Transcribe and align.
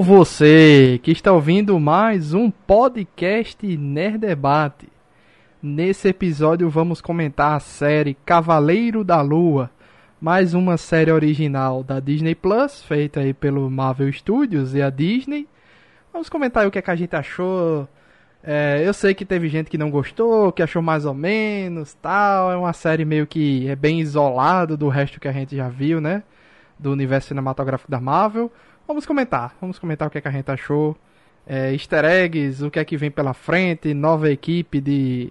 Você 0.00 1.00
que 1.02 1.10
está 1.10 1.32
ouvindo 1.32 1.80
mais 1.80 2.32
um 2.32 2.52
podcast 2.52 3.66
Nerd 3.76 4.18
Debate. 4.18 4.88
Nesse 5.60 6.06
episódio 6.06 6.70
vamos 6.70 7.00
comentar 7.00 7.56
a 7.56 7.58
série 7.58 8.14
Cavaleiro 8.24 9.02
da 9.02 9.20
Lua, 9.20 9.68
mais 10.20 10.54
uma 10.54 10.76
série 10.76 11.10
original 11.10 11.82
da 11.82 11.98
Disney 11.98 12.36
Plus, 12.36 12.80
feita 12.84 13.18
aí 13.18 13.34
pelo 13.34 13.68
Marvel 13.68 14.12
Studios 14.12 14.72
e 14.72 14.80
a 14.80 14.88
Disney. 14.88 15.48
Vamos 16.12 16.28
comentar 16.28 16.64
o 16.64 16.70
que, 16.70 16.78
é 16.78 16.82
que 16.82 16.92
a 16.92 16.96
gente 16.96 17.16
achou. 17.16 17.88
É, 18.40 18.80
eu 18.84 18.94
sei 18.94 19.14
que 19.14 19.24
teve 19.24 19.48
gente 19.48 19.68
que 19.68 19.76
não 19.76 19.90
gostou, 19.90 20.52
que 20.52 20.62
achou 20.62 20.80
mais 20.80 21.06
ou 21.06 21.14
menos, 21.14 21.94
tal. 21.94 22.52
É 22.52 22.56
uma 22.56 22.72
série 22.72 23.04
meio 23.04 23.26
que 23.26 23.68
é 23.68 23.74
bem 23.74 23.98
isolada 23.98 24.76
do 24.76 24.88
resto 24.88 25.18
que 25.18 25.26
a 25.26 25.32
gente 25.32 25.56
já 25.56 25.68
viu, 25.68 26.00
né? 26.00 26.22
Do 26.78 26.92
universo 26.92 27.26
cinematográfico 27.26 27.90
da 27.90 28.00
Marvel. 28.00 28.48
Vamos 28.88 29.04
comentar, 29.04 29.54
vamos 29.60 29.78
comentar 29.78 30.08
o 30.08 30.10
que, 30.10 30.16
é 30.16 30.20
que 30.22 30.28
a 30.28 30.30
gente 30.30 30.50
achou. 30.50 30.96
É, 31.46 31.72
easter 31.72 32.06
eggs, 32.06 32.64
o 32.64 32.70
que 32.70 32.78
é 32.78 32.84
que 32.86 32.96
vem 32.96 33.10
pela 33.10 33.34
frente, 33.34 33.92
nova 33.92 34.30
equipe 34.30 34.80
de, 34.80 35.30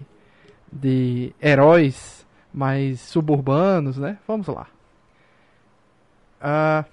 de 0.72 1.34
heróis 1.42 2.24
mais 2.54 3.00
suburbanos, 3.00 3.98
né? 3.98 4.16
Vamos 4.28 4.46
lá. 4.46 4.68
Uh, 6.40 6.88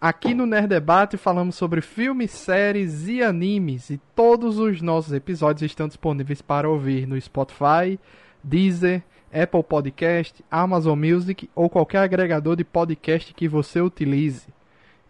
aqui 0.00 0.32
no 0.32 0.46
Nerd 0.46 0.68
Debate 0.68 1.18
falamos 1.18 1.56
sobre 1.56 1.82
filmes, 1.82 2.30
séries 2.30 3.06
e 3.06 3.22
animes 3.22 3.90
e 3.90 4.00
todos 4.16 4.58
os 4.58 4.80
nossos 4.80 5.12
episódios 5.12 5.70
estão 5.70 5.86
disponíveis 5.86 6.40
para 6.40 6.70
ouvir 6.70 7.06
no 7.06 7.20
Spotify, 7.20 8.00
Deezer, 8.42 9.02
Apple 9.30 9.62
Podcast, 9.62 10.42
Amazon 10.50 10.98
Music 10.98 11.50
ou 11.54 11.68
qualquer 11.68 11.98
agregador 11.98 12.56
de 12.56 12.64
podcast 12.64 13.34
que 13.34 13.46
você 13.46 13.78
utilize. 13.78 14.53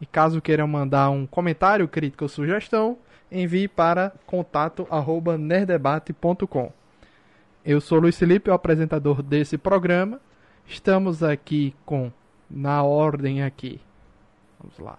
E 0.04 0.06
caso 0.06 0.40
queiram 0.42 0.68
mandar 0.68 1.08
um 1.08 1.26
comentário, 1.26 1.88
crítica 1.88 2.26
ou 2.26 2.28
sugestão, 2.28 2.98
envie 3.32 3.66
para 3.66 4.12
contato@nerdebate.com. 4.26 6.70
Eu 7.64 7.80
sou 7.80 8.00
Luiz 8.00 8.18
Felipe, 8.18 8.50
o 8.50 8.52
apresentador 8.52 9.22
desse 9.22 9.56
programa. 9.56 10.20
Estamos 10.66 11.22
aqui 11.22 11.74
com 11.86 12.12
na 12.50 12.82
ordem 12.82 13.42
aqui. 13.42 13.80
Vamos 14.60 14.78
lá. 14.78 14.98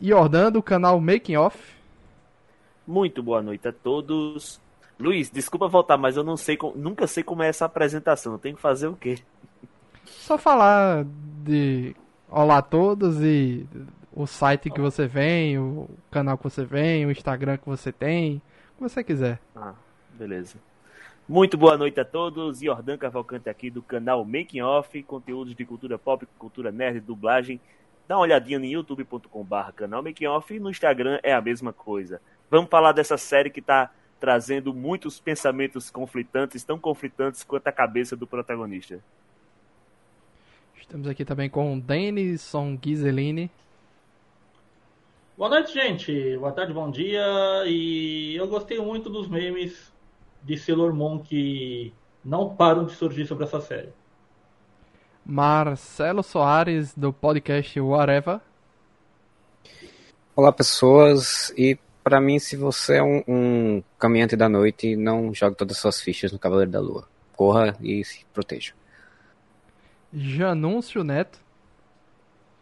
Jordan 0.00 0.50
do 0.50 0.62
canal 0.62 0.98
Making 0.98 1.36
Off. 1.36 1.76
Muito 2.86 3.22
boa 3.22 3.42
noite 3.42 3.68
a 3.68 3.72
todos. 3.74 4.58
Luiz, 4.98 5.28
desculpa 5.28 5.68
voltar, 5.68 5.98
mas 5.98 6.16
eu 6.16 6.24
não 6.24 6.38
sei, 6.38 6.56
nunca 6.74 7.06
sei 7.06 7.22
como 7.22 7.42
é 7.42 7.48
essa 7.48 7.66
apresentação. 7.66 8.38
Tem 8.38 8.54
que 8.54 8.60
fazer 8.62 8.86
o 8.86 8.96
quê? 8.96 9.18
Só 10.06 10.38
falar 10.38 11.04
de 11.44 11.94
olá 12.32 12.58
a 12.58 12.62
todos 12.62 13.22
e 13.22 13.66
o 14.12 14.26
site 14.26 14.70
que 14.70 14.80
você 14.80 15.06
vem, 15.06 15.58
o 15.58 15.88
canal 16.10 16.38
que 16.38 16.44
você 16.44 16.64
vem, 16.64 17.04
o 17.06 17.10
Instagram 17.10 17.58
que 17.58 17.66
você 17.66 17.92
tem, 17.92 18.42
o 18.72 18.76
que 18.76 18.82
você 18.82 19.04
quiser. 19.04 19.38
Ah, 19.54 19.74
beleza. 20.14 20.56
Muito 21.28 21.56
boa 21.56 21.76
noite 21.76 22.00
a 22.00 22.04
todos. 22.04 22.60
Jordan 22.60 22.96
Cavalcante 22.96 23.48
aqui 23.48 23.70
do 23.70 23.82
canal 23.82 24.24
Making 24.24 24.62
Off, 24.62 25.02
conteúdos 25.02 25.54
de 25.54 25.64
cultura 25.64 25.98
pop, 25.98 26.26
cultura 26.38 26.72
nerd, 26.72 27.00
dublagem. 27.00 27.60
Dá 28.08 28.16
uma 28.16 28.22
olhadinha 28.22 28.58
no 28.58 28.64
youtube.com/barra 28.64 29.72
canal 29.72 30.02
Making 30.02 30.26
Off 30.26 30.54
e 30.54 30.58
no 30.58 30.70
Instagram 30.70 31.20
é 31.22 31.32
a 31.32 31.40
mesma 31.40 31.72
coisa. 31.72 32.20
Vamos 32.50 32.70
falar 32.70 32.92
dessa 32.92 33.16
série 33.16 33.50
que 33.50 33.60
está 33.60 33.90
trazendo 34.18 34.74
muitos 34.74 35.20
pensamentos 35.20 35.90
conflitantes, 35.90 36.64
tão 36.64 36.78
conflitantes 36.78 37.44
quanto 37.44 37.68
a 37.68 37.72
cabeça 37.72 38.16
do 38.16 38.26
protagonista. 38.26 39.00
Estamos 40.92 41.08
aqui 41.08 41.24
também 41.24 41.48
com 41.48 41.78
Denison 41.78 42.76
Ghiseline. 42.76 43.50
Boa 45.38 45.48
noite, 45.48 45.72
gente. 45.72 46.36
Boa 46.36 46.52
tarde, 46.52 46.74
bom 46.74 46.90
dia. 46.90 47.24
E 47.64 48.36
eu 48.36 48.46
gostei 48.46 48.78
muito 48.78 49.08
dos 49.08 49.26
memes 49.26 49.90
de 50.42 50.58
Sailor 50.58 50.92
Moon 50.92 51.18
que 51.18 51.94
não 52.22 52.54
param 52.54 52.84
de 52.84 52.92
surgir 52.92 53.26
sobre 53.26 53.44
essa 53.44 53.58
série. 53.58 53.88
Marcelo 55.24 56.22
Soares, 56.22 56.94
do 56.94 57.10
podcast 57.10 57.80
Whatever. 57.80 58.38
Olá, 60.36 60.52
pessoas. 60.52 61.54
E 61.56 61.78
para 62.04 62.20
mim, 62.20 62.38
se 62.38 62.54
você 62.54 62.98
é 62.98 63.02
um, 63.02 63.24
um, 63.26 63.82
caminhante 63.98 64.36
da 64.36 64.46
noite, 64.46 64.94
não 64.94 65.32
jogue 65.32 65.56
todas 65.56 65.76
as 65.76 65.80
suas 65.80 66.02
fichas 66.02 66.32
no 66.32 66.38
Cavaleiro 66.38 66.70
da 66.70 66.80
Lua. 66.80 67.08
Corra 67.34 67.78
e 67.80 68.04
se 68.04 68.26
proteja. 68.34 68.74
Janúncio 70.14 71.02
Neto. 71.02 71.40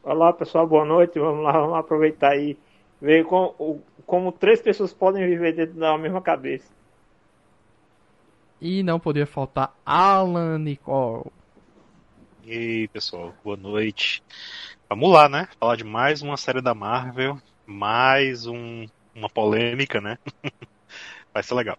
Olá, 0.04 0.32
pessoal, 0.32 0.66
boa 0.66 0.84
noite. 0.84 1.18
Vamos 1.18 1.42
lá, 1.44 1.52
vamos 1.52 1.76
aproveitar 1.76 2.32
aí 2.32 2.56
ver 3.00 3.24
como, 3.24 3.82
como 4.06 4.30
três 4.30 4.62
pessoas 4.62 4.92
podem 4.92 5.26
viver 5.26 5.54
dentro 5.54 5.74
da 5.78 5.98
mesma 5.98 6.22
cabeça. 6.22 6.70
E 8.60 8.82
não 8.82 9.00
podia 9.00 9.26
faltar 9.26 9.74
Alan 9.84 10.58
Nicole. 10.58 11.30
E 12.44 12.52
aí, 12.52 12.88
pessoal, 12.88 13.34
boa 13.42 13.56
noite. 13.56 14.22
Vamos 14.88 15.10
lá, 15.10 15.28
né? 15.28 15.48
Falar 15.58 15.76
de 15.76 15.84
mais 15.84 16.22
uma 16.22 16.36
série 16.36 16.60
da 16.60 16.74
Marvel, 16.74 17.38
mais 17.66 18.46
um, 18.46 18.86
uma 19.14 19.28
polêmica, 19.28 20.00
né? 20.00 20.18
Vai 21.34 21.42
ser 21.42 21.54
legal. 21.54 21.78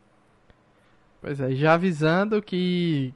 Pois 1.21 1.39
é, 1.39 1.51
já 1.51 1.75
avisando 1.75 2.41
que 2.41 3.13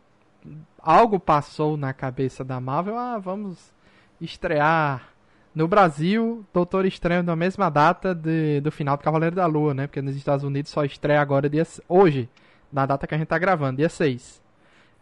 algo 0.80 1.20
passou 1.20 1.78
na 1.78 1.94
cabeça 1.94 2.44
da 2.44 2.60
Marvel, 2.60 2.98
ah, 2.98 3.18
vamos 3.18 3.74
estrear 4.22 5.10
no 5.54 5.68
Brasil 5.68 6.46
Doutor 6.54 6.86
Estranho 6.86 7.24
na 7.24 7.36
mesma 7.36 7.70
data 7.70 8.14
de, 8.14 8.60
do 8.62 8.72
final 8.72 8.98
do 8.98 9.04
Cavaleiro 9.04 9.36
da 9.36 9.46
Lua, 9.46 9.74
né? 9.74 9.88
Porque 9.88 10.02
nos 10.02 10.16
Estados 10.16 10.44
Unidos 10.44 10.72
só 10.72 10.84
estreia 10.84 11.22
agora 11.22 11.50
dia, 11.50 11.66
hoje, 11.88 12.30
na 12.72 12.86
data 12.86 13.08
que 13.08 13.16
a 13.16 13.18
gente 13.18 13.28
tá 13.28 13.38
gravando, 13.38 13.78
dia 13.78 13.90
6. 13.90 14.42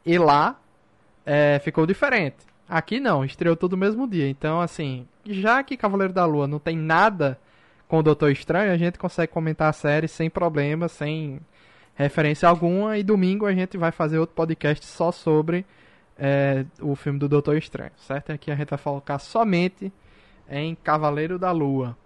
E 0.05 0.17
lá 0.17 0.59
é, 1.25 1.59
ficou 1.59 1.85
diferente. 1.85 2.37
Aqui 2.69 2.99
não, 2.99 3.25
estreou 3.25 3.55
tudo 3.55 3.71
no 3.71 3.79
mesmo 3.79 4.07
dia. 4.07 4.29
Então, 4.29 4.61
assim, 4.61 5.07
já 5.25 5.63
que 5.63 5.75
Cavaleiro 5.75 6.13
da 6.13 6.25
Lua 6.25 6.47
não 6.47 6.59
tem 6.59 6.77
nada 6.77 7.39
com 7.87 7.97
o 7.97 8.03
Doutor 8.03 8.31
Estranho, 8.31 8.71
a 8.71 8.77
gente 8.77 8.97
consegue 8.97 9.31
comentar 9.31 9.69
a 9.69 9.73
série 9.73 10.07
sem 10.07 10.29
problema, 10.29 10.87
sem 10.87 11.39
referência 11.95 12.47
alguma. 12.47 12.97
E 12.97 13.03
domingo 13.03 13.45
a 13.45 13.53
gente 13.53 13.77
vai 13.77 13.91
fazer 13.91 14.19
outro 14.19 14.35
podcast 14.35 14.85
só 14.85 15.11
sobre 15.11 15.65
é, 16.17 16.65
o 16.81 16.95
filme 16.95 17.19
do 17.19 17.27
Doutor 17.27 17.57
Estranho, 17.57 17.91
certo? 17.97 18.31
Aqui 18.31 18.51
a 18.51 18.55
gente 18.55 18.69
vai 18.69 18.79
focar 18.79 19.19
somente 19.19 19.91
em 20.49 20.75
Cavaleiro 20.75 21.39
da 21.39 21.51
Lua. 21.51 21.97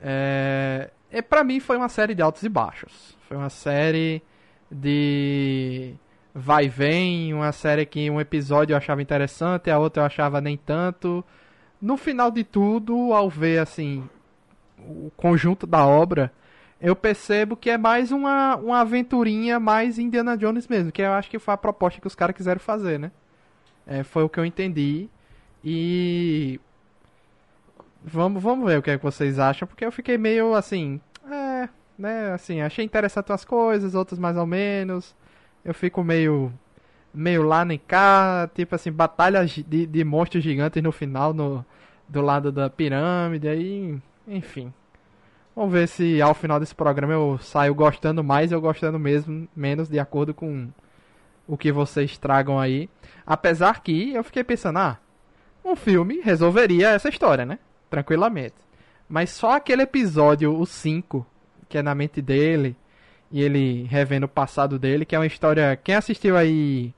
É, 0.00 0.90
e 1.10 1.22
para 1.22 1.44
mim 1.44 1.60
foi 1.60 1.76
uma 1.76 1.88
série 1.88 2.14
de 2.14 2.22
altos 2.22 2.42
e 2.42 2.48
baixos. 2.48 3.16
Foi 3.28 3.36
uma 3.36 3.50
série 3.50 4.22
de 4.70 5.94
vai 6.34 6.64
e 6.64 6.68
vem, 6.68 7.32
uma 7.32 7.52
série 7.52 7.86
que 7.86 8.10
um 8.10 8.20
episódio 8.20 8.74
eu 8.74 8.76
achava 8.76 9.00
interessante, 9.00 9.70
a 9.70 9.78
outra 9.78 10.02
eu 10.02 10.06
achava 10.06 10.40
nem 10.40 10.56
tanto. 10.56 11.24
No 11.80 11.96
final 11.96 12.30
de 12.30 12.42
tudo, 12.42 13.12
ao 13.12 13.30
ver 13.30 13.58
assim 13.58 14.08
o 14.78 15.10
conjunto 15.16 15.66
da 15.66 15.86
obra, 15.86 16.32
eu 16.80 16.94
percebo 16.94 17.56
que 17.56 17.70
é 17.70 17.78
mais 17.78 18.12
uma, 18.12 18.56
uma 18.56 18.80
aventurinha 18.80 19.58
mais 19.58 19.98
Indiana 19.98 20.36
Jones 20.36 20.68
mesmo, 20.68 20.92
que 20.92 21.02
eu 21.02 21.12
acho 21.12 21.30
que 21.30 21.38
foi 21.38 21.54
a 21.54 21.56
proposta 21.58 22.00
que 22.00 22.06
os 22.06 22.14
caras 22.14 22.36
quiseram 22.36 22.60
fazer, 22.60 22.98
né? 22.98 23.10
É, 23.86 24.02
foi 24.02 24.22
o 24.22 24.28
que 24.28 24.38
eu 24.38 24.44
entendi. 24.44 25.08
E. 25.64 26.60
Vamos, 28.02 28.42
vamos 28.42 28.66
ver 28.66 28.78
o 28.78 28.82
que, 28.82 28.90
é 28.90 28.98
que 28.98 29.02
vocês 29.02 29.38
acham, 29.38 29.66
porque 29.66 29.84
eu 29.84 29.92
fiquei 29.92 30.18
meio 30.18 30.54
assim. 30.54 31.00
É, 31.30 31.68
né? 31.98 32.32
Assim, 32.32 32.60
achei 32.60 32.84
interessante 32.84 33.30
umas 33.30 33.44
coisas, 33.44 33.94
outras 33.94 34.18
mais 34.18 34.36
ou 34.36 34.46
menos. 34.46 35.14
Eu 35.64 35.74
fico 35.74 36.04
meio. 36.04 36.52
meio 37.14 37.42
lá 37.42 37.64
nem 37.64 37.78
cá. 37.78 38.50
Tipo 38.54 38.74
assim, 38.74 38.92
batalhas 38.92 39.50
de, 39.50 39.86
de 39.86 40.04
monstros 40.04 40.44
gigantes 40.44 40.82
no 40.82 40.92
final, 40.92 41.32
no, 41.32 41.64
do 42.08 42.20
lado 42.20 42.52
da 42.52 42.68
pirâmide. 42.68 43.48
Aí. 43.48 43.98
Enfim. 44.28 44.72
Vamos 45.54 45.72
ver 45.72 45.86
se 45.86 46.20
ao 46.20 46.34
final 46.34 46.58
desse 46.58 46.74
programa 46.74 47.12
eu 47.12 47.38
saio 47.38 47.74
gostando 47.74 48.24
mais 48.24 48.50
ou 48.50 48.60
gostando 48.60 48.98
mesmo, 48.98 49.48
menos, 49.54 49.88
de 49.88 50.00
acordo 50.00 50.34
com 50.34 50.68
o 51.46 51.56
que 51.56 51.70
vocês 51.70 52.18
tragam 52.18 52.58
aí. 52.58 52.90
Apesar 53.24 53.80
que 53.80 54.12
eu 54.12 54.24
fiquei 54.24 54.42
pensando, 54.42 54.80
ah, 54.80 54.98
um 55.64 55.76
filme 55.76 56.20
resolveria 56.20 56.90
essa 56.90 57.08
história, 57.08 57.46
né? 57.46 57.60
Tranquilamente. 57.88 58.56
Mas 59.08 59.30
só 59.30 59.52
aquele 59.52 59.82
episódio, 59.82 60.58
o 60.58 60.66
5, 60.66 61.24
que 61.68 61.78
é 61.78 61.82
na 61.82 61.94
mente 61.94 62.20
dele, 62.20 62.76
e 63.30 63.40
ele 63.40 63.84
revendo 63.84 64.26
o 64.26 64.28
passado 64.28 64.76
dele, 64.76 65.04
que 65.04 65.14
é 65.14 65.18
uma 65.18 65.26
história. 65.26 65.76
Quem 65.76 65.94
assistiu 65.94 66.36
aí 66.36 66.92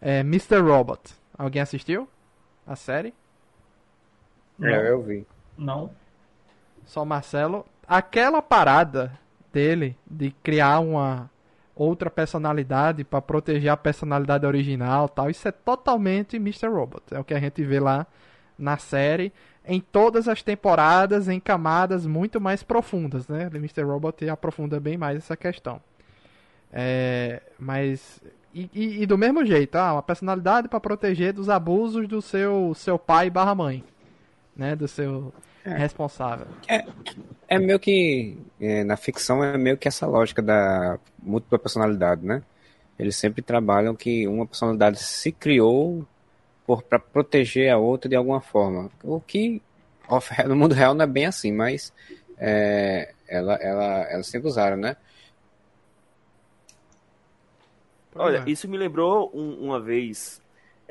é, 0.00 0.20
Mr. 0.20 0.58
Robot? 0.60 1.00
Alguém 1.36 1.60
assistiu? 1.60 2.08
A 2.66 2.76
série? 2.76 3.12
É, 4.62 4.90
eu 4.90 5.02
vi. 5.02 5.26
Não. 5.58 5.90
Só 6.84 7.04
Marcelo 7.04 7.66
aquela 7.90 8.40
parada 8.40 9.18
dele 9.52 9.96
de 10.08 10.30
criar 10.44 10.78
uma 10.78 11.28
outra 11.74 12.08
personalidade 12.08 13.02
para 13.02 13.20
proteger 13.20 13.70
a 13.70 13.76
personalidade 13.76 14.46
original, 14.46 15.08
tal, 15.08 15.28
isso 15.28 15.48
é 15.48 15.50
totalmente 15.50 16.36
Mr. 16.36 16.68
Robot. 16.68 17.02
É 17.10 17.18
o 17.18 17.24
que 17.24 17.34
a 17.34 17.40
gente 17.40 17.64
vê 17.64 17.80
lá 17.80 18.06
na 18.56 18.76
série. 18.76 19.32
em 19.64 19.80
todas 19.80 20.26
as 20.26 20.42
temporadas, 20.42 21.28
em 21.28 21.38
camadas 21.38 22.06
muito 22.06 22.40
mais 22.40 22.62
profundas, 22.62 23.28
né? 23.28 23.48
O 23.52 23.56
Mr. 23.56 23.82
Robot 23.82 24.28
aprofunda 24.28 24.80
bem 24.80 24.96
mais 24.96 25.18
essa 25.18 25.36
questão. 25.36 25.80
É, 26.72 27.42
mas 27.58 28.20
e, 28.54 28.70
e, 28.72 29.02
e, 29.02 29.06
do 29.06 29.18
mesmo 29.18 29.44
jeito, 29.44 29.76
ah, 29.76 29.94
uma 29.94 30.02
personalidade 30.02 30.68
para 30.68 30.80
proteger 30.80 31.32
dos 31.32 31.48
abusos 31.48 32.08
do 32.08 32.22
seu 32.22 32.72
seu 32.74 32.98
pai 32.98 33.30
barra 33.30 33.54
mãe, 33.54 33.84
né? 34.56 34.74
Do 34.74 34.88
seu. 34.88 35.32
Responsável. 35.76 36.46
É, 36.68 36.84
é 37.48 37.58
meio 37.58 37.78
que 37.78 38.36
é, 38.60 38.84
na 38.84 38.96
ficção 38.96 39.42
é 39.42 39.56
meio 39.58 39.76
que 39.76 39.88
essa 39.88 40.06
lógica 40.06 40.40
da 40.40 40.98
múltipla 41.22 41.58
personalidade, 41.58 42.24
né? 42.24 42.42
Eles 42.98 43.16
sempre 43.16 43.42
trabalham 43.42 43.94
que 43.94 44.28
uma 44.28 44.46
personalidade 44.46 44.98
se 44.98 45.32
criou 45.32 46.06
para 46.88 46.98
proteger 46.98 47.70
a 47.70 47.78
outra 47.78 48.08
de 48.08 48.14
alguma 48.14 48.40
forma. 48.40 48.90
O 49.02 49.20
que 49.20 49.62
no 50.46 50.56
mundo 50.56 50.74
real 50.74 50.94
não 50.94 51.04
é 51.04 51.08
bem 51.08 51.26
assim, 51.26 51.52
mas 51.52 51.92
é, 52.38 53.12
ela, 53.28 53.54
ela, 53.54 54.02
ela 54.10 54.22
sempre 54.22 54.48
usaram, 54.48 54.76
né? 54.76 54.96
Olha, 58.14 58.42
isso 58.46 58.68
me 58.68 58.76
lembrou 58.76 59.30
um, 59.32 59.66
uma 59.66 59.80
vez 59.80 60.39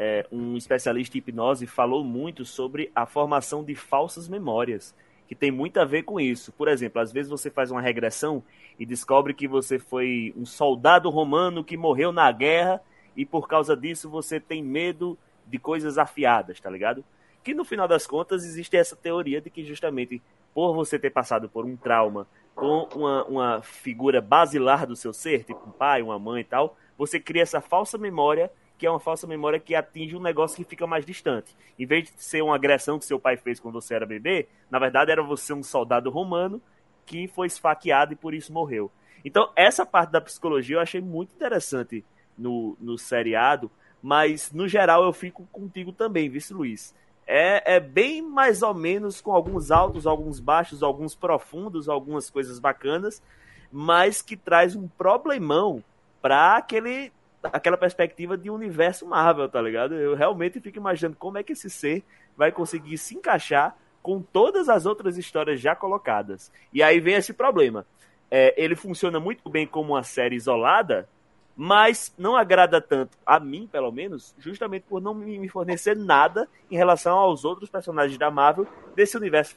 é, 0.02 0.26
um 0.32 0.56
especialista 0.56 1.18
em 1.18 1.20
hipnose 1.20 1.68
falou 1.68 2.06
muito 2.06 2.46
sobre 2.46 2.90
a 2.96 3.06
formação 3.06 3.66
de 3.66 3.76
falsas 3.76 4.30
memórias, 4.30 4.96
que 5.28 5.36
tem 5.36 5.52
muito 5.52 5.78
a 5.78 5.84
ver 5.84 6.04
com 6.04 6.22
isso. 6.22 6.54
Por 6.54 6.70
exemplo, 6.70 7.02
às 7.02 7.12
vezes 7.12 7.30
você 7.30 7.52
faz 7.52 7.70
uma 7.70 7.82
regressão 7.82 8.42
e 8.80 8.86
descobre 8.86 9.34
que 9.34 9.46
você 9.46 9.78
foi 9.78 10.34
um 10.38 10.46
soldado 10.46 11.10
romano 11.10 11.66
que 11.66 11.76
morreu 11.76 12.14
na 12.14 12.32
guerra 12.32 12.82
e 13.14 13.26
por 13.26 13.46
causa 13.46 13.76
disso 13.76 14.10
você 14.10 14.40
tem 14.40 14.64
medo 14.64 15.18
de 15.46 15.60
coisas 15.60 15.98
afiadas, 15.98 16.62
tá 16.62 16.70
ligado? 16.70 17.04
Que 17.44 17.54
no 17.54 17.66
final 17.66 17.88
das 17.88 18.08
contas 18.08 18.46
existe 18.46 18.78
essa 18.78 18.96
teoria 18.96 19.42
de 19.42 19.50
que 19.50 19.66
justamente 19.66 20.22
por 20.54 20.74
você 20.74 20.98
ter 20.98 21.10
passado 21.10 21.50
por 21.50 21.66
um 21.66 21.76
trauma 21.76 22.26
com 22.56 22.88
uma, 22.96 23.26
uma 23.26 23.62
figura 23.62 24.22
basilar 24.22 24.88
do 24.88 24.96
seu 24.96 25.12
ser, 25.12 25.44
tipo 25.44 25.68
um 25.68 25.72
pai, 25.72 26.02
uma 26.02 26.18
mãe 26.18 26.40
e 26.40 26.46
tal, 26.46 26.78
você 26.98 27.20
cria 27.20 27.42
essa 27.42 27.60
falsa 27.60 27.98
memória 27.98 28.50
que 28.80 28.88
é 28.88 28.90
uma 28.90 29.00
falsa 29.00 29.28
memória 29.28 29.60
que 29.60 29.76
atinge 29.76 30.16
um 30.16 30.22
negócio 30.22 30.56
que 30.56 30.64
fica 30.64 30.88
mais 30.88 31.06
distante. 31.06 31.56
Em 31.78 31.86
vez 31.86 32.06
de 32.06 32.24
ser 32.24 32.42
uma 32.42 32.56
agressão 32.56 32.98
que 32.98 33.06
seu 33.06 33.20
pai 33.20 33.36
fez 33.36 33.60
quando 33.60 33.74
você 33.74 33.94
era 33.94 34.06
bebê, 34.06 34.48
na 34.72 34.80
verdade 34.80 35.12
era 35.12 35.22
você 35.22 35.54
um 35.54 35.62
soldado 35.62 36.10
romano 36.10 36.62
que 37.06 37.28
foi 37.28 37.48
esfaqueado 37.48 38.14
e 38.14 38.16
por 38.16 38.34
isso 38.34 38.54
morreu. 38.54 38.90
Então, 39.24 39.52
essa 39.54 39.86
parte 39.86 40.12
da 40.12 40.22
psicologia 40.22 40.78
eu 40.78 40.80
achei 40.80 41.02
muito 41.02 41.36
interessante 41.36 42.06
no, 42.38 42.78
no 42.80 42.98
seriado, 42.98 43.70
mas 44.02 44.54
no 44.54 44.66
geral 44.66 45.04
eu 45.04 45.12
fico 45.12 45.46
contigo 45.52 45.92
também, 45.92 46.30
vice 46.30 46.54
Luiz. 46.54 46.96
É, 47.28 47.76
é 47.76 47.80
bem 47.82 48.22
mais 48.22 48.62
ou 48.62 48.74
menos 48.74 49.20
com 49.20 49.34
alguns 49.34 49.72
altos, 49.72 50.08
alguns 50.08 50.40
baixos, 50.40 50.82
alguns 50.82 51.14
profundos, 51.16 51.90
algumas 51.90 52.30
coisas 52.30 52.60
bacanas, 52.60 53.22
mas 53.70 54.22
que 54.22 54.38
traz 54.38 54.74
um 54.74 54.88
problemão 54.88 55.84
para 56.22 56.56
aquele 56.56 57.12
aquela 57.44 57.78
perspectiva 57.78 58.38
de 58.38 58.50
universo 58.50 59.06
Marvel, 59.06 59.48
tá 59.48 59.62
ligado? 59.62 59.96
Eu 59.96 60.16
realmente 60.16 60.60
fico 60.60 60.78
imaginando 60.78 61.16
como 61.18 61.38
é 61.38 61.44
que 61.44 61.54
esse 61.54 61.70
ser 61.70 62.04
vai 62.36 62.52
conseguir 62.52 62.98
se 62.98 63.16
encaixar 63.16 63.76
com 64.02 64.22
todas 64.22 64.70
as 64.70 64.86
outras 64.86 65.18
histórias 65.18 65.60
já 65.60 65.76
colocadas. 65.76 66.52
E 66.74 66.82
aí 66.82 67.00
vem 67.00 67.16
esse 67.16 67.34
problema. 67.34 67.86
É, 68.32 68.54
ele 68.58 68.76
funciona 68.76 69.20
muito 69.20 69.50
bem 69.50 69.66
como 69.66 69.94
uma 69.94 70.04
série 70.04 70.36
isolada, 70.36 71.08
mas 71.56 72.14
não 72.18 72.38
agrada 72.38 72.80
tanto 72.80 73.18
a 73.26 73.40
mim, 73.40 73.68
pelo 73.70 73.92
menos, 73.92 74.34
justamente 74.38 74.86
por 74.88 75.02
não 75.02 75.14
me 75.14 75.50
fornecer 75.50 75.96
nada 75.96 76.48
em 76.72 76.78
relação 76.78 77.18
aos 77.18 77.44
outros 77.44 77.70
personagens 77.70 78.18
da 78.18 78.32
Marvel 78.32 78.68
desse 78.96 79.18
universo 79.18 79.56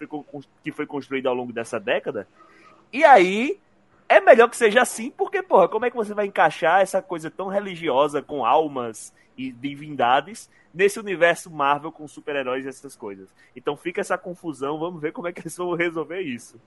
que 0.62 0.73
foi 0.73 0.87
construído 0.87 1.29
ao 1.29 1.34
longo 1.34 1.52
dessa 1.52 1.79
década. 1.79 2.26
E 2.93 3.05
aí 3.05 3.61
é 4.17 4.20
melhor 4.20 4.49
que 4.49 4.56
seja 4.56 4.82
assim, 4.82 5.11
porque, 5.11 5.43
porra, 5.43 5.69
como 5.69 5.85
é 5.85 5.91
que 5.91 5.97
você 5.97 6.14
vai 6.14 6.26
encaixar 6.26 6.81
essa 6.81 7.00
coisa 7.00 7.31
tão 7.31 7.49
religiosa 7.49 8.23
com 8.23 8.44
almas 8.44 9.12
e 9.37 9.50
divindades 9.50 10.50
nesse 10.75 10.99
universo 10.99 11.50
Marvel 11.50 11.91
com 11.91 12.06
super-heróis 12.06 12.64
e 12.64 12.69
essas 12.69 12.94
coisas? 12.94 13.35
Então 13.56 13.76
fica 13.76 14.00
essa 14.00 14.19
confusão, 14.19 14.79
vamos 14.79 15.00
ver 15.00 15.12
como 15.12 15.29
é 15.29 15.32
que 15.32 15.41
eles 15.41 15.56
vão 15.56 15.75
resolver 15.75 16.20
isso. 16.20 16.61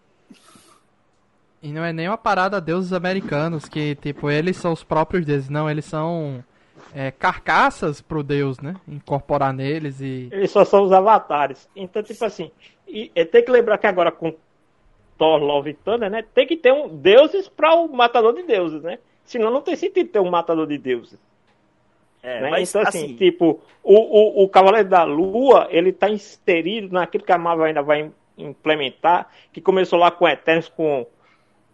E 1.62 1.72
não 1.72 1.84
é 1.84 1.92
nem 1.92 2.08
uma 2.08 2.18
parada 2.18 2.62
deuses 2.62 2.94
americanos, 2.94 3.68
que, 3.68 3.96
tipo, 3.96 4.30
eles 4.30 4.58
são 4.58 4.74
os 4.74 4.84
próprios 4.84 5.26
deuses, 5.26 5.50
não, 5.50 5.70
eles 5.70 5.86
são 5.86 6.44
é, 6.94 7.12
carcaças 7.12 8.02
pro 8.02 8.24
deus, 8.24 8.60
né? 8.60 8.76
Incorporar 8.88 9.54
neles 9.54 10.00
e. 10.02 10.30
Eles 10.32 10.52
só 10.52 10.64
são 10.64 10.84
os 10.84 10.92
avatares. 10.92 11.70
Então, 11.76 12.04
tipo 12.04 12.24
assim, 12.24 12.52
e, 12.88 13.10
tem 13.26 13.44
que 13.44 13.52
lembrar 13.52 13.78
que 13.78 13.88
agora 13.88 14.12
com 14.12 14.36
Thor, 15.18 15.42
Love 15.42 15.74
Thunder, 15.74 16.10
né? 16.10 16.24
Tem 16.34 16.46
que 16.46 16.58
ter 16.58 16.74
um 16.74 16.88
deuses 16.88 17.48
para 17.48 17.74
o 17.76 17.88
matador 17.88 18.34
de 18.34 18.44
deuses, 18.44 18.82
né? 18.82 19.00
Senão 19.24 19.50
não 19.50 19.62
tem 19.62 19.76
sentido 19.76 20.10
ter 20.10 20.20
um 20.20 20.30
matador 20.30 20.68
de 20.68 20.78
deuses. 20.78 21.20
É, 22.22 22.42
né? 22.42 22.50
mas, 22.50 22.70
então, 22.70 22.82
assim, 22.82 23.06
assim, 23.06 23.16
tipo, 23.16 23.60
o, 23.84 23.94
o, 23.94 24.44
o 24.44 24.50
Cavaleiro 24.50 24.90
da 24.90 25.04
Lua, 25.04 25.68
ele 25.70 25.92
tá 25.92 26.10
inserido 26.10 26.92
naquilo 26.92 27.24
que 27.24 27.32
a 27.32 27.38
Marvel 27.38 27.66
ainda 27.66 27.84
vai 27.84 28.12
implementar, 28.38 29.30
que 29.54 29.62
começou 29.62 30.00
lá 30.00 30.10
com 30.10 30.28
Eternos, 30.28 30.68
com 30.70 31.06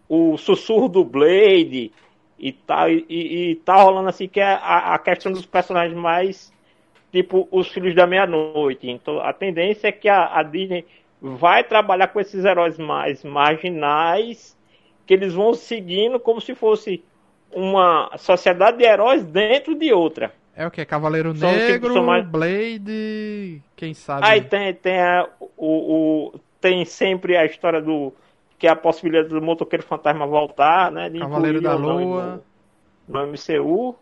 o 0.08 0.36
sussurro 0.36 0.88
do 0.88 1.04
Blade 1.04 1.90
e 2.38 2.52
tal, 2.52 2.90
e, 2.90 3.06
e, 3.08 3.50
e 3.50 3.56
tá 3.56 3.76
rolando 3.76 4.10
assim 4.10 4.28
que 4.28 4.40
é 4.40 4.44
a, 4.44 4.94
a 4.94 4.98
questão 4.98 5.32
dos 5.32 5.46
personagens 5.46 5.96
mais, 5.96 6.52
tipo, 7.10 7.48
os 7.50 7.68
Filhos 7.68 7.94
da 7.94 8.06
Meia-Noite. 8.06 8.90
Então, 8.90 9.20
a 9.20 9.32
tendência 9.32 9.88
é 9.88 9.92
que 9.92 10.08
a, 10.08 10.38
a 10.38 10.42
Disney 10.42 10.84
vai 11.22 11.62
trabalhar 11.62 12.08
com 12.08 12.18
esses 12.18 12.44
heróis 12.44 12.76
mais 12.76 13.22
marginais, 13.22 14.58
que 15.06 15.14
eles 15.14 15.32
vão 15.32 15.54
seguindo 15.54 16.18
como 16.18 16.40
se 16.40 16.52
fosse 16.52 17.04
uma 17.52 18.10
sociedade 18.18 18.78
de 18.78 18.84
heróis 18.84 19.22
dentro 19.24 19.76
de 19.76 19.92
outra. 19.92 20.32
É 20.56 20.66
o 20.66 20.70
que? 20.70 20.84
Cavaleiro 20.84 21.34
são 21.36 21.50
Negro, 21.50 22.02
mais... 22.02 22.26
Blade, 22.26 23.62
quem 23.76 23.94
sabe. 23.94 24.26
Aí 24.26 24.40
tem, 24.42 24.74
tem, 24.74 25.00
a, 25.00 25.28
o, 25.56 26.32
o, 26.34 26.40
tem 26.60 26.84
sempre 26.84 27.36
a 27.36 27.44
história 27.44 27.80
do. 27.80 28.12
que 28.58 28.66
é 28.66 28.70
a 28.70 28.76
possibilidade 28.76 29.28
do 29.28 29.40
motoqueiro 29.40 29.84
fantasma 29.84 30.26
voltar, 30.26 30.90
né? 30.90 31.08
Cavaleiro 31.18 31.60
da 31.60 31.74
Lua. 31.74 32.42
No, 33.08 33.26
no 33.26 33.32
MCU. 33.32 33.96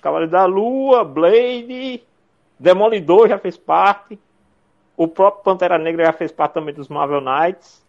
Cavaleiro 0.00 0.30
da 0.30 0.46
Lua, 0.46 1.04
Blade, 1.04 2.02
Demolidor 2.58 3.28
já 3.28 3.36
fez 3.36 3.58
parte. 3.58 4.18
O 4.98 5.06
próprio 5.06 5.44
Pantera 5.44 5.78
Negra 5.78 6.06
já 6.06 6.12
fez 6.12 6.32
parte 6.32 6.54
também 6.54 6.74
dos 6.74 6.88
Marvel 6.88 7.20
Knights. 7.20 7.86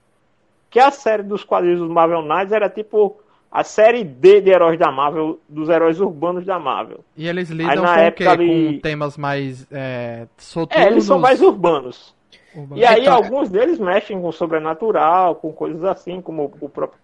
Que 0.70 0.80
a 0.80 0.92
série 0.92 1.24
dos 1.24 1.44
quadrinhos 1.44 1.80
dos 1.80 1.90
Marvel 1.90 2.22
Knights 2.22 2.52
era 2.52 2.69
tipo 2.69 3.18
a 3.52 3.64
série 3.64 4.04
D 4.04 4.42
de 4.42 4.52
heróis 4.52 4.78
da 4.78 4.92
Marvel, 4.92 5.40
dos 5.50 5.69
heróis 5.69 6.00
urbanos 6.00 6.45
da 6.45 6.60
Marvel. 6.60 7.00
E 7.18 7.28
eles 7.28 7.50
lidam 7.50 7.83
Aí, 7.83 7.95
com 7.95 8.00
época, 8.00 8.31
ali... 8.31 8.74
com 8.76 8.80
temas 8.81 9.18
mais 9.18 9.66
é, 9.72 10.28
soturnos? 10.38 10.86
É, 10.86 10.92
eles 10.92 11.04
são 11.04 11.18
mais 11.18 11.42
urbanos. 11.42 12.14
urbanos. 12.56 12.80
E 12.80 12.86
aí 12.86 13.02
então, 13.02 13.16
alguns 13.16 13.50
deles 13.50 13.80
mexem 13.80 14.22
com 14.22 14.31
sobrenatural, 14.31 15.33
com 15.33 15.52
coisas 15.52 15.83
assim, 15.83 16.22
como 16.22 16.54
o 16.62 16.69
próprio 16.69 17.00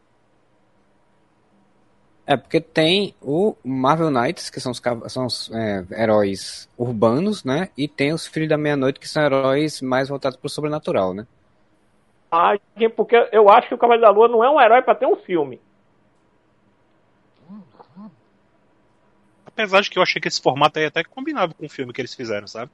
é, 2.27 2.35
porque 2.35 2.59
tem 2.59 3.13
o 3.21 3.55
Marvel 3.63 4.09
Knights, 4.09 4.49
que 4.49 4.59
são 4.59 4.71
os, 4.71 4.81
são 5.07 5.25
os 5.27 5.51
é, 5.53 5.85
heróis 5.91 6.67
urbanos, 6.75 7.43
né? 7.43 7.69
E 7.77 7.87
tem 7.87 8.13
os 8.13 8.25
Filhos 8.25 8.49
da 8.49 8.57
Meia-Noite, 8.57 8.99
que 8.99 9.07
são 9.07 9.23
heróis 9.23 9.79
mais 9.79 10.09
voltados 10.09 10.37
pro 10.37 10.49
sobrenatural, 10.49 11.13
né? 11.13 11.27
Ah, 12.31 12.57
porque 12.95 13.29
eu 13.31 13.47
acho 13.49 13.67
que 13.67 13.75
o 13.75 13.77
Cavaleiro 13.77 14.07
da 14.07 14.11
Lua 14.11 14.27
não 14.27 14.43
é 14.43 14.49
um 14.49 14.59
herói 14.59 14.81
para 14.81 14.95
ter 14.95 15.05
um 15.05 15.15
filme. 15.15 15.61
Apesar 19.45 19.81
de 19.81 19.89
que 19.89 19.99
eu 19.99 20.03
achei 20.03 20.19
que 20.19 20.27
esse 20.27 20.41
formato 20.41 20.79
aí 20.79 20.85
até 20.85 21.03
combinava 21.03 21.53
com 21.53 21.65
o 21.65 21.69
filme 21.69 21.93
que 21.93 22.01
eles 22.01 22.15
fizeram, 22.15 22.47
sabe? 22.47 22.71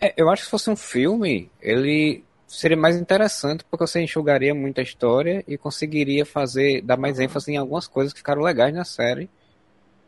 É, 0.00 0.14
eu 0.16 0.30
acho 0.30 0.42
que 0.42 0.46
se 0.46 0.50
fosse 0.50 0.70
um 0.70 0.76
filme, 0.76 1.50
ele 1.60 2.24
seria 2.54 2.76
mais 2.76 2.96
interessante 2.96 3.64
porque 3.64 3.86
você 3.86 4.00
enxugaria 4.00 4.54
muita 4.54 4.80
história 4.80 5.44
e 5.46 5.58
conseguiria 5.58 6.24
fazer 6.24 6.80
dar 6.82 6.96
mais 6.96 7.18
ênfase 7.18 7.52
em 7.52 7.56
algumas 7.56 7.86
coisas 7.86 8.12
que 8.12 8.20
ficaram 8.20 8.42
legais 8.42 8.72
na 8.72 8.84
série. 8.84 9.28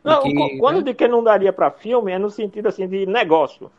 Não, 0.03 0.21
que, 0.21 0.57
quando 0.57 0.77
né? 0.77 0.83
de 0.83 0.93
que 0.93 1.07
não 1.07 1.23
daria 1.23 1.51
para 1.51 1.69
filme 1.69 2.11
é 2.11 2.17
no 2.17 2.29
sentido 2.29 2.67
assim 2.69 2.87
de 2.87 3.05
negócio, 3.05 3.69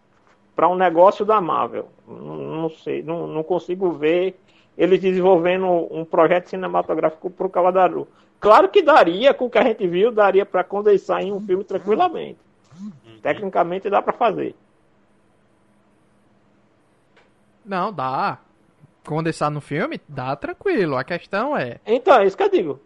para 0.54 0.68
um 0.68 0.74
negócio 0.74 1.24
da 1.24 1.40
Marvel. 1.40 1.88
Não, 2.06 2.36
não 2.36 2.70
sei, 2.70 3.02
não, 3.02 3.26
não, 3.26 3.42
consigo 3.42 3.90
ver 3.92 4.38
eles 4.76 5.00
desenvolvendo 5.00 5.66
um 5.90 6.04
projeto 6.04 6.48
cinematográfico 6.48 7.30
para 7.30 7.46
o 7.46 7.50
Cavaleiro. 7.50 8.06
Claro 8.38 8.68
que 8.68 8.82
daria, 8.82 9.32
com 9.32 9.46
o 9.46 9.50
que 9.50 9.58
a 9.58 9.64
gente 9.64 9.86
viu, 9.86 10.12
daria 10.12 10.44
para 10.44 10.62
condensar 10.62 11.22
em 11.22 11.32
um 11.32 11.40
filme 11.40 11.64
tranquilamente. 11.64 12.38
Uhum. 12.78 13.18
Tecnicamente 13.20 13.90
dá 13.90 14.00
para 14.02 14.12
fazer. 14.12 14.54
Não, 17.64 17.92
dá 17.92 18.38
condensar 19.08 19.50
no 19.50 19.62
filme, 19.62 19.98
dá 20.06 20.36
tranquilo. 20.36 20.94
A 20.94 21.02
questão 21.02 21.56
é. 21.56 21.80
Então, 21.86 22.20
é 22.20 22.26
isso 22.26 22.36
que 22.36 22.42
eu 22.42 22.50
digo. 22.50 22.80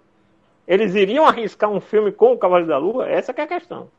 Eles 0.68 0.94
iriam 0.94 1.26
arriscar 1.26 1.68
um 1.68 1.80
filme 1.80 2.12
com 2.12 2.32
o 2.32 2.38
Cavaleiro 2.38 2.68
da 2.68 2.78
Lua? 2.78 3.08
Essa 3.08 3.32
é 3.36 3.42
a 3.42 3.46
questão. 3.46 3.90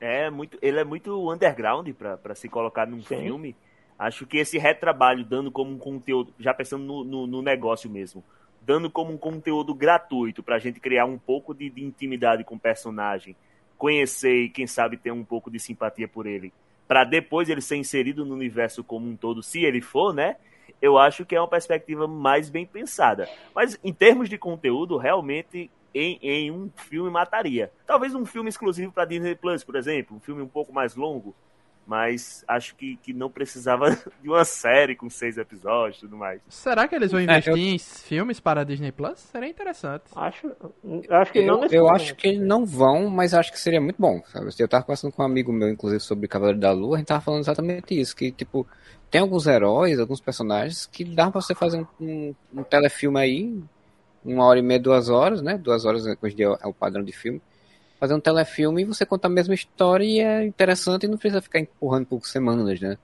É 0.00 0.30
muito, 0.30 0.58
ele 0.62 0.80
é 0.80 0.84
muito 0.84 1.30
underground 1.30 1.86
para 1.90 2.34
se 2.34 2.48
colocar 2.48 2.86
num 2.86 3.02
Sim. 3.02 3.18
filme. 3.18 3.54
Acho 3.98 4.26
que 4.26 4.38
esse 4.38 4.56
retrabalho, 4.56 5.26
dando 5.26 5.50
como 5.52 5.70
um 5.70 5.78
conteúdo, 5.78 6.32
já 6.38 6.54
pensando 6.54 6.82
no, 6.82 7.04
no, 7.04 7.26
no 7.26 7.42
negócio 7.42 7.90
mesmo, 7.90 8.24
dando 8.62 8.90
como 8.90 9.12
um 9.12 9.18
conteúdo 9.18 9.74
gratuito 9.74 10.42
para 10.42 10.56
a 10.56 10.58
gente 10.58 10.80
criar 10.80 11.04
um 11.04 11.18
pouco 11.18 11.54
de, 11.54 11.68
de, 11.68 11.84
intimidade 11.84 12.44
com 12.44 12.54
o 12.54 12.58
personagem, 12.58 13.36
conhecer 13.76 14.44
e, 14.44 14.48
quem 14.48 14.66
sabe, 14.66 14.96
ter 14.96 15.12
um 15.12 15.22
pouco 15.22 15.50
de 15.50 15.58
simpatia 15.58 16.08
por 16.08 16.26
ele, 16.26 16.52
para 16.88 17.04
depois 17.04 17.48
ele 17.50 17.60
ser 17.60 17.76
inserido 17.76 18.24
no 18.24 18.34
universo 18.34 18.82
como 18.82 19.06
um 19.06 19.14
todo, 19.14 19.42
se 19.42 19.62
ele 19.62 19.82
for, 19.82 20.14
né? 20.14 20.36
Eu 20.80 20.98
acho 20.98 21.24
que 21.24 21.34
é 21.34 21.40
uma 21.40 21.48
perspectiva 21.48 22.06
mais 22.06 22.48
bem 22.48 22.66
pensada. 22.66 23.28
Mas 23.54 23.78
em 23.82 23.92
termos 23.92 24.28
de 24.28 24.38
conteúdo, 24.38 24.96
realmente 24.96 25.70
em, 25.94 26.18
em 26.22 26.50
um 26.50 26.70
filme 26.74 27.10
mataria. 27.10 27.70
Talvez 27.86 28.14
um 28.14 28.24
filme 28.24 28.48
exclusivo 28.48 28.92
para 28.92 29.04
Disney 29.04 29.34
Plus, 29.34 29.62
por 29.62 29.76
exemplo, 29.76 30.16
um 30.16 30.20
filme 30.20 30.42
um 30.42 30.48
pouco 30.48 30.72
mais 30.72 30.94
longo, 30.96 31.34
mas 31.86 32.44
acho 32.46 32.74
que, 32.76 32.96
que 33.02 33.12
não 33.12 33.30
precisava 33.30 33.90
de 34.22 34.28
uma 34.28 34.44
série 34.44 34.94
com 34.94 35.10
seis 35.10 35.36
episódios 35.36 35.98
e 35.98 36.00
tudo 36.02 36.16
mais. 36.16 36.40
Será 36.48 36.86
que 36.86 36.94
eles 36.94 37.10
vão 37.10 37.20
investir 37.20 37.52
é, 37.52 37.56
eu... 37.56 37.58
em 37.58 37.78
filmes 37.78 38.40
para 38.40 38.60
a 38.60 38.64
Disney 38.64 38.92
Plus? 38.92 39.18
Seria 39.18 39.48
interessante. 39.48 40.04
Acho, 40.14 40.52
acho 41.10 41.32
que 41.32 41.38
eu, 41.38 41.46
não 41.46 41.64
Eu 41.66 41.88
acho 41.88 42.14
que 42.14 42.38
não 42.38 42.64
vão, 42.64 43.08
mas 43.10 43.34
acho 43.34 43.52
que 43.52 43.58
seria 43.58 43.80
muito 43.80 43.96
bom. 43.98 44.22
Sabe? 44.26 44.48
Eu 44.58 44.68
tava 44.68 44.84
conversando 44.84 45.12
com 45.12 45.22
um 45.22 45.26
amigo 45.26 45.52
meu, 45.52 45.68
inclusive, 45.68 46.00
sobre 46.00 46.28
Cavaleiro 46.28 46.60
da 46.60 46.72
Lua, 46.72 46.96
a 46.96 46.98
gente 46.98 47.08
tava 47.08 47.20
falando 47.20 47.40
exatamente 47.40 47.98
isso, 47.98 48.14
que, 48.14 48.30
tipo, 48.30 48.66
tem 49.10 49.20
alguns 49.20 49.46
heróis, 49.46 49.98
alguns 49.98 50.20
personagens 50.20 50.86
que 50.86 51.04
dá 51.04 51.30
pra 51.30 51.40
você 51.40 51.54
fazer 51.54 51.78
um, 51.78 51.86
um, 52.00 52.34
um 52.54 52.62
telefilme 52.62 53.20
aí, 53.20 53.62
uma 54.24 54.46
hora 54.46 54.58
e 54.58 54.62
meia, 54.62 54.80
duas 54.80 55.08
horas, 55.08 55.42
né? 55.42 55.58
Duas 55.58 55.84
horas 55.84 56.06
hoje 56.06 56.16
em 56.22 56.36
dia 56.36 56.56
é 56.60 56.66
o 56.66 56.72
padrão 56.72 57.02
de 57.02 57.12
filme. 57.12 57.42
Fazer 58.02 58.14
um 58.14 58.20
telefilme 58.20 58.82
e 58.82 58.84
você 58.84 59.06
conta 59.06 59.28
a 59.28 59.30
mesma 59.30 59.54
história 59.54 60.04
e 60.04 60.18
é 60.18 60.44
interessante 60.44 61.04
e 61.04 61.08
não 61.08 61.16
precisa 61.16 61.40
ficar 61.40 61.60
empurrando 61.60 62.06
por 62.06 62.26
semanas, 62.26 62.80
né? 62.80 62.98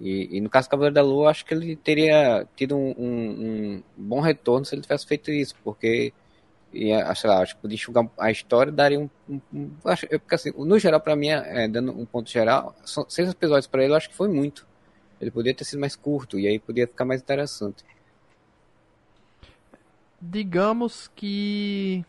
E, 0.00 0.36
e 0.36 0.40
no 0.40 0.50
caso 0.50 0.66
do 0.66 0.70
Cavaleiro 0.72 0.94
da 0.94 1.02
Lua, 1.02 1.30
acho 1.30 1.44
que 1.44 1.54
ele 1.54 1.76
teria 1.76 2.44
tido 2.56 2.76
um, 2.76 2.90
um, 2.98 3.82
um 3.96 4.04
bom 4.04 4.20
retorno 4.20 4.64
se 4.64 4.74
ele 4.74 4.82
tivesse 4.82 5.06
feito 5.06 5.30
isso, 5.30 5.54
porque 5.62 6.12
ia, 6.72 7.14
sei 7.14 7.30
lá, 7.30 7.40
acho 7.40 7.54
que 7.54 7.62
podia 7.62 7.76
enxugar 7.76 8.08
a 8.18 8.32
história 8.32 8.72
daria 8.72 8.98
um, 8.98 9.08
um, 9.54 9.70
acho, 9.84 10.06
eu, 10.10 10.18
porque 10.18 10.34
assim, 10.34 10.50
no 10.56 10.76
geral 10.78 11.00
para 11.00 11.14
mim 11.14 11.28
é, 11.28 11.68
dando 11.68 11.92
um 11.92 12.06
ponto 12.06 12.30
geral 12.30 12.74
seis 13.08 13.30
episódios 13.30 13.66
para 13.66 13.84
ele 13.84 13.92
eu 13.92 13.96
acho 13.96 14.08
que 14.08 14.16
foi 14.16 14.28
muito 14.28 14.66
ele 15.20 15.30
poderia 15.30 15.54
ter 15.54 15.64
sido 15.64 15.78
mais 15.78 15.94
curto 15.94 16.38
e 16.38 16.48
aí 16.48 16.58
podia 16.58 16.86
ficar 16.86 17.04
mais 17.04 17.20
interessante 17.20 17.84
digamos 20.22 21.10
que. 21.16 22.04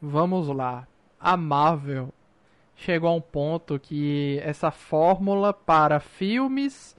Vamos 0.00 0.48
lá. 0.48 0.86
A 1.22 1.36
Marvel 1.36 2.12
chegou 2.74 3.08
a 3.08 3.14
um 3.14 3.20
ponto 3.20 3.78
que 3.78 4.40
essa 4.42 4.72
fórmula 4.72 5.52
para 5.52 6.00
filmes 6.00 6.96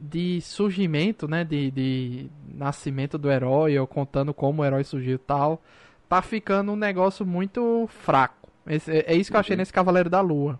de 0.00 0.40
surgimento, 0.40 1.28
né, 1.28 1.44
de, 1.44 1.70
de 1.70 2.30
nascimento 2.54 3.18
do 3.18 3.30
herói, 3.30 3.78
ou 3.78 3.86
contando 3.86 4.32
como 4.32 4.62
o 4.62 4.64
herói 4.64 4.82
surgiu 4.82 5.18
tal, 5.18 5.60
tá 6.08 6.22
ficando 6.22 6.72
um 6.72 6.76
negócio 6.76 7.26
muito 7.26 7.86
fraco. 7.88 8.48
Esse, 8.66 9.04
é 9.06 9.14
isso 9.14 9.30
que 9.30 9.36
eu 9.36 9.40
achei 9.40 9.54
uhum. 9.54 9.58
nesse 9.58 9.72
Cavaleiro 9.72 10.08
da 10.08 10.20
Lua. 10.20 10.58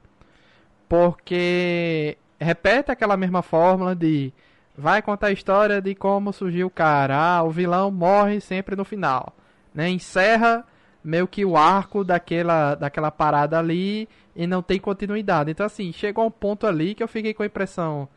Porque 0.89 2.17
repete 2.39 2.91
aquela 2.91 3.17
mesma 3.17 3.43
fórmula 3.43 3.95
de 3.95 4.33
vai 4.77 5.01
contar 5.01 5.29
a 5.29 5.33
história 5.33 5.81
de 5.81 5.95
como 5.95 6.33
surgiu 6.33 6.67
o 6.67 6.71
cara. 6.71 7.17
Ah, 7.17 7.43
o 7.43 7.51
vilão 7.51 7.91
morre 7.91 8.41
sempre 8.41 8.77
no 8.77 8.85
final. 8.85 9.35
Né? 9.75 9.89
Encerra 9.89 10.65
meio 11.07 11.29
que 11.29 11.45
o 11.45 11.57
arco 11.57 12.03
daquela, 12.03 12.75
daquela 12.75 13.13
parada 13.13 13.57
ali 13.59 14.09
e 14.35 14.47
não 14.47 14.61
tem 14.61 14.81
continuidade. 14.81 15.53
Então, 15.53 15.65
assim, 15.65 15.93
chegou 15.93 16.27
um 16.27 16.31
ponto 16.31 16.67
ali 16.67 16.95
que 16.95 17.03
eu 17.03 17.09
fiquei 17.09 17.33
com 17.33 17.45
a 17.45 17.47
impressão: 17.47 18.09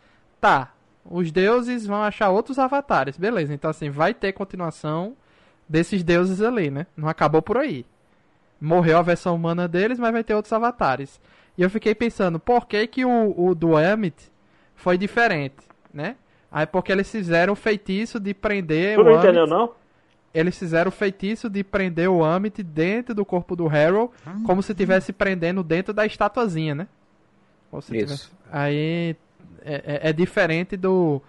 tá, 0.41 0.73
os 1.05 1.31
deuses 1.31 1.85
vão 1.85 2.01
achar 2.01 2.29
outros 2.31 2.57
avatares. 2.57 3.15
Beleza, 3.15 3.53
então, 3.53 3.69
assim, 3.69 3.91
vai 3.91 4.13
ter 4.13 4.33
continuação 4.33 5.15
desses 5.67 6.03
deuses 6.03 6.41
ali, 6.41 6.71
né? 6.71 6.87
Não 6.97 7.07
acabou 7.07 7.43
por 7.43 7.57
aí. 7.57 7.85
Morreu 8.59 8.97
a 8.97 9.03
versão 9.03 9.35
humana 9.35 9.67
deles, 9.67 9.99
mas 9.99 10.11
vai 10.11 10.23
ter 10.23 10.33
outros 10.33 10.51
avatares. 10.51 11.21
E 11.55 11.61
eu 11.61 11.69
fiquei 11.69 11.93
pensando, 11.93 12.39
por 12.39 12.65
que, 12.65 12.87
que 12.87 13.05
o, 13.05 13.33
o 13.37 13.53
do 13.53 13.77
Amit 13.77 14.31
foi 14.75 14.97
diferente, 14.97 15.63
né? 15.93 16.15
Aí 16.51 16.65
porque 16.65 16.91
eles 16.91 17.09
fizeram 17.09 17.53
o 17.53 17.55
feitiço 17.55 18.19
de 18.19 18.33
prender 18.33 18.95
tu 18.95 19.03
não 19.03 19.19
entendeu, 19.19 19.45
não? 19.45 19.71
Eles 20.33 20.57
fizeram 20.57 20.89
o 20.89 20.91
feitiço 20.91 21.49
de 21.49 21.63
prender 21.63 22.09
o 22.09 22.23
Amit 22.23 22.61
dentro 22.61 23.15
do 23.15 23.25
corpo 23.25 23.55
do 23.55 23.67
Harold, 23.67 24.11
hum, 24.27 24.43
como 24.43 24.61
se 24.61 24.71
estivesse 24.71 25.11
prendendo 25.11 25.63
dentro 25.63 25.93
da 25.93 26.05
estatuazinha, 26.05 26.75
né? 26.75 26.87
Isso. 27.73 27.91
Tivesse... 27.91 28.29
Aí 28.51 29.15
é, 29.63 29.73
é, 29.73 30.09
é, 30.09 30.13
diferente 30.13 30.77
do 30.77 31.21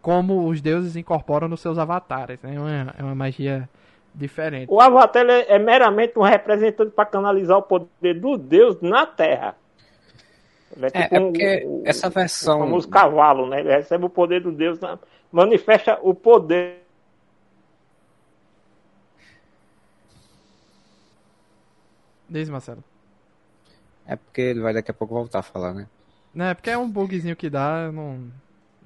como 0.00 0.46
os 0.46 0.60
deuses 0.60 0.96
incorporam 0.96 1.48
nos 1.48 1.60
seus 1.60 1.78
avatares, 1.78 2.40
né? 2.42 2.54
É 2.54 2.58
uma, 2.58 2.94
é 2.98 3.02
uma 3.02 3.14
magia 3.14 3.68
diferente. 4.14 4.68
O 4.70 4.80
avatar 4.80 5.26
é, 5.28 5.46
é 5.48 5.58
meramente 5.58 6.18
um 6.18 6.22
representante 6.22 6.90
para 6.92 7.06
canalizar 7.06 7.58
o 7.58 7.62
poder 7.62 8.14
do 8.14 8.36
deus 8.36 8.80
na 8.80 9.06
Terra. 9.06 9.56
Ele 10.76 10.86
é, 10.86 10.90
tipo 10.90 11.14
é, 11.14 11.20
porque 11.20 11.66
um, 11.66 11.82
essa 11.84 12.10
versão. 12.10 12.58
O 12.58 12.64
famoso 12.64 12.88
cavalo, 12.88 13.46
né? 13.48 13.60
Ele 13.60 13.70
recebe 13.70 14.04
o 14.04 14.10
poder 14.10 14.42
do 14.42 14.52
Deus, 14.52 14.78
manifesta 15.32 15.98
o 16.02 16.14
poder. 16.14 16.86
Diz, 22.28 22.48
Marcelo. 22.48 22.82
É 24.06 24.16
porque 24.16 24.40
ele 24.40 24.60
vai 24.60 24.72
daqui 24.72 24.90
a 24.90 24.94
pouco 24.94 25.14
voltar 25.14 25.40
a 25.40 25.42
falar, 25.42 25.74
né? 25.74 25.86
Não, 26.34 26.46
é 26.46 26.54
porque 26.54 26.70
é 26.70 26.78
um 26.78 26.90
bugzinho 26.90 27.36
que 27.36 27.50
dá, 27.50 27.84
eu 27.86 27.92
não, 27.92 28.30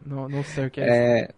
não, 0.05 0.29
não 0.29 0.45
sei 0.45 0.67
o 0.67 0.71
que 0.71 0.81
é. 0.81 1.21
é... 1.21 1.31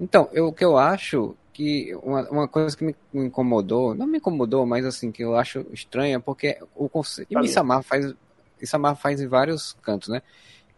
Então, 0.00 0.28
eu, 0.32 0.48
o 0.48 0.52
que 0.52 0.64
eu 0.64 0.76
acho 0.76 1.36
que 1.52 1.94
uma, 2.02 2.28
uma 2.30 2.48
coisa 2.48 2.76
que 2.76 2.84
me, 2.84 2.96
me, 3.12 3.26
incomodou, 3.26 3.94
não 3.94 4.06
me 4.06 4.18
incomodou, 4.18 4.64
mas 4.66 4.84
assim, 4.84 5.12
que 5.12 5.22
eu 5.22 5.36
acho 5.36 5.66
estranha, 5.72 6.18
porque 6.18 6.58
o 6.74 6.88
conceito. 6.88 7.30
E 7.30 7.36
Missamar 7.36 7.82
faz 7.82 8.14
Marvel 8.78 8.96
faz 9.00 9.20
em 9.20 9.26
vários 9.26 9.76
cantos, 9.82 10.08
né? 10.08 10.22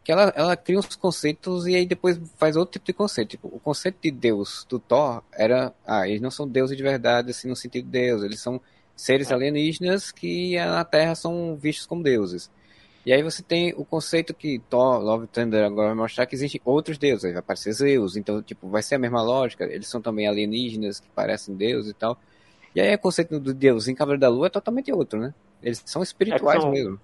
Que 0.02 0.12
ela, 0.12 0.32
ela 0.36 0.56
cria 0.56 0.78
uns 0.78 0.96
conceitos 0.96 1.66
e 1.66 1.74
aí 1.74 1.86
depois 1.86 2.20
faz 2.36 2.56
outro 2.56 2.72
tipo 2.72 2.86
de 2.86 2.92
conceito. 2.92 3.30
Tipo, 3.30 3.48
o 3.48 3.58
conceito 3.58 3.96
de 4.02 4.10
Deus 4.10 4.66
do 4.68 4.78
Thor 4.78 5.22
era. 5.32 5.72
Ah, 5.86 6.06
eles 6.06 6.20
não 6.20 6.30
são 6.30 6.46
deuses 6.46 6.76
de 6.76 6.82
verdade, 6.82 7.30
assim, 7.30 7.48
no 7.48 7.56
sentido 7.56 7.84
de 7.84 7.90
Deus. 7.90 8.22
Eles 8.22 8.40
são 8.40 8.60
seres 8.96 9.30
alienígenas 9.32 10.12
que 10.12 10.56
na 10.56 10.84
Terra 10.84 11.14
são 11.14 11.56
vistos 11.56 11.86
como 11.86 12.02
deuses. 12.02 12.50
E 13.06 13.12
aí 13.12 13.22
você 13.22 13.42
tem 13.42 13.74
o 13.76 13.84
conceito 13.84 14.32
que 14.32 14.58
Thor, 14.70 14.98
Love 14.98 15.26
Thunder 15.26 15.64
agora 15.64 15.88
vai 15.88 15.96
mostrar 15.96 16.24
que 16.24 16.34
existem 16.34 16.60
outros 16.64 16.96
deuses, 16.96 17.30
vai 17.32 17.40
aparecer 17.40 17.72
Zeus, 17.72 18.16
então 18.16 18.42
tipo, 18.42 18.68
vai 18.68 18.82
ser 18.82 18.94
a 18.94 18.98
mesma 18.98 19.22
lógica, 19.22 19.64
eles 19.64 19.88
são 19.88 20.00
também 20.00 20.26
alienígenas 20.26 21.00
que 21.00 21.08
parecem 21.10 21.54
deuses 21.54 21.90
e 21.90 21.94
tal. 21.94 22.18
E 22.74 22.80
aí 22.80 22.94
o 22.94 22.98
conceito 22.98 23.38
do 23.38 23.52
deus 23.52 23.88
em 23.88 23.94
Cavaleiro 23.94 24.20
da 24.20 24.28
Lua 24.28 24.46
é 24.46 24.50
totalmente 24.50 24.90
outro, 24.90 25.20
né? 25.20 25.34
Eles 25.62 25.82
são 25.84 26.02
espirituais 26.02 26.58
é 26.58 26.62
são, 26.62 26.70
mesmo. 26.70 27.00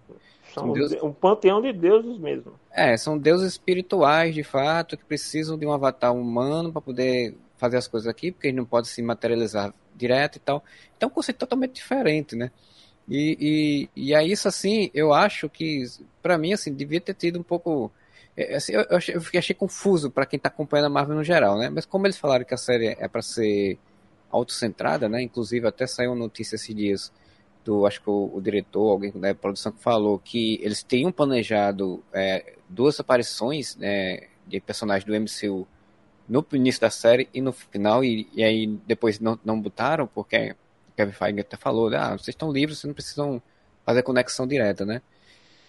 São 0.55 0.73
deuses... 0.73 1.03
um 1.03 1.13
panteão 1.13 1.61
de 1.63 1.73
deuses 1.73 2.19
mesmo. 2.19 2.53
É, 2.73 2.97
são 2.97 3.19
deuses 3.19 3.53
espirituais, 3.53 4.35
de 4.35 4.43
fato, 4.43 4.97
que 4.97 5.05
precisam 5.05 5.59
de 5.59 5.67
um 5.67 5.73
avatar 5.73 6.15
humano 6.15 6.73
para 6.73 6.81
poder 6.81 7.37
fazer 7.57 7.77
as 7.77 7.87
coisas 7.87 8.09
aqui, 8.09 8.33
porque 8.33 8.49
eles 8.49 8.57
não 8.57 8.65
podem 8.65 8.91
se 8.91 9.03
materializar 9.03 9.73
direto 9.95 10.37
e 10.37 10.41
tal. 10.41 10.65
Então 10.97 11.09
é 11.09 11.11
um 11.11 11.15
conceito 11.15 11.39
totalmente 11.39 11.75
diferente, 11.75 12.35
né? 12.35 12.51
E, 13.09 13.89
e, 13.97 14.09
e 14.09 14.15
é 14.15 14.25
isso, 14.25 14.49
assim, 14.49 14.91
eu 14.95 15.13
acho 15.13 15.49
que, 15.49 15.85
para 16.23 16.39
mim, 16.39 16.53
assim, 16.53 16.73
devia 16.73 17.01
ter 17.01 17.15
tido 17.15 17.39
um 17.39 17.43
pouco... 17.43 17.91
É, 18.37 18.55
assim, 18.55 18.73
eu, 18.73 18.83
eu, 18.83 18.97
achei, 18.97 19.15
eu 19.15 19.23
achei 19.35 19.55
confuso 19.55 20.11
para 20.11 20.25
quem 20.25 20.37
está 20.37 20.49
acompanhando 20.49 20.87
a 20.87 20.91
Marvel 20.91 21.17
no 21.17 21.25
geral, 21.25 21.59
né? 21.59 21.69
Mas 21.69 21.85
como 21.85 22.07
eles 22.07 22.17
falaram 22.17 22.45
que 22.45 22.55
a 22.55 22.57
série 22.57 22.97
é 22.99 23.09
para 23.09 23.21
ser 23.21 23.79
autocentrada, 24.31 25.09
né? 25.09 25.21
Inclusive 25.23 25.67
até 25.67 25.87
saiu 25.87 26.13
uma 26.13 26.19
notícia 26.19 26.55
esses 26.55 26.75
dias 26.75 27.13
do 27.65 27.87
acho 27.87 28.01
que 28.01 28.11
o, 28.11 28.31
o, 28.35 28.41
diretor, 28.41 28.91
alguém 28.91 29.13
da 29.13 29.35
produção 29.35 29.73
que 29.73 29.81
falou 29.81 30.19
que 30.19 30.59
eles 30.63 30.83
tinham 30.83 31.13
planejado 31.13 32.03
é, 32.13 32.55
duas 32.69 32.99
aparições 32.99 33.77
né, 33.77 34.29
de 34.47 34.61
personagens 34.61 35.05
do 35.05 35.15
MCU 35.15 35.67
no 36.29 36.47
início 36.53 36.81
da 36.81 36.91
série 36.91 37.29
e 37.35 37.41
no 37.41 37.53
final, 37.53 38.05
e, 38.05 38.29
e 38.33 38.45
aí 38.45 38.67
depois 38.87 39.19
não, 39.19 39.39
não 39.45 39.61
botaram, 39.61 40.07
porque 40.07 40.55
Kevin 40.97 41.13
Feige 41.13 41.41
até 41.41 41.57
falou, 41.57 41.93
ah, 41.95 42.11
vocês 42.11 42.29
estão 42.29 42.53
livres, 42.53 42.79
vocês 42.79 42.89
não 42.89 42.95
precisam 42.95 43.43
fazer 43.85 44.03
conexão 44.03 44.47
direta, 44.47 44.85
né? 44.85 45.03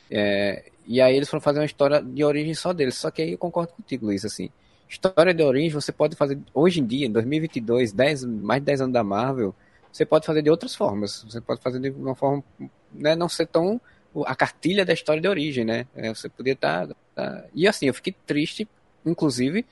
É, 0.09 0.65
e 0.85 1.01
aí 1.01 1.15
eles 1.15 1.29
foram 1.29 1.41
fazer 1.41 1.59
uma 1.59 1.65
história 1.65 2.01
de 2.01 2.23
origem 2.23 2.53
só 2.53 2.73
deles, 2.73 2.95
só 2.95 3.09
que 3.09 3.21
aí 3.23 3.31
eu 3.31 3.37
concordo 3.39 3.73
contigo, 3.73 4.05
Luiz, 4.05 4.23
assim, 4.23 4.49
história 4.87 5.33
de 5.33 5.41
origem 5.41 5.71
você 5.71 5.91
pode 5.91 6.15
fazer 6.15 6.37
hoje 6.53 6.79
em 6.79 6.85
dia, 6.85 7.07
em 7.07 7.11
2022, 7.11 7.91
10, 7.91 8.25
mais 8.25 8.61
de 8.61 8.65
10 8.65 8.81
anos 8.81 8.93
da 8.93 9.03
Marvel, 9.03 9.55
você 9.91 10.05
pode 10.05 10.25
fazer 10.25 10.41
de 10.41 10.49
outras 10.49 10.75
formas. 10.75 11.23
Você 11.23 11.41
pode 11.41 11.61
fazer 11.61 11.79
de 11.79 11.89
uma 11.89 12.15
forma, 12.15 12.43
né, 12.93 13.15
não 13.15 13.29
ser 13.29 13.47
tão 13.47 13.79
a 14.25 14.35
cartilha 14.35 14.83
da 14.83 14.93
história 14.93 15.21
de 15.21 15.27
origem, 15.27 15.63
né? 15.63 15.87
É, 15.95 16.09
você 16.13 16.27
podia 16.27 16.53
estar, 16.53 16.87
tá, 16.87 16.95
tá... 17.15 17.45
e 17.53 17.67
assim 17.67 17.87
eu 17.87 17.93
fiquei 17.93 18.13
triste, 18.25 18.67
inclusive, 19.05 19.65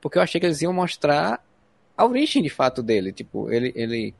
porque 0.00 0.18
eu 0.18 0.22
achei 0.22 0.38
que 0.40 0.46
eles 0.46 0.60
iam 0.60 0.72
mostrar 0.72 1.42
a 1.96 2.04
origem 2.04 2.42
de 2.42 2.50
fato 2.50 2.82
dele, 2.82 3.10
tipo 3.10 3.50
ele, 3.50 3.72
ele, 3.74 4.14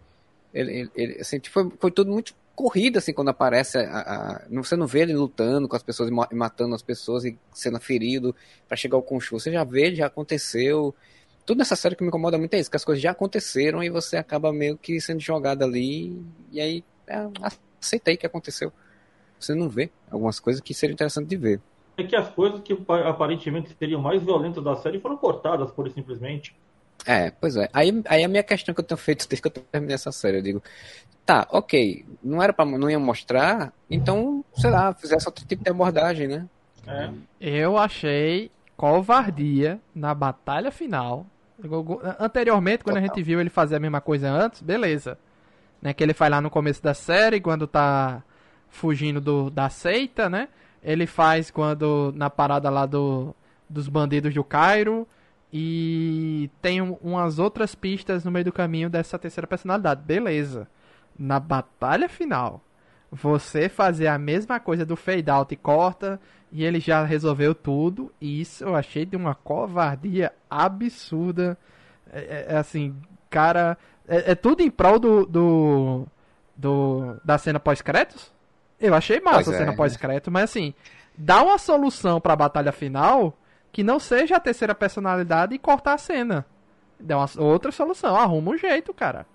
ele, 0.55 0.91
ele 0.95 1.21
assim, 1.21 1.39
tipo, 1.39 1.53
foi, 1.53 1.71
foi 1.79 1.91
tudo 1.91 2.11
muito 2.11 2.35
corrida, 2.57 2.99
assim, 2.99 3.13
quando 3.13 3.29
aparece. 3.29 3.77
A, 3.79 4.01
a, 4.01 4.43
você 4.51 4.75
não 4.75 4.87
vê 4.87 5.01
ele 5.03 5.15
lutando 5.15 5.69
com 5.69 5.77
as 5.77 5.83
pessoas 5.83 6.11
matando 6.33 6.75
as 6.75 6.83
pessoas 6.83 7.25
e 7.25 7.39
sendo 7.53 7.79
ferido 7.79 8.35
para 8.67 8.77
chegar 8.77 8.97
ao 8.97 9.03
Khonshu. 9.03 9.39
Você 9.39 9.53
já 9.53 9.63
vê, 9.63 9.95
já 9.95 10.07
aconteceu. 10.07 10.95
Tudo 11.47 11.59
nessa 11.59 11.77
série 11.77 11.95
que 11.95 12.03
me 12.03 12.09
incomoda 12.09 12.37
muito 12.37 12.53
é 12.55 12.59
isso, 12.59 12.69
que 12.69 12.77
as 12.77 12.85
coisas 12.85 13.01
já 13.01 13.13
aconteceram 13.13 13.83
e 13.83 13.89
você 13.89 14.17
acaba 14.17 14.53
meio 14.53 14.77
que 14.77 15.01
sendo 15.01 15.21
jogado 15.21 15.63
ali. 15.63 16.21
E 16.51 16.61
aí, 16.61 16.85
é, 17.07 17.29
aceitei 17.81 18.17
que 18.17 18.27
aconteceu. 18.27 18.73
Você 19.39 19.55
não 19.55 19.69
vê 19.69 19.91
algumas 20.11 20.41
coisas 20.41 20.61
que 20.61 20.75
seria 20.75 20.93
interessante 20.93 21.29
de 21.29 21.37
ver. 21.37 21.61
É 21.97 22.03
que 22.03 22.17
as 22.17 22.29
coisas 22.31 22.61
que 22.63 22.77
aparentemente 23.05 23.75
seriam 23.79 24.01
mais 24.01 24.23
violentas 24.23 24.63
da 24.63 24.75
série 24.75 24.99
foram 24.99 25.17
cortadas, 25.17 25.71
por 25.71 25.89
simplesmente. 25.91 26.55
É, 27.07 27.31
pois 27.31 27.57
é. 27.57 27.69
Aí, 27.73 28.03
aí 28.07 28.25
a 28.25 28.29
minha 28.29 28.43
questão 28.43 28.75
que 28.75 28.81
eu 28.81 28.85
tenho 28.85 28.99
feito 28.99 29.29
desde 29.29 29.41
que 29.41 29.47
eu 29.49 29.65
terminei 29.71 29.95
essa 29.95 30.11
série, 30.11 30.39
eu 30.39 30.43
digo, 30.43 30.63
tá, 31.25 31.47
ok, 31.51 32.05
não 32.23 32.43
era 32.43 32.53
para 32.53 32.65
não 32.65 32.91
ia 32.91 32.99
mostrar, 32.99 33.73
então, 33.89 34.45
sei 34.57 34.71
lá, 34.71 34.93
fizesse 34.93 35.29
outro 35.29 35.47
tipo 35.47 35.63
de 35.63 35.71
abordagem, 35.71 36.27
né? 36.27 36.49
É. 36.87 37.11
Eu 37.41 37.79
achei 37.79 38.51
covardia 38.77 39.81
na 39.95 40.15
batalha 40.15 40.71
final. 40.71 41.25
Anteriormente, 42.19 42.85
quando 42.85 42.97
Total. 42.97 43.11
a 43.11 43.15
gente 43.15 43.23
viu 43.23 43.41
ele 43.41 43.51
fazer 43.51 43.77
a 43.77 43.81
mesma 43.81 44.01
coisa 44.01 44.31
antes, 44.31 44.61
beleza. 44.63 45.19
Né, 45.81 45.93
que 45.93 46.03
ele 46.03 46.15
faz 46.15 46.31
lá 46.31 46.41
no 46.41 46.51
começo 46.51 46.83
da 46.83 46.95
série, 46.95 47.41
quando 47.41 47.67
tá 47.67 48.23
fugindo 48.69 49.21
do, 49.21 49.51
da 49.51 49.69
seita, 49.69 50.29
né? 50.29 50.49
Ele 50.83 51.07
faz 51.07 51.51
quando 51.51 52.13
na 52.17 52.31
parada 52.31 52.71
lá 52.71 52.87
do, 52.87 53.35
dos 53.69 53.89
bandidos 53.89 54.33
do 54.33 54.45
Cairo. 54.45 55.07
E 55.53 56.51
tem 56.61 56.83
um, 56.83 56.95
umas 57.01 57.39
outras 57.39 57.75
pistas 57.75 58.25
no 58.25 58.31
meio 58.31 58.45
do 58.45 58.53
caminho 58.53 58.91
dessa 58.91 59.19
terceira 59.19 59.47
personalidade. 59.47 60.03
Beleza. 60.03 60.69
Na 61.19 61.41
batalha 61.41 62.09
final, 62.09 62.63
você 63.11 63.69
fazer 63.69 64.09
a 64.09 64.19
mesma 64.19 64.59
coisa 64.59 64.85
do 64.85 64.97
fade 64.97 65.31
out 65.31 65.53
e 65.53 65.57
corta 65.57 66.21
e 66.51 66.65
ele 66.65 66.81
já 66.81 67.05
resolveu 67.05 67.55
tudo. 67.55 68.13
E 68.21 68.41
isso 68.41 68.65
eu 68.65 68.75
achei 68.75 69.05
de 69.05 69.17
uma 69.17 69.35
covardia 69.35 70.33
absurda. 70.49 71.57
É, 72.13 72.19
é, 72.21 72.47
é 72.55 72.57
assim, 72.57 72.97
cara. 73.31 73.77
É, 74.09 74.33
é, 74.33 74.35
tudo 74.35 74.63
em 74.63 74.71
prol 74.71 74.99
do, 74.99 75.27
do, 75.27 76.07
do 76.57 77.17
da 77.25 77.39
cena 77.39 77.59
pós-créditos? 77.59 78.33
Eu 78.81 78.95
achei 78.95 79.21
massa 79.21 79.45
pois 79.45 79.49
a 79.49 79.59
cena 79.59 79.73
é. 79.73 79.77
pós-crédito, 79.77 80.31
mas 80.31 80.45
assim, 80.45 80.75
dá 81.17 81.43
uma 81.43 81.59
solução 81.59 82.21
pra 82.21 82.37
batalha 82.37 82.71
final 82.73 83.37
que 83.73 83.83
não 83.83 83.99
seja 83.99 84.37
a 84.37 84.41
terceira 84.41 84.75
personalidade 84.75 85.55
e 85.55 85.59
cortar 85.59 85.95
a 85.95 85.99
cena. 85.99 86.47
Dá 86.99 87.19
uma 87.19 87.29
outra 87.39 87.71
solução, 87.73 88.17
arruma 88.17 88.53
um 88.53 88.57
jeito, 88.59 88.95
cara. 88.95 89.27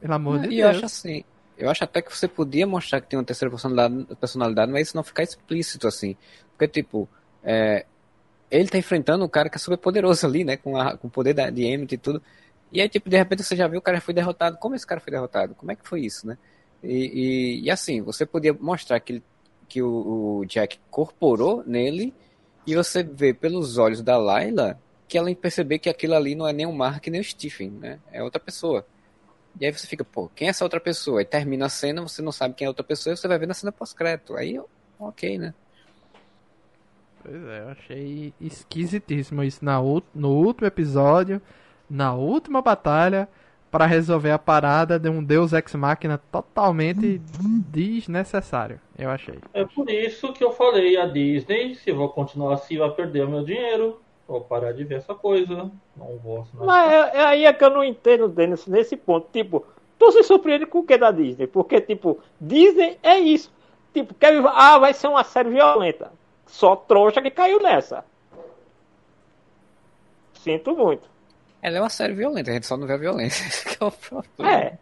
Pelo 0.00 0.14
amor 0.14 0.40
de 0.40 0.46
e 0.46 0.48
Deus. 0.48 0.60
eu 0.60 0.68
acho 0.68 0.84
assim, 0.84 1.24
eu 1.56 1.70
acho 1.70 1.84
até 1.84 2.02
que 2.02 2.14
você 2.14 2.28
podia 2.28 2.66
mostrar 2.66 3.00
que 3.00 3.08
tem 3.08 3.18
uma 3.18 3.24
terceira 3.24 3.50
personalidade, 3.50 4.16
personalidade 4.16 4.72
mas 4.72 4.88
isso 4.88 4.96
não 4.96 5.02
ficar 5.02 5.22
explícito 5.22 5.88
assim. 5.88 6.16
Porque, 6.50 6.68
tipo, 6.68 7.08
é, 7.42 7.86
ele 8.50 8.68
tá 8.68 8.78
enfrentando 8.78 9.24
um 9.24 9.28
cara 9.28 9.48
que 9.48 9.56
é 9.56 9.58
super 9.58 9.78
poderoso 9.78 10.26
ali, 10.26 10.44
né? 10.44 10.56
Com, 10.56 10.76
a, 10.76 10.96
com 10.96 11.08
o 11.08 11.10
poder 11.10 11.34
da, 11.34 11.50
de 11.50 11.64
Emmett 11.64 11.94
e 11.94 11.98
tudo. 11.98 12.22
E 12.72 12.80
aí, 12.80 12.88
tipo, 12.88 13.08
de 13.08 13.16
repente 13.16 13.42
você 13.42 13.56
já 13.56 13.66
viu 13.68 13.78
o 13.78 13.82
cara 13.82 14.00
foi 14.00 14.14
derrotado. 14.14 14.58
Como 14.58 14.74
esse 14.74 14.86
cara 14.86 15.00
foi 15.00 15.10
derrotado? 15.10 15.54
Como 15.54 15.72
é 15.72 15.76
que 15.76 15.86
foi 15.88 16.00
isso, 16.00 16.26
né? 16.26 16.36
E, 16.82 17.60
e, 17.60 17.64
e 17.64 17.70
assim, 17.70 18.02
você 18.02 18.26
podia 18.26 18.52
mostrar 18.52 19.00
que, 19.00 19.22
que 19.68 19.82
o, 19.82 20.40
o 20.40 20.44
Jack 20.46 20.78
corporou 20.90 21.64
nele 21.66 22.14
e 22.66 22.74
você 22.74 23.02
vê 23.02 23.32
pelos 23.32 23.78
olhos 23.78 24.02
da 24.02 24.16
Layla 24.18 24.78
que 25.08 25.16
ela 25.16 25.32
perceber 25.34 25.78
que 25.78 25.88
aquilo 25.88 26.14
ali 26.14 26.34
não 26.34 26.48
é 26.48 26.52
nem 26.52 26.66
o 26.66 26.72
Mark 26.72 27.06
nem 27.06 27.20
o 27.20 27.24
Stephen, 27.24 27.70
né? 27.70 27.98
É 28.12 28.22
outra 28.22 28.40
pessoa. 28.40 28.84
E 29.58 29.66
aí 29.66 29.72
você 29.72 29.86
fica, 29.86 30.04
pô, 30.04 30.28
quem 30.34 30.48
é 30.48 30.50
essa 30.50 30.64
outra 30.64 30.80
pessoa? 30.80 31.20
Aí 31.20 31.24
termina 31.24 31.66
a 31.66 31.70
cena, 31.70 32.02
você 32.02 32.20
não 32.20 32.32
sabe 32.32 32.54
quem 32.54 32.64
é 32.64 32.68
a 32.68 32.70
outra 32.70 32.84
pessoa 32.84 33.14
e 33.14 33.16
você 33.16 33.26
vai 33.26 33.38
ver 33.38 33.46
na 33.46 33.54
cena 33.54 33.72
pós-crédito. 33.72 34.36
Aí, 34.36 34.60
ok, 34.98 35.38
né? 35.38 35.54
Pois 37.22 37.42
é, 37.42 37.60
eu 37.60 37.68
achei 37.70 38.34
esquisitíssimo 38.40 39.42
isso 39.42 39.64
na, 39.64 39.78
no 40.14 40.30
último 40.30 40.66
episódio, 40.66 41.40
na 41.88 42.14
última 42.14 42.62
batalha, 42.62 43.28
para 43.70 43.84
resolver 43.84 44.30
a 44.30 44.38
parada 44.38 44.98
de 44.98 45.08
um 45.08 45.22
Deus 45.22 45.52
Ex 45.52 45.74
Machina 45.74 46.18
totalmente 46.30 47.20
desnecessário, 47.68 48.80
eu 48.96 49.10
achei. 49.10 49.38
É 49.52 49.64
por 49.64 49.90
isso 49.90 50.32
que 50.32 50.44
eu 50.44 50.52
falei 50.52 50.96
a 50.96 51.06
Disney, 51.06 51.74
se 51.74 51.90
eu 51.90 51.96
vou 51.96 52.08
continuar 52.08 52.54
assim, 52.54 52.78
vai 52.78 52.90
perder 52.90 53.24
o 53.24 53.30
meu 53.30 53.44
dinheiro. 53.44 54.00
Vou 54.26 54.40
parar 54.40 54.72
de 54.72 54.84
ver 54.84 54.96
essa 54.96 55.14
coisa. 55.14 55.70
Não 55.96 56.18
vou 56.18 56.40
assinar. 56.40 56.66
Mas 56.66 56.92
é, 56.92 57.18
é, 57.18 57.24
aí 57.24 57.44
é 57.44 57.52
que 57.52 57.64
eu 57.64 57.70
não 57.70 57.84
entendo, 57.84 58.28
Denis, 58.28 58.66
nesse 58.66 58.96
ponto. 58.96 59.28
Tipo, 59.32 59.64
tu 59.98 60.10
se 60.10 60.22
surpreende 60.24 60.66
com 60.66 60.80
o 60.80 60.82
que 60.84 60.98
da 60.98 61.10
Disney? 61.10 61.46
Porque, 61.46 61.80
tipo, 61.80 62.18
Disney 62.40 62.98
é 63.02 63.18
isso. 63.18 63.52
Tipo, 63.94 64.14
quer, 64.14 64.34
ah, 64.46 64.78
vai 64.78 64.92
ser 64.92 65.06
uma 65.06 65.22
série 65.22 65.50
violenta. 65.50 66.10
Só 66.46 66.74
trouxa 66.74 67.22
que 67.22 67.30
caiu 67.30 67.60
nessa. 67.60 68.04
Sinto 70.34 70.76
muito. 70.76 71.08
Ela 71.62 71.78
é 71.78 71.80
uma 71.80 71.90
série 71.90 72.14
violenta, 72.14 72.50
a 72.50 72.54
gente 72.54 72.66
só 72.66 72.76
não 72.76 72.86
vê 72.86 72.94
a 72.94 72.98
violência. 72.98 73.44
é. 74.44 74.76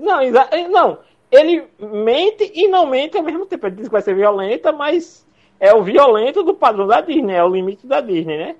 Não, 0.00 0.70
não, 0.70 0.98
ele 1.30 1.68
mente 1.78 2.50
e 2.54 2.66
não 2.68 2.86
mente 2.86 3.16
ao 3.16 3.22
mesmo 3.22 3.44
tempo. 3.46 3.66
Ele 3.66 3.76
diz 3.76 3.86
que 3.86 3.92
vai 3.92 4.02
ser 4.02 4.14
violenta, 4.14 4.72
mas 4.72 5.26
é 5.60 5.74
o 5.74 5.82
violento 5.82 6.42
do 6.42 6.54
padrão 6.54 6.86
da 6.86 7.00
Disney, 7.00 7.34
é 7.34 7.44
o 7.44 7.48
limite 7.48 7.86
da 7.86 8.00
Disney, 8.00 8.38
né? 8.38 8.56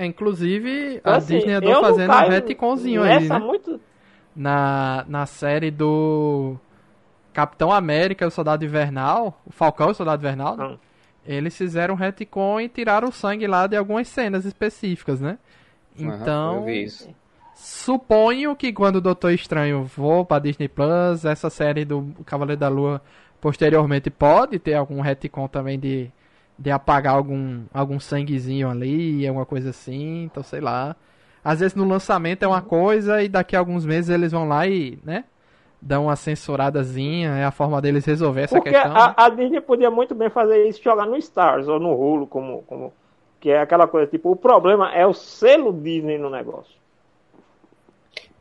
É, 0.00 0.06
inclusive, 0.06 0.94
então, 0.94 1.12
a 1.12 1.16
assim, 1.16 1.36
Disney 1.36 1.52
andou 1.52 1.78
fazendo 1.78 2.10
um 2.10 2.28
retconzinho 2.30 3.02
aí, 3.02 3.28
né? 3.28 3.38
Muito... 3.38 3.78
Na, 4.34 5.04
na 5.06 5.26
série 5.26 5.70
do 5.70 6.56
Capitão 7.34 7.70
América, 7.70 8.26
o 8.26 8.30
Soldado 8.30 8.64
Invernal, 8.64 9.38
o 9.44 9.52
Falcão 9.52 9.88
e 9.88 9.90
o 9.90 9.94
Soldado 9.94 10.22
Invernal, 10.22 10.56
hum. 10.58 10.78
eles 11.26 11.54
fizeram 11.54 11.92
um 11.92 11.98
retcon 11.98 12.62
e 12.62 12.68
tiraram 12.70 13.08
o 13.08 13.12
sangue 13.12 13.46
lá 13.46 13.66
de 13.66 13.76
algumas 13.76 14.08
cenas 14.08 14.46
específicas, 14.46 15.20
né? 15.20 15.36
Então, 15.98 16.64
uhum, 16.64 16.86
suponho 17.54 18.56
que 18.56 18.72
quando 18.72 18.96
o 18.96 19.00
Doutor 19.02 19.32
Estranho 19.32 19.84
for 19.86 20.24
para 20.24 20.40
Disney 20.44 20.68
Plus, 20.68 21.26
essa 21.26 21.50
série 21.50 21.84
do 21.84 22.14
Cavaleiro 22.24 22.58
da 22.58 22.68
Lua 22.70 23.02
posteriormente 23.38 24.08
pode 24.08 24.58
ter 24.58 24.72
algum 24.72 25.02
retcon 25.02 25.46
também 25.46 25.78
de, 25.78 26.10
de 26.60 26.70
apagar 26.70 27.14
algum, 27.14 27.62
algum 27.72 27.98
sanguezinho 27.98 28.68
ali, 28.68 29.26
alguma 29.26 29.46
coisa 29.46 29.70
assim, 29.70 30.24
então 30.24 30.42
sei 30.42 30.60
lá. 30.60 30.94
Às 31.42 31.60
vezes 31.60 31.74
no 31.74 31.88
lançamento 31.88 32.42
é 32.42 32.46
uma 32.46 32.60
coisa 32.60 33.22
e 33.22 33.30
daqui 33.30 33.56
a 33.56 33.58
alguns 33.58 33.86
meses 33.86 34.10
eles 34.10 34.30
vão 34.30 34.46
lá 34.46 34.66
e, 34.66 34.98
né? 35.02 35.24
Dão 35.80 36.04
uma 36.04 36.16
censuradazinha, 36.16 37.30
é 37.30 37.46
a 37.46 37.50
forma 37.50 37.80
deles 37.80 38.04
resolver 38.04 38.42
essa 38.42 38.56
Porque 38.56 38.68
questão. 38.68 38.94
A, 38.94 39.08
né? 39.08 39.14
a 39.16 39.28
Disney 39.30 39.62
podia 39.62 39.90
muito 39.90 40.14
bem 40.14 40.28
fazer 40.28 40.68
isso 40.68 40.82
jogar 40.82 41.06
no 41.06 41.16
Stars 41.16 41.66
ou 41.66 41.80
no 41.80 41.98
Hulu, 41.98 42.26
como, 42.26 42.62
como 42.64 42.92
que 43.40 43.48
é 43.48 43.62
aquela 43.62 43.88
coisa, 43.88 44.06
tipo, 44.06 44.30
o 44.30 44.36
problema 44.36 44.92
é 44.92 45.06
o 45.06 45.14
selo 45.14 45.72
Disney 45.72 46.18
no 46.18 46.28
negócio. 46.28 46.78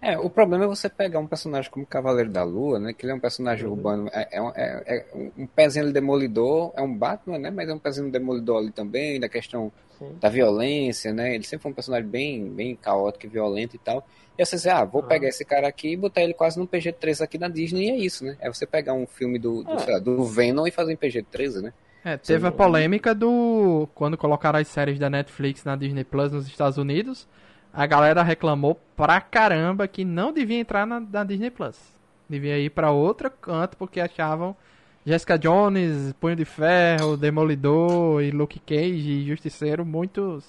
É, 0.02 0.18
o 0.18 0.30
problema 0.30 0.64
é 0.64 0.68
você 0.68 0.88
pegar 0.88 1.20
um 1.20 1.28
personagem 1.28 1.70
como 1.70 1.86
Cavaleiro 1.86 2.30
da 2.30 2.44
Lua, 2.44 2.80
né? 2.80 2.94
Que 2.94 3.06
ele 3.06 3.12
é 3.12 3.16
um 3.16 3.20
personagem 3.20 3.66
uhum. 3.66 3.74
urbano, 3.74 4.10
é, 4.14 4.30
é, 4.32 4.40
é, 4.56 4.96
é, 4.96 5.06
um 5.38 5.46
pezinho 5.46 5.92
demolidor, 5.92 6.72
é 6.76 6.82
um 6.82 6.94
Batman, 6.94 7.38
né? 7.38 7.52
Mas 7.52 7.68
é 7.68 7.74
um 7.74 7.80
pezinho 7.80 8.10
demolidor 8.10 8.60
ali 8.60 8.72
também, 8.72 9.20
da 9.20 9.28
questão 9.28 9.72
Sim. 9.98 10.16
da 10.22 10.30
violência, 10.30 11.12
né? 11.12 11.36
Ele 11.36 11.44
sempre 11.44 11.64
foi 11.64 11.72
um 11.72 11.76
personagem 11.76 12.10
bem, 12.10 12.50
bem 12.50 12.76
caótico 12.76 13.26
e 13.26 13.30
violento 13.30 13.76
e 13.76 13.80
tal. 13.80 14.08
E 14.38 14.46
você 14.46 14.56
diz, 14.56 14.68
ah, 14.68 14.86
vou 14.86 15.02
uhum. 15.02 15.08
pegar 15.10 15.28
esse 15.28 15.44
cara 15.44 15.68
aqui 15.68 15.92
e 15.92 15.98
botar 15.98 16.22
ele 16.22 16.34
quase 16.34 16.58
no 16.58 16.66
PG-13 16.66 17.22
aqui 17.22 17.38
na 17.38 17.50
Disney 17.50 17.88
e 17.88 17.90
é 17.90 17.98
isso, 17.98 18.24
né? 18.24 18.38
É 18.40 18.48
você 18.48 18.66
pegar 18.66 18.94
um 18.94 19.06
filme 19.06 19.38
do, 19.38 19.64
do, 19.64 19.72
é. 19.74 19.92
lá, 19.92 20.00
do 20.00 20.24
Venom 20.24 20.66
e 20.66 20.72
fazer 20.72 20.94
em 20.94 20.98
PG-13, 20.98 21.62
né? 21.62 21.74
É, 22.06 22.16
teve 22.16 22.40
Sim. 22.40 22.48
a 22.48 22.52
polêmica 22.52 23.14
do. 23.14 23.90
Quando 23.94 24.18
colocaram 24.18 24.58
as 24.58 24.68
séries 24.70 24.98
da 24.98 25.10
Netflix 25.10 25.66
na 25.66 25.76
Disney 25.76 26.06
Plus 26.06 26.32
nos 26.32 26.48
Estados 26.48 26.78
Unidos, 26.78 27.28
a 27.74 27.86
galera 27.86 28.24
reclamou 28.24 28.80
pra 28.96 29.22
caramba 29.22 29.88
que 29.88 30.04
não 30.04 30.32
devia 30.32 30.60
entrar 30.60 30.86
na, 30.86 31.00
na 31.00 31.24
Disney 31.24 31.50
Plus. 31.50 31.80
Devia 32.28 32.58
ir 32.60 32.70
pra 32.70 32.92
outro 32.92 33.30
canto 33.30 33.78
porque 33.78 34.00
achavam 34.00 34.56
Jessica 35.06 35.38
Jones, 35.38 36.14
Punho 36.14 36.36
de 36.36 36.46
Ferro, 36.46 37.18
Demolidor 37.18 38.22
e 38.22 38.32
Luke 38.32 38.60
Cage 38.60 39.12
e 39.12 39.26
Justiceiro 39.26 39.86
muito, 39.86 40.40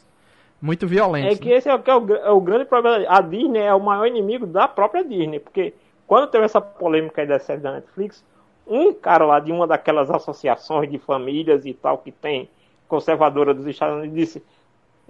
muito 0.60 0.86
violentos. 0.86 1.38
É 1.38 1.40
que 1.40 1.48
né? 1.48 1.56
esse 1.56 1.68
é 1.68 1.74
o, 1.74 1.82
é 1.86 1.96
o, 1.96 2.14
é 2.16 2.30
o 2.30 2.40
grande 2.40 2.64
problema. 2.64 3.04
A 3.08 3.20
Disney 3.20 3.60
é 3.60 3.74
o 3.74 3.80
maior 3.80 4.06
inimigo 4.06 4.46
da 4.46 4.68
própria 4.68 5.04
Disney, 5.04 5.38
porque 5.38 5.72
quando 6.06 6.28
teve 6.28 6.44
essa 6.44 6.60
polêmica 6.60 7.22
aí 7.22 7.26
da 7.26 7.38
série 7.38 7.60
da 7.60 7.72
Netflix, 7.72 8.24
um 8.66 8.92
cara 8.92 9.24
lá 9.24 9.40
de 9.40 9.50
uma 9.50 9.66
daquelas 9.66 10.10
associações 10.10 10.90
de 10.90 10.98
famílias 10.98 11.64
e 11.64 11.72
tal 11.72 11.98
que 11.98 12.12
tem 12.12 12.48
conservadora 12.88 13.54
dos 13.54 13.66
Estados 13.66 13.98
Unidos 13.98 14.16
disse 14.16 14.42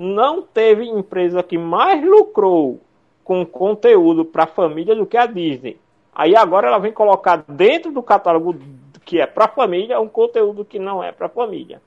não 0.00 0.40
teve 0.40 0.88
empresa 0.88 1.42
que 1.42 1.58
mais 1.58 2.02
lucrou 2.02 2.80
com 3.22 3.44
conteúdo 3.44 4.24
para 4.24 4.46
família 4.46 4.94
do 4.94 5.04
que 5.04 5.14
a 5.14 5.26
Disney. 5.26 5.78
Aí 6.14 6.34
agora 6.34 6.68
ela 6.68 6.78
vem 6.78 6.90
colocar 6.90 7.44
dentro 7.46 7.92
do 7.92 8.02
catálogo 8.02 8.56
que 9.04 9.20
é 9.20 9.26
para 9.26 9.46
família 9.46 10.00
um 10.00 10.08
conteúdo 10.08 10.64
que 10.64 10.78
não 10.78 11.04
é 11.04 11.12
para 11.12 11.28
família. 11.28 11.82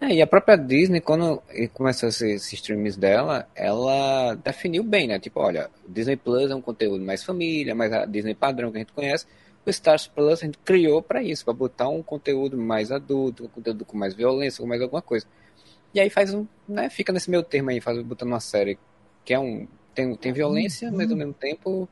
É, 0.00 0.14
e 0.14 0.22
a 0.22 0.26
própria 0.28 0.56
Disney, 0.56 1.00
quando 1.00 1.42
começou 1.74 2.08
esses 2.08 2.52
streams 2.52 2.96
dela, 2.96 3.48
ela 3.54 4.34
definiu 4.34 4.84
bem, 4.84 5.08
né? 5.08 5.18
Tipo, 5.18 5.40
olha, 5.40 5.70
Disney 5.88 6.16
Plus 6.16 6.52
é 6.52 6.54
um 6.54 6.60
conteúdo 6.60 7.04
mais 7.04 7.24
família, 7.24 7.74
mais 7.74 7.92
a 7.92 8.04
Disney 8.04 8.34
padrão 8.34 8.70
que 8.70 8.76
a 8.76 8.80
gente 8.80 8.92
conhece. 8.92 9.26
o 9.66 9.70
Stars 9.70 10.06
Plus 10.06 10.40
a 10.40 10.46
gente 10.46 10.58
criou 10.58 11.02
para 11.02 11.20
isso, 11.20 11.44
para 11.44 11.54
botar 11.54 11.88
um 11.88 12.02
conteúdo 12.02 12.56
mais 12.56 12.92
adulto, 12.92 13.44
um 13.44 13.48
conteúdo 13.48 13.84
com 13.84 13.96
mais 13.96 14.14
violência, 14.14 14.62
com 14.62 14.68
mais 14.68 14.80
alguma 14.80 15.02
coisa. 15.02 15.26
E 15.94 16.00
aí 16.00 16.08
faz 16.08 16.32
um, 16.32 16.46
né, 16.66 16.88
fica 16.88 17.12
nesse 17.12 17.30
meio 17.30 17.42
termo 17.42 17.70
aí, 17.70 17.80
faz 17.80 18.00
botando 18.02 18.28
uma 18.28 18.40
série 18.40 18.78
que 19.24 19.34
é 19.34 19.38
um 19.38 19.66
tem, 19.94 20.16
tem 20.16 20.32
violência, 20.32 20.90
mas 20.90 21.10
ao 21.10 21.16
mesmo 21.16 21.34
tempo 21.34 21.88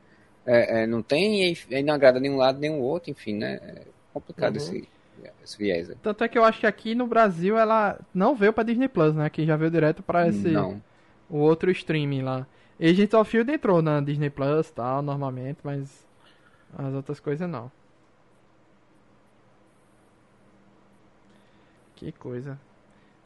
é, 0.46 0.82
é, 0.82 0.86
não 0.86 1.02
tem, 1.02 1.52
e 1.52 1.74
aí 1.74 1.82
não 1.82 1.94
agrada 1.94 2.18
nenhum 2.18 2.36
lado 2.36 2.58
nem 2.58 2.70
o 2.70 2.80
outro, 2.80 3.10
enfim, 3.10 3.34
né? 3.34 3.54
É 3.62 3.86
complicado 4.12 4.52
Uhum. 4.52 4.56
esse, 4.56 4.88
esse 5.44 5.58
viés. 5.58 5.90
aí. 5.90 5.96
Tanto 6.02 6.24
é 6.24 6.28
que 6.28 6.38
eu 6.38 6.44
acho 6.44 6.60
que 6.60 6.66
aqui 6.66 6.94
no 6.94 7.06
Brasil 7.06 7.58
ela 7.58 8.00
não 8.14 8.34
veio 8.34 8.52
pra 8.52 8.64
Disney 8.64 8.88
Plus, 8.88 9.14
né? 9.14 9.28
Que 9.28 9.44
já 9.44 9.56
veio 9.56 9.70
direto 9.70 10.02
pra 10.02 10.26
esse 10.28 10.48
Não. 10.48 10.82
o 11.28 11.36
outro 11.36 11.70
streaming 11.70 12.22
lá. 12.22 12.46
Agents 12.80 13.12
of 13.12 13.30
Field 13.30 13.52
entrou 13.52 13.82
na 13.82 14.00
Disney 14.00 14.30
Plus 14.30 14.68
e 14.68 14.72
tal, 14.72 15.02
normalmente, 15.02 15.58
mas 15.62 16.06
as 16.76 16.94
outras 16.94 17.20
coisas 17.20 17.46
não. 17.48 17.70
Que 21.94 22.10
coisa. 22.12 22.58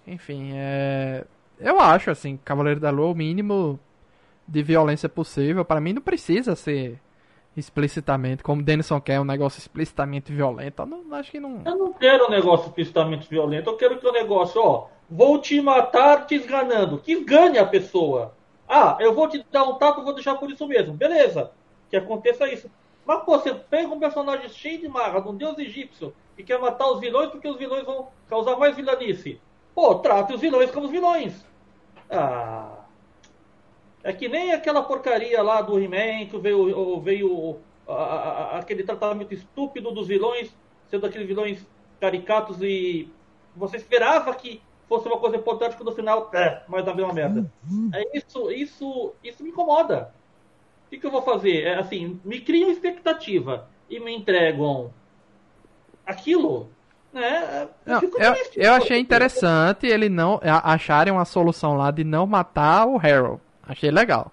Enfim, 0.07 0.53
é. 0.55 1.25
Eu 1.59 1.81
acho, 1.81 2.11
assim, 2.11 2.39
Cavaleiro 2.45 2.81
da 2.81 2.91
Lua, 2.91 3.13
o 3.13 3.15
mínimo 3.15 3.79
de 4.47 4.63
violência 4.63 5.09
possível. 5.09 5.65
Pra 5.65 5.81
mim 5.81 5.93
não 5.93 6.03
precisa 6.03 6.55
ser 6.55 7.01
explicitamente, 7.57 8.43
como 8.43 8.63
Denison 8.63 9.01
quer, 9.01 9.21
um 9.21 9.25
negócio 9.25 9.59
explicitamente 9.59 10.33
violento. 10.33 10.83
Eu 10.83 10.87
não, 10.87 11.15
acho 11.15 11.31
que 11.31 11.41
não. 11.41 11.63
Eu 11.65 11.77
não 11.77 11.93
quero 11.93 12.27
um 12.27 12.31
negócio 12.31 12.67
explicitamente 12.67 13.29
violento, 13.29 13.71
eu 13.71 13.77
quero 13.77 13.99
que 13.99 14.07
o 14.07 14.13
negócio, 14.13 14.61
ó, 14.61 14.89
vou 15.09 15.41
te 15.41 15.61
matar 15.61 16.27
te 16.27 16.35
esganando. 16.35 16.99
Que 16.99 17.13
esgane 17.13 17.59
a 17.59 17.67
pessoa. 17.67 18.35
Ah, 18.69 18.97
eu 19.01 19.15
vou 19.15 19.29
te 19.29 19.45
dar 19.53 19.65
um 19.65 19.75
tapa 19.75 20.01
vou 20.01 20.15
deixar 20.15 20.35
por 20.35 20.51
isso 20.51 20.67
mesmo. 20.67 20.95
Beleza, 20.95 21.53
que 21.89 21.97
aconteça 21.97 22.49
isso. 22.53 22.71
Mas, 23.07 23.23
pô, 23.23 23.39
você 23.39 23.55
pega 23.55 23.93
um 23.93 24.01
personagem 24.01 24.49
cheio 24.49 24.81
de 24.81 24.89
marra, 24.89 25.21
de 25.21 25.29
um 25.29 25.37
deus 25.37 25.59
egípcio, 25.59 26.15
e 26.39 26.43
quer 26.43 26.59
matar 26.59 26.91
os 26.91 27.01
vilões 27.01 27.31
porque 27.31 27.47
os 27.47 27.57
vilões 27.57 27.85
vão 27.85 28.09
causar 28.29 28.57
mais 28.57 28.75
vilanice. 28.75 29.41
Pô, 29.75 29.97
trate 29.97 30.33
os 30.33 30.41
vilões 30.41 30.71
como 30.71 30.87
os 30.87 30.93
vilões. 30.93 31.45
Ah. 32.11 32.85
É 34.03 34.13
que 34.13 34.29
nem 34.29 34.53
aquela 34.53 34.83
porcaria 34.83 35.43
lá 35.43 35.63
do 35.63 35.79
He-Man 35.79 36.27
que 36.27 36.39
veio, 36.39 37.01
veio 37.01 37.59
a- 37.89 37.93
a- 37.95 38.59
aquele 38.59 38.83
tratamento 38.85 39.33
estúpido 39.33 39.91
dos 39.93 40.07
vilões, 40.07 40.55
sendo 40.89 41.07
aqueles 41.07 41.27
vilões 41.27 41.67
caricatos 42.01 42.61
e 42.61 43.09
você 43.57 43.77
esperava 43.79 44.35
que 44.35 44.61
fosse 44.89 45.09
uma 45.09 45.19
coisa 45.19 45.37
importante 45.37 45.77
que 45.77 45.83
no 45.85 45.93
final, 45.93 46.31
é, 46.35 46.63
mas 46.69 46.85
dá 46.85 46.93
uma 46.93 47.13
merda. 47.13 47.51
É 47.95 48.19
isso, 48.19 48.51
isso, 48.51 49.15
isso 49.25 49.43
me 49.43 49.49
incomoda. 49.51 50.15
O 50.87 50.91
que, 50.91 50.99
que 50.99 51.07
eu 51.07 51.11
vou 51.11 51.23
fazer? 51.23 51.63
É 51.65 51.75
assim, 51.79 52.21
me 52.25 52.41
criam 52.41 52.71
expectativa 52.71 53.69
e 53.89 53.99
me 53.99 54.15
entregam 54.15 54.93
aquilo, 56.05 56.71
né? 57.15 57.69
Não, 57.87 58.01
fico 58.01 58.21
eu, 58.21 58.35
eu 58.57 58.73
achei 58.75 58.99
interessante 58.99 59.87
ele 59.87 60.09
não 60.09 60.41
acharem 60.63 61.13
uma 61.13 61.25
solução 61.25 61.77
lá 61.77 61.91
de 61.91 62.05
não 62.05 62.27
matar 62.27 62.87
o 62.87 62.99
Harold. 62.99 63.41
Achei 63.67 63.91
legal. 63.91 64.31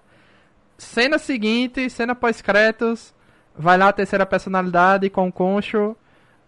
Cena 0.76 1.16
seguinte, 1.18 1.88
cena 1.88 2.14
pós-créditos, 2.14 3.14
vai 3.56 3.78
lá 3.78 3.88
a 3.88 3.92
terceira 3.92 4.26
personalidade 4.26 5.08
com 5.08 5.28
o 5.28 5.32
concho, 5.32 5.96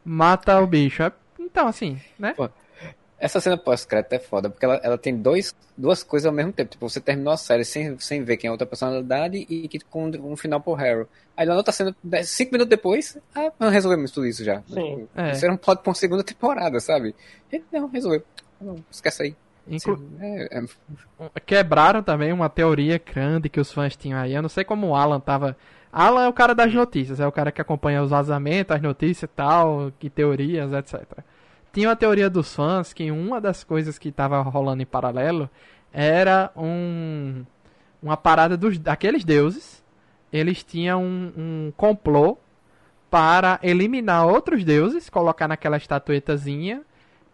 mata 0.04 0.60
o 0.60 0.66
bicho. 0.66 1.02
É- 1.02 1.12
Então, 1.38 1.68
assim, 1.68 2.00
né? 2.18 2.34
Essa 3.24 3.40
cena 3.40 3.56
pós-crédito 3.56 4.12
é 4.12 4.18
foda, 4.18 4.50
porque 4.50 4.66
ela, 4.66 4.78
ela 4.82 4.98
tem 4.98 5.16
dois, 5.16 5.54
duas 5.78 6.02
coisas 6.02 6.26
ao 6.26 6.32
mesmo 6.32 6.52
tempo. 6.52 6.70
Tipo, 6.72 6.86
você 6.86 7.00
terminou 7.00 7.32
a 7.32 7.38
série 7.38 7.64
sem, 7.64 7.98
sem 7.98 8.22
ver 8.22 8.36
quem 8.36 8.48
é 8.48 8.50
a 8.50 8.52
outra 8.52 8.66
personalidade 8.66 9.46
e 9.48 9.66
que 9.66 9.80
com 9.80 10.10
um 10.10 10.36
final 10.36 10.60
pro 10.60 10.74
Harry. 10.74 11.06
Aí 11.34 11.46
na 11.46 11.54
outra 11.56 11.72
cena, 11.72 11.96
cinco 12.22 12.52
minutos 12.52 12.68
depois, 12.68 13.16
ah, 13.34 13.50
não 13.58 13.70
resolvemos 13.70 14.10
tudo 14.10 14.26
isso 14.26 14.44
já. 14.44 14.62
Sim. 14.68 15.08
É. 15.16 15.32
Isso 15.32 15.42
era 15.42 15.54
um 15.54 15.56
plot 15.56 15.80
pra 15.80 15.88
uma 15.88 15.94
segunda 15.94 16.22
temporada, 16.22 16.78
sabe? 16.80 17.14
Ele, 17.50 17.64
não, 17.72 17.88
resolveu. 17.88 18.22
Não, 18.60 18.76
esquece 18.90 19.22
aí. 19.22 19.36
Inclu- 19.66 19.98
É, 20.20 20.58
é, 20.58 21.40
Quebraram 21.46 22.02
também 22.02 22.30
uma 22.30 22.50
teoria 22.50 22.98
grande 22.98 23.48
que 23.48 23.58
os 23.58 23.72
fãs 23.72 23.96
tinham 23.96 24.18
aí. 24.18 24.34
Eu 24.34 24.42
não 24.42 24.50
sei 24.50 24.64
como 24.64 24.88
o 24.88 24.94
Alan 24.94 25.18
tava. 25.18 25.56
Alan 25.90 26.24
é 26.24 26.28
o 26.28 26.32
cara 26.34 26.54
das 26.54 26.74
notícias, 26.74 27.20
é 27.20 27.26
o 27.26 27.32
cara 27.32 27.50
que 27.50 27.60
acompanha 27.62 28.02
os 28.02 28.10
vazamentos, 28.10 28.76
as 28.76 28.82
notícias 28.82 29.30
e 29.30 29.34
tal, 29.34 29.90
que 29.98 30.10
teorias, 30.10 30.72
etc. 30.74 31.04
Tinha 31.74 31.88
uma 31.88 31.96
teoria 31.96 32.30
dos 32.30 32.54
fãs 32.54 32.92
que 32.92 33.10
uma 33.10 33.40
das 33.40 33.62
coisas 33.64 33.98
que 33.98 34.10
tava 34.12 34.40
rolando 34.40 34.82
em 34.82 34.86
paralelo 34.86 35.50
era 35.92 36.50
um 36.56 37.44
uma 38.02 38.16
parada 38.16 38.56
dos 38.56 38.78
daqueles 38.78 39.24
deuses. 39.24 39.82
Eles 40.32 40.62
tinham 40.64 41.02
um, 41.02 41.32
um 41.36 41.72
complô 41.76 42.38
para 43.10 43.58
eliminar 43.62 44.26
outros 44.26 44.64
deuses, 44.64 45.08
colocar 45.10 45.46
naquela 45.48 45.76
estatuetazinha 45.76 46.82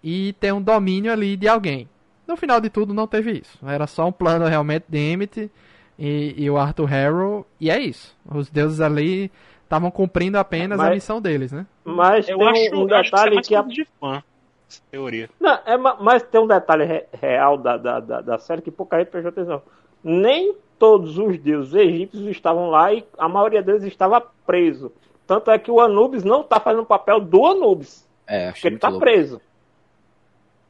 e 0.03 0.35
ter 0.41 0.53
um 0.53 0.61
domínio 0.63 1.13
ali 1.13 1.37
de 1.37 1.49
alguém. 1.49 1.89
No 2.27 2.37
final 2.37 2.61
de 2.61 2.69
tudo, 2.71 2.93
não 2.95 3.07
teve 3.07 3.33
isso. 3.41 3.59
Era 3.67 3.87
só 3.87 4.07
um 4.07 4.13
plano 4.13 4.47
realmente 4.47 4.85
de 4.89 4.99
Emmett 4.99 5.51
e, 5.99 6.35
e 6.37 6.51
o 6.51 6.57
Arthur 6.59 6.85
Harrow, 6.87 7.47
e 7.61 7.71
é 7.71 7.79
isso. 7.81 8.15
Os 8.27 8.49
deuses 8.51 8.81
ali 8.81 9.31
estavam 9.65 9.91
cumprindo 9.91 10.39
apenas 10.39 10.79
a 10.79 10.85
Mas- 10.85 10.95
missão 10.95 11.21
deles, 11.21 11.51
né? 11.53 11.67
Mas 11.85 12.29
Eu 12.29 12.39
tem 12.39 12.49
acho, 12.69 12.77
um 12.77 12.89
eu 12.89 12.97
acho 12.97 13.11
que 13.11 13.17
é 13.17 13.19
detalhe 13.25 13.43
que 13.43 13.55
a 13.55 13.63
de 13.63 13.87
fã, 13.99 14.23
essa 14.71 14.83
teoria. 14.91 15.29
Não, 15.41 15.59
é, 15.67 15.77
ma- 15.77 15.97
mas 16.01 16.23
tem 16.23 16.41
um 16.41 16.47
detalhe 16.47 16.85
re- 16.85 17.07
real 17.13 17.57
da, 17.59 17.77
da, 17.77 18.01
da, 18.01 18.21
da 18.21 18.39
série 18.39 18.63
que 18.63 18.71
pouca 18.71 18.99
gente 18.99 19.09
prestou 19.09 19.31
atenção. 19.31 19.63
Nem 20.03 20.55
todos 20.79 21.19
os 21.19 21.39
deuses 21.39 21.75
egípcios 21.75 22.27
estavam 22.29 22.71
lá 22.71 22.93
e 22.93 23.05
a 23.19 23.29
maioria 23.29 23.63
deles 23.63 23.83
estava 23.85 24.21
preso. 24.47 24.91
Tanto 25.27 25.51
é 25.51 25.59
que 25.59 25.71
o 25.71 25.81
Anubis 25.81 26.25
não 26.25 26.41
está 26.41 26.59
fazendo 26.59 26.83
o 26.83 26.87
papel 26.87 27.21
do 27.21 27.47
Anubis, 27.47 28.09
é 28.27 28.47
porque 28.47 28.59
achei 28.59 28.69
ele 28.69 28.75
muito 28.77 28.87
está 28.87 28.99
preso. 28.99 29.41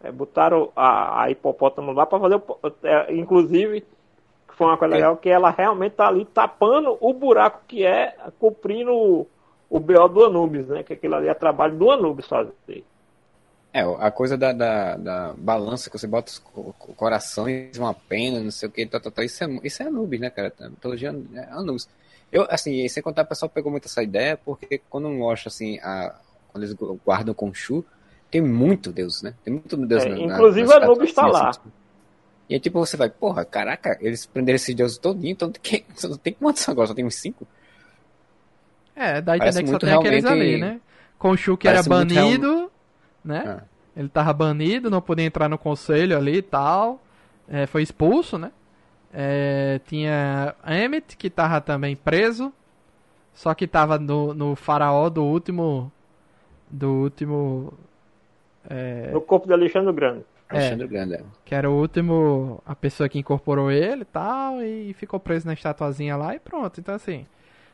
É, 0.03 0.11
botaram 0.11 0.71
a, 0.75 1.23
a 1.25 1.31
hipopótamo 1.31 1.93
lá 1.93 2.07
para 2.07 2.19
fazer, 2.21 2.37
o, 2.37 2.43
é, 2.83 3.15
inclusive, 3.15 3.83
que 3.83 4.55
foi 4.55 4.67
uma 4.67 4.77
coisa 4.79 4.95
É. 4.95 4.97
legal, 4.97 5.17
que 5.17 5.29
ela 5.29 5.51
realmente 5.51 5.93
está 5.93 6.09
ali 6.09 6.25
tapando 6.25 6.97
o 7.01 7.13
buraco 7.13 7.61
que 7.69 7.85
é 7.85 8.15
cobrindo 8.39 8.93
o, 8.93 9.27
o 9.69 9.79
BO 9.79 10.09
do 10.09 10.25
Anubis, 10.25 10.67
né? 10.69 10.83
Que 10.83 10.95
aquilo 10.95 11.15
ali 11.17 11.29
é 11.29 11.35
trabalho 11.35 11.77
do 11.77 11.91
Anubis 11.91 12.27
fazer. 12.27 12.83
É, 13.73 13.83
a 13.83 14.11
coisa 14.11 14.37
da, 14.37 14.53
da, 14.53 14.97
da 14.97 15.33
balança 15.35 15.89
que 15.89 15.97
você 15.97 16.07
bota 16.07 16.33
os 16.33 16.39
co- 16.41 16.73
co- 16.77 16.93
corações, 16.95 17.79
uma 17.79 17.95
pena, 17.95 18.41
não 18.41 18.51
sei 18.51 18.69
o 18.69 18.73
que, 18.73 18.85
tá, 18.85 18.99
tá, 18.99 19.13
tá, 19.13 19.25
isso, 19.25 19.45
é, 19.45 19.47
isso 19.63 19.81
é 19.83 19.87
Anubis, 19.87 20.19
né, 20.21 20.29
cara? 20.29 20.53
A 20.59 20.69
mitologia 20.71 21.11
é 21.35 21.41
Anubis. 21.53 21.89
Eu, 22.33 22.47
assim, 22.51 22.85
e 22.85 22.89
sem 22.91 23.01
contar, 23.03 23.23
o 23.23 23.27
pessoal 23.27 23.49
pegou 23.49 23.71
muito 23.71 23.87
essa 23.87 24.03
ideia, 24.03 24.37
porque 24.37 24.79
quando 24.91 25.09
mostra, 25.09 25.49
assim, 25.49 25.79
a, 25.81 26.19
quando 26.49 26.65
eles 26.65 26.75
gu- 26.75 27.01
guardam 27.05 27.33
com 27.33 27.55
Shu, 27.55 27.85
tem 28.29 28.41
muito 28.41 28.93
Deus, 28.93 29.23
né? 29.23 29.35
Tem 29.45 29.53
muito 29.55 29.77
Deus 29.87 30.05
É, 30.05 30.07
na, 30.07 30.19
na- 30.21 30.43
inclusive 30.43 30.69
nas 30.69 30.71
o 30.71 30.73
Anubis 30.73 31.13
tá 31.15 31.27
estatuazinhas, 31.27 31.37
lá. 31.37 31.59
assim. 31.59 31.73
E 32.49 32.55
aí, 32.55 32.61
tipo, 32.61 32.79
você 32.81 32.97
vai, 32.97 33.11
porra, 33.11 33.45
caraca, 33.45 33.99
eles 34.01 34.27
prenderam 34.27 34.57
esses 34.57 34.75
deuses 34.75 34.99
todinho, 34.99 35.33
então 35.33 35.51
tem, 35.53 35.85
só 35.97 36.15
tem 36.19 36.35
quantos 36.35 36.69
agora? 36.69 36.89
Só 36.89 36.95
tem 36.95 37.05
uns 37.07 37.17
cinco? 37.17 37.47
É, 38.95 39.21
dá 39.21 39.33
a 39.35 39.37
entender 39.39 39.63
que 39.63 39.71
só 39.71 39.79
muito 39.79 39.87
tem 39.87 39.93
aqueles 39.93 40.25
ali, 40.25 40.57
né? 40.57 40.81
Conchu 41.19 41.57
que 41.57 41.69
era 41.69 41.83
banido, 41.83 42.71
né? 43.25 43.45
Ah. 43.47 43.63
Ele 43.97 44.09
tava 44.09 44.33
banido, 44.33 44.91
não 44.91 45.01
podia 45.01 45.25
entrar 45.25 45.49
no 45.49 45.59
conselho 45.59 46.17
ali 46.17 46.37
e 46.37 46.43
tal. 46.43 47.01
É, 47.49 47.67
foi 47.67 47.83
expulso, 47.83 48.39
né? 48.39 48.53
É, 49.13 49.81
tinha 49.87 50.55
Emmett, 50.65 51.17
que 51.17 51.29
tava 51.29 51.61
também 51.61 51.97
preso. 51.97 52.53
Só 53.35 53.55
que 53.55 53.67
tava 53.67 53.99
no, 53.99 54.33
no 54.35 54.55
faraó 54.55 55.09
do 55.09 55.25
último. 55.25 55.91
Do 56.71 56.91
último. 56.91 57.73
É, 58.69 59.11
No 59.13 59.21
corpo 59.21 59.47
de 59.47 59.53
Alexandre 59.53 59.93
Grande. 59.93 60.25
Alexandre 60.49 60.87
Grande, 60.87 61.15
é. 61.15 61.25
que 61.45 61.55
era 61.55 61.69
o 61.69 61.75
último. 61.75 62.63
A 62.65 62.75
pessoa 62.75 63.09
que 63.09 63.19
incorporou 63.19 63.71
ele 63.71 64.03
e 64.03 64.05
tal. 64.05 64.63
E 64.63 64.93
ficou 64.95 65.19
preso 65.19 65.47
na 65.47 65.55
estatuazinha 65.55 66.17
lá 66.17 66.35
e 66.35 66.39
pronto. 66.39 66.79
Então 66.79 66.95
assim. 66.95 67.27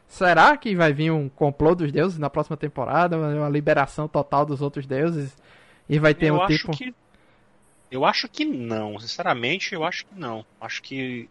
Será 0.08 0.56
que 0.56 0.74
vai 0.74 0.92
vir 0.92 1.10
um 1.10 1.28
complô 1.28 1.74
dos 1.74 1.90
deuses 1.92 2.18
na 2.18 2.30
próxima 2.30 2.56
temporada? 2.56 3.16
Uma 3.16 3.48
liberação 3.48 4.06
total 4.08 4.46
dos 4.46 4.62
outros 4.62 4.86
deuses? 4.86 5.36
E 5.88 5.98
vai 5.98 6.14
ter 6.14 6.26
eu 6.26 6.36
um 6.36 6.46
tipo. 6.46 6.70
que. 6.72 6.94
Eu 7.90 8.04
acho 8.04 8.28
que 8.28 8.44
não, 8.44 8.98
sinceramente, 8.98 9.72
eu 9.74 9.84
acho 9.84 10.06
que 10.06 10.14
não. 10.18 10.44
Acho 10.60 10.82
que. 10.82 11.28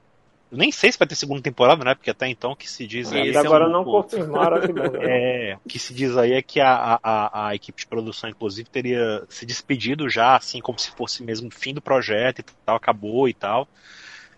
Eu 0.51 0.57
nem 0.57 0.71
sei 0.71 0.91
se 0.91 0.97
vai 0.97 1.07
ter 1.07 1.15
segunda 1.15 1.41
temporada, 1.41 1.83
né? 1.83 1.95
Porque 1.95 2.09
até 2.09 2.27
então 2.27 2.51
o 2.51 2.55
que 2.55 2.69
se 2.69 2.85
diz 2.85 3.11
aí. 3.11 3.29
Até 3.29 3.39
é 3.39 3.41
agora 3.41 3.67
um- 3.67 3.71
não 3.71 3.83
confirmaram 3.83 4.57
a 4.57 4.61
segunda. 4.65 4.99
É, 5.01 5.57
o 5.65 5.67
que 5.67 5.79
se 5.79 5.93
diz 5.93 6.15
aí 6.15 6.33
é 6.33 6.41
que 6.41 6.61
a, 6.61 6.99
a, 7.01 7.47
a 7.47 7.55
equipe 7.55 7.79
de 7.81 7.87
produção, 7.87 8.29
inclusive, 8.29 8.69
teria 8.69 9.23
se 9.27 9.45
despedido 9.45 10.07
já, 10.09 10.35
assim, 10.35 10.61
como 10.61 10.79
se 10.79 10.91
fosse 10.91 11.23
mesmo 11.23 11.47
o 11.47 11.51
fim 11.51 11.73
do 11.73 11.81
projeto 11.81 12.39
e 12.39 12.43
tal, 12.65 12.75
acabou 12.75 13.27
e 13.27 13.33
tal. 13.33 13.67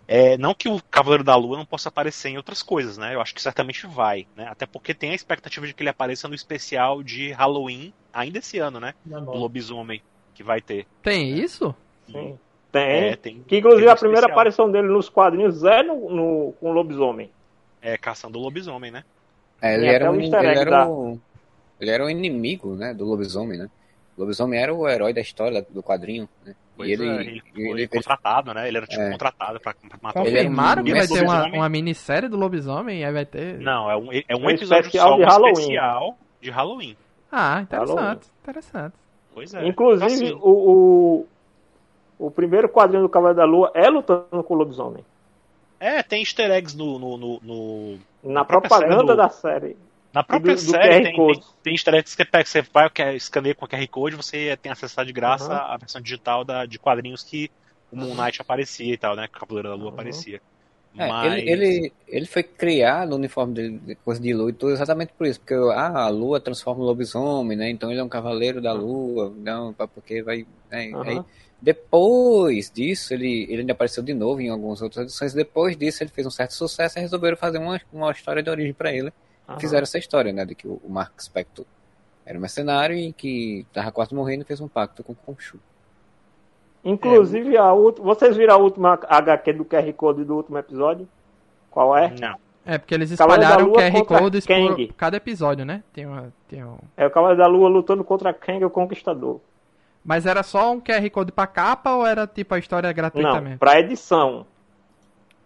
É, 0.08 0.38
não 0.38 0.54
que 0.54 0.70
o 0.70 0.82
Cavaleiro 0.90 1.24
da 1.24 1.36
Lua 1.36 1.58
não 1.58 1.66
possa 1.66 1.90
aparecer 1.90 2.30
em 2.30 2.38
outras 2.38 2.64
coisas, 2.64 2.98
né? 2.98 3.14
Eu 3.14 3.20
acho 3.20 3.36
que 3.36 3.42
certamente 3.42 3.86
vai, 3.86 4.26
né? 4.36 4.48
Até 4.50 4.66
porque 4.66 4.94
tem 4.94 5.12
a 5.12 5.16
expectativa 5.16 5.68
de 5.68 5.74
que 5.74 5.84
ele 5.84 5.90
apareça 5.90 6.28
no 6.30 6.36
especial 6.36 7.04
de 7.04 7.32
Halloween 7.34 7.94
ainda 8.14 8.40
esse 8.40 8.58
ano, 8.58 8.80
né? 8.80 8.94
Não, 9.06 9.26
Do 9.26 9.32
lobisomem 9.34 10.02
que 10.34 10.44
vai 10.44 10.62
ter. 10.62 10.88
Tem 11.04 11.38
isso? 11.38 11.76
Sim. 12.06 12.40
Tem. 12.72 13.10
É, 13.10 13.16
tem. 13.16 13.44
Que 13.46 13.58
inclusive 13.58 13.84
tem 13.84 13.90
um 13.90 13.94
a 13.94 13.98
primeira 13.98 14.20
especial. 14.20 14.40
aparição 14.40 14.72
dele 14.72 14.88
nos 14.88 15.10
quadrinhos 15.10 15.64
é 15.64 15.84
no, 15.84 16.10
no, 16.10 16.54
com 16.60 16.70
o 16.70 16.74
lobisomem. 16.74 17.30
É 17.82 17.98
caçando 17.98 18.40
o 18.40 18.42
lobisomem, 18.42 18.92
né? 18.92 19.04
É, 19.62 19.74
ele 19.74 19.88
era 19.88 20.12
um 20.12 20.16
um. 20.16 20.20
Ele 20.22 20.36
era 20.36 20.88
um 20.88 21.20
Ele 21.80 21.92
era 21.92 22.06
o 22.06 22.10
inimigo, 22.10 22.76
né, 22.76 22.94
do 22.94 23.06
lobisomem, 23.06 23.58
né? 23.58 23.70
O 24.18 24.22
lobisomem 24.22 24.60
era 24.60 24.74
o 24.74 24.88
herói 24.90 25.14
da 25.14 25.22
história 25.22 25.66
do 25.70 25.84
quadrinho, 25.84 26.28
né? 26.46 26.56
Pois 26.76 26.90
e 26.90 26.94
ele, 26.94 27.08
é, 27.10 27.22
ele 27.22 27.42
foi 27.54 27.64
ele- 27.70 27.88
contratado, 27.88 28.54
né? 28.54 28.68
Ele 28.68 28.78
era 28.78 28.86
tipo 28.88 29.02
É. 29.02 29.12
contratado 29.12 29.60
pra, 29.60 29.74
pra 29.74 30.00
matar 30.02 30.24
Confirmaram 30.24 30.84
que 30.84 30.92
vai 30.94 31.08
ter 31.08 31.24
uma, 31.24 31.46
uma 31.48 31.70
minissérie 31.70 32.30
do 32.30 32.38
lobisomem, 32.38 33.04
aí 33.06 33.12
vai 33.14 33.26
ter. 33.26 33.60
Não, 33.60 33.90
é 33.90 33.96
um, 33.98 34.12
é 34.12 34.36
um 34.36 34.46
Um 34.46 34.50
episódio 34.50 34.86
especial 34.88 35.10
só, 35.10 35.16
de 35.18 35.24
Halloween. 35.24 35.52
especial 35.54 36.18
de 36.42 36.50
Halloween. 36.52 36.98
Ah, 37.32 37.62
interessante, 37.62 37.98
Halloween. 38.00 38.20
interessante. 38.42 38.94
Pois 39.34 39.54
é. 39.54 39.68
Inclusive, 39.68 40.06
Assim, 40.06 40.34
o, 40.42 41.26
o, 42.20 42.28
o 42.28 42.32
primeiro 42.32 42.70
quadrinho 42.70 43.04
do 43.04 43.10
Cavaleiro 43.10 43.38
da 43.40 43.46
Lua 43.46 43.72
é 43.76 43.88
lutando 43.90 44.44
com 44.44 44.54
o 44.54 44.58
lobisomem. 44.58 45.04
é, 45.80 46.02
tem 46.04 46.22
easter 46.22 46.50
eggs 46.52 46.76
no, 46.78 46.98
no, 47.00 47.18
no- 47.18 47.40
no- 47.44 48.00
Na 48.24 48.44
própria 48.46 48.70
propaganda 48.70 48.96
série 48.98 49.08
do- 49.08 49.16
da 49.16 49.30
série. 49.30 49.78
Na 50.18 50.24
própria 50.24 50.56
do- 50.56 50.64
do 50.64 50.72
série 50.72 51.00
tem, 51.00 51.22
tem, 51.24 51.40
tem 51.62 51.74
easter 51.74 51.94
eggs 51.94 52.16
que 52.16 52.24
você 52.24 52.26
pega, 52.26 52.46
você 52.46 52.62
vai, 52.74 53.16
escaneia 53.16 53.54
com 53.54 53.66
o 53.66 53.68
QR 53.68 53.88
Code, 53.88 54.16
você 54.16 54.58
tem 54.58 54.72
acesso 54.72 55.06
de 55.06 55.14
graça 55.14 55.54
Uhum. 55.54 55.60
à 55.60 55.78
versão 55.78 56.02
digital 56.02 56.44
da, 56.44 56.66
de 56.66 56.80
quadrinhos 56.80 57.24
que 57.24 57.52
o 57.92 57.96
Moon 57.96 58.16
Knight 58.16 58.42
aparecia 58.42 58.94
e 58.94 58.98
tal, 58.98 59.16
né? 59.16 59.28
Que 59.28 59.38
o 59.38 59.40
Cavaleiro 59.42 59.70
da 59.70 59.76
Lua 59.76 59.90
Uhum. 59.90 59.90
aparecia. 59.90 60.42
É, 61.00 61.10
Mas... 61.10 61.22
ele, 61.22 61.44
ele, 61.52 61.94
ele 62.08 62.26
foi 62.26 62.44
criado, 62.44 63.14
o 63.14 63.16
uniforme 63.18 63.54
dele, 63.54 63.80
de 63.80 63.96
coisa 63.98 64.22
de 64.22 64.34
lua 64.34 64.50
e 64.50 64.54
tudo, 64.54 64.74
exatamente 64.74 65.14
por 65.14 65.28
isso, 65.28 65.40
porque 65.40 65.54
ah, 65.54 66.06
a 66.06 66.10
lua 66.10 66.42
transforma 66.42 66.84
o 66.84 66.88
lobisomem, 66.88 67.58
né? 67.58 67.70
Então 67.70 67.92
ele 67.92 68.00
é 68.00 68.04
um 68.04 68.10
cavaleiro 68.10 68.62
da 68.62 68.74
lua, 68.74 69.32
não, 69.38 69.74
porque 69.76 70.24
vai. 70.24 70.48
né, 70.70 70.96
Aham. 70.96 71.06
aí, 71.10 71.26
depois 71.62 72.72
disso, 72.72 73.14
ele, 73.14 73.46
ele 73.50 73.62
ainda 73.62 73.74
apareceu 73.74 74.04
de 74.04 74.14
novo 74.14 74.42
em 74.42 74.50
algumas 74.50 74.82
outras 74.82 75.06
edições. 75.06 75.34
Depois 75.34 75.78
disso, 75.78 76.04
ele 76.04 76.12
fez 76.12 76.26
um 76.28 76.32
certo 76.32 76.54
sucesso 76.54 77.00
e 77.00 77.02
resolveram 77.02 77.38
fazer 77.38 77.60
uma, 77.60 77.80
uma 77.92 78.12
história 78.12 78.44
de 78.44 78.50
origem 78.50 78.74
para 78.74 78.92
ele. 78.94 79.12
Aham. 79.48 79.60
Fizeram 79.60 79.84
essa 79.84 79.98
história, 79.98 80.34
né? 80.34 80.46
De 80.46 80.56
que 80.56 80.68
o, 80.68 80.82
o 80.84 80.90
Mark 80.90 81.20
Spector 81.20 81.66
era 82.26 82.38
um 82.38 82.42
mercenário 82.42 82.96
e 82.96 83.14
que 83.14 83.66
tava 83.72 83.92
quase 83.92 84.14
morrendo 84.14 84.42
e 84.42 84.46
fez 84.46 84.60
um 84.60 84.68
pacto 84.68 85.04
com 85.04 85.14
o 85.14 85.16
Khonshu. 85.16 85.58
Inclusive, 86.84 87.58
a 87.58 87.74
ult... 87.74 88.02
vocês 88.02 88.36
viram 88.36 88.56
a 88.56 88.58
última 88.58 89.00
HQ 89.08 89.54
do 89.54 89.66
QR 89.66 89.92
Code 89.94 90.24
do 90.24 90.36
último 90.36 90.58
episódio? 90.58 91.08
Qual 91.72 91.98
é? 91.98 92.14
Não. 92.20 92.36
É, 92.66 92.78
porque 92.78 92.94
eles 92.94 93.12
espalharam 93.12 93.68
Lua 93.68 93.78
QR 93.78 94.06
Kang. 94.46 94.88
por 94.88 94.94
cada 94.96 95.16
episódio, 95.16 95.64
né? 95.64 95.84
Tem 95.94 96.06
uma, 96.06 96.34
tem 96.50 96.66
um... 96.66 96.78
É 96.98 97.08
o 97.08 97.12
Cavaleiro 97.12 97.42
da 97.42 97.48
Lua 97.48 97.70
lutando 97.70 98.04
contra 98.04 98.34
Kang, 98.34 98.64
o 98.66 98.70
Conquistador. 98.70 99.40
Mas 100.04 100.26
era 100.26 100.44
só 100.44 100.74
um 100.74 100.82
QR 100.82 101.10
Code 101.10 101.32
pra 101.32 101.48
capa 101.48 101.96
ou 101.96 102.06
era 102.06 102.28
tipo 102.28 102.54
a 102.54 102.60
história 102.60 102.92
gratuita 102.92 103.30
Não, 103.36 103.42
mesmo? 103.42 103.58
pra 103.58 103.80
edição. 103.80 104.46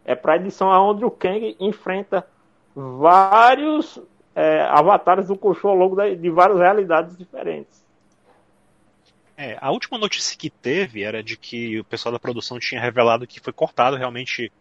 É 0.04 0.16
pra 0.16 0.36
edição 0.36 0.68
onde 0.68 1.06
o 1.06 1.12
Kang 1.12 1.56
enfrenta 1.60 2.26
vários 2.76 4.00
é, 4.36 4.62
avatares 4.64 5.28
do 5.28 5.36
Khonshu 5.36 5.68
ao 5.68 5.76
longo 5.76 5.96
da- 5.96 6.14
de 6.14 6.30
várias 6.30 6.60
realidades 6.60 7.18
diferentes. 7.18 7.86
É, 9.38 9.58
a 9.60 9.72
última 9.72 9.98
notícia 9.98 10.38
que 10.38 10.50
teve 10.50 11.04
era 11.04 11.24
de 11.24 11.38
que 11.38 11.80
o 11.80 11.86
pessoal 11.86 12.14
da 12.14 12.20
produção 12.20 12.60
tinha 12.60 12.80
revelado 12.82 13.26
que 13.28 13.40
foi 13.40 13.52
cortado 13.54 13.96
realmente 13.98 14.52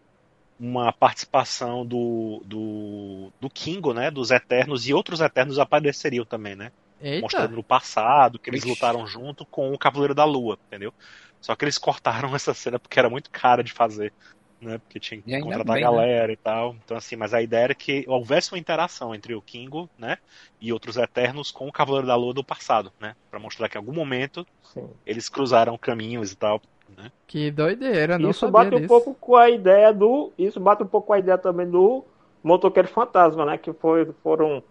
uma 0.58 0.92
participação 0.92 1.86
do, 1.86 2.42
do, 2.46 3.32
do 3.40 3.50
Kingo, 3.50 3.94
né? 3.94 4.10
Dos 4.10 4.30
Eternos, 4.30 4.88
e 4.88 4.94
outros 4.94 5.20
Eternos 5.20 5.58
apareceriam 5.58 6.24
também, 6.26 6.56
né? 6.56 6.72
Eita, 7.02 7.22
mostrando 7.22 7.56
no 7.56 7.64
passado 7.64 8.38
que 8.38 8.50
eles 8.50 8.64
Ixi. 8.64 8.70
lutaram 8.70 9.06
junto 9.06 9.46
com 9.46 9.72
o 9.72 9.78
Cavaleiro 9.78 10.14
da 10.14 10.24
Lua, 10.24 10.58
entendeu? 10.66 10.94
Só 11.40 11.56
que 11.56 11.64
eles 11.64 11.78
cortaram 11.78 12.34
essa 12.36 12.54
cena 12.54 12.78
porque 12.78 12.98
era 12.98 13.10
muito 13.10 13.30
cara 13.30 13.64
de 13.64 13.72
fazer, 13.72 14.14
né? 14.60 14.78
Porque 14.78 15.00
tinha 15.00 15.20
que 15.20 15.40
contratar 15.40 15.74
bem, 15.74 15.84
a 15.84 15.90
galera 15.90 16.32
e 16.32 16.36
tal. 16.36 16.76
Então, 16.84 16.96
assim, 16.96 17.16
mas 17.16 17.32
a 17.34 17.42
ideia 17.42 17.64
era 17.64 17.74
que 17.74 18.04
houvesse 18.08 18.52
uma 18.52 18.58
interação 18.58 19.14
entre 19.14 19.34
o 19.34 19.42
Kingo, 19.42 19.88
né? 19.98 20.18
E 20.60 20.72
outros 20.72 20.96
Eternos 20.96 21.50
com 21.50 21.66
o 21.68 21.72
Cavaleiro 21.72 22.06
da 22.06 22.16
Lua 22.16 22.34
do 22.34 22.44
passado, 22.44 22.92
né? 23.00 23.16
Pra 23.30 23.38
mostrar 23.40 23.68
que 23.68 23.76
em 23.76 23.80
algum 23.80 23.92
momento 23.92 24.46
Sim. 24.62 24.88
eles 25.06 25.28
cruzaram 25.28 25.76
caminhos 25.78 26.32
e 26.32 26.36
tal, 26.36 26.60
né? 26.96 27.10
que 27.26 27.50
doideira, 27.50 28.18
não 28.18 28.30
Isso 28.30 28.48
bate 28.50 28.70
disso. 28.70 28.84
um 28.84 28.88
pouco 28.88 29.14
com 29.14 29.36
a 29.36 29.48
ideia 29.48 29.92
do. 29.92 30.32
Isso 30.38 30.60
bate 30.60 30.82
um 30.82 30.86
pouco 30.86 31.08
com 31.08 31.12
a 31.12 31.18
ideia 31.18 31.38
também 31.38 31.68
do 31.68 32.04
motoqueiro 32.42 32.88
fantasma, 32.88 33.44
né? 33.44 33.58
Que 33.58 33.72
foi, 33.72 34.06
foram 34.22 34.62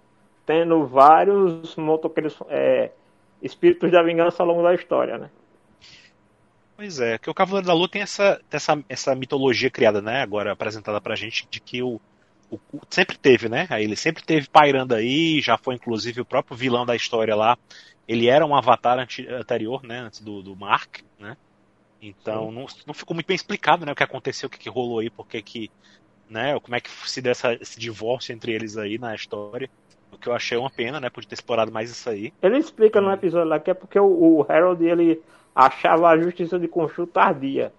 tendo 0.45 0.85
vários 0.85 1.75
motoqueiros. 1.75 2.37
é, 2.49 2.91
espíritos 3.41 3.91
da 3.91 4.03
vingança 4.03 4.43
ao 4.43 4.47
longo 4.47 4.63
da 4.63 4.73
história, 4.73 5.17
né? 5.17 5.29
Pois 6.79 6.97
é, 7.01 7.17
que 7.17 7.29
o 7.29 7.33
Cavaleiro 7.33 7.67
da 7.67 7.73
Lua 7.73 7.89
tem 7.89 8.01
essa, 8.01 8.39
essa, 8.49 8.81
essa 8.87 9.13
mitologia 9.13 9.69
criada, 9.69 10.01
né? 10.01 10.21
Agora 10.21 10.53
apresentada 10.53 11.01
pra 11.01 11.13
gente, 11.13 11.45
de 11.51 11.59
que 11.59 11.83
o, 11.83 11.99
o 12.49 12.57
sempre 12.89 13.17
teve, 13.17 13.49
né? 13.49 13.67
Ele 13.71 13.97
sempre 13.97 14.23
teve 14.23 14.47
pairando 14.47 14.95
aí, 14.95 15.41
já 15.41 15.57
foi 15.57 15.75
inclusive 15.75 16.21
o 16.21 16.25
próprio 16.25 16.55
vilão 16.55 16.85
da 16.85 16.95
história 16.95 17.35
lá. 17.35 17.57
Ele 18.07 18.29
era 18.29 18.45
um 18.45 18.55
avatar 18.55 18.97
anterior, 18.97 19.83
né? 19.83 19.99
Antes 19.99 20.21
do, 20.21 20.41
do 20.41 20.55
Mark, 20.55 21.01
né? 21.19 21.35
Então 22.01 22.49
não, 22.49 22.65
não 22.87 22.93
ficou 22.93 23.13
muito 23.13 23.27
bem 23.27 23.35
explicado, 23.35 23.85
né? 23.85 23.91
O 23.91 23.95
que 23.95 24.03
aconteceu, 24.03 24.47
o 24.47 24.49
que, 24.49 24.57
que 24.57 24.69
rolou 24.69 24.99
aí, 24.99 25.09
porque 25.09 25.41
que, 25.41 25.69
né? 26.29 26.57
Como 26.61 26.77
é 26.77 26.79
que 26.79 26.89
se 26.89 27.21
deu 27.21 27.33
essa- 27.33 27.55
esse 27.55 27.77
divórcio 27.77 28.31
entre 28.31 28.53
eles 28.53 28.77
aí 28.77 28.97
na 28.97 29.13
história. 29.13 29.69
O 30.13 30.17
que 30.17 30.29
eu 30.29 30.33
achei 30.33 30.57
uma 30.57 30.69
pena, 30.69 30.97
né? 31.01 31.09
Podia 31.09 31.27
ter 31.27 31.35
explorado 31.35 31.73
mais 31.73 31.91
isso 31.91 32.09
aí. 32.09 32.31
Ele 32.41 32.57
explica 32.57 33.01
no 33.01 33.11
episódio 33.11 33.49
lá 33.49 33.59
que 33.59 33.69
é 33.69 33.73
porque 33.73 33.99
o, 33.99 34.05
o 34.05 34.45
Harold 34.49 34.81
ele 34.85 35.21
achava 35.65 36.09
a 36.09 36.17
justiça 36.19 36.59
de 36.59 36.67
Khonshu 36.67 37.07
tardia. 37.07 37.73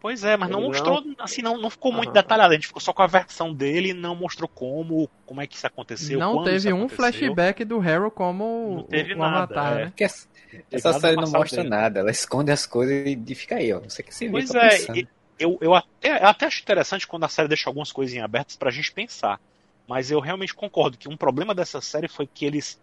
Pois 0.00 0.24
é, 0.24 0.36
mas 0.36 0.50
não 0.50 0.60
Ele 0.60 0.66
mostrou, 0.66 1.02
assim, 1.18 1.42
não, 1.42 1.58
não 1.58 1.70
ficou 1.70 1.92
muito 1.92 2.10
Aham. 2.10 2.12
detalhado. 2.12 2.52
A 2.52 2.54
gente 2.56 2.66
ficou 2.68 2.80
só 2.80 2.92
com 2.92 3.02
a 3.02 3.06
versão 3.06 3.52
dele 3.54 3.90
e 3.90 3.94
não 3.94 4.14
mostrou 4.14 4.48
como, 4.48 5.10
como 5.24 5.40
é 5.40 5.46
que 5.46 5.56
isso 5.56 5.66
aconteceu. 5.66 6.22
Não 6.22 6.38
teve 6.38 6.54
isso 6.54 6.70
um 6.72 6.88
aconteceu. 6.88 7.38
flashback 7.40 7.64
do 7.64 7.80
Harold 7.80 8.14
como 8.14 8.44
Não 8.66 8.82
o- 8.88 9.10
teve 9.10 9.14
o 9.14 9.22
nada, 9.22 9.56
Avatar, 9.56 9.80
é. 9.80 9.86
né? 9.86 9.90
Porque 9.90 10.04
essa, 10.04 10.26
essa 10.70 10.92
série 10.92 11.16
não 11.16 11.28
mostra 11.30 11.64
dele. 11.64 11.64
nada, 11.64 12.00
ela 12.00 12.10
esconde 12.10 12.50
as 12.52 12.66
coisas 12.66 12.94
e 13.06 13.34
fica 13.34 13.56
aí, 13.56 13.72
ó. 13.72 13.80
Você 13.80 14.02
que 14.02 14.14
se 14.14 14.28
Pois 14.30 14.46
tô 14.46 14.54
é, 14.54 14.84
pensando. 14.84 15.08
eu, 15.38 15.58
eu, 15.60 15.74
até, 15.74 16.22
eu 16.22 16.26
até 16.26 16.46
acho 16.46 16.60
interessante 16.62 17.06
quando 17.06 17.24
a 17.24 17.28
série 17.28 17.48
deixa 17.48 17.68
algumas 17.70 17.92
em 18.12 18.20
abertas 18.20 18.56
pra 18.56 18.70
gente 18.70 18.92
pensar. 18.92 19.40
Mas 19.86 20.10
eu 20.10 20.20
realmente 20.20 20.54
concordo 20.54 20.98
que 20.98 21.08
um 21.08 21.16
problema 21.16 21.54
dessa 21.54 21.80
série 21.80 22.08
foi 22.08 22.26
que 22.26 22.44
eles 22.44 22.80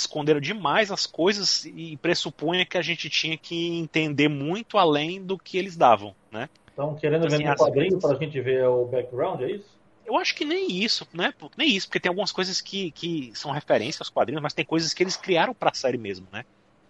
esconderam 0.00 0.40
demais 0.40 0.90
as 0.90 1.06
coisas 1.06 1.64
e 1.64 1.96
pressupunha 1.98 2.64
que 2.66 2.76
a 2.78 2.82
gente 2.82 3.08
tinha 3.08 3.36
que 3.36 3.78
entender 3.78 4.28
muito 4.28 4.76
além 4.78 5.22
do 5.22 5.38
que 5.38 5.56
eles 5.58 5.76
davam, 5.76 6.14
né? 6.30 6.48
Estão 6.68 6.94
querendo 6.94 7.26
Assim, 7.26 7.38
vender 7.38 7.50
as- 7.50 7.60
quadrinho 7.60 7.98
pra 8.00 8.14
gente 8.16 8.40
ver 8.40 8.66
o 8.66 8.84
background, 8.86 9.42
é 9.42 9.50
isso? 9.52 9.78
Eu 10.06 10.16
acho 10.16 10.34
que 10.34 10.44
nem 10.44 10.72
isso, 10.82 11.06
né? 11.12 11.32
Nem 11.56 11.68
isso, 11.68 11.86
porque 11.86 12.00
tem 12.00 12.08
algumas 12.08 12.32
coisas 12.32 12.60
que, 12.60 12.90
que 12.92 13.30
são 13.34 13.50
referências 13.52 14.00
aos 14.00 14.08
quadrinhos, 14.10 14.42
mas 14.42 14.52
tem 14.52 14.64
coisas 14.64 14.92
que 14.92 15.02
eles 15.02 15.16
criaram 15.16 15.54
pra 15.54 15.72
série 15.72 15.98
mesmo, 15.98 16.26
né? 16.32 16.44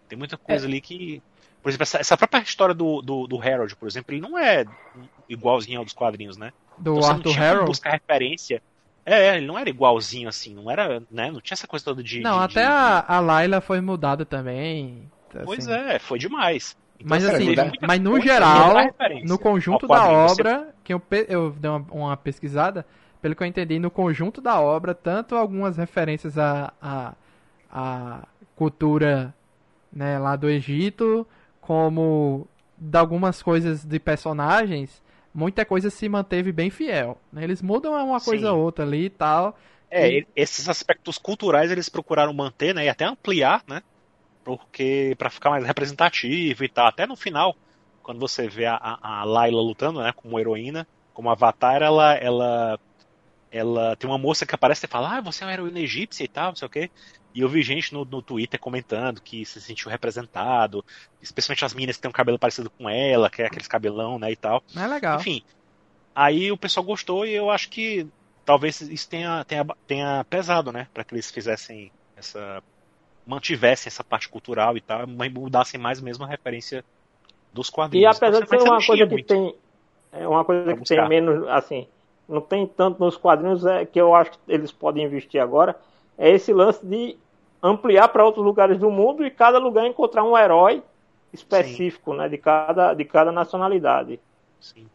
Tem 0.08 0.16
muita 0.18 0.38
coisa 0.38 0.66
ali 0.66 0.80
que. 0.80 1.22
Por 1.62 1.68
exemplo, 1.68 1.82
essa, 1.82 1.98
essa 1.98 2.16
própria 2.16 2.40
história 2.40 2.74
do, 2.74 3.02
do, 3.02 3.26
do 3.26 3.40
Harold, 3.42 3.76
por 3.76 3.86
exemplo, 3.86 4.14
ele 4.14 4.22
não 4.22 4.38
é 4.38 4.64
igualzinho 5.28 5.78
ao 5.78 5.84
dos 5.84 5.92
quadrinhos, 5.92 6.36
né? 6.38 6.52
Do 6.78 6.92
Então 6.92 7.02
você 7.02 7.08
não 7.08 7.16
Arthur 7.16 7.42
Harold. 7.42 7.66
buscar 7.66 7.90
referência. 7.90 8.62
É, 9.04 9.28
é, 9.28 9.36
ele 9.36 9.46
não 9.46 9.58
era 9.58 9.68
igualzinho 9.70 10.28
assim, 10.28 10.54
não 10.54 10.70
era, 10.70 11.02
né? 11.10 11.30
Não 11.30 11.40
tinha 11.40 11.54
essa 11.54 11.66
coisa 11.66 11.84
toda 11.84 12.02
de. 12.02 12.20
Não, 12.20 12.38
de- 12.38 12.44
até 12.44 12.62
de- 12.62 12.66
a, 12.72 13.04
a 13.16 13.20
Layla 13.20 13.60
foi 13.60 13.80
mudada 13.80 14.24
também. 14.24 15.10
assim. 15.34 15.44
Pois 15.44 15.66
é, 15.68 15.98
foi 15.98 16.18
demais. 16.18 16.76
Então, 16.96 17.08
Mas 17.08 17.24
assim, 17.24 17.46
mudar- 17.46 17.72
mas 17.80 18.00
no 18.00 18.20
geral, 18.20 18.74
no 19.24 19.38
conjunto 19.38 19.88
da 19.88 19.94
quadrinho. 20.00 20.28
Você- 20.28 20.42
obra, 20.42 20.74
que 20.84 20.92
eu, 20.92 21.02
eu 21.28 21.50
dei 21.50 21.70
uma, 21.70 21.86
uma 21.90 22.16
pesquisada, 22.16 22.84
pelo 23.22 23.34
que 23.34 23.42
eu 23.42 23.46
entendi, 23.46 23.78
no 23.78 23.90
conjunto 23.90 24.40
da 24.40 24.60
obra, 24.60 24.94
tanto 24.94 25.34
algumas 25.34 25.78
referências 25.78 26.36
à, 26.36 26.72
à, 26.80 27.14
à 27.72 28.26
cultura 28.54 29.34
né, 29.90 30.18
lá 30.18 30.36
do 30.36 30.48
Egito, 30.48 31.26
como 31.60 32.46
de 32.76 32.98
algumas 32.98 33.42
coisas 33.42 33.82
de 33.84 33.98
personagens, 33.98 35.02
muita 35.34 35.64
coisa 35.64 35.90
se 35.90 36.08
manteve 36.08 36.52
bem 36.52 36.70
fiel. 36.70 37.18
né? 37.32 37.44
Eles 37.44 37.62
mudam 37.62 37.92
uma 37.94 38.20
coisa 38.20 38.48
Sim. 38.48 38.52
ou 38.52 38.60
outra 38.62 38.84
ali 38.84 39.06
e 39.06 39.10
tal. 39.10 39.56
É, 39.90 40.08
E- 40.08 40.20
e- 40.20 40.26
esses 40.36 40.68
aspectos 40.68 41.18
culturais 41.18 41.70
eles 41.70 41.88
procuraram 41.88 42.32
manter, 42.32 42.74
né, 42.74 42.84
e 42.84 42.88
até 42.88 43.04
ampliar, 43.04 43.62
né, 43.68 43.82
porque 44.44 45.14
para 45.18 45.30
ficar 45.30 45.50
mais 45.50 45.64
representativo 45.66 46.64
e 46.64 46.68
tal. 46.68 46.86
Até 46.86 47.06
no 47.06 47.16
final, 47.16 47.56
quando 48.02 48.20
você 48.20 48.48
vê 48.48 48.66
a, 48.66 48.76
a, 48.76 49.20
a 49.22 49.24
Layla 49.24 49.62
lutando, 49.62 50.00
né, 50.02 50.12
como 50.14 50.38
heroína, 50.40 50.88
como 51.12 51.30
avatar, 51.30 51.82
ela, 51.82 52.14
ela, 52.16 52.80
ela 53.50 53.96
tem 53.96 54.08
uma 54.10 54.18
moça 54.18 54.46
que 54.46 54.54
aparece 54.54 54.86
e 54.86 54.88
fala, 54.88 55.18
ah, 55.18 55.20
você 55.20 55.44
é 55.44 55.46
uma 55.46 55.52
heroína 55.52 55.80
egípcia 55.80 56.24
e 56.24 56.28
tal, 56.28 56.48
não 56.50 56.56
sei 56.56 56.66
o 56.66 56.70
quê. 56.70 56.90
E 57.34 57.40
eu 57.40 57.48
vi 57.48 57.62
gente 57.62 57.92
no, 57.94 58.04
no 58.04 58.20
Twitter 58.20 58.58
comentando 58.58 59.20
que 59.20 59.44
se 59.44 59.60
sentiu 59.60 59.90
representado, 59.90 60.84
especialmente 61.22 61.64
as 61.64 61.74
meninas 61.74 61.96
que 61.96 62.02
têm 62.02 62.08
um 62.08 62.12
cabelo 62.12 62.38
parecido 62.38 62.68
com 62.70 62.88
ela, 62.88 63.30
que 63.30 63.42
é 63.42 63.46
aqueles 63.46 63.68
cabelão, 63.68 64.18
né, 64.18 64.32
e 64.32 64.36
tal. 64.36 64.62
É 64.76 64.86
legal. 64.86 65.20
Enfim, 65.20 65.42
aí 66.14 66.50
o 66.50 66.56
pessoal 66.56 66.84
gostou 66.84 67.24
e 67.24 67.32
eu 67.32 67.50
acho 67.50 67.68
que 67.70 68.06
talvez 68.44 68.80
isso 68.80 69.08
tenha, 69.08 69.44
tenha, 69.44 69.64
tenha 69.86 70.24
pesado, 70.28 70.72
né? 70.72 70.88
Pra 70.92 71.04
que 71.04 71.14
eles 71.14 71.30
fizessem 71.30 71.92
essa. 72.16 72.62
mantivessem 73.26 73.88
essa 73.88 74.02
parte 74.02 74.28
cultural 74.28 74.76
e 74.76 74.80
tal, 74.80 75.06
mas 75.06 75.32
mudassem 75.32 75.78
mais 75.80 76.00
mesmo 76.00 76.24
a 76.24 76.28
referência 76.28 76.84
dos 77.52 77.68
E 77.68 77.72
quadrinhos. 77.72 78.16
apesar 78.16 78.40
de 78.42 78.48
ser 78.48 78.56
uma 78.62 78.84
coisa 78.84 79.06
que 79.06 79.12
muito. 79.12 79.26
tem. 79.26 79.54
É 80.12 80.26
uma 80.26 80.44
coisa 80.44 80.74
que 80.74 80.84
tem 80.84 81.08
menos, 81.08 81.46
assim, 81.48 81.86
não 82.28 82.40
tem 82.40 82.66
tanto 82.66 82.98
nos 82.98 83.16
quadrinhos, 83.16 83.64
é 83.64 83.84
que 83.86 84.00
eu 84.00 84.12
acho 84.14 84.32
que 84.32 84.38
eles 84.48 84.72
podem 84.72 85.04
investir 85.04 85.40
agora, 85.40 85.76
é 86.20 86.30
esse 86.30 86.52
lance 86.52 86.85
de 86.85 87.16
ampliar 87.62 88.09
para 88.09 88.24
outros 88.24 88.44
lugares 88.44 88.78
do 88.78 88.90
mundo 88.90 89.24
e 89.24 89.30
cada 89.30 89.59
lugar 89.59 89.87
encontrar 89.87 90.22
um 90.22 90.37
herói 90.37 90.83
específico, 91.33 92.12
né, 92.12 92.28
de 92.28 92.37
cada, 92.37 92.92
de 92.92 93.04
cada 93.06 93.33
nacionalidade. 93.33 94.20
Sim. 94.61 94.87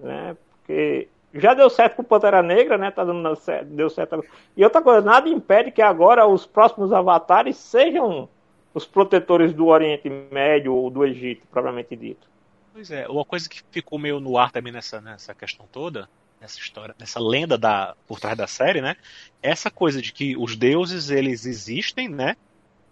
Né? 0.00 0.34
Porque 0.56 1.06
já 1.34 1.52
deu 1.52 1.68
certo 1.68 1.96
com 1.96 2.02
o 2.02 2.04
Pantera 2.04 2.42
Negra, 2.42 2.78
né? 2.78 2.90
Tá 2.90 3.04
dando 3.04 3.36
certo, 3.36 3.66
deu 3.66 3.90
certo. 3.90 4.24
E 4.56 4.64
outra 4.64 4.80
coisa, 4.80 5.02
nada 5.02 5.28
impede 5.28 5.70
que 5.70 5.82
agora 5.82 6.26
os 6.26 6.46
próximos 6.46 6.92
avatares 6.92 7.56
sejam 7.56 8.28
os 8.72 8.86
protetores 8.86 9.52
do 9.52 9.66
Oriente 9.66 10.08
Médio 10.08 10.74
ou 10.74 10.90
do 10.90 11.04
Egito, 11.04 11.46
propriamente 11.50 11.94
dito. 11.94 12.26
Pois 12.72 12.90
é, 12.90 13.06
uma 13.06 13.24
coisa 13.24 13.48
que 13.48 13.62
ficou 13.70 13.98
meio 13.98 14.18
no 14.18 14.38
ar 14.38 14.50
também 14.50 14.72
nessa, 14.72 15.00
nessa 15.00 15.34
questão 15.34 15.66
toda, 15.70 16.08
nessa 16.40 16.58
história, 16.58 16.94
nessa 16.98 17.20
lenda 17.20 17.58
da, 17.58 17.94
por 18.06 18.18
trás 18.18 18.36
da 18.36 18.46
série, 18.46 18.80
né? 18.80 18.96
Essa 19.42 19.70
coisa 19.70 20.00
de 20.00 20.12
que 20.12 20.36
os 20.36 20.56
deuses, 20.56 21.10
eles 21.10 21.44
existem, 21.44 22.08
né? 22.08 22.36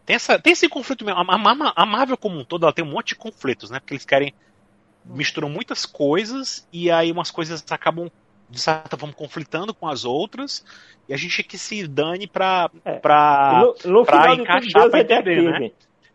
Tem, 0.04 0.16
essa, 0.16 0.38
tem 0.38 0.52
esse 0.52 0.68
conflito 0.68 1.04
mesmo. 1.04 1.20
A, 1.20 1.72
a, 1.76 1.86
Marvel 1.86 2.16
como 2.16 2.38
um 2.38 2.44
todo, 2.44 2.64
ela 2.64 2.72
tem 2.72 2.84
um 2.84 2.90
monte 2.90 3.08
de 3.08 3.16
conflitos, 3.16 3.70
né? 3.70 3.80
Porque 3.80 3.94
eles 3.94 4.04
querem 4.04 4.34
misturam 5.04 5.48
muitas 5.48 5.86
coisas 5.86 6.68
e 6.72 6.90
aí 6.90 7.10
umas 7.10 7.30
coisas 7.30 7.64
acabam 7.70 8.10
de 8.50 8.60
certa 8.60 8.96
forma 8.96 9.14
conflitando 9.14 9.74
com 9.74 9.86
as 9.86 10.04
outras 10.04 10.64
e 11.08 11.14
a 11.14 11.16
gente 11.16 11.42
que 11.42 11.56
se 11.56 11.86
dane 11.86 12.26
pra, 12.26 12.70
É. 12.84 12.98
pra, 12.98 13.60
no, 13.84 13.92
no 13.92 14.04
pra 14.04 14.20
final 14.22 14.36
de 14.36 14.42
encaixar, 14.42 14.90
pra 14.90 14.98
é 14.98 15.02
entender, 15.02 15.42
né? 15.42 15.70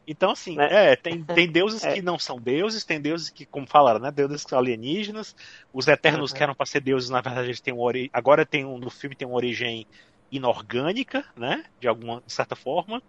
Então, 0.08 0.32
assim, 0.32 0.58
Né? 0.58 0.68
é, 0.70 0.96
tem, 0.96 1.26
tem 1.34 1.50
deuses 1.52 1.84
É. 1.84 1.94
que 1.94 2.02
não 2.02 2.20
são 2.20 2.38
deuses, 2.42 2.84
tem 2.86 3.02
deuses 3.02 3.30
que, 3.30 3.46
como 3.48 3.66
falaram, 3.68 4.00
né? 4.00 4.12
Deuses 4.12 4.44
que 4.44 4.50
são 4.50 4.60
alienígenas. 4.60 5.34
Os 5.72 5.88
Eternos 5.88 6.32
Uhum. 6.32 6.38
que 6.38 6.44
eram 6.44 6.56
pra 6.56 6.66
ser 6.66 6.82
deuses, 6.82 7.10
na 7.10 7.22
verdade, 7.22 7.48
eles 7.48 7.62
têm 7.62 7.74
uma 7.74 7.84
ori... 7.84 8.10
agora 8.14 8.46
tem 8.46 8.66
um, 8.66 8.78
no 8.78 8.90
filme 8.90 9.16
tem 9.16 9.28
uma 9.28 9.38
origem 9.38 9.88
inorgânica, 10.32 11.24
né? 11.38 11.64
De 11.80 11.88
alguma 11.88 12.22
de 12.26 12.34
certa 12.34 12.56
forma. 12.56 13.02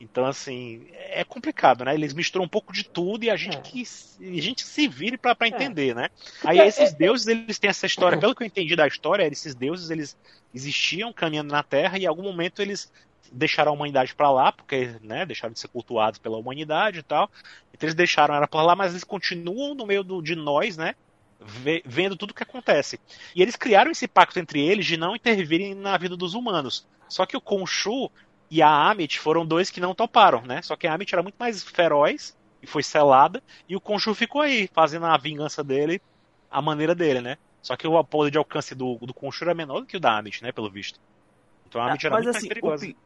Então, 0.00 0.26
assim, 0.26 0.86
é 0.92 1.24
complicado, 1.24 1.84
né? 1.84 1.94
Eles 1.94 2.12
misturam 2.14 2.44
um 2.44 2.48
pouco 2.48 2.72
de 2.72 2.84
tudo 2.92 3.24
e 3.24 3.30
a 3.30 3.36
gente 3.36 3.56
É. 3.56 3.62
que 3.62 3.82
a 3.82 4.40
gente 4.42 4.62
se 4.64 4.86
vire 4.88 5.16
pra 5.18 5.34
pra 5.34 5.48
entender, 5.48 5.94
né? 5.94 6.08
Aí 6.44 6.60
esses 6.62 6.94
deuses, 6.94 7.26
eles 7.28 7.58
têm 7.58 7.70
essa 7.70 7.86
história, 7.86 8.18
pelo 8.18 8.34
que 8.34 8.42
eu 8.42 8.46
entendi 8.46 8.76
da 8.76 8.86
história, 8.86 9.26
esses 9.26 9.54
deuses, 9.54 9.90
eles 9.90 10.14
existiam 10.52 11.12
caminhando 11.14 11.50
na 11.52 11.62
Terra 11.62 11.98
e 11.98 12.02
em 12.02 12.06
algum 12.06 12.22
momento 12.22 12.60
eles 12.60 12.90
deixaram 13.32 13.72
a 13.72 13.74
humanidade 13.74 14.14
pra 14.14 14.30
lá, 14.30 14.52
porque, 14.52 14.98
né, 15.02 15.26
deixaram 15.26 15.52
de 15.52 15.60
ser 15.60 15.68
cultuados 15.68 16.18
pela 16.18 16.38
humanidade 16.38 17.00
e 17.00 17.02
tal. 17.02 17.30
Então 17.72 17.86
eles 17.86 17.94
deixaram 17.94 18.34
ela 18.34 18.48
pra 18.48 18.62
lá, 18.62 18.74
mas 18.76 18.92
eles 18.92 19.04
continuam 19.04 19.74
no 19.74 19.86
meio 19.86 20.02
do- 20.04 20.22
de 20.22 20.34
nós, 20.36 20.76
né? 20.76 20.94
ve- 21.38 21.82
Vendo 21.84 22.16
tudo 22.16 22.30
o 22.30 22.34
que 22.34 22.42
acontece. 22.42 22.98
E 23.34 23.42
eles 23.42 23.56
criaram 23.56 23.90
esse 23.90 24.08
pacto 24.08 24.38
entre 24.38 24.60
eles 24.64 24.86
de 24.86 24.96
não 24.96 25.14
intervirem 25.14 25.74
na 25.74 25.96
vida 25.98 26.16
dos 26.16 26.34
humanos. 26.34 26.86
Só 27.08 27.26
que 27.26 27.36
o 27.36 27.40
Khonshu 27.42 28.10
e 28.50 28.62
a 28.62 28.68
Amit 28.90 29.18
foram 29.20 29.44
dois 29.46 29.70
que 29.70 29.80
não 29.80 29.94
toparam, 29.94 30.42
né? 30.42 30.62
Só 30.62 30.76
que 30.76 30.86
a 30.86 30.94
Amit 30.94 31.14
era 31.14 31.22
muito 31.22 31.36
mais 31.38 31.62
feroz 31.62 32.36
e 32.62 32.66
foi 32.66 32.82
selada, 32.82 33.42
e 33.68 33.76
o 33.76 33.80
Khonshu 33.80 34.14
ficou 34.14 34.40
aí, 34.40 34.68
fazendo 34.72 35.06
a 35.06 35.16
vingança 35.18 35.62
dele 35.62 36.00
a 36.50 36.62
maneira 36.62 36.94
dele, 36.94 37.20
né? 37.20 37.36
Só 37.60 37.76
que 37.76 37.86
o 37.86 38.04
poder 38.04 38.30
de 38.30 38.38
alcance 38.38 38.74
do, 38.74 38.96
do 38.98 39.12
Khonshu 39.12 39.44
era 39.44 39.54
menor 39.54 39.80
do 39.80 39.86
que 39.86 39.96
o 39.96 40.00
da 40.00 40.16
Amit, 40.16 40.42
né? 40.42 40.52
Pelo 40.52 40.70
visto. 40.70 40.98
Então 41.66 41.80
a 41.80 41.86
Amit 41.86 42.06
era 42.06 42.14
Mas 42.14 42.24
muito 42.24 42.36
assim, 42.36 42.48
mais 42.48 42.58
o, 42.58 42.58
perigosa. 42.60 42.86
pi- 42.86 42.96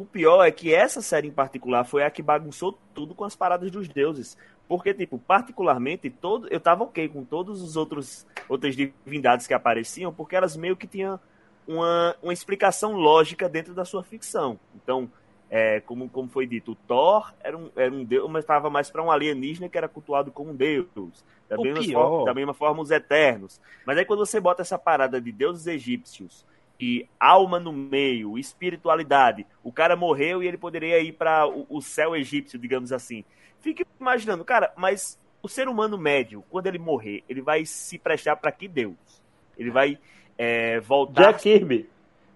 o 0.00 0.04
pior 0.04 0.44
é 0.44 0.50
que 0.50 0.74
essa 0.74 1.00
série 1.00 1.28
em 1.28 1.32
particular 1.32 1.84
foi 1.84 2.02
a 2.02 2.10
que 2.10 2.22
bagunçou 2.22 2.78
tudo 2.94 3.14
com 3.14 3.24
as 3.24 3.34
paradas 3.34 3.70
dos 3.70 3.88
deuses. 3.88 4.36
Porque, 4.68 4.92
tipo, 4.92 5.18
particularmente, 5.18 6.10
todo, 6.10 6.48
eu 6.48 6.58
tava 6.60 6.84
ok 6.84 7.08
com 7.08 7.24
todos 7.24 7.62
os 7.62 7.76
outros 7.76 8.26
outras 8.48 8.74
divindades 8.76 9.46
que 9.46 9.54
apareciam, 9.54 10.12
porque 10.12 10.36
elas 10.36 10.56
meio 10.56 10.76
que 10.76 10.86
tinham 10.86 11.18
uma, 11.66 12.14
uma 12.22 12.32
explicação 12.32 12.92
lógica 12.92 13.48
dentro 13.48 13.74
da 13.74 13.84
sua 13.84 14.02
ficção. 14.02 14.58
Então, 14.74 15.10
é, 15.48 15.80
como, 15.80 16.08
como 16.08 16.28
foi 16.28 16.46
dito, 16.46 16.72
o 16.72 16.74
Thor 16.74 17.32
era 17.40 17.56
um, 17.56 17.70
era 17.76 17.92
um 17.92 18.04
deus, 18.04 18.28
mas 18.30 18.42
estava 18.42 18.68
mais 18.68 18.90
para 18.90 19.02
um 19.02 19.10
alienígena 19.10 19.68
que 19.68 19.78
era 19.78 19.88
cultuado 19.88 20.30
como 20.32 20.50
um 20.50 20.56
deus. 20.56 21.24
Da 21.48 21.56
O 21.56 21.62
mesma, 21.62 21.82
pior- 21.82 22.08
forma, 22.08 22.24
da 22.26 22.34
mesma 22.34 22.54
forma, 22.54 22.82
os 22.82 22.90
Eternos. 22.90 23.60
Mas 23.84 23.96
aí 23.96 24.04
quando 24.04 24.26
você 24.26 24.40
bota 24.40 24.62
essa 24.62 24.78
parada 24.78 25.20
de 25.20 25.30
deuses 25.32 25.66
egípcios 25.66 26.44
e 26.78 27.06
alma 27.18 27.58
no 27.58 27.72
meio, 27.72 28.36
espiritualidade, 28.38 29.46
o 29.62 29.72
cara 29.72 29.96
morreu 29.96 30.42
e 30.42 30.46
ele 30.46 30.58
poderia 30.58 31.00
ir 31.00 31.12
para 31.12 31.46
o, 31.46 31.66
o 31.68 31.80
céu 31.80 32.14
egípcio, 32.14 32.58
digamos 32.58 32.92
assim. 32.92 33.24
Fique 33.60 33.84
imaginando, 33.98 34.44
cara, 34.44 34.72
mas 34.76 35.18
o 35.42 35.48
ser 35.48 35.68
humano 35.68 35.96
médio, 35.96 36.44
quando 36.50 36.66
ele 36.66 36.78
morrer, 36.78 37.24
ele 37.28 37.40
vai 37.40 37.64
se 37.64 37.98
prestar 37.98 38.36
para 38.36 38.52
que 38.52 38.68
Deus? 38.68 38.94
Ele 39.56 39.70
vai 39.70 39.98
é, 40.36 40.80
voltar. 40.80 41.32
Jack 41.32 41.42
Kirby. 41.42 41.88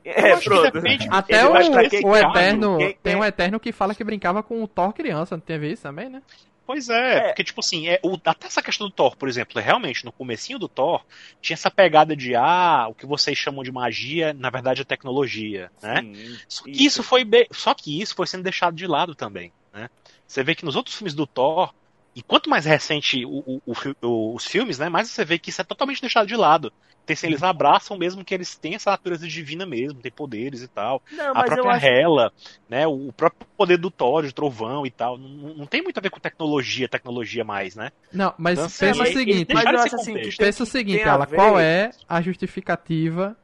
É, 0.03 0.35
pronto. 0.37 0.79
Até 1.11 1.47
o, 1.47 1.53
o 1.53 2.17
Eterno. 2.17 2.79
quem- 2.79 2.97
Tem 3.03 3.17
um 3.17 3.25
Eterno 3.25 3.61
que 3.61 3.71
fala 3.71 3.95
que 3.95 4.03
brincava 4.03 4.43
com 4.43 4.63
o 4.63 4.67
Thor 4.69 4.95
criança, 4.95 5.37
não 5.37 5.43
teve 5.43 5.71
isso 5.71 5.83
também, 5.83 6.09
né? 6.09 6.23
Pois 6.71 6.89
é, 6.89 7.17
É. 7.17 7.21
porque, 7.23 7.43
tipo 7.43 7.59
assim, 7.59 7.89
é, 7.89 7.99
o- 8.01 8.17
até 8.25 8.47
essa 8.47 8.63
questão 8.63 8.87
do 8.87 8.93
Thor, 8.93 9.17
por 9.17 9.29
exemplo, 9.29 9.61
realmente, 9.61 10.05
no 10.05 10.13
comecinho 10.13 10.57
do 10.57 10.69
Thor, 10.69 11.05
tinha 11.43 11.55
essa 11.55 11.69
pegada 11.69 12.15
de, 12.15 12.37
ah, 12.37 12.87
o 12.89 12.95
que 12.95 13.05
vocês 13.07 13.37
chamam 13.37 13.65
de 13.65 13.73
magia, 13.73 14.33
na 14.33 14.51
verdade 14.51 14.83
é 14.83 14.85
tecnologia, 14.85 15.69
né? 15.83 16.01
Sim, 16.01 16.39
Só 16.49 16.63
que 16.63 16.71
isso 16.71 17.03
foi 17.03 17.25
be- 17.25 17.49
só 17.51 17.75
que 17.75 18.01
isso 18.01 18.15
foi 18.15 18.29
sendo 18.29 18.45
deixado 18.45 18.77
de 18.77 18.87
lado 18.87 19.17
também, 19.17 19.53
né? 19.73 19.91
Você 20.29 20.45
vê 20.45 20.55
que 20.55 20.65
nos 20.65 20.77
outros 20.77 20.95
filmes 20.95 21.13
do 21.13 21.27
Thor, 21.27 21.75
e 22.15 22.23
quanto 22.23 22.51
mais 22.51 22.65
recente 22.65 23.25
o- 23.25 23.31
o- 23.47 23.63
o 23.67 23.75
o- 24.07 24.35
os 24.35 24.45
filmes, 24.47 24.79
né, 24.79 24.89
mais 24.89 25.09
você 25.11 25.25
vê 25.25 25.39
que 25.39 25.51
isso 25.51 25.61
é 25.61 25.65
totalmente 25.65 26.01
deixado 26.01 26.27
de 26.27 26.37
lado. 26.37 26.73
Então, 27.03 27.15
assim, 27.15 27.27
eles 27.29 27.43
abraçam 27.43 27.97
mesmo 27.99 28.25
que 28.25 28.35
eles 28.35 28.57
têm 28.57 28.75
essa 28.75 28.91
natureza 28.91 29.27
divina 29.27 29.67
mesmo, 29.67 30.01
tem 30.01 30.13
poderes 30.13 30.63
e 30.63 30.69
tal. 30.69 31.03
Não, 31.11 31.31
a 31.31 31.43
própria 31.43 31.73
acho 31.73 31.87
Hela, 31.87 32.33
né, 32.69 32.87
o 32.87 33.13
próprio 33.13 33.49
poder 33.57 33.79
do 33.79 33.91
Thor, 33.91 34.23
de 34.25 34.33
trovão 34.33 34.87
e 34.87 34.91
tal, 34.91 35.19
não, 35.19 35.55
não 35.55 35.67
tem 35.67 35.83
muito 35.83 35.99
a 35.99 36.01
ver 36.01 36.11
com 36.11 36.21
tecnologia, 36.21 36.89
tecnologia 36.89 37.45
mais, 37.45 37.75
né? 37.75 37.91
Não, 38.13 38.35
mas 38.39 38.55
Então, 38.55 38.67
assim, 38.67 38.87
pensa 38.87 39.03
o 39.03 39.07
eles- 39.07 39.17
eles 39.17 39.19
seguinte. 39.19 39.55
mas 39.55 39.65
eu 39.73 39.79
acho 39.81 39.95
assim, 39.97 40.15
que 40.15 40.21
tem- 40.21 40.37
Pensa 40.37 40.63
o 40.63 40.67
seguinte, 40.67 40.99
tem 40.99 41.09
ela, 41.09 41.25
ver- 41.25 41.37
qual 41.37 41.59
é 41.61 41.91
a 42.09 42.21
justificativa 42.21 43.37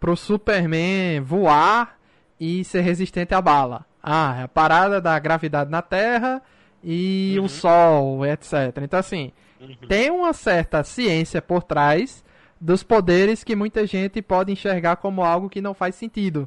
pro 0.00 0.16
Superman 0.16 1.20
voar 1.20 1.98
e 2.40 2.64
ser 2.64 2.80
resistente 2.82 3.34
à 3.34 3.40
bala? 3.40 3.84
Ah, 4.02 4.36
é 4.40 4.42
a 4.44 4.48
parada 4.48 5.00
da 5.00 5.18
gravidade 5.18 5.70
na 5.70 5.82
Terra 5.82 6.42
e 6.82 7.34
Uhum. 7.38 7.44
o 7.44 7.48
Sol, 7.48 8.26
etc. 8.26 8.52
Então, 8.82 8.98
assim, 9.00 9.32
Uhum. 9.60 9.74
tem 9.88 10.10
uma 10.10 10.32
certa 10.32 10.82
ciência 10.84 11.40
por 11.40 11.62
trás 11.62 12.24
dos 12.60 12.82
poderes 12.82 13.42
que 13.44 13.54
muita 13.56 13.86
gente 13.86 14.20
pode 14.22 14.52
enxergar 14.52 14.96
como 14.96 15.22
algo 15.22 15.48
que 15.48 15.60
não 15.60 15.74
faz 15.74 15.94
sentido. 15.94 16.46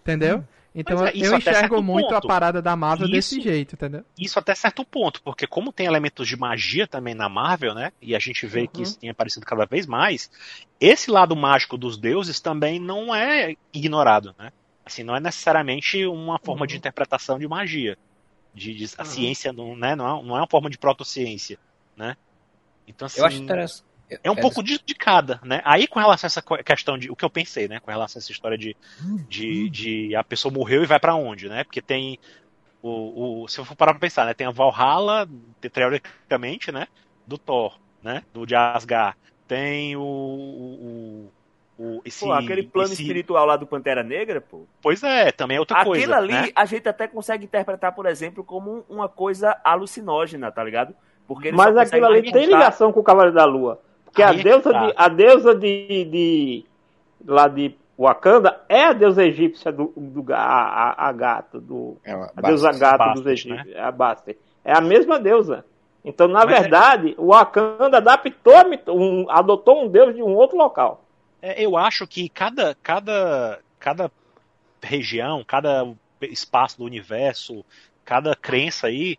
Entendeu? 0.00 0.44
Então 0.74 0.96
Pois 0.98 1.14
é, 1.14 1.16
eu 1.16 1.36
enxergo 1.36 1.82
muito 1.82 2.14
a 2.14 2.20
ponto. 2.20 2.28
parada 2.28 2.62
da 2.62 2.76
Marvel 2.76 3.08
desse 3.08 3.36
Isso. 3.38 3.42
jeito, 3.48 3.74
entendeu? 3.74 4.04
Isso 4.16 4.38
até 4.38 4.54
certo 4.54 4.84
ponto, 4.84 5.20
porque 5.22 5.46
como 5.46 5.72
tem 5.72 5.86
elementos 5.86 6.28
de 6.28 6.36
magia 6.36 6.86
também 6.86 7.14
na 7.14 7.28
Marvel, 7.28 7.74
né? 7.74 7.90
E 8.00 8.14
a 8.14 8.18
gente 8.18 8.46
vê 8.46 8.68
que 8.68 8.78
Uhum. 8.78 8.82
isso 8.84 8.98
tem 8.98 9.10
aparecido 9.10 9.44
cada 9.44 9.64
vez 9.66 9.86
mais, 9.86 10.30
esse 10.80 11.10
lado 11.10 11.34
mágico 11.34 11.76
dos 11.76 11.96
deuses 11.98 12.38
também 12.38 12.78
não 12.78 13.12
é 13.14 13.56
ignorado, 13.72 14.34
né? 14.38 14.50
Assim, 14.84 15.02
não 15.02 15.16
é 15.16 15.20
necessariamente 15.20 16.06
uma 16.06 16.38
forma 16.38 16.66
de 16.66 16.74
Uhum. 16.74 16.78
interpretação 16.78 17.38
de 17.38 17.48
magia. 17.48 17.96
De, 18.58 18.74
de- 18.74 18.94
a 18.98 19.04
Uhum. 19.04 19.06
ciência 19.06 19.52
não, 19.52 19.76
né, 19.76 19.96
não, 19.96 20.20
é, 20.20 20.24
não 20.24 20.36
é 20.36 20.40
uma 20.42 20.48
forma 20.50 20.70
de 20.70 20.78
protociência, 20.78 21.58
né? 21.96 22.16
Então, 22.86 23.06
assim, 23.06 23.20
Eu 23.20 23.26
acho 23.26 23.42
interessante. 23.42 23.84
é 24.24 24.30
um 24.30 24.36
pouco 24.36 24.62
de, 24.62 24.78
de 24.84 24.94
cada, 24.94 25.40
né? 25.44 25.60
Aí 25.64 25.86
com 25.86 25.98
relação 26.00 26.26
a 26.26 26.28
essa 26.28 26.42
questão 26.64 26.98
de 26.98 27.10
o 27.10 27.16
que 27.16 27.24
eu 27.24 27.30
pensei, 27.30 27.68
né? 27.68 27.80
Com 27.80 27.90
relação 27.90 28.18
a 28.20 28.22
essa 28.22 28.32
história 28.32 28.58
de, 28.58 28.76
de, 29.28 29.70
de 29.70 30.16
a 30.16 30.24
pessoa 30.24 30.52
morreu 30.52 30.82
e 30.82 30.86
vai 30.86 31.00
pra 31.00 31.14
onde, 31.14 31.48
né? 31.48 31.64
Porque 31.64 31.82
tem 31.82 32.18
o, 32.82 33.44
o 33.44 33.48
se 33.48 33.60
eu 33.60 33.64
for 33.64 33.76
parar 33.76 33.92
pra 33.94 34.00
pensar, 34.00 34.26
né? 34.26 34.34
Tem 34.34 34.46
a 34.46 34.50
Valhalla, 34.52 35.28
te- 35.60 35.70
teoricamente, 35.70 36.72
né? 36.72 36.86
Do 37.26 37.38
Thor, 37.38 37.78
né? 38.02 38.24
Do 38.32 38.46
de 38.46 38.54
Asgard. 38.56 39.16
Tem 39.46 39.96
o, 39.96 40.02
o, 40.02 41.34
o- 41.78 42.00
esse, 42.04 42.24
Pô, 42.24 42.32
aquele 42.32 42.62
plano 42.64 42.92
esse- 42.92 43.02
espiritual 43.02 43.46
lá 43.46 43.56
do 43.56 43.66
Pantera 43.66 44.02
Negra, 44.02 44.40
pô. 44.40 44.62
Pois 44.82 45.02
é, 45.02 45.30
também 45.30 45.56
é 45.56 45.60
outra 45.60 45.78
Aquilo 45.78 45.94
coisa, 45.94 46.16
ali 46.16 46.32
né? 46.32 46.48
a 46.54 46.64
gente 46.64 46.88
até 46.88 47.06
consegue 47.06 47.44
interpretar, 47.44 47.94
por 47.94 48.06
exemplo, 48.06 48.42
como 48.42 48.84
uma 48.88 49.08
coisa 49.08 49.56
alucinógena, 49.64 50.50
tá 50.50 50.62
ligado? 50.64 50.94
Porque 51.26 51.52
Mas 51.52 51.76
aquilo 51.76 52.06
ali 52.06 52.32
tem 52.32 52.46
ligação 52.46 52.92
com 52.92 53.00
o 53.00 53.04
Cavaleiro 53.04 53.36
da 53.36 53.44
Lua. 53.44 53.80
Porque 54.04 54.22
Aí 54.22 54.36
a 54.36 54.40
é 54.40 54.42
deusa, 54.42 54.72
tá. 54.72 54.86
de, 54.86 54.94
a 54.96 55.08
deusa 55.08 55.54
de, 55.54 56.04
de. 56.04 56.64
lá 57.26 57.46
de 57.46 57.74
Wakanda 57.98 58.60
é 58.68 58.84
a 58.84 58.92
deusa 58.92 59.24
egípcia 59.24 59.70
do, 59.72 59.92
do 59.96 60.32
a, 60.32 60.38
a, 60.38 61.08
a 61.08 61.12
gato, 61.12 61.60
do, 61.60 61.96
Ela, 62.04 62.30
a 62.36 62.40
deusa 62.40 62.70
gato 62.72 62.98
Bastet, 62.98 63.14
dos 63.14 63.24
né? 63.24 63.32
egípcios, 63.32 63.76
é 63.76 63.80
a 63.82 63.90
Bastet. 63.92 64.38
É 64.64 64.72
a 64.72 64.80
mesma 64.80 65.18
deusa. 65.18 65.64
Então, 66.04 66.26
na 66.28 66.44
Mas 66.46 66.56
é- 66.56 66.60
verdade, 66.62 67.14
o 67.18 67.26
Wakanda 67.32 67.98
adaptou, 67.98 68.54
um, 68.88 69.26
adotou 69.28 69.84
um 69.84 69.88
deus 69.88 70.14
de 70.14 70.22
um 70.22 70.34
outro 70.34 70.56
local. 70.56 71.04
É, 71.40 71.62
eu 71.62 71.76
acho 71.76 72.06
que 72.06 72.28
cada, 72.28 72.74
cada, 72.82 73.60
cada 73.78 74.10
região, 74.82 75.44
cada 75.44 75.86
espaço 76.22 76.78
do 76.78 76.84
universo, 76.84 77.64
cada 78.04 78.34
crença 78.34 78.86
aí 78.88 79.18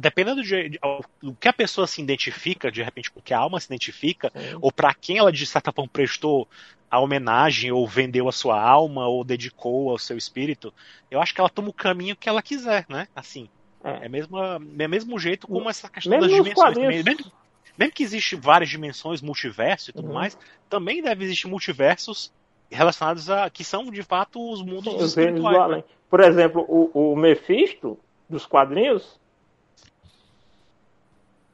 dependendo 0.00 0.42
de, 0.42 0.70
de- 0.70 0.80
do 1.22 1.34
que 1.34 1.48
a 1.48 1.52
pessoa 1.52 1.86
se 1.86 2.02
identifica, 2.02 2.70
de 2.70 2.82
repente, 2.82 3.10
com 3.10 3.20
que 3.20 3.32
a 3.32 3.38
alma 3.38 3.60
se 3.60 3.66
identifica, 3.66 4.30
ou 4.60 4.72
para 4.72 4.92
quem 4.92 5.18
ela 5.18 5.30
de 5.30 5.46
certa 5.46 5.72
forma 5.72 5.88
prestou 5.90 6.48
a 6.90 6.98
homenagem, 6.98 7.70
ou 7.70 7.86
vendeu 7.86 8.28
a 8.28 8.32
sua 8.32 8.60
alma, 8.60 9.06
ou 9.06 9.22
dedicou 9.22 9.90
ao 9.90 9.98
seu 9.98 10.16
espírito, 10.16 10.72
eu 11.10 11.20
acho 11.20 11.34
que 11.34 11.40
ela 11.40 11.50
toma 11.50 11.68
o 11.68 11.72
caminho 11.72 12.16
que 12.16 12.28
ela 12.28 12.42
quiser, 12.42 12.86
né? 12.88 13.06
Assim. 13.14 13.48
É. 13.84 14.06
É 14.06 14.08
mesmo, 14.08 14.36
é 14.38 14.88
mesmo 14.88 15.18
jeito 15.18 15.46
como 15.46 15.70
essa 15.70 15.88
questão 15.88 16.18
Mesmo 16.18 16.26
das 16.28 16.36
dimensões. 16.36 16.74
também. 16.74 17.02
Mesmo, 17.04 17.32
mesmo 17.78 17.94
que 17.94 18.02
existe 18.02 18.34
várias 18.34 18.68
dimensões, 18.68 19.22
multiverso 19.22 19.90
e 19.90 19.92
tudo 19.92 20.08
Uhum. 20.08 20.14
mais, 20.14 20.36
também 20.68 21.00
deve 21.00 21.24
existir 21.24 21.46
multiversos 21.46 22.32
relacionados 22.70 23.30
a 23.30 23.48
que 23.48 23.64
são 23.64 23.90
de 23.90 24.02
fato 24.02 24.50
os 24.52 24.60
mundos 24.62 24.94
Sim, 24.94 25.04
espirituais. 25.04 25.56
né? 25.56 25.62
além. 25.62 25.84
Por 26.10 26.20
exemplo, 26.20 26.64
o, 26.68 27.12
o 27.12 27.16
Mephisto, 27.16 27.98
dos 28.28 28.44
quadrinhos, 28.44 29.18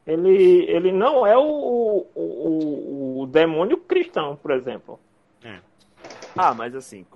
ele, 0.07 0.64
ele 0.68 0.93
não 0.93 1.27
é 1.27 1.37
o, 1.37 1.43
o, 1.43 2.07
o, 2.14 3.20
o 3.22 3.27
demônio 3.27 3.77
cristão, 3.79 4.37
por 4.37 4.51
exemplo. 4.51 4.99
Ah, 6.37 6.53
mas 6.53 6.75
assim, 6.75 7.07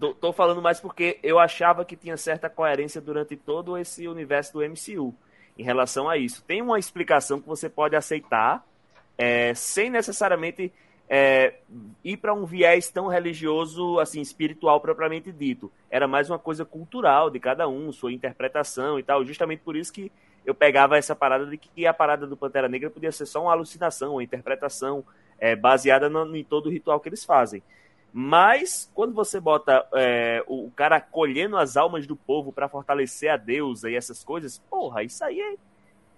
tô, 0.00 0.14
tô 0.14 0.32
falando 0.32 0.62
mais 0.62 0.80
porque 0.80 1.18
eu 1.22 1.38
achava 1.38 1.84
que 1.84 1.94
tinha 1.94 2.16
certa 2.16 2.48
coerência 2.48 3.02
durante 3.02 3.36
todo 3.36 3.76
esse 3.76 4.08
universo 4.08 4.54
do 4.54 4.62
MCU 4.62 5.14
em 5.58 5.62
relação 5.62 6.08
a 6.08 6.16
isso. 6.16 6.42
Tem 6.44 6.62
uma 6.62 6.78
explicação 6.78 7.40
que 7.40 7.48
você 7.48 7.68
pode 7.68 7.96
aceitar 7.96 8.64
é, 9.16 9.54
sem 9.54 9.90
necessariamente 9.90 10.72
é, 11.08 11.54
ir 12.02 12.16
para 12.16 12.32
um 12.32 12.46
viés 12.46 12.88
tão 12.88 13.06
religioso, 13.06 13.98
assim, 13.98 14.20
espiritual 14.20 14.80
propriamente 14.80 15.30
dito. 15.30 15.70
Era 15.90 16.08
mais 16.08 16.30
uma 16.30 16.38
coisa 16.38 16.64
cultural 16.64 17.28
de 17.28 17.38
cada 17.38 17.68
um, 17.68 17.92
sua 17.92 18.12
interpretação 18.12 18.98
e 18.98 19.02
tal. 19.02 19.24
Justamente 19.24 19.60
por 19.60 19.76
isso 19.76 19.92
que 19.92 20.10
eu 20.44 20.54
pegava 20.54 20.96
essa 20.96 21.14
parada 21.14 21.46
de 21.46 21.56
que 21.56 21.86
a 21.86 21.94
parada 21.94 22.26
do 22.26 22.36
Pantera 22.36 22.68
Negra 22.68 22.90
podia 22.90 23.12
ser 23.12 23.26
só 23.26 23.42
uma 23.42 23.52
alucinação, 23.52 24.12
uma 24.12 24.24
interpretação 24.24 25.04
é, 25.38 25.54
baseada 25.54 26.08
no, 26.08 26.34
em 26.34 26.42
todo 26.42 26.66
o 26.66 26.70
ritual 26.70 26.98
que 26.98 27.08
eles 27.08 27.24
fazem. 27.24 27.62
Mas 28.12 28.90
quando 28.94 29.14
você 29.14 29.40
bota 29.40 29.86
é, 29.94 30.44
o 30.46 30.70
cara 30.76 31.00
colhendo 31.00 31.56
as 31.56 31.76
almas 31.76 32.06
do 32.06 32.14
povo 32.14 32.52
para 32.52 32.68
fortalecer 32.68 33.30
a 33.30 33.38
deusa 33.38 33.90
e 33.90 33.96
essas 33.96 34.22
coisas, 34.22 34.58
porra, 34.68 35.02
isso 35.02 35.24
aí 35.24 35.40
é, 35.40 35.54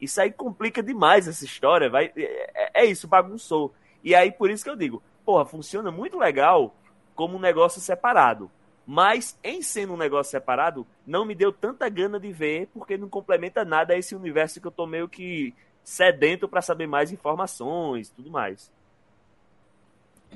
isso 0.01 0.21
aí 0.21 0.33
complica 0.33 0.83
demais 0.83 1.29
essa 1.29 1.45
história, 1.45 1.89
vai 1.89 2.13
é, 2.17 2.83
é 2.83 2.85
isso, 2.85 3.07
bagunçou. 3.07 3.73
E 4.03 4.15
aí 4.15 4.33
por 4.33 4.51
isso 4.51 4.65
que 4.65 4.71
eu 4.71 4.77
digo, 4.77 5.01
porra, 5.25 5.45
funciona 5.45 5.91
muito 5.93 6.19
legal 6.19 6.75
como 7.15 7.37
um 7.37 7.41
negócio 7.41 7.81
separado. 7.81 8.51
Mas 8.87 9.39
em 9.43 9.63
sendo 9.63 9.95
um 9.95 9.97
negócio 9.97 10.33
separado, 10.33 10.87
não 11.07 11.25
me 11.25 11.35
deu 11.35 11.53
tanta 11.53 11.89
gana 11.89 12.19
de 12.19 12.33
ver, 12.33 12.69
porque 12.75 12.99
não 12.99 13.09
complementa 13.09 13.65
nada 13.65 13.95
a 13.95 13.99
esse 13.99 14.15
universo 14.15 14.61
que 14.61 14.67
eu 14.67 14.73
tô 14.73 14.87
meio 14.87 15.09
que 15.09 15.55
sedento 15.83 16.49
para 16.49 16.61
saber 16.61 16.87
mais 16.87 17.13
informações, 17.13 18.11
tudo 18.11 18.31
mais. 18.31 18.71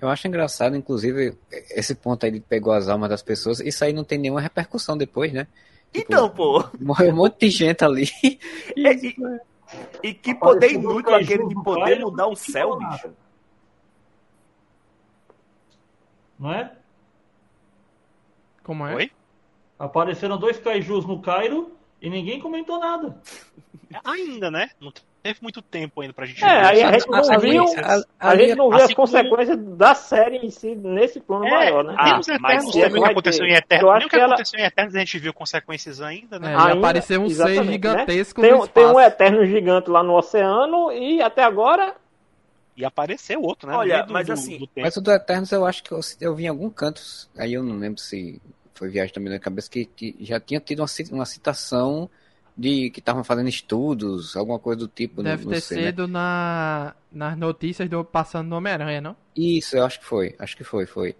Eu 0.00 0.08
acho 0.08 0.28
engraçado, 0.28 0.76
inclusive, 0.76 1.36
esse 1.50 1.94
ponto 1.94 2.24
aí 2.24 2.32
de 2.32 2.40
pegou 2.40 2.72
as 2.72 2.88
almas 2.88 3.08
das 3.08 3.22
pessoas. 3.22 3.60
Isso 3.60 3.84
aí 3.84 3.92
não 3.92 4.04
tem 4.04 4.18
nenhuma 4.18 4.40
repercussão 4.40 4.96
depois, 4.96 5.32
né? 5.32 5.46
Tipo, 5.92 6.12
Então, 6.12 6.30
pô, 6.30 6.64
Morreu 6.78 7.12
um 7.12 7.16
monte 7.16 7.40
de 7.40 7.50
gente 7.50 7.84
ali. 7.84 8.08
É, 8.76 8.94
e, 8.94 10.10
e 10.10 10.14
que 10.14 10.34
poder 10.34 10.66
Apareceu 10.66 10.80
inútil 10.80 11.14
aquele 11.14 11.48
de 11.48 11.54
poder 11.62 11.98
mudar 11.98 12.26
o 12.26 12.36
céu, 12.36 12.76
bicho. 12.78 13.10
Não 16.38 16.52
é? 16.52 16.72
Como 18.62 18.86
é? 18.86 18.94
Oi? 18.94 19.10
Apareceram 19.78 20.38
dois 20.38 20.58
kaijus 20.58 21.04
no 21.04 21.20
Cairo 21.20 21.72
e 22.00 22.08
ninguém 22.08 22.40
comentou 22.40 22.78
nada. 22.78 23.20
Ainda, 24.04 24.50
né? 24.50 24.70
Não 24.80 24.92
teve 25.28 25.38
muito 25.42 25.60
tempo 25.60 26.00
ainda 26.00 26.14
pra 26.14 26.24
gente 26.24 26.42
É, 26.42 26.48
aí 26.48 26.82
a 26.82 26.92
gente 26.92 27.06
não 27.10 27.38
viu, 27.38 27.64
consequências. 27.64 28.06
a 28.18 28.36
gente 28.36 28.54
não 28.56 28.72
assim 28.72 28.84
as 28.84 28.94
consequências 28.94 29.58
da 29.76 29.94
série 29.94 30.38
em 30.38 30.50
si 30.50 30.74
nesse 30.74 31.20
plano 31.20 31.46
É, 31.46 31.50
maior, 31.50 31.84
né? 31.84 31.94
Ah, 31.98 32.18
Eternos 32.18 32.40
mas 32.40 32.64
também 32.64 33.00
o 33.00 33.04
que 33.04 33.10
aconteceu 33.10 33.44
ter. 33.44 33.50
em 33.52 33.54
Eternos. 33.54 33.82
Eu 33.82 33.88
Nem 33.88 33.96
acho 33.98 34.06
o 34.06 34.10
que 34.10 34.16
ela- 34.16 34.34
aconteceu 34.34 34.60
em 34.60 34.62
Eternos 34.64 34.94
a 34.94 34.98
gente 35.00 35.18
viu 35.18 35.34
consequências 35.34 36.00
ainda, 36.00 36.38
né? 36.38 36.52
É, 36.52 36.56
Ainda, 36.56 36.72
apareceu 36.72 37.20
um 37.20 37.28
ser 37.28 37.64
né? 37.64 37.72
gigantesco 37.72 38.40
Tem, 38.40 38.52
no 38.52 38.66
tem 38.66 38.86
um 38.86 39.00
eterno 39.00 39.44
gigante 39.44 39.90
lá 39.90 40.02
no 40.02 40.14
oceano 40.16 40.90
e 40.92 41.20
até 41.20 41.44
agora 41.44 41.94
E 42.76 42.84
apareceu 42.84 43.42
outro, 43.42 43.68
né? 43.68 43.76
Olha, 43.76 44.02
do- 44.04 44.12
mas 44.12 44.26
do- 44.28 44.32
assim, 44.32 44.58
do. 44.58 44.70
Mas 44.76 44.96
o 44.96 45.00
do 45.02 45.10
Eternos 45.12 45.52
eu 45.52 45.66
acho 45.66 45.82
que 45.82 45.92
eu, 45.92 46.00
eu 46.20 46.34
vi 46.34 46.44
em 46.44 46.48
algum 46.48 46.70
canto, 46.70 47.02
aí 47.36 47.52
eu 47.52 47.62
não 47.62 47.76
lembro 47.76 48.00
se 48.00 48.40
foi 48.74 48.88
viagem 48.88 49.12
também 49.12 49.32
na 49.32 49.38
cabeça, 49.40 49.68
que, 49.68 49.84
que 49.84 50.16
já 50.20 50.38
tinha 50.40 50.60
tido 50.60 50.78
uma, 50.80 50.88
uma 51.12 51.26
citação 51.26 52.08
de 52.58 52.90
que 52.90 52.98
estavam 52.98 53.22
fazendo 53.22 53.48
estudos, 53.48 54.36
alguma 54.36 54.58
coisa 54.58 54.80
do 54.80 54.88
tipo. 54.88 55.22
Deve 55.22 55.44
não 55.44 55.52
ter 55.52 55.60
sei, 55.60 55.78
né? 55.78 55.86
sido 55.86 56.08
na, 56.08 56.92
nas 57.12 57.38
notícias 57.38 57.88
do 57.88 58.04
Passando 58.04 58.48
no 58.48 58.56
Homem-Aranha, 58.56 59.00
não? 59.00 59.16
Isso, 59.36 59.76
eu 59.76 59.84
acho 59.84 60.00
que 60.00 60.04
foi, 60.04 60.34
acho 60.40 60.56
que 60.56 60.64
foi, 60.64 60.84
foi. 60.84 61.14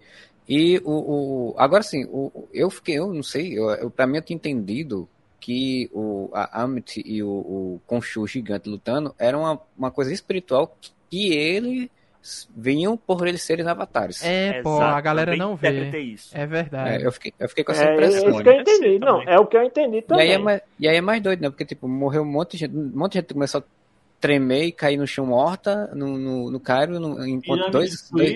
E 0.47 0.81
o, 0.83 0.91
o 0.91 1.55
agora 1.57 1.81
sim, 1.81 2.03
o, 2.05 2.49
eu 2.53 2.69
fiquei, 2.69 2.97
eu 2.97 3.13
não 3.13 3.23
sei, 3.23 3.57
eu, 3.57 3.69
eu, 3.69 3.89
pra 3.89 4.05
mim 4.05 4.17
eu 4.17 4.21
tinha 4.21 4.35
entendido 4.35 5.07
que 5.39 5.89
o, 5.93 6.29
a 6.33 6.63
Amit 6.63 7.01
e 7.05 7.23
o, 7.23 7.29
o 7.29 7.81
Khonshu 7.87 8.27
gigante 8.27 8.67
lutando 8.67 9.15
era 9.17 9.37
uma, 9.37 9.61
uma 9.77 9.91
coisa 9.91 10.11
espiritual 10.11 10.77
que 11.09 11.31
eles 11.31 11.89
vinham 12.55 12.97
por 12.97 13.27
eles 13.27 13.41
serem 13.43 13.67
avatares. 13.67 14.23
É, 14.23 14.61
pô, 14.61 14.75
Exato, 14.75 14.95
a 14.95 15.01
galera 15.01 15.35
não 15.35 15.55
vê. 15.55 15.89
isso. 15.99 16.35
É 16.35 16.45
verdade. 16.45 17.03
É, 17.03 17.07
eu, 17.07 17.11
fiquei, 17.11 17.33
eu 17.39 17.47
fiquei 17.49 17.63
com 17.63 17.71
essa 17.71 17.85
é 17.85 17.93
impressão. 17.93 18.29
isso 18.29 18.43
que 18.43 18.49
eu 18.49 18.53
né? 18.53 18.61
entendi. 18.61 18.99
Não, 18.99 19.21
é 19.21 19.39
o 19.39 19.45
que 19.45 19.57
eu 19.57 19.63
entendi 19.63 19.97
E 19.97 20.01
também. 20.01 20.27
aí, 20.27 20.31
é 20.33 20.37
mais, 20.37 20.61
e 20.79 20.87
aí 20.87 20.97
é 20.97 21.01
mais 21.01 21.21
doido, 21.21 21.41
né? 21.41 21.49
Porque, 21.49 21.65
tipo, 21.65 21.87
morreu 21.87 22.23
um 22.23 22.31
monte 22.31 22.51
de 22.51 22.57
gente, 22.57 22.75
um 22.75 22.91
monte 22.93 23.13
de 23.13 23.19
gente 23.19 23.33
começou 23.33 23.61
a 23.61 23.63
tremer 24.19 24.65
e 24.65 24.71
cair 24.71 24.97
no 24.97 25.07
chão 25.07 25.25
morta 25.25 25.87
no, 25.95 26.17
no, 26.17 26.51
no 26.51 26.59
Cairo, 26.59 26.99
no, 26.99 27.25
enquanto 27.25 27.71
dois, 27.71 28.09
dois, 28.11 28.33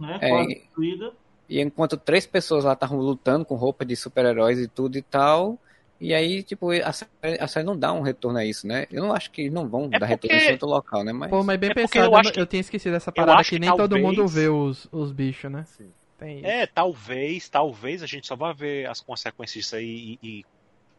né? 0.00 0.18
É, 0.20 0.42
e- 0.42 0.46
destruída. 0.54 1.12
E 1.48 1.60
enquanto 1.60 1.96
três 1.96 2.26
pessoas 2.26 2.64
lá 2.64 2.72
estavam 2.72 2.98
lutando 2.98 3.44
com 3.44 3.54
roupa 3.54 3.84
de 3.84 3.94
super-heróis 3.94 4.58
e 4.58 4.66
tudo 4.66 4.96
e 4.98 5.02
tal. 5.02 5.58
E 6.00 6.12
aí, 6.12 6.42
tipo, 6.42 6.70
a 6.70 6.92
série, 6.92 7.10
a 7.40 7.48
série 7.48 7.64
não 7.66 7.78
dá 7.78 7.92
um 7.92 8.02
retorno 8.02 8.38
a 8.38 8.44
isso, 8.44 8.66
né? 8.66 8.86
Eu 8.92 9.02
não 9.04 9.12
acho 9.14 9.30
que 9.30 9.48
não 9.48 9.66
vão 9.68 9.88
É 9.90 9.98
dar 9.98 10.06
retorno 10.06 10.34
porque- 10.36 10.48
em 10.48 10.52
outro 10.52 10.68
local, 10.68 11.02
né? 11.04 11.12
Mas. 11.12 11.30
Pô, 11.30 11.42
mas 11.42 11.58
bem 11.58 11.70
É 11.70 11.74
porque 11.74 11.98
pensado, 11.98 12.14
eu 12.26 12.32
que- 12.32 12.40
eu 12.40 12.46
tinha 12.46 12.60
esquecido 12.60 12.94
essa 12.94 13.10
parada 13.10 13.42
que 13.42 13.50
que 13.50 13.58
nem 13.58 13.70
todo 13.70 13.88
talvez- 13.90 14.02
mundo 14.04 14.28
vê 14.28 14.48
os, 14.48 14.86
os 14.92 15.10
bichos, 15.12 15.50
né? 15.50 15.64
Sim. 15.66 15.90
Tem 16.18 16.38
isso. 16.38 16.46
É, 16.46 16.66
talvez, 16.66 17.48
talvez 17.48 18.02
a 18.02 18.06
gente 18.06 18.26
só 18.26 18.36
vá 18.36 18.52
ver 18.52 18.86
as 18.88 19.00
consequências 19.00 19.64
disso 19.64 19.76
aí 19.76 20.18
e, 20.22 20.28
e 20.40 20.44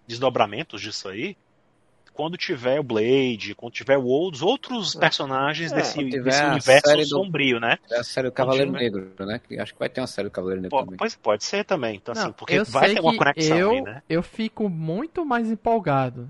desdobramentos 0.08 0.82
disso 0.82 1.08
aí 1.10 1.36
quando 2.18 2.36
tiver 2.36 2.80
o 2.80 2.84
Blade, 2.84 3.53
quando 3.55 3.72
tiver 3.74 3.95
o- 3.97 4.28
os 4.30 4.41
outros 4.41 4.95
personagens 4.95 5.72
É, 5.72 5.76
desse, 5.76 5.99
tiver 6.03 6.24
desse 6.24 6.43
universo 6.45 6.88
série 6.89 7.03
do- 7.03 7.07
sombrio, 7.09 7.59
né? 7.59 7.78
É 7.91 7.99
a 7.99 8.03
série 8.03 8.28
do 8.28 8.32
Cavaleiro 8.34 8.72
Continua. 8.72 9.01
Negro, 9.01 9.26
né? 9.28 9.39
Que 9.47 9.59
Acho 9.59 9.74
que 9.74 9.80
vai 9.80 9.88
ter 9.88 10.01
uma 10.01 10.07
série 10.07 10.28
do 10.28 10.32
Cavaleiro 10.32 10.61
Negro 10.63 10.76
Pô, 10.76 10.84
também. 10.84 10.97
pois 10.97 11.15
pode 11.15 11.43
ser 11.43 11.63
também. 11.63 11.95
Então, 11.97 12.13
assim, 12.13 12.24
Não, 12.26 12.34
porque 12.34 12.55
eu 12.55 12.65
vai 12.65 12.86
sei 12.88 12.95
ter 12.95 13.01
uma 13.01 13.11
que 13.11 13.18
conexão 13.20 13.57
eu, 13.57 13.70
aí, 13.70 13.82
né? 13.82 14.01
Eu 14.09 14.24
fico 14.24 14.68
muito 14.68 15.24
mais 15.24 15.51
empolgado 15.51 16.28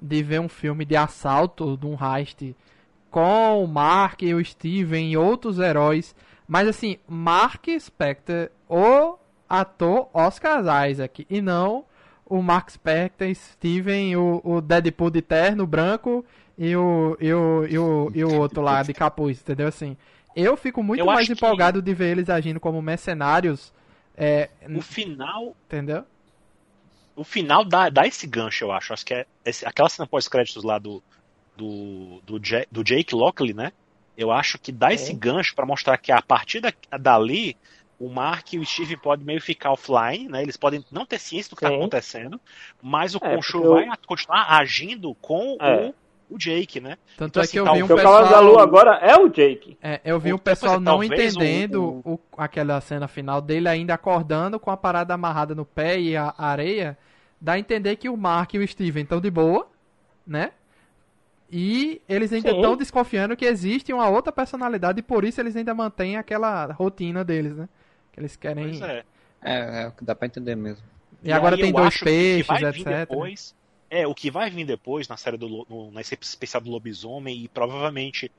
de 0.00 0.22
ver 0.22 0.40
um 0.40 0.48
filme 0.48 0.84
de 0.84 0.94
assalto 0.94 1.76
de 1.76 1.86
um 1.86 1.96
heist 2.00 2.54
com 3.10 3.64
o 3.64 3.66
Mark 3.66 4.22
e 4.22 4.32
o 4.34 4.44
Steven 4.44 5.10
e 5.10 5.16
outros 5.16 5.58
heróis. 5.58 6.14
Mas 6.46 6.68
assim, 6.68 6.98
Mark 7.08 7.66
Spector, 7.80 8.50
o 8.68 9.16
ator 9.48 10.08
Oscar 10.14 10.62
Isaac, 10.88 11.26
e 11.28 11.40
não 11.40 11.84
o 12.26 12.40
Mark 12.42 12.70
Spector, 12.70 13.34
Steven, 13.34 14.16
o, 14.16 14.40
o 14.44 14.60
Deadpool 14.60 15.10
de 15.10 15.20
terno 15.22 15.66
branco 15.66 16.24
e 16.56 16.74
o, 16.76 17.16
e, 17.20 17.32
o, 17.32 17.66
e, 17.66 17.78
o, 17.78 18.10
e 18.14 18.24
o 18.24 18.34
outro 18.40 18.62
lá 18.62 18.82
de 18.82 18.94
capuz, 18.94 19.40
entendeu? 19.40 19.68
Assim, 19.68 19.96
eu 20.34 20.56
fico 20.56 20.82
muito 20.82 21.00
Eu 21.00 21.06
mais 21.06 21.18
acho 21.20 21.26
que- 21.28 21.32
empolgado 21.34 21.82
de 21.82 21.92
ver 21.94 22.12
eles 22.12 22.30
agindo 22.30 22.58
como 22.58 22.80
mercenários, 22.82 23.72
é, 24.16 24.48
O 24.74 24.80
final, 24.80 25.54
entendeu? 25.66 26.04
o 27.16 27.22
final 27.24 27.64
dá, 27.64 27.88
dá 27.88 28.06
esse 28.06 28.26
gancho, 28.26 28.64
eu 28.64 28.72
acho. 28.72 28.92
Acho 28.92 29.06
que 29.06 29.14
é 29.14 29.26
esse- 29.44 29.64
aquela 29.66 29.88
cena 29.88 30.06
pós-créditos 30.06 30.64
lá 30.64 30.78
do, 30.78 31.02
do, 31.56 32.20
do, 32.24 32.38
Ja- 32.44 32.66
do 32.70 32.82
Jake 32.82 33.14
Lockley, 33.14 33.54
né? 33.54 33.72
Eu 34.16 34.30
acho 34.30 34.58
que 34.58 34.70
dá 34.72 34.92
esse 34.92 35.12
gancho 35.12 35.54
pra 35.54 35.66
mostrar 35.66 35.96
que 35.98 36.10
a 36.12 36.22
partir 36.22 36.60
da, 36.60 36.72
dali 36.98 37.56
o 37.98 38.08
Mark 38.08 38.52
e 38.52 38.58
o 38.58 38.64
Steve 38.66 38.96
podem 38.96 39.24
meio 39.24 39.40
ficar 39.40 39.70
offline, 39.72 40.28
né? 40.28 40.42
Eles 40.42 40.56
podem 40.56 40.84
não 40.90 41.06
ter 41.06 41.18
ciência 41.18 41.50
do 41.50 41.56
que 41.56 41.64
está 41.64 41.74
acontecendo, 41.76 42.40
mas 42.82 43.14
o 43.14 43.20
É, 43.22 43.36
eu- 43.36 43.70
vai 43.70 43.88
a- 43.88 43.96
continuar 44.06 44.46
agindo 44.58 45.14
com 45.16 45.56
É. 45.60 45.92
o, 46.28 46.34
o 46.34 46.38
Jake, 46.38 46.80
né? 46.80 46.96
Tanto 47.16 47.30
Então, 47.30 47.40
é 47.40 47.44
assim, 47.44 47.52
que 47.52 47.60
eu 47.60 47.64
tá, 47.64 47.72
vi 47.74 47.82
um 47.82 47.86
pessoal... 47.88 48.28
Da 48.28 48.40
Lua 48.40 48.62
agora 48.62 48.96
é 48.96 49.16
o 49.16 49.28
Jake. 49.28 49.78
É, 49.82 50.00
eu 50.04 50.18
vi 50.18 50.32
O- 50.32 50.36
o 50.36 50.38
pessoal 50.38 50.80
não 50.80 50.98
talvez 50.98 51.10
o- 51.10 51.14
entendendo 51.14 52.02
o, 52.04 52.18
aquela 52.36 52.80
cena 52.80 53.06
final 53.06 53.40
dele 53.40 53.68
ainda 53.68 53.94
acordando 53.94 54.58
com 54.58 54.70
a 54.70 54.76
parada 54.76 55.14
amarrada 55.14 55.54
no 55.54 55.64
pé 55.64 56.00
e 56.00 56.16
a 56.16 56.34
areia. 56.36 56.98
Dá 57.40 57.52
a 57.52 57.58
entender 57.58 57.96
que 57.96 58.08
o 58.08 58.16
Mark 58.16 58.54
e 58.54 58.58
o 58.58 58.66
Steven 58.66 59.02
estão 59.04 59.20
de 59.20 59.30
boa, 59.30 59.68
né? 60.26 60.50
E 61.50 62.00
eles 62.08 62.32
ainda 62.32 62.50
estão 62.50 62.74
desconfiando 62.76 63.36
que 63.36 63.44
existe 63.44 63.92
uma 63.92 64.08
outra 64.08 64.32
personalidade 64.32 64.98
e 64.98 65.02
por 65.02 65.24
isso 65.24 65.40
eles 65.40 65.54
ainda 65.54 65.74
mantêm 65.74 66.16
aquela 66.16 66.72
rotina 66.72 67.22
deles, 67.22 67.54
né? 67.54 67.68
Que 68.14 68.20
eles 68.20 68.36
querem. 68.36 68.64
Pois 68.64 68.80
é. 68.80 69.04
É, 69.42 69.82
é 69.82 69.88
o 69.88 69.92
que 69.92 70.04
dá 70.04 70.14
pra 70.14 70.26
entender 70.26 70.54
mesmo. 70.54 70.82
E, 71.22 71.32
agora 71.32 71.56
aí 71.56 71.60
tem 71.62 71.72
dois 71.72 71.98
peixes, 71.98 72.46
vai 72.46 72.60
vir 72.72 72.80
etc. 72.80 73.08
Depois, 73.08 73.54
É, 73.90 74.06
o 74.06 74.14
que 74.14 74.30
vai 74.30 74.48
vir 74.50 74.64
depois 74.64 75.06
na 75.08 75.16
série 75.16 75.36
do 75.36 75.66
no, 75.68 75.90
na 75.90 76.00
especial 76.00 76.62
do 76.62 76.70
Lobisomem 76.70 77.44
e 77.44 77.48
provavelmente 77.48 78.30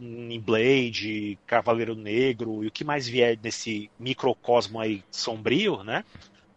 em 0.00 0.38
Blade, 0.40 1.36
Cavaleiro 1.46 1.96
Negro 1.96 2.62
e 2.62 2.68
o 2.68 2.70
que 2.70 2.84
mais 2.84 3.08
vier 3.08 3.36
desse 3.36 3.90
microcosmo 3.98 4.78
aí 4.80 5.02
sombrio, 5.10 5.82
né? 5.82 6.04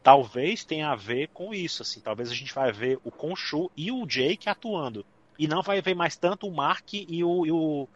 Talvez 0.04 0.64
tenha 0.64 0.90
a 0.90 0.96
ver 0.96 1.30
com 1.34 1.54
isso, 1.54 1.82
assim. 1.82 2.00
Talvez 2.00 2.30
a 2.30 2.36
gente 2.36 2.54
vai 2.54 2.72
ver 2.72 3.00
o 3.04 3.10
Khonshu 3.12 3.72
e 3.76 3.92
o 3.92 4.06
Jake 4.06 4.48
atuando. 4.50 5.06
E 5.40 5.48
não 5.48 5.62
vai 5.64 5.82
ver 5.82 5.96
mais 5.96 6.16
tanto 6.16 6.48
o 6.48 6.52
Mark 6.52 6.94
e 6.94 7.24
o. 7.24 7.46
E 7.46 7.52
o, 7.52 7.88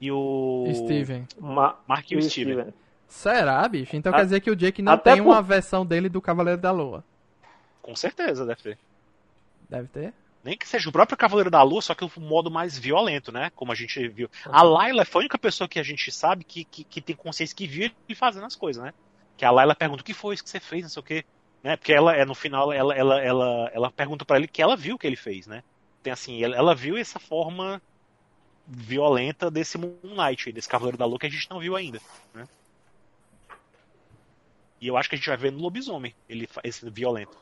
e 0.00 0.10
o 0.12 0.64
Steven. 0.74 1.26
Ma- 1.40 1.78
Mark 1.86 2.10
e 2.10 2.16
o 2.16 2.22
Steven. 2.22 2.72
Será, 3.08 3.66
bicho? 3.68 3.94
Então 3.96 4.12
A- 4.12 4.16
quer 4.16 4.24
dizer 4.24 4.40
que 4.40 4.50
o 4.50 4.56
Jake 4.56 4.82
não 4.82 4.92
até 4.92 5.14
tem 5.14 5.22
por- 5.22 5.30
uma 5.30 5.42
versão 5.42 5.84
dele 5.86 6.08
do 6.08 6.20
Cavaleiro 6.20 6.60
da 6.60 6.70
Lua. 6.72 7.04
Com 7.82 7.94
certeza 7.94 8.44
deve 8.44 8.62
ter. 8.62 8.78
Deve 9.68 9.88
ter. 9.88 10.12
Nem 10.42 10.56
que 10.56 10.68
seja 10.68 10.88
o 10.88 10.92
próprio 10.92 11.16
Cavaleiro 11.18 11.50
da 11.50 11.62
Lua, 11.62 11.82
só 11.82 11.94
que 11.94 12.04
o 12.04 12.10
modo 12.20 12.50
mais 12.50 12.78
violento, 12.78 13.32
né? 13.32 13.50
Como 13.56 13.72
a 13.72 13.74
gente 13.74 14.06
viu. 14.08 14.28
A 14.44 14.62
Layla 14.62 15.04
foi 15.04 15.20
a 15.20 15.22
única 15.22 15.38
pessoa 15.38 15.66
que 15.68 15.78
a 15.78 15.82
gente 15.82 16.10
sabe 16.12 16.44
que, 16.44 16.64
que, 16.64 16.84
que 16.84 17.00
tem 17.00 17.16
consciência 17.16 17.56
que 17.56 17.66
viu 17.66 17.84
ele 18.08 18.14
fazendo 18.14 18.46
as 18.46 18.54
coisas, 18.54 18.82
né? 18.82 18.92
Que 19.36 19.44
a 19.44 19.50
Layla 19.50 19.74
pergunta 19.74 20.02
o 20.02 20.04
que 20.04 20.14
foi 20.14 20.34
isso 20.34 20.44
que 20.44 20.50
você 20.50 20.60
fez, 20.60 20.82
não 20.82 20.88
sei 20.88 21.00
o 21.00 21.04
quê. 21.04 21.24
Né? 21.64 21.76
Porque 21.76 21.92
ela, 21.92 22.14
é 22.14 22.24
no 22.24 22.34
final, 22.34 22.72
ela, 22.72 22.94
ela, 22.94 23.20
ela, 23.20 23.70
ela 23.74 23.90
pergunta 23.90 24.24
pra 24.24 24.36
ele 24.36 24.46
que 24.46 24.62
ela 24.62 24.76
viu 24.76 24.94
o 24.94 24.98
que 24.98 25.06
ele 25.06 25.16
fez, 25.16 25.46
né? 25.48 25.64
Tem 26.00 26.12
assim, 26.12 26.42
ela, 26.44 26.54
ela 26.56 26.74
viu 26.76 26.96
essa 26.96 27.18
forma 27.18 27.82
violenta 28.66 29.50
desse 29.50 29.78
Moon 29.78 29.96
Knight, 30.02 30.52
desse 30.52 30.68
Cavaleiro 30.68 30.98
da 30.98 31.04
Lua 31.06 31.18
que 31.18 31.26
a 31.26 31.30
gente 31.30 31.50
não 31.50 31.58
viu 31.60 31.74
ainda, 31.76 32.00
né? 32.34 32.46
E 34.80 34.86
eu 34.88 34.96
acho 34.96 35.08
que 35.08 35.14
a 35.14 35.18
gente 35.18 35.28
vai 35.28 35.36
ver 35.36 35.52
no 35.52 35.58
lobisomem, 35.60 36.14
ele, 36.28 36.48
esse 36.62 36.88
violento. 36.90 37.36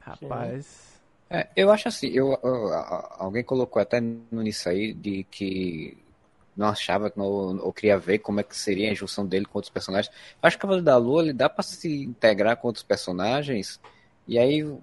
Rapaz. 0.00 1.00
É, 1.30 1.48
eu 1.56 1.70
acho 1.70 1.88
assim, 1.88 2.08
eu, 2.08 2.38
eu- 2.42 2.74
alguém 3.18 3.42
colocou 3.42 3.80
até 3.80 4.00
no 4.00 4.42
nisso 4.42 4.68
aí 4.68 4.92
de 4.92 5.24
que 5.24 5.96
não 6.56 6.68
achava 6.68 7.10
que 7.10 7.18
não, 7.18 7.26
ou 7.26 7.72
queria 7.72 7.98
ver 7.98 8.18
como 8.18 8.40
é 8.40 8.42
que 8.42 8.56
seria 8.56 8.90
a 8.90 8.94
junção 8.94 9.26
dele 9.26 9.46
com 9.46 9.58
outros 9.58 9.72
personagens. 9.72 10.14
Eu 10.42 10.46
acho 10.46 10.56
que 10.56 10.60
o 10.60 10.62
Cavaleiro 10.62 10.84
da 10.84 10.96
Lua 10.96 11.22
ele 11.22 11.32
dá 11.32 11.48
pra 11.48 11.62
se 11.62 12.04
integrar 12.04 12.56
com 12.56 12.68
outros 12.68 12.84
personagens 12.84 13.80
e 14.26 14.38
aí 14.38 14.62
o, 14.62 14.80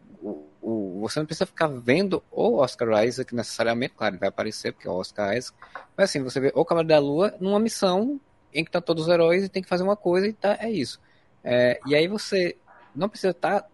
o- 0.62 1.00
você 1.02 1.20
não 1.20 1.26
precisa 1.26 1.46
ficar 1.46 1.68
vendo 1.68 2.22
o 2.32 2.58
Oscar 2.58 3.06
Isaac 3.06 3.34
necessariamente, 3.34 3.94
claro, 3.96 4.16
ele 4.16 4.20
vai 4.20 4.30
aparecer 4.30 4.74
porque 4.74 4.88
é 4.88 4.92
o 4.92 4.96
Oscar 4.96 5.36
Isaac, 5.38 5.58
mas 5.96 6.10
assim, 6.10 6.22
você 6.24 6.40
vê 6.40 6.52
o 6.56 6.66
Cavaleiro 6.66 6.90
da 6.90 7.00
Lua 7.00 7.34
numa 7.40 7.60
missão 7.60 8.20
em 8.54 8.64
que 8.64 8.70
estão 8.70 8.82
todos 8.82 9.04
os 9.04 9.10
heróis 9.10 9.44
e 9.44 9.50
tem 9.50 9.62
que 9.62 9.70
fazer 9.70 9.84
uma 9.84 9.96
coisa 9.96 10.28
e 10.28 10.34
tá, 10.34 10.58
é 10.60 10.70
isso. 10.70 11.00
É, 11.44 11.80
e 11.86 11.96
aí 11.96 12.08
você 12.08 12.56
não 12.96 13.10
precisa 13.10 13.32
estar 13.32 13.66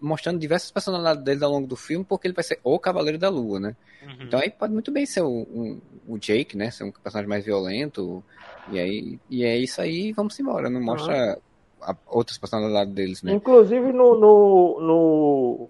mostrando 0.00 0.38
diversas 0.38 0.70
personalidades 0.70 1.22
dele 1.24 1.42
ao 1.44 1.50
longo 1.50 1.66
do 1.66 1.76
filme, 1.76 2.04
porque 2.04 2.26
ele 2.26 2.34
vai 2.34 2.44
ser 2.44 2.58
o 2.62 2.78
Cavaleiro 2.78 3.18
da 3.18 3.28
Lua, 3.28 3.58
né? 3.58 3.76
Uhum. 4.02 4.26
Então 4.26 4.40
aí 4.40 4.50
pode 4.50 4.72
muito 4.72 4.90
bem 4.90 5.06
ser 5.06 5.22
o, 5.22 5.28
um- 5.28 5.80
o 6.06 6.18
Jake, 6.18 6.56
né? 6.56 6.70
Ser 6.70 6.84
um 6.84 6.90
personagem 6.90 7.28
mais 7.28 7.44
violento. 7.44 8.22
E 8.70 8.78
aí 8.78 9.18
e 9.30 9.44
é 9.44 9.56
isso 9.56 9.80
aí, 9.80 10.12
vamos 10.12 10.38
embora. 10.38 10.68
Não 10.68 10.80
mostra 10.80 11.38
a- 11.80 11.96
outras 12.08 12.36
personalidades 12.36 12.92
deles, 12.92 13.22
né? 13.22 13.32
Inclusive 13.32 13.92
no, 13.92 14.18
no, 14.18 14.80
no, 14.80 15.68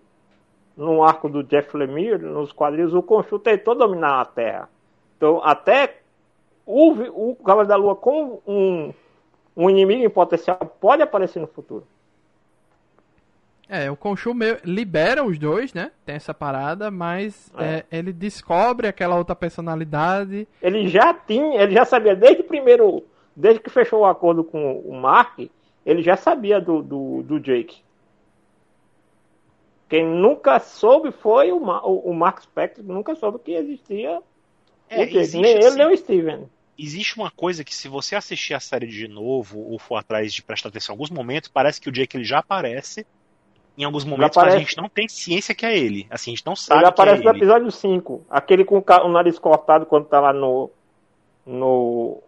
no 0.77 1.03
arco 1.05 1.29
do 1.29 1.43
Jeff 1.45 1.77
Lemire, 1.77 2.19
nos 2.25 2.53
quadrinhos, 2.53 2.95
o 2.95 3.03
Khonshu 3.03 3.39
tentou 3.39 3.75
dominar 3.75 4.21
a 4.21 4.25
Terra. 4.25 4.69
Então, 5.17 5.41
até 5.43 6.03
o, 6.67 7.31
o 7.31 7.37
Cavaleiro 7.37 7.69
da 7.69 7.77
Lua 7.77 7.95
como 7.97 8.43
um, 8.47 8.93
um 9.57 9.71
inimigo 9.71 10.03
em 10.05 10.11
potencial 10.11 10.59
pode 10.81 11.03
aparecer 11.03 11.41
no 11.41 11.47
futuro. 11.47 11.87
É, 13.69 13.91
o 13.91 13.97
Khonshu 13.97 14.33
libera 14.65 15.25
os 15.25 15.39
dois, 15.39 15.75
né? 15.75 15.91
Tem 16.05 16.15
essa 16.15 16.33
parada, 16.33 16.89
mas 16.91 17.53
É. 17.59 17.85
é, 17.91 17.99
ele 17.99 18.13
descobre 18.13 18.87
aquela 18.87 19.17
outra 19.17 19.35
personalidade. 19.35 20.47
Ele 20.63 20.87
já 20.89 21.13
tinha, 21.13 21.61
ele 21.61 21.73
já 21.75 21.85
sabia 21.85 22.15
desde 22.15 22.43
o 22.43 22.45
primeiro, 22.45 23.03
desde 23.35 23.61
que 23.61 23.69
fechou 23.71 24.01
o 24.01 24.07
acordo 24.07 24.45
com 24.45 24.79
o 24.81 24.95
Mark, 24.95 25.41
ele 25.85 26.01
já 26.03 26.17
sabia 26.17 26.61
do, 26.61 26.81
do, 26.81 27.23
do 27.25 27.41
Jake. 27.41 27.83
Quem 29.89 30.05
nunca 30.05 30.59
soube 30.61 31.11
foi 31.13 31.51
o, 31.53 31.59
o, 31.59 32.11
o 32.11 32.15
Mark 32.15 32.41
Spector, 32.43 32.85
nunca 32.85 33.15
soube 33.17 33.39
que 33.41 33.53
existia 33.53 34.21
É, 34.89 35.03
o 35.03 35.07
Jake. 35.07 35.19
existe, 35.19 35.41
Nem 35.41 35.57
ele, 35.57 35.71
nem 35.77 35.93
o 35.93 35.97
Steven. 35.97 36.49
Existe 36.79 37.17
uma 37.17 37.31
coisa 37.31 37.65
que 37.65 37.75
se 37.75 37.89
você 37.89 38.17
assistir 38.17 38.55
a 38.55 38.61
série 38.61 38.87
de 38.87 39.09
novo 39.09 39.61
ou 39.61 39.79
for 39.79 39.97
atrás 39.97 40.33
de 40.33 40.43
prestar 40.43 40.69
atenção 40.69 40.93
em 40.93 40.97
alguns 40.97 41.11
momentos, 41.11 41.49
parece 41.49 41.81
que 41.81 41.89
o 41.89 41.93
Jake 41.93 42.17
ele 42.17 42.25
já 42.25 42.39
aparece 42.39 43.07
em 43.79 43.85
alguns 43.85 44.05
momentos, 44.05 44.37
mas 44.37 44.55
a 44.55 44.59
gente 44.59 44.77
não 44.77 44.89
tem 44.89 45.07
ciência 45.07 45.55
que 45.55 45.67
é 45.67 45.77
ele. 45.77 46.07
Assim, 46.11 46.31
a 46.31 46.35
gente 46.35 46.47
não 46.47 46.57
sabe 46.57 46.81
Ele 46.81 46.89
aparece 46.89 47.19
que 47.19 47.25
no 47.25 47.31
é 47.31 47.35
ele. 47.35 47.39
episódio 47.39 47.71
5. 47.71 48.27
Aquele 48.31 48.65
com 48.65 48.79
o 48.79 49.09
nariz 49.09 49.39
cortado 49.39 49.85
quando 49.85 50.07
tá 50.07 50.21
lá 50.21 50.33
no. 50.33 50.71
No. 51.45 52.23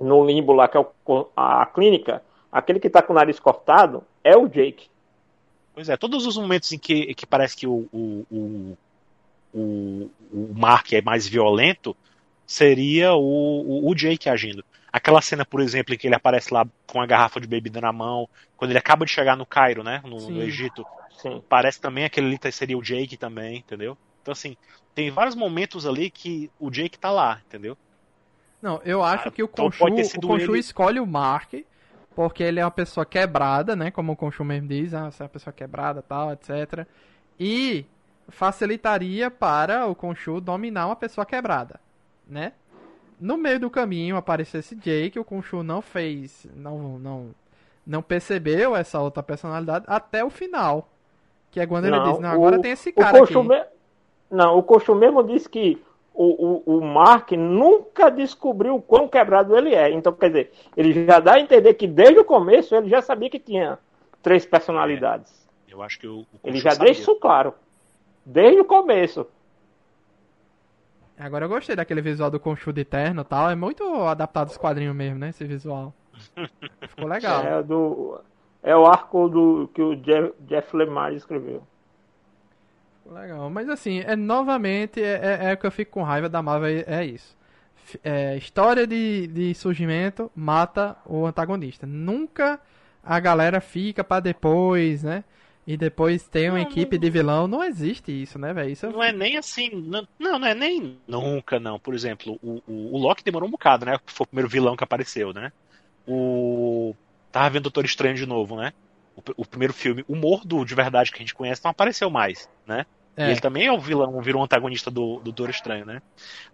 No 0.00 0.24
limbo 0.24 0.52
lá, 0.52 0.68
que 0.68 0.76
é 0.76 0.80
o 0.80 1.26
a 1.36 1.66
clínica. 1.66 2.22
Aquele 2.52 2.78
que 2.78 2.88
tá 2.88 3.02
com 3.02 3.12
o 3.12 3.16
nariz 3.16 3.40
cortado 3.40 4.04
é 4.22 4.36
o 4.36 4.46
Jake. 4.46 4.88
Pois 5.74 5.88
é, 5.88 5.96
todos 5.96 6.24
os 6.24 6.36
momentos 6.36 6.72
em 6.72 6.78
que, 6.78 7.14
que 7.14 7.26
parece 7.26 7.56
que 7.56 7.66
o, 7.66 7.88
o, 7.92 8.26
o, 8.30 8.78
o, 9.52 10.10
o 10.32 10.54
Mark 10.54 10.92
é 10.92 11.02
mais 11.02 11.26
violento, 11.26 11.96
seria 12.48 13.14
o, 13.14 13.20
o, 13.20 13.90
o 13.90 13.96
Jake 13.96 14.28
agindo. 14.30 14.64
Aquela 14.92 15.22
cena, 15.22 15.46
por 15.46 15.60
exemplo, 15.60 15.94
em 15.94 15.98
que 15.98 16.08
ele 16.08 16.16
aparece 16.16 16.54
lá 16.54 16.66
com 16.88 17.00
a 17.02 17.06
garrafa 17.06 17.40
de 17.40 17.48
bebida 17.48 17.80
na 17.80 17.92
mão, 17.92 18.28
quando 18.56 18.72
ele 18.72 18.80
acaba 18.80 19.06
de 19.06 19.12
chegar 19.12 19.36
no 19.36 19.46
Cairo, 19.46 19.84
né? 19.84 20.00
No, 20.04 20.30
no 20.32 20.42
Egito. 20.42 20.88
Sim. 21.10 21.42
Parece 21.48 21.80
também 21.80 22.04
aquele 22.06 22.28
ali 22.28 22.52
seria 22.52 22.78
o 22.78 22.82
Jake 22.82 23.18
também, 23.18 23.58
entendeu? 23.58 23.98
Então, 24.22 24.32
assim, 24.32 24.56
tem 24.94 25.10
vários 25.10 25.36
momentos 25.36 25.86
ali 25.86 26.10
que 26.10 26.50
o 26.58 26.70
Jake 26.70 26.98
tá 26.98 27.10
lá, 27.10 27.42
entendeu? 27.46 27.78
Não, 28.60 28.80
eu 28.84 29.02
acho 29.02 29.30
Ah, 29.30 29.32
que 29.32 29.42
o 29.42 29.48
então 29.52 29.66
o 29.66 29.70
Khonshu 30.20 30.46
ele- 30.54 30.56
escolhe 30.56 30.98
o 31.00 31.06
Mark, 31.06 31.52
porque 32.14 32.42
ele 32.42 32.58
é 32.60 32.64
uma 32.64 32.70
pessoa 32.70 33.06
quebrada, 33.06 33.76
né? 33.76 33.90
Como 33.90 34.12
o 34.12 34.16
Khonshu 34.16 34.44
mesmo 34.44 34.68
diz, 34.68 34.92
ah, 34.94 35.10
você 35.10 35.22
é 35.22 35.24
uma 35.24 35.28
pessoa 35.30 35.52
quebrada, 35.52 36.02
tal, 36.02 36.32
etc. 36.32 36.86
E 37.38 37.86
facilitaria 38.28 39.30
para 39.30 39.86
o 39.86 39.94
Khonshu 39.94 40.40
dominar 40.40 40.86
uma 40.86 40.96
pessoa 40.96 41.24
quebrada, 41.24 41.80
né? 42.28 42.52
No 43.20 43.36
meio 43.36 43.58
do 43.58 43.70
caminho 43.70 44.16
apareceu 44.16 44.60
esse 44.60 44.76
Jake, 44.76 45.18
o 45.18 45.24
Khonshu 45.24 45.62
não 45.62 45.82
fez, 45.82 46.46
não, 46.54 46.98
não, 46.98 47.30
não 47.86 48.02
percebeu 48.02 48.76
essa 48.76 49.00
outra 49.00 49.22
personalidade 49.22 49.84
até 49.88 50.24
o 50.24 50.30
final. 50.30 50.88
Que 51.50 51.60
é 51.60 51.66
quando 51.66 51.86
ele 51.86 51.96
Não, 51.96 52.04
diz, 52.12 52.18
não, 52.20 52.28
agora 52.30 52.58
o- 52.58 52.62
tem 52.62 52.72
esse 52.72 52.90
O 52.90 52.94
cara 52.94 53.22
aqui. 53.22 53.36
Me- 53.36 53.64
Não, 54.30 54.58
o 54.58 54.62
Khonshu 54.62 54.94
mesmo 54.94 55.24
disse 55.24 55.48
que 55.48 55.82
o, 56.14 56.62
o, 56.74 56.78
o 56.78 56.80
Mark 56.84 57.32
nunca 57.32 58.10
descobriu 58.10 58.74
o 58.76 58.82
quão 58.82 59.08
quebrado 59.08 59.56
ele 59.56 59.74
é. 59.74 59.90
Então, 59.90 60.12
quer 60.12 60.28
dizer, 60.28 60.52
ele 60.76 61.06
já 61.06 61.18
dá 61.20 61.34
a 61.34 61.40
entender 61.40 61.74
que 61.74 61.86
desde 61.86 62.18
o 62.20 62.24
começo 62.24 62.74
ele 62.74 62.88
já 62.88 63.00
sabia 63.00 63.30
que 63.30 63.38
tinha 63.38 63.78
três 64.22 64.44
personalidades. 64.44 65.48
Eu 65.68 65.82
acho 65.82 65.98
que 65.98 66.06
o, 66.06 66.20
o 66.20 66.26
Ele 66.44 66.58
já 66.58 66.70
sabia. 66.72 66.86
deixa 66.86 67.00
isso 67.02 67.16
claro. 67.16 67.54
Desde 68.24 68.60
o 68.60 68.64
começo. 68.64 69.26
Agora 71.18 71.44
eu 71.44 71.48
gostei 71.48 71.74
daquele 71.74 72.00
visual 72.00 72.30
do 72.30 72.38
Khonshu 72.38 72.72
de 72.72 72.84
terno 72.84 73.22
e 73.22 73.24
tal. 73.24 73.50
É 73.50 73.54
muito 73.56 73.84
adaptado 74.04 74.48
aos 74.48 74.56
quadrinhos 74.56 74.94
mesmo, 74.94 75.18
né? 75.18 75.30
Esse 75.30 75.44
visual. 75.44 75.92
Ficou 76.88 77.08
legal. 77.08 77.42
É, 77.42 77.62
do, 77.62 78.20
é 78.62 78.76
o 78.76 78.86
arco 78.86 79.28
do, 79.28 79.68
que 79.74 79.82
o 79.82 79.96
Jeff, 79.96 80.32
Jeff 80.40 80.76
Lemire 80.76 81.16
escreveu. 81.16 81.62
Ficou 83.02 83.18
legal. 83.18 83.50
Mas 83.50 83.68
assim, 83.68 84.00
é 84.00 84.14
novamente, 84.14 85.02
é, 85.02 85.40
é, 85.42 85.50
é 85.50 85.54
o 85.54 85.56
que 85.56 85.66
eu 85.66 85.72
fico 85.72 85.92
com 85.92 86.02
raiva 86.02 86.28
da 86.28 86.40
Marvel, 86.40 86.84
é, 86.86 87.00
é 87.00 87.04
isso. 87.04 87.36
É, 88.04 88.36
história 88.36 88.86
de, 88.86 89.26
de 89.28 89.54
surgimento 89.54 90.30
mata 90.36 90.96
o 91.06 91.26
antagonista. 91.26 91.86
Nunca 91.86 92.60
a 93.02 93.18
galera 93.18 93.60
fica 93.60 94.04
pra 94.04 94.20
depois, 94.20 95.02
né? 95.02 95.24
E 95.68 95.76
depois 95.76 96.26
tem 96.26 96.48
uma 96.48 96.58
Não, 96.58 96.64
equipe 96.64 96.96
de 96.96 97.10
vilão. 97.10 97.46
Não 97.46 97.62
existe 97.62 98.10
isso, 98.10 98.38
né, 98.38 98.54
velho? 98.54 98.70
Isso 98.70 98.86
eu 98.86 98.92
Não 98.92 99.02
é 99.02 99.12
nem 99.12 99.36
assim. 99.36 99.68
Não, 99.70 100.08
não, 100.18 100.38
não 100.38 100.48
é 100.48 100.54
nem 100.54 100.98
nunca, 101.06 101.60
não. 101.60 101.78
Por 101.78 101.94
exemplo, 101.94 102.38
o, 102.42 102.62
o, 102.66 102.94
o 102.94 102.98
Loki 102.98 103.22
demorou 103.22 103.46
um 103.46 103.52
bocado, 103.52 103.84
né? 103.84 103.98
Foi 104.06 104.24
o 104.24 104.26
primeiro 104.28 104.48
vilão 104.48 104.74
que 104.74 104.82
apareceu, 104.82 105.34
né? 105.34 105.52
O. 106.06 106.94
Tava 107.30 107.50
vendo 107.50 107.64
Doutor 107.64 107.84
Estranho 107.84 108.14
de 108.16 108.24
novo, 108.24 108.56
né? 108.56 108.72
O, 109.14 109.42
o 109.42 109.46
primeiro 109.46 109.74
filme, 109.74 110.02
o 110.08 110.16
Mordo 110.16 110.64
de 110.64 110.74
verdade 110.74 111.10
que 111.10 111.18
a 111.18 111.20
gente 111.20 111.34
conhece, 111.34 111.60
não 111.62 111.70
apareceu 111.70 112.08
mais, 112.08 112.48
né? 112.66 112.86
E 113.18 113.22
É, 113.22 113.30
ele 113.32 113.40
também 113.40 113.66
é 113.66 113.72
o 113.72 113.78
vilão, 113.80 114.22
virou 114.22 114.40
um 114.40 114.44
antagonista 114.44 114.90
do, 114.90 115.16
do 115.16 115.24
Doutor 115.24 115.50
Estranho, 115.50 115.84
né? 115.84 116.00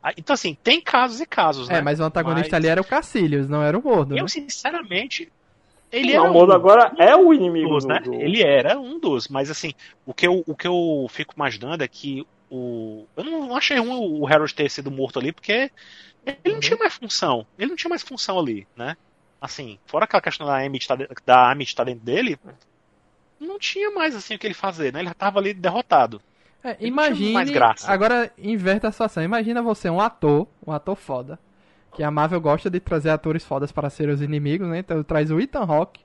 Ah, 0.03 0.13
Então, 0.17 0.35
assim, 0.35 0.57
tem 0.63 0.81
casos 0.81 1.21
e 1.21 1.27
casos, 1.27 1.69
né? 1.69 1.79
é, 1.79 1.83
mas 1.83 2.01
o 2.01 2.05
antagonista 2.05 2.57
Mas- 2.57 2.65
ali 2.65 2.67
era 2.69 2.81
o 2.81 2.85
Cacilhos, 2.85 3.49
não 3.49 3.63
era 3.63 3.79
o 3.79 3.83
Mordo, 3.83 4.15
né? 4.15 4.23
Eu, 4.23 4.29
sinceramente, 4.29 5.31
ele 5.99 6.13
Não, 6.13 6.13
era 6.13 6.31
o 6.33 6.33
Modo 6.33 6.53
um 6.53 6.53
agora 6.53 6.93
é 6.99 7.17
o 7.17 7.33
inimigo 7.33 7.77
dos, 7.77 7.85
do, 7.85 7.89
né? 7.89 8.01
do- 8.01 8.15
Ele 8.19 8.43
era 8.43 8.79
um 8.79 8.99
dos, 9.01 9.29
mas 9.29 9.51
assim, 9.51 9.73
o 10.05 10.15
que 10.15 10.27
eu, 10.27 10.43
o 10.47 10.57
que 10.57 10.67
eu 10.67 11.07
fico 11.11 11.35
imaginando 11.37 11.83
é 11.85 11.89
que 11.89 12.23
o. 12.51 13.09
Eu 13.17 13.25
não 13.25 13.57
achei 13.57 13.79
ruim 13.79 13.91
o 14.21 14.27
Harold 14.27 14.55
ter 14.55 14.71
sido 14.71 14.91
morto 14.91 15.19
ali, 15.19 15.33
porque 15.33 15.71
ele 16.45 16.55
Uhum. 16.55 16.55
não 16.55 16.61
tinha 16.61 16.79
mais 16.79 16.95
função. 16.95 17.47
Ele 17.59 17.71
não 17.71 17.77
tinha 17.77 17.91
mais 17.91 18.03
função 18.03 18.39
ali, 18.39 18.69
né? 18.77 18.97
Assim, 19.41 19.79
fora 19.87 20.05
aquela 20.07 20.23
questão 20.23 20.47
da 20.47 20.59
Amy 20.65 20.79
estar 20.79 20.97
da 21.27 21.51
Amy 21.53 21.65
estar 21.65 21.85
dentro 21.85 22.05
dele, 22.05 22.39
não 23.39 23.59
tinha 23.59 23.91
mais 23.91 24.15
assim 24.17 24.35
o 24.35 24.39
que 24.39 24.47
ele 24.47 24.55
fazer, 24.55 24.93
né? 24.93 25.01
Ele 25.01 25.09
já 25.09 25.15
tava 25.15 25.39
ali 25.39 25.55
derrotado. 25.55 26.21
É, 26.63 26.77
imagine. 26.81 27.51
graça. 27.53 27.93
Agora 27.93 28.33
inverte 28.39 28.87
a 28.87 28.93
situação. 28.93 29.23
Imagina 29.23 29.63
você, 29.63 29.91
um 29.91 30.01
ator, 30.01 30.49
um 30.67 30.73
ator 30.73 30.97
foda. 30.97 31.39
Que 31.95 32.03
a 32.03 32.11
Marvel 32.11 32.41
gosta 32.41 32.69
de 32.69 32.81
trazer 32.81 33.11
atores 33.11 33.45
fodas 33.45 33.71
para 33.73 33.89
serem 33.89 34.15
os 34.15 34.21
inimigos, 34.23 34.69
né? 34.69 34.79
Então 34.81 35.03
traz 35.03 35.31
o 35.31 35.39
Ethan 35.41 35.65
Hawke. 35.65 36.03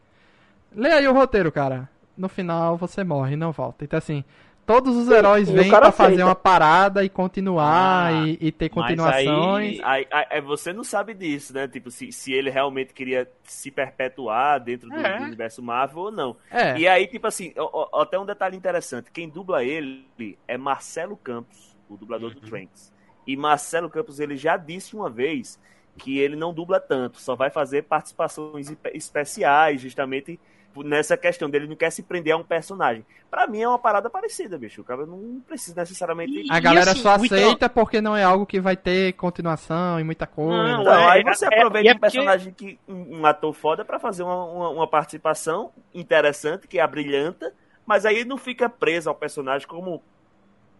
Lê 0.75 0.91
aí 0.91 1.07
o 1.07 1.13
roteiro, 1.13 1.51
cara. 1.51 1.89
No 2.15 2.29
final 2.29 2.77
você 2.77 3.03
morre 3.03 3.33
e 3.33 3.37
não 3.37 3.51
volta. 3.51 3.83
Então 3.85 3.97
assim, 3.97 4.23
todos 4.67 4.95
os 4.95 5.09
heróis 5.09 5.49
e 5.49 5.53
vêm 5.53 5.69
pra 5.69 5.91
fazer 5.91 6.23
uma 6.23 6.35
parada 6.35 7.03
e 7.03 7.09
continuar 7.09 8.11
Ah, 8.13 8.27
e, 8.27 8.37
e 8.39 8.51
ter 8.51 8.69
continuações. 8.69 9.79
aí, 9.79 9.81
aí, 9.83 10.07
aí- 10.11 10.27
aí 10.29 10.41
você 10.41 10.71
não 10.71 10.83
sabe 10.83 11.15
disso, 11.15 11.53
né? 11.53 11.67
Tipo, 11.67 11.89
se, 11.89 12.11
se 12.11 12.31
ele 12.31 12.51
realmente 12.51 12.93
queria 12.93 13.27
se 13.43 13.71
perpetuar 13.71 14.59
dentro 14.59 14.89
do, 14.89 14.95
É. 14.99 15.17
do 15.17 15.23
universo 15.23 15.63
Marvel 15.63 16.03
ou 16.03 16.11
não. 16.11 16.35
É. 16.51 16.77
E 16.77 16.87
aí, 16.87 17.07
tipo 17.07 17.25
assim, 17.25 17.51
ó, 17.57 17.87
ó, 17.93 18.01
até 18.03 18.19
um 18.19 18.25
detalhe 18.25 18.55
interessante. 18.55 19.09
Quem 19.11 19.27
dubla 19.27 19.63
ele 19.63 20.05
é 20.47 20.55
Marcelo 20.57 21.17
Campos, 21.17 21.75
o 21.89 21.97
dublador 21.97 22.31
do 22.35 22.41
Uhum. 22.41 22.47
Trunks. 22.49 22.93
E 23.25 23.35
Marcelo 23.37 23.89
Campos, 23.89 24.19
ele 24.19 24.35
já 24.35 24.55
disse 24.57 24.95
uma 24.95 25.09
vez 25.09 25.59
que 25.97 26.17
ele 26.19 26.35
não 26.35 26.53
dubla 26.53 26.79
tanto, 26.79 27.19
só 27.19 27.35
vai 27.35 27.49
fazer 27.49 27.83
participações 27.83 28.69
espe- 28.69 28.91
especiais, 28.93 29.81
justamente 29.81 30.39
por- 30.73 30.85
nessa 30.85 31.17
questão 31.17 31.49
dele 31.49 31.67
não 31.67 31.75
quer 31.75 31.89
se 31.91 32.03
prender 32.03 32.33
a 32.33 32.37
um 32.37 32.43
personagem. 32.43 33.05
Pra 33.29 33.45
mim 33.47 33.61
é 33.61 33.67
uma 33.67 33.77
parada 33.77 34.09
parecida, 34.09 34.57
bicho. 34.57 34.81
O 34.81 34.83
cara 34.83 35.05
não 35.05 35.41
precisa 35.47 35.79
necessariamente... 35.81 36.47
A 36.51 36.57
E 36.57 36.61
galera 36.61 36.91
assim, 36.91 37.01
só 37.01 37.11
aceita 37.11 37.67
porque 37.69 37.99
não 38.01 38.15
é 38.15 38.23
algo 38.23 38.45
que 38.45 38.59
vai 38.59 38.75
ter 38.77 39.13
continuação 39.13 39.99
e 39.99 40.03
muita 40.03 40.25
coisa. 40.25 40.63
Não, 40.63 40.81
Então, 40.81 40.93
é- 40.93 41.11
aí 41.11 41.23
você 41.23 41.45
é- 41.45 41.47
aproveita 41.47 41.89
é 41.89 41.93
um 41.93 41.99
personagem 41.99 42.53
que. 42.53 42.79
Um, 42.87 43.25
ator 43.25 43.53
foda 43.53 43.83
pra 43.83 43.99
fazer 43.99 44.23
uma, 44.23 44.45
uma, 44.45 44.69
uma 44.69 44.87
participação 44.87 45.71
interessante, 45.93 46.67
que 46.67 46.79
é 46.79 46.81
a 46.81 46.87
brilhanta, 46.87 47.53
mas 47.85 48.05
aí 48.05 48.23
não 48.23 48.37
fica 48.37 48.69
preso 48.69 49.09
ao 49.09 49.15
personagem 49.15 49.67
como 49.67 50.01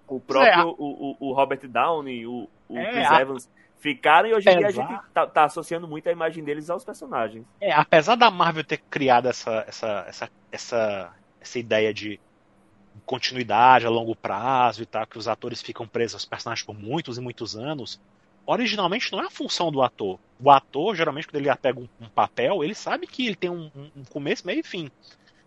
o 0.07 0.19
próprio 0.19 0.49
É, 0.51 0.55
a- 0.55 0.65
o, 0.65 0.75
o, 0.79 1.17
o 1.29 1.33
Robert 1.33 1.67
Downey, 1.67 2.25
o, 2.25 2.47
o 2.67 2.77
É, 2.77 2.91
Chris 2.91 3.11
a- 3.11 3.21
Evans 3.21 3.49
ficaram, 3.79 4.29
e 4.29 4.33
hoje 4.33 4.49
em 4.49 4.57
dia 4.57 4.67
a 4.67 4.71
gente 4.71 4.87
tá, 5.13 5.27
tá 5.27 5.45
associando 5.45 5.87
muito 5.87 6.07
a 6.07 6.11
imagem 6.11 6.43
deles 6.43 6.69
aos 6.69 6.83
personagens. 6.83 7.45
É, 7.61 7.71
apesar 7.73 8.15
da 8.15 8.31
Marvel 8.31 8.63
ter 8.63 8.81
criado 8.89 9.27
essa, 9.27 9.65
essa, 9.67 10.05
essa, 10.07 10.29
essa, 10.51 11.15
essa 11.41 11.59
ideia 11.59 11.93
de 11.93 12.19
continuidade 13.05 13.85
a 13.85 13.89
longo 13.89 14.15
prazo 14.15 14.81
e 14.83 14.85
tal, 14.85 15.05
que 15.07 15.17
os 15.17 15.27
atores 15.27 15.61
ficam 15.61 15.87
presos 15.87 16.15
aos 16.15 16.25
personagens 16.25 16.65
por 16.65 16.75
muitos 16.75 17.17
e 17.17 17.21
muitos 17.21 17.55
anos, 17.55 17.99
originalmente 18.45 19.11
não 19.11 19.21
é 19.21 19.27
a 19.27 19.31
função 19.31 19.71
do 19.71 19.81
ator. 19.81 20.19
O 20.41 20.49
ator, 20.49 20.95
geralmente, 20.95 21.27
quando 21.27 21.45
ele 21.45 21.55
pega 21.57 21.79
um, 21.79 21.87
um 21.99 22.09
papel, 22.09 22.63
ele 22.63 22.73
sabe 22.75 23.07
que 23.07 23.27
ele 23.27 23.35
tem 23.35 23.49
um, 23.49 23.69
um- 23.75 24.05
começo, 24.05 24.45
meio 24.47 24.59
e 24.61 24.63
fim. 24.63 24.89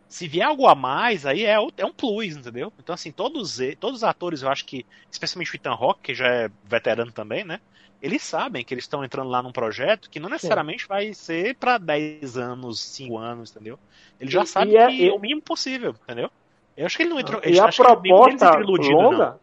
Se 0.08 0.28
vier 0.28 0.46
algo 0.46 0.66
a 0.66 0.74
mais, 0.74 1.24
aí 1.24 1.44
é, 1.44 1.54
é 1.54 1.86
um 1.86 1.92
plus, 1.92 2.36
entendeu? 2.36 2.72
Então, 2.78 2.94
assim, 2.94 3.10
todos, 3.10 3.58
e- 3.60 3.74
todos 3.76 3.98
os 3.98 4.04
atores, 4.04 4.42
eu 4.42 4.50
acho 4.50 4.64
que, 4.66 4.86
especialmente 5.10 5.52
o 5.54 5.56
Ethan 5.56 5.72
Hawke, 5.72 6.02
que 6.02 6.14
já 6.14 6.26
é 6.28 6.50
veterano 6.64 7.12
também, 7.12 7.44
né? 7.44 7.60
Eles 8.02 8.22
sabem 8.22 8.64
que 8.64 8.74
eles 8.74 8.84
estão 8.84 9.04
entrando 9.04 9.30
lá 9.30 9.40
num 9.42 9.52
projeto 9.52 10.10
que 10.10 10.18
não 10.18 10.28
necessariamente 10.28 10.88
vai 10.88 11.14
ser 11.14 11.54
pra 11.54 11.78
10 11.78 12.36
anos, 12.36 12.80
5 12.80 13.16
anos, 13.16 13.50
entendeu? 13.52 13.78
Ele 14.20 14.30
já 14.30 14.42
E- 14.42 14.46
sabe 14.46 14.70
e 14.72 14.76
é- 14.76 14.86
que 14.88 14.92
e- 15.04 15.08
é 15.08 15.12
o 15.12 15.18
mínimo 15.20 15.40
possível, 15.42 15.94
entendeu? 16.02 16.28
Eu 16.76 16.86
acho 16.86 16.96
que 16.96 17.04
ele 17.04 17.10
não 17.10 17.20
entrou. 17.20 17.40
E 17.44 17.56
eu 17.56 17.64
a 17.64 17.68
proposta 17.70 18.58
iludido, 18.60 18.94
não. 18.96 19.10
longa. 19.12 19.38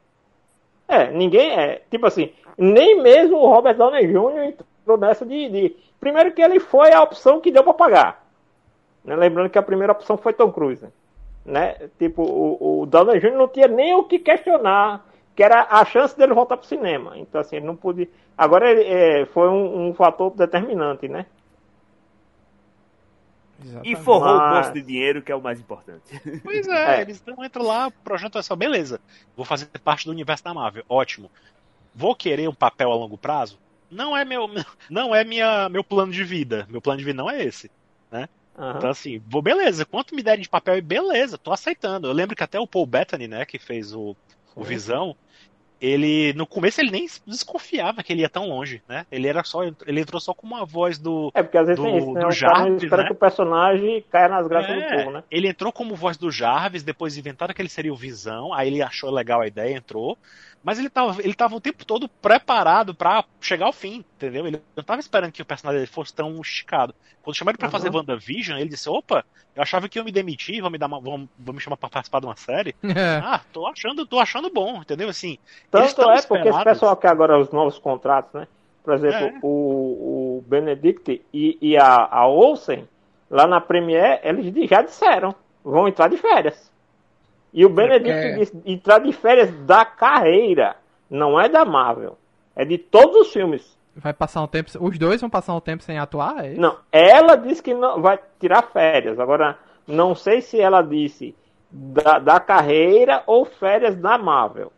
É, 0.88 1.10
ninguém 1.12 1.52
é. 1.58 1.82
Tipo 1.90 2.08
assim, 2.08 2.32
nem 2.58 3.02
mesmo 3.02 3.38
o 3.38 3.48
Robert 3.48 3.78
Downey 3.78 4.08
Jr. 4.08 4.56
entrou 4.84 4.98
nessa 4.98 5.26
de, 5.26 5.50
de- 5.50 5.76
Primeiro 6.00 6.32
que 6.34 6.42
ele 6.42 6.60
foi 6.60 6.92
a 6.94 7.02
opção 7.04 7.40
que 7.42 7.52
deu 7.52 7.64
pra 7.64 7.74
pagar. 7.74 8.26
Né? 9.04 9.16
Lembrando 9.16 9.50
que 9.50 9.58
a 9.58 9.62
primeira 9.64 9.92
opção 9.94 10.18
foi 10.18 10.34
Tom 10.34 10.52
Cruise. 10.52 10.86
Né? 11.46 11.76
Tipo, 11.98 12.24
o, 12.24 12.82
o 12.82 12.86
Downey 12.86 13.20
Jr. 13.20 13.32
não 13.36 13.48
tinha 13.48 13.68
nem 13.68 13.94
o 13.96 14.04
que 14.04 14.18
questionar, 14.20 15.06
que 15.40 15.44
era 15.44 15.68
a 15.70 15.86
chance 15.86 16.18
dele 16.18 16.34
voltar 16.34 16.58
pro 16.58 16.68
cinema. 16.68 17.18
Então, 17.18 17.40
assim, 17.40 17.56
ele 17.56 17.66
não 17.66 17.74
podia. 17.74 18.10
Agora 18.38 18.70
ele, 18.70 18.84
é, 18.84 19.26
foi 19.28 19.48
um, 19.48 19.88
um 19.88 19.94
fator 19.94 20.32
determinante, 20.36 21.08
né? 21.08 21.26
E 23.62 23.68
Exatamente. 23.68 23.96
forrou 24.04 24.34
o 24.34 24.38
Mas- 24.38 24.54
bolso 24.66 24.74
de 24.74 24.82
dinheiro, 24.82 25.22
que 25.22 25.32
é 25.32 25.36
o 25.36 25.42
mais 25.42 25.58
importante. 25.58 26.04
Pois 26.44 26.68
é, 26.68 26.98
É. 26.98 27.02
eles 27.04 27.24
não 27.26 27.42
entram 27.42 27.64
lá, 27.66 27.90
projetam 28.04 28.44
só, 28.44 28.54
beleza, 28.54 29.00
vou 29.34 29.46
fazer 29.46 29.68
parte 29.82 30.04
do 30.04 30.12
universo 30.12 30.44
da 30.44 30.54
Marvel, 30.54 30.84
ótimo. 30.90 31.32
Vou 31.96 32.14
querer 32.14 32.50
um 32.50 32.54
papel 32.54 32.92
a 32.92 32.96
longo 32.96 33.18
prazo? 33.18 33.58
Não 33.90 34.18
é 34.18 34.26
meu, 34.26 34.46
não 34.92 35.16
é 35.16 35.24
minha, 35.24 35.70
meu 35.70 35.86
plano 35.86 36.12
de 36.12 36.22
vida. 36.26 36.68
Meu 36.70 36.82
plano 36.82 36.98
de 37.00 37.06
vida 37.06 37.16
não 37.18 37.30
é 37.30 37.42
esse. 37.42 37.72
Aham. 38.12 38.78
Então, 38.78 38.90
assim, 38.90 39.22
vou, 39.26 39.42
beleza, 39.42 39.86
quanto 39.86 40.14
me 40.14 40.22
derem 40.22 40.42
de 40.44 40.50
papel, 40.50 40.82
beleza, 40.82 41.38
tô 41.38 41.54
aceitando. 41.54 42.08
Eu 42.10 42.12
lembro 42.14 42.36
que 42.36 42.44
até 42.44 42.60
o 42.60 42.68
Paul 42.68 42.86
Bettany, 42.86 43.26
né, 43.26 43.46
que 43.46 43.58
fez 43.58 43.94
o, 43.96 44.14
o 44.54 44.64
Visão, 44.66 45.16
ele, 45.82 46.34
no 46.34 46.46
começo, 46.46 46.82
ele 46.82 46.92
nem 46.92 47.08
desconfiava 47.26 48.04
que 48.04 48.12
ele 48.12 48.22
ia 48.22 48.30
tão 48.30 48.48
longe, 48.48 48.82
né? 48.88 49.06
Ele 49.12 49.28
era 49.28 49.44
só, 49.44 49.64
ele 49.64 50.02
entrou 50.02 50.20
só 50.20 50.34
com 50.34 50.46
uma 50.46 50.66
voz 50.66 50.98
do, 50.98 51.32
É, 51.34 51.42
porque 51.42 51.58
às 51.58 51.68
vezes 51.68 51.82
do- 51.82 51.88
tem 51.90 51.98
isso, 51.98 52.14
né? 52.14 52.22
do 52.22 52.28
O 52.28 52.32
Jarvis, 52.32 52.84
espera 52.84 53.02
né? 53.04 53.08
que 53.08 53.14
o 53.14 53.18
personagem 53.18 54.04
caia 54.12 54.28
nas 54.28 54.48
graças 54.48 54.74
do 54.76 54.82
É, 54.82 54.98
povo, 54.98 55.12
né? 55.12 55.24
Ele 55.32 55.48
entrou 55.48 55.72
como 55.72 55.96
voz 55.96 56.18
do 56.18 56.30
Jarvis, 56.32 56.84
depois 56.84 57.18
inventaram 57.18 57.54
que 57.54 57.62
ele 57.62 57.70
seria 57.70 57.94
o 57.94 57.96
Visão, 57.96 58.54
aí 58.54 58.68
ele 58.68 58.82
achou 58.82 59.10
legal 59.10 59.42
a 59.42 59.48
ideia, 59.48 59.76
entrou. 59.76 60.18
Mas 60.64 60.78
ele 60.80 60.90
tava, 60.90 61.22
ele 61.22 61.34
tava 61.34 61.56
o 61.56 61.62
tempo 61.62 61.86
todo 61.86 62.10
preparado 62.22 62.94
pra 62.96 63.24
chegar 63.42 63.66
ao 63.68 63.74
fim, 63.74 64.06
entendeu? 64.16 64.46
Ele 64.46 64.62
não 64.76 64.84
tava 64.84 65.00
esperando 65.00 65.32
que 65.32 65.42
o 65.42 65.46
personagem 65.46 65.80
dele 65.82 65.92
fosse 65.92 66.14
tão 66.14 66.40
esticado. 66.42 66.94
Quando 67.22 67.36
chamaram 67.38 67.54
ele 67.54 67.60
pra 67.60 67.68
Uhum. 67.68 67.72
fazer 67.72 67.90
WandaVision, 67.90 68.60
ele 68.60 68.70
disse: 68.70 68.90
opa, 68.90 69.26
eu 69.56 69.62
achava 69.64 69.88
que 69.90 69.98
iam 69.98 70.06
me 70.06 70.12
demitir, 70.12 70.62
vão 70.62 70.70
me, 70.70 70.78
dar 70.78 70.88
uma, 70.88 71.02
vão, 71.02 71.30
vão 71.38 71.54
me 71.56 71.62
chamar 71.62 71.78
pra 71.78 71.90
participar 71.90 72.20
de 72.20 72.26
uma 72.28 72.36
série. 72.36 72.76
É. 72.96 73.20
Ah, 73.22 73.42
tô 73.52 73.66
achando, 73.68 74.06
tô 74.08 74.20
achando 74.20 74.52
bom, 74.52 74.82
entendeu? 74.82 75.10
Assim, 75.10 75.38
Tanto 75.72 76.02
é 76.10 76.22
porque 76.22 76.48
esse 76.50 76.64
pessoal 76.64 76.98
que 76.98 77.08
agora 77.08 77.38
os 77.40 77.52
novos 77.52 77.78
contratos, 77.78 78.34
né? 78.34 78.48
Por 78.84 78.94
exemplo, 78.94 79.28
É. 79.28 79.40
o, 79.42 80.38
o 80.40 80.42
Benedict 80.48 81.26
e, 81.34 81.58
e 81.62 81.78
a, 81.78 82.06
a 82.06 82.28
Olsen, 82.28 82.88
lá 83.30 83.46
na 83.48 83.62
Premiere, 83.62 84.20
eles 84.24 84.70
já 84.70 84.82
disseram, 84.82 85.36
vão 85.64 85.88
entrar 85.88 86.08
de 86.10 86.18
férias. 86.18 86.72
E 87.54 87.66
o 87.66 87.70
Benedict 87.70 88.12
porque- 88.22 88.38
disse 88.40 88.62
entrar 88.66 89.00
de 89.00 89.12
férias 89.14 89.52
da 89.66 89.84
carreira, 89.86 90.76
não 91.10 91.40
é 91.40 91.50
da 91.50 91.66
Marvel. 91.66 92.18
É 92.56 92.64
de 92.66 92.78
todos 92.78 93.16
os 93.28 93.34
filmes. 93.34 93.78
Vai 93.96 94.14
passar 94.14 94.42
um 94.44 94.48
tempo. 94.48 94.70
Os 94.80 94.98
dois 95.00 95.20
vão 95.20 95.30
passar 95.30 95.54
um 95.56 95.60
tempo 95.60 95.84
sem 95.84 95.98
atuar? 95.98 96.46
É? 96.46 96.54
Não, 96.56 96.78
ela 96.92 97.36
disse 97.36 97.62
que 97.64 97.74
não 97.74 98.02
vai 98.02 98.20
tirar 98.40 98.62
férias. 98.64 99.20
Agora, 99.20 99.58
não 99.88 100.14
sei 100.16 100.42
se 100.42 100.60
ela 100.60 100.82
disse 100.82 101.36
da, 101.72 102.20
da 102.20 102.40
carreira 102.40 103.24
ou 103.26 103.46
férias 103.46 103.96
da 103.96 104.18
Marvel. 104.18 104.72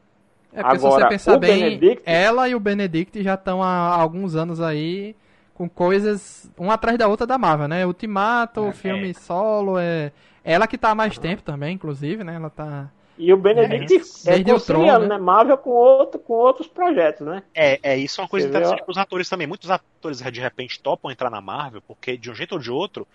É 0.53 0.61
porque 0.63 0.80
se 0.80 0.86
Agora, 0.86 1.03
você 1.05 1.09
pensar 1.09 1.36
o 1.36 1.39
bem, 1.39 1.59
Benedict- 1.59 2.03
ela 2.05 2.49
e 2.49 2.55
o 2.55 2.59
Benedict 2.59 3.22
já 3.24 3.36
estão 3.36 3.61
há 3.63 3.95
alguns 3.95 4.36
anos 4.36 4.59
aí 4.61 5.15
com 5.53 5.69
coisas 5.69 6.51
uma 6.57 6.74
atrás 6.74 6.97
da 6.97 7.07
outra 7.07 7.26
da 7.28 7.38
Marvel, 7.38 7.67
né? 7.67 7.86
Ultimato, 7.86 8.65
É, 8.67 8.72
filme 8.74 9.13
solo, 9.13 9.78
é 9.78 10.11
ela 10.43 10.67
que 10.67 10.77
tá 10.77 10.89
há 10.91 10.95
mais 10.95 11.17
tempo 11.17 11.41
também, 11.41 11.75
inclusive, 11.75 12.23
né? 12.23 12.35
Ela 12.35 12.49
tá 12.49 12.89
E 13.17 13.31
o 13.31 13.37
Benedict 13.37 13.93
é, 14.27 14.33
Desde 14.33 14.51
o 14.51 14.55
conciliando, 14.55 14.99
Tron, 14.99 15.07
né? 15.07 15.07
né? 15.07 15.17
Marvel 15.17 15.57
com, 15.57 15.69
outro, 15.69 16.19
com 16.19 16.33
outros 16.33 16.67
projetos, 16.67 17.25
né? 17.25 17.43
É, 17.53 17.79
é 17.83 17.97
isso 17.97 18.19
é 18.19 18.23
uma 18.23 18.29
coisa 18.29 18.47
Você 18.47 18.49
interessante 18.49 18.83
para 18.83 18.91
os 18.91 18.97
atores 18.97 19.29
também. 19.29 19.47
Muitos 19.47 19.69
atores 19.69 20.19
de 20.19 20.41
repente 20.41 20.79
topam 20.79 21.11
entrar 21.11 21.29
na 21.29 21.41
Marvel, 21.41 21.81
porque 21.81 22.17
de 22.17 22.31
um 22.31 22.35
jeito 22.35 22.53
ou 22.53 22.59
de 22.59 22.71
outro, 22.71 23.07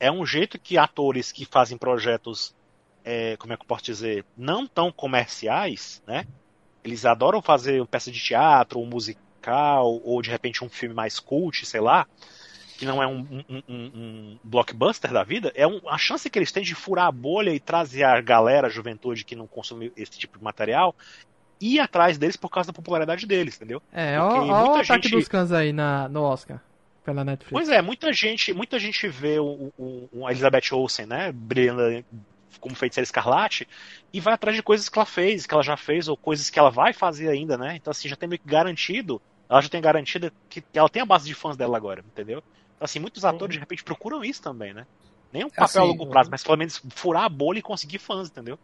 é 0.00 0.10
um 0.10 0.26
jeito 0.26 0.58
que 0.58 0.76
atores 0.76 1.30
que 1.30 1.44
fazem 1.44 1.78
projetos, 1.78 2.54
é, 3.04 3.36
como 3.36 3.52
é 3.52 3.56
que 3.56 3.62
eu 3.62 3.68
posso 3.68 3.84
dizer, 3.84 4.24
não 4.36 4.66
tão 4.66 4.90
comerciais, 4.90 6.02
né? 6.06 6.26
Eles 6.82 7.06
adoram 7.06 7.40
fazer 7.40 7.78
uma 7.80 7.86
peça 7.86 8.10
de 8.10 8.18
teatro, 8.18 8.80
um 8.80 8.86
musical, 8.86 10.00
ou 10.04 10.20
de 10.20 10.30
repente 10.30 10.64
um 10.64 10.68
filme 10.68 10.94
mais 10.94 11.20
cult, 11.20 11.64
sei 11.64 11.80
lá, 11.80 12.08
que 12.82 12.86
não 12.86 13.00
é 13.00 13.06
um, 13.06 13.20
um- 13.48 13.62
um- 13.68 13.90
um 13.94 14.38
blockbuster 14.42 15.12
da 15.12 15.22
vida, 15.22 15.52
é 15.54 15.62
a 15.88 15.96
chance 15.98 16.28
que 16.28 16.36
eles 16.36 16.50
têm 16.50 16.64
de 16.64 16.74
furar 16.74 17.06
a 17.06 17.12
bolha 17.12 17.54
e 17.54 17.60
trazer 17.60 18.02
a 18.02 18.20
galera, 18.20 18.66
a 18.66 18.70
juventude 18.70 19.24
que 19.24 19.36
não 19.36 19.46
consome 19.46 19.92
esse 19.96 20.18
tipo 20.18 20.36
de 20.36 20.42
material, 20.42 20.96
ir 21.60 21.78
atrás 21.78 22.18
deles 22.18 22.36
por 22.36 22.50
causa 22.50 22.72
da 22.72 22.72
popularidade 22.72 23.24
deles, 23.24 23.54
entendeu? 23.54 23.80
É, 23.92 24.18
ó 24.18 24.44
o 24.44 24.80
ataque 24.80 25.08
gente- 25.08 25.16
dos 25.16 25.28
cães 25.28 25.52
aí 25.52 25.72
na, 25.72 26.08
no 26.08 26.22
Oscar, 26.22 26.60
pela 27.04 27.24
Netflix. 27.24 27.52
Pois 27.52 27.68
é, 27.68 27.80
muita 27.80 28.12
gente, 28.12 28.52
muita 28.52 28.80
gente 28.80 29.06
vê 29.06 29.38
o, 29.38 29.70
o, 29.78 30.08
o- 30.12 30.28
Elizabeth 30.28 30.72
Olsen, 30.72 31.06
né, 31.06 31.30
brilhando 31.30 32.04
como 32.58 32.74
feiticeira 32.74 33.04
escarlate, 33.04 33.66
e 34.12 34.18
vai 34.18 34.34
atrás 34.34 34.56
de 34.56 34.62
coisas 34.62 34.88
que 34.88 34.98
ela 34.98 35.06
fez, 35.06 35.46
que 35.46 35.54
ela 35.54 35.62
já 35.62 35.76
fez, 35.76 36.08
ou 36.08 36.16
coisas 36.16 36.50
que 36.50 36.58
ela 36.58 36.70
vai 36.70 36.92
fazer 36.92 37.28
ainda, 37.28 37.56
né? 37.56 37.76
Então, 37.76 37.92
assim, 37.92 38.08
já 38.08 38.16
tem 38.16 38.28
meio 38.28 38.40
que 38.40 38.48
garantido, 38.48 39.22
ela 39.48 39.60
já 39.60 39.68
tem 39.68 39.80
garantido 39.80 40.32
que 40.48 40.64
ela 40.74 40.88
tem 40.88 41.02
a 41.02 41.06
base 41.06 41.26
de 41.26 41.34
fãs 41.34 41.56
dela 41.56 41.76
agora, 41.76 42.02
entendeu? 42.06 42.42
Então, 42.82 42.86
assim, 42.86 42.98
muitos 42.98 43.24
atores 43.24 43.54
de 43.54 43.60
repente 43.60 43.84
procuram 43.84 44.24
isso 44.24 44.42
também, 44.42 44.74
né? 44.74 44.88
Nem 45.32 45.44
um 45.44 45.50
papel 45.50 45.64
Assim, 45.64 45.78
a 45.82 45.84
longo 45.84 46.04
prazo, 46.08 46.30
mas 46.30 46.42
pelo 46.42 46.58
menos 46.58 46.82
furar 46.90 47.24
a 47.24 47.28
bolha 47.28 47.60
e 47.60 47.62
conseguir 47.62 47.98
fãs, 47.98 48.28
entendeu? 48.28 48.58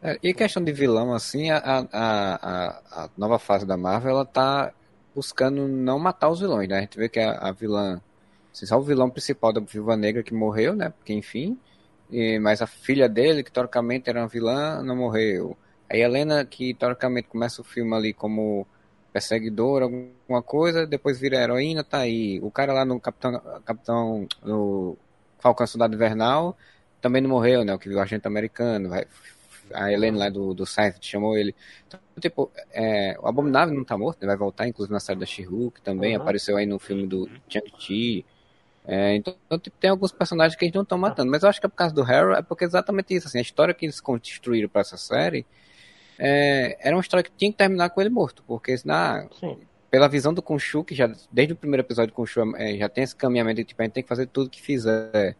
É, 0.00 0.16
E 0.22 0.32
questão 0.34 0.62
de 0.62 0.72
vilão, 0.72 1.12
assim, 1.12 1.50
a, 1.50 1.58
a, 1.58 1.88
a, 1.92 3.04
a 3.04 3.10
nova 3.16 3.38
fase 3.38 3.66
da 3.66 3.76
Marvel, 3.76 4.12
ela 4.12 4.24
tá 4.26 4.72
buscando 5.14 5.66
não 5.66 5.98
matar 5.98 6.28
os 6.30 6.40
vilões, 6.40 6.68
né? 6.68 6.78
A 6.78 6.80
gente 6.82 6.96
vê 6.98 7.08
que 7.08 7.18
a, 7.18 7.50
vilã, 7.52 8.00
assim, 8.52 8.66
só 8.66 8.78
o 8.78 8.82
vilão 8.82 9.10
principal 9.10 9.52
da 9.52 9.60
Viúva 9.60 9.96
Negra 9.96 10.22
que 10.22 10.32
morreu, 10.34 10.74
né? 10.76 10.90
Porque, 10.90 11.12
enfim, 11.12 11.58
e, 12.10 12.38
mas 12.38 12.62
a 12.62 12.66
filha 12.66 13.08
dele, 13.08 13.42
que 13.42 13.50
teoricamente 13.52 14.08
era 14.08 14.20
uma 14.20 14.28
vilã, 14.28 14.82
não 14.84 14.96
morreu. 14.96 15.58
Aí 15.90 16.02
a 16.02 16.06
Helena, 16.06 16.44
que 16.44 16.74
teoricamente 16.74 17.28
começa 17.28 17.60
o 17.60 17.64
filme 17.64 17.94
ali 17.94 18.14
como 18.14 18.66
perseguidora, 19.12 19.84
alguma 19.86 20.42
coisa, 20.42 20.86
depois 20.86 21.18
vira 21.18 21.36
heroína, 21.38 21.84
tá 21.84 21.98
aí. 22.00 22.40
O 22.42 22.50
cara 22.50 22.72
lá 22.72 22.84
no 22.84 23.00
Capitão, 23.00 23.40
Capitão 23.64 24.28
no 24.42 24.96
Falcão 25.38 25.66
Soldado 25.66 25.94
Invernal 25.94 26.56
também 27.00 27.22
não 27.22 27.30
morreu, 27.30 27.64
né? 27.64 27.74
O 27.74 27.78
que 27.78 27.88
viu 27.88 27.98
o 27.98 28.00
agente 28.00 28.26
americano. 28.26 28.88
Vai, 28.90 29.06
a 29.72 29.92
Helena 29.92 30.18
lá 30.18 30.28
do, 30.30 30.54
do 30.54 30.66
Seinfeld 30.66 31.06
chamou 31.06 31.36
ele. 31.36 31.54
Então, 31.86 32.00
tipo, 32.20 32.50
é, 32.72 33.16
o 33.20 33.28
Abominável 33.28 33.74
não 33.74 33.84
tá 33.84 33.96
morto, 33.98 34.20
né? 34.22 34.26
vai 34.28 34.36
voltar, 34.36 34.66
inclusive 34.66 34.92
na 34.92 35.00
série 35.00 35.18
da 35.20 35.26
She-Hulk 35.26 35.80
também, 35.82 36.16
Uhum. 36.16 36.22
apareceu 36.22 36.56
aí 36.56 36.66
no 36.66 36.78
filme 36.78 37.06
do 37.06 37.28
Shang-Chi. 37.48 38.24
É, 38.86 39.14
então, 39.16 39.34
tipo, 39.60 39.76
tem 39.78 39.90
alguns 39.90 40.12
personagens 40.12 40.56
que 40.56 40.64
eles 40.64 40.74
não 40.74 40.82
estão 40.82 40.96
matando, 40.98 41.30
mas 41.30 41.42
eu 41.42 41.48
acho 41.48 41.60
que 41.60 41.66
é 41.66 41.68
por 41.68 41.76
causa 41.76 41.94
do 41.94 42.02
Harrow, 42.02 42.34
é 42.34 42.42
porque 42.42 42.64
é 42.64 42.66
exatamente 42.66 43.14
isso, 43.14 43.26
assim, 43.28 43.38
a 43.38 43.42
história 43.42 43.74
que 43.74 43.84
eles 43.84 44.00
construíram 44.00 44.68
para 44.68 44.80
essa 44.80 44.96
série 44.96 45.44
é, 46.18 46.76
era 46.80 46.96
uma 46.96 47.00
história 47.00 47.22
que 47.22 47.30
tinha 47.36 47.50
que 47.50 47.56
terminar 47.58 47.90
com 47.90 48.00
ele 48.00 48.10
morto, 48.10 48.42
porque 48.46 48.76
senão, 48.76 48.94
ah, 48.94 49.28
pela 49.90 50.08
visão 50.08 50.34
do 50.34 50.42
Khonshu, 50.42 50.84
que 50.84 50.94
já 50.94 51.10
desde 51.32 51.52
o 51.52 51.56
primeiro 51.56 51.82
episódio 51.82 52.12
do 52.12 52.16
Khonshu 52.16 52.56
é, 52.56 52.76
já 52.76 52.88
tem 52.88 53.04
esse 53.04 53.16
caminhamento 53.16 53.56
de 53.58 53.64
tipo, 53.64 53.80
a 53.80 53.84
gente 53.84 53.94
tem 53.94 54.02
que 54.02 54.08
fazer 54.08 54.26
tudo 54.26 54.50
que 54.50 54.60
fizer 54.60 55.36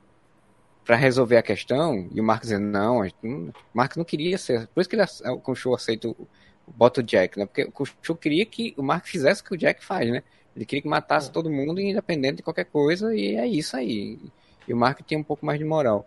para 0.84 0.96
resolver 0.96 1.36
a 1.36 1.42
questão, 1.42 2.08
e 2.10 2.18
o 2.20 2.24
Mark 2.24 2.42
dizendo, 2.42 2.66
não, 2.66 3.02
o 3.02 3.52
Mark 3.74 3.94
não 3.96 4.04
queria 4.04 4.38
ser, 4.38 4.66
por 4.68 4.80
isso 4.80 4.88
que 4.88 4.96
ele, 4.96 5.04
o 5.26 5.38
Khonshu 5.38 5.74
aceita, 5.74 6.08
o- 6.08 6.26
bota 6.66 7.00
o 7.00 7.02
Jack, 7.02 7.38
né, 7.38 7.44
porque 7.44 7.64
o 7.64 7.72
Khonshu 7.72 8.14
queria 8.16 8.46
que 8.46 8.72
o 8.76 8.82
Mark 8.82 9.04
fizesse 9.06 9.42
o 9.42 9.44
que 9.44 9.54
o 9.54 9.58
Jack 9.58 9.84
faz, 9.84 10.10
né, 10.10 10.22
ele 10.56 10.64
queria 10.64 10.82
que 10.82 10.88
matasse 10.88 11.30
todo 11.30 11.50
mundo, 11.50 11.78
independente 11.78 12.36
de 12.36 12.42
qualquer 12.42 12.64
coisa, 12.64 13.14
e 13.14 13.36
é 13.36 13.46
isso 13.46 13.76
aí, 13.76 14.18
e 14.66 14.72
o 14.72 14.76
Mark 14.76 15.00
tinha 15.06 15.20
um 15.20 15.22
pouco 15.22 15.44
mais 15.44 15.58
de 15.58 15.64
moral. 15.64 16.06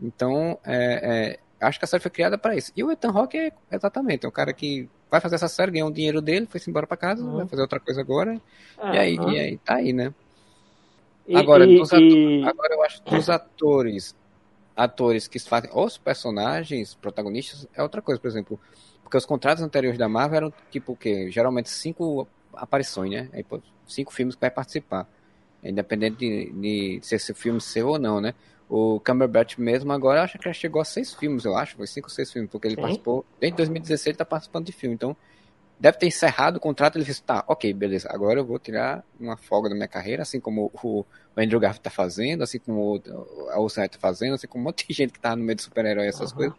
Então, 0.00 0.58
é, 0.64 1.34
é, 1.34 1.38
acho 1.60 1.78
que 1.78 1.84
a 1.84 1.88
série 1.88 2.02
foi 2.02 2.10
criada 2.10 2.36
para 2.38 2.56
isso. 2.56 2.72
E 2.76 2.84
o 2.84 2.90
Ethan 2.90 3.10
Hawke 3.10 3.36
é 3.38 3.52
exatamente, 3.70 4.24
é 4.26 4.28
um 4.28 4.32
cara 4.32 4.52
que 4.52 4.88
vai 5.10 5.20
fazer 5.20 5.36
essa 5.36 5.48
série, 5.48 5.72
ganhou 5.72 5.88
o 5.88 5.92
dinheiro 5.92 6.20
dele, 6.20 6.46
foi 6.46 6.60
embora 6.68 6.86
para 6.86 6.96
casa, 6.96 7.22
Uhum. 7.24 7.36
vai 7.36 7.48
fazer 7.48 7.62
outra 7.62 7.80
coisa 7.80 8.00
agora, 8.00 8.40
É, 8.78 8.94
e 8.94 8.98
aí, 8.98 9.16
uhum. 9.16 9.30
e 9.30 9.38
aí, 9.38 9.58
tá 9.58 9.74
aí, 9.76 9.92
né? 9.92 10.12
E- 11.28 11.36
Agora, 11.36 11.64
e- 11.66 11.74
e- 11.74 12.44
Agora 12.44 12.74
eu 12.74 12.82
acho 12.84 13.02
que 13.02 13.16
os 13.16 13.28
atores, 13.28 14.14
atores 14.76 15.26
que 15.26 15.38
fazem 15.38 15.70
os 15.74 15.98
personagens 15.98 16.94
protagonistas 16.94 17.66
é 17.74 17.82
outra 17.82 18.00
coisa, 18.02 18.20
por 18.20 18.28
exemplo, 18.28 18.60
porque 19.02 19.16
os 19.16 19.26
contratos 19.26 19.62
anteriores 19.62 19.98
da 19.98 20.08
Marvel 20.08 20.36
eram 20.36 20.52
tipo 20.70 20.92
o 20.92 20.96
quê? 20.96 21.30
Geralmente 21.30 21.70
cinco 21.70 22.28
aparições, 22.54 23.10
né? 23.10 23.28
Aí, 23.32 23.42
pô, 23.42 23.60
cinco 23.86 24.12
filmes 24.12 24.34
que 24.34 24.40
vai 24.40 24.50
participar, 24.50 25.08
independente 25.62 26.16
de, 26.18 26.52
de 26.52 27.00
se 27.02 27.14
esse 27.16 27.34
filme 27.34 27.60
seu 27.60 27.88
ou 27.88 27.98
não, 27.98 28.20
né? 28.20 28.34
O 28.68 29.00
Cumberbatch 29.00 29.58
mesmo 29.58 29.92
agora 29.92 30.22
acho 30.22 30.38
que 30.38 30.44
já 30.48 30.52
chegou 30.52 30.82
a 30.82 30.84
seis 30.84 31.14
filmes, 31.14 31.44
eu 31.44 31.56
acho, 31.56 31.76
foi 31.76 31.86
cinco 31.86 32.06
ou 32.08 32.10
seis 32.10 32.32
filmes, 32.32 32.50
porque 32.50 32.66
ele 32.68 32.76
Sim. 32.76 32.78
participou 32.78 33.26
desde 33.40 33.56
2016 33.56 34.08
ele 34.12 34.18
tá 34.18 34.24
participando 34.24 34.66
de 34.66 34.72
filme, 34.72 34.94
então 34.94 35.16
deve 35.78 35.98
ter 35.98 36.06
encerrado 36.06 36.56
o 36.56 36.60
contrato, 36.60 36.96
ele 36.96 37.04
disse, 37.04 37.22
tá, 37.24 37.44
ok, 37.48 37.72
beleza, 37.74 38.08
agora 38.10 38.40
eu 38.40 38.46
vou 38.46 38.58
tirar 38.58 39.04
uma 39.18 39.36
folga 39.36 39.68
da 39.68 39.74
minha 39.74 39.88
carreira, 39.88 40.22
assim 40.22 40.40
como 40.40 40.70
o, 40.82 41.00
o 41.00 41.06
Andrew 41.40 41.60
Garfield 41.60 41.82
tá 41.82 41.90
fazendo, 41.90 42.42
assim 42.42 42.58
como 42.60 42.96
o, 42.98 43.50
a 43.50 43.60
Olsen 43.60 43.88
tá 43.88 43.98
fazendo, 43.98 44.34
assim 44.34 44.48
como 44.48 44.62
um 44.62 44.66
monte 44.66 44.86
de 44.88 44.94
gente 44.94 45.12
que 45.12 45.20
tá 45.20 45.36
no 45.36 45.44
meio 45.44 45.56
de 45.56 45.62
super-herói 45.62 46.06
e 46.06 46.08
essas 46.08 46.32
Aham. 46.32 46.32
coisas, 46.32 46.58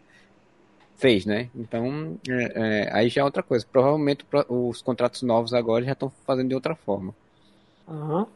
fez, 0.96 1.24
né? 1.26 1.50
Então, 1.54 2.20
é, 2.28 2.84
é, 2.88 2.94
aí 2.96 3.08
já 3.08 3.20
é 3.22 3.24
outra 3.24 3.42
coisa. 3.42 3.66
Provavelmente 3.70 4.24
pro- 4.26 4.46
os 4.48 4.82
contratos 4.82 5.22
novos 5.22 5.52
agora 5.54 5.84
já 5.84 5.92
estão 5.92 6.10
fazendo 6.26 6.48
de 6.48 6.54
outra 6.54 6.74
forma. 6.76 7.14
Aham. 7.88 8.26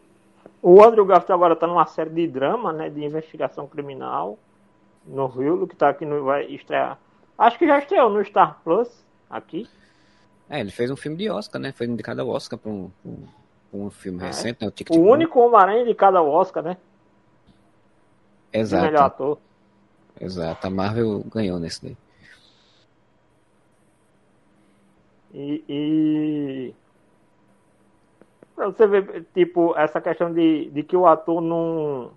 O 0.62 0.80
Andrew 0.82 1.04
Garfield 1.04 1.32
agora 1.32 1.56
tá 1.56 1.66
numa 1.66 1.84
série 1.86 2.10
de 2.10 2.26
drama, 2.28 2.72
né? 2.72 2.88
De 2.88 3.04
investigação 3.04 3.66
criminal 3.66 4.38
no 5.04 5.26
Hulu, 5.26 5.66
que 5.66 5.74
tá 5.74 5.88
aqui 5.88 6.06
no. 6.06 6.22
Vai 6.24 6.44
estrear. 6.46 6.98
Acho 7.36 7.58
que 7.58 7.66
já 7.66 7.78
estreou 7.80 8.08
no 8.08 8.24
Star 8.24 8.60
Plus 8.62 9.04
aqui. 9.28 9.68
É, 10.48 10.60
ele 10.60 10.70
fez 10.70 10.88
um 10.90 10.96
filme 10.96 11.16
de 11.16 11.28
Oscar, 11.28 11.60
né? 11.60 11.72
Foi 11.72 11.86
indicado 11.86 12.20
ao 12.20 12.28
Oscar 12.28 12.56
pra 12.58 12.70
um, 12.70 12.90
um, 13.04 13.24
um 13.72 13.90
filme 13.90 14.22
É. 14.22 14.26
recente, 14.26 14.58
né? 14.62 14.68
O 14.68 14.70
Tic 14.70 14.88
O 14.90 15.00
único 15.00 15.40
Homem-Aranha 15.40 15.84
de 15.84 15.94
cada 15.94 16.22
Oscar, 16.22 16.62
né? 16.62 16.76
De 18.52 18.58
Exato. 18.60 18.84
melhor 18.84 19.02
ator. 19.04 19.38
Exato. 20.20 20.66
A 20.66 20.70
Marvel 20.70 21.24
ganhou 21.32 21.58
nesse 21.58 21.82
daí. 21.82 21.96
E, 25.34 25.64
e 25.68 26.74
pra 28.70 28.76
você 28.76 28.86
ver, 28.86 29.24
tipo, 29.34 29.74
essa 29.76 30.00
questão 30.00 30.32
de, 30.32 30.70
de 30.70 30.82
que 30.82 30.96
o 30.96 31.06
ator 31.06 31.40
não, 31.40 32.10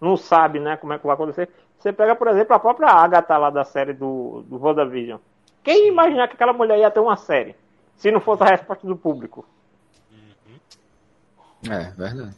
não 0.00 0.16
sabe, 0.16 0.58
né, 0.60 0.76
como 0.76 0.92
é 0.92 0.98
que 0.98 1.06
vai 1.06 1.14
acontecer. 1.14 1.48
Você 1.78 1.92
pega, 1.92 2.14
por 2.14 2.28
exemplo, 2.28 2.54
a 2.54 2.58
própria 2.58 2.88
Agatha 2.88 3.36
lá 3.36 3.50
da 3.50 3.64
série 3.64 3.92
do, 3.92 4.42
do 4.46 4.56
WandaVision. 4.62 5.18
Quem 5.64 5.84
ia 5.84 5.88
imaginar 5.88 6.28
que 6.28 6.34
aquela 6.34 6.52
mulher 6.52 6.78
ia 6.78 6.90
ter 6.90 7.00
uma 7.00 7.16
série? 7.16 7.54
Se 7.96 8.10
não 8.10 8.20
fosse 8.20 8.42
a 8.42 8.46
resposta 8.46 8.86
do 8.86 8.96
público. 8.96 9.44
É, 11.70 11.90
verdade. 11.96 12.34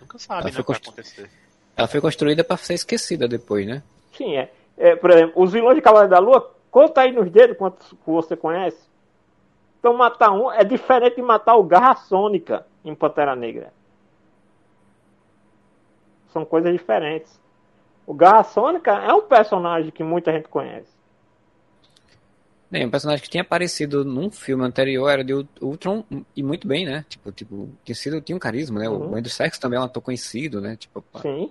Nunca 0.00 0.18
sabe, 0.18 0.40
Ela 0.40 0.50
né, 0.50 0.52
foi 0.52 0.60
o 0.62 0.64
que 0.64 0.72
vai 0.72 0.80
constru- 0.80 0.90
acontecer. 0.92 1.30
Ela 1.76 1.88
foi 1.88 2.00
construída 2.00 2.44
pra 2.44 2.56
ser 2.56 2.74
esquecida 2.74 3.26
depois, 3.28 3.66
né? 3.66 3.82
Sim, 4.12 4.36
é. 4.36 4.50
É, 4.76 4.96
por 4.96 5.10
exemplo, 5.10 5.40
os 5.42 5.52
vilões 5.52 5.76
de 5.76 5.82
Cavaleiro 5.82 6.10
da 6.10 6.18
Lua, 6.18 6.52
conta 6.70 7.02
aí 7.02 7.12
nos 7.12 7.30
dedos 7.30 7.56
quantos 7.56 7.94
você 8.04 8.36
conhece. 8.36 8.78
Então 9.78 9.94
matar 9.94 10.32
um 10.32 10.50
é 10.50 10.64
diferente 10.64 11.16
de 11.16 11.22
matar 11.22 11.56
o 11.56 11.62
Garra 11.62 11.94
Sônica 11.96 12.66
em 12.84 12.94
Pantera 12.94 13.34
Negra. 13.34 13.72
São 16.28 16.44
coisas 16.44 16.72
diferentes. 16.72 17.40
O 18.06 18.12
Garra 18.12 18.44
Sônica 18.44 18.90
é 18.90 19.12
um 19.14 19.22
personagem 19.22 19.90
que 19.90 20.02
muita 20.02 20.32
gente 20.32 20.48
conhece. 20.48 20.92
Bem, 22.70 22.86
um 22.86 22.90
personagem 22.90 23.22
que 23.22 23.30
tinha 23.30 23.42
aparecido 23.42 24.04
num 24.04 24.30
filme 24.30 24.64
anterior 24.64 25.08
era 25.08 25.22
de 25.22 25.32
Ult- 25.32 25.62
Ultron, 25.62 26.04
e 26.34 26.42
muito 26.42 26.66
bem, 26.66 26.84
né? 26.84 27.04
Tipo, 27.08 27.30
tipo 27.30 27.70
tinha, 27.84 27.94
sido, 27.94 28.20
tinha 28.20 28.34
um 28.34 28.40
carisma, 28.40 28.80
né? 28.80 28.88
Uhum. 28.88 29.12
O 29.12 29.14
Andrew 29.14 29.30
Serkis 29.32 29.60
também 29.60 29.78
é 29.78 29.80
um 29.80 29.84
ator 29.84 30.02
conhecido, 30.02 30.60
né? 30.60 30.76
Tipo, 30.76 31.00
pá, 31.00 31.20
Sim. 31.20 31.50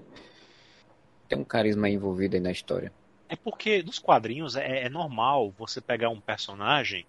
tem 1.30 1.40
um 1.40 1.46
carisma 1.46 1.88
aí 1.88 1.94
envolvido 1.94 2.36
aí 2.36 2.42
na 2.42 2.52
história. 2.52 2.92
É 3.30 3.36
porque 3.38 3.82
nos 3.82 4.00
quadrinhos 4.00 4.56
é, 4.58 4.84
é 4.84 4.90
normal 4.90 5.52
você 5.58 5.80
pegar 5.80 6.10
um 6.10 6.20
personagem 6.20 7.06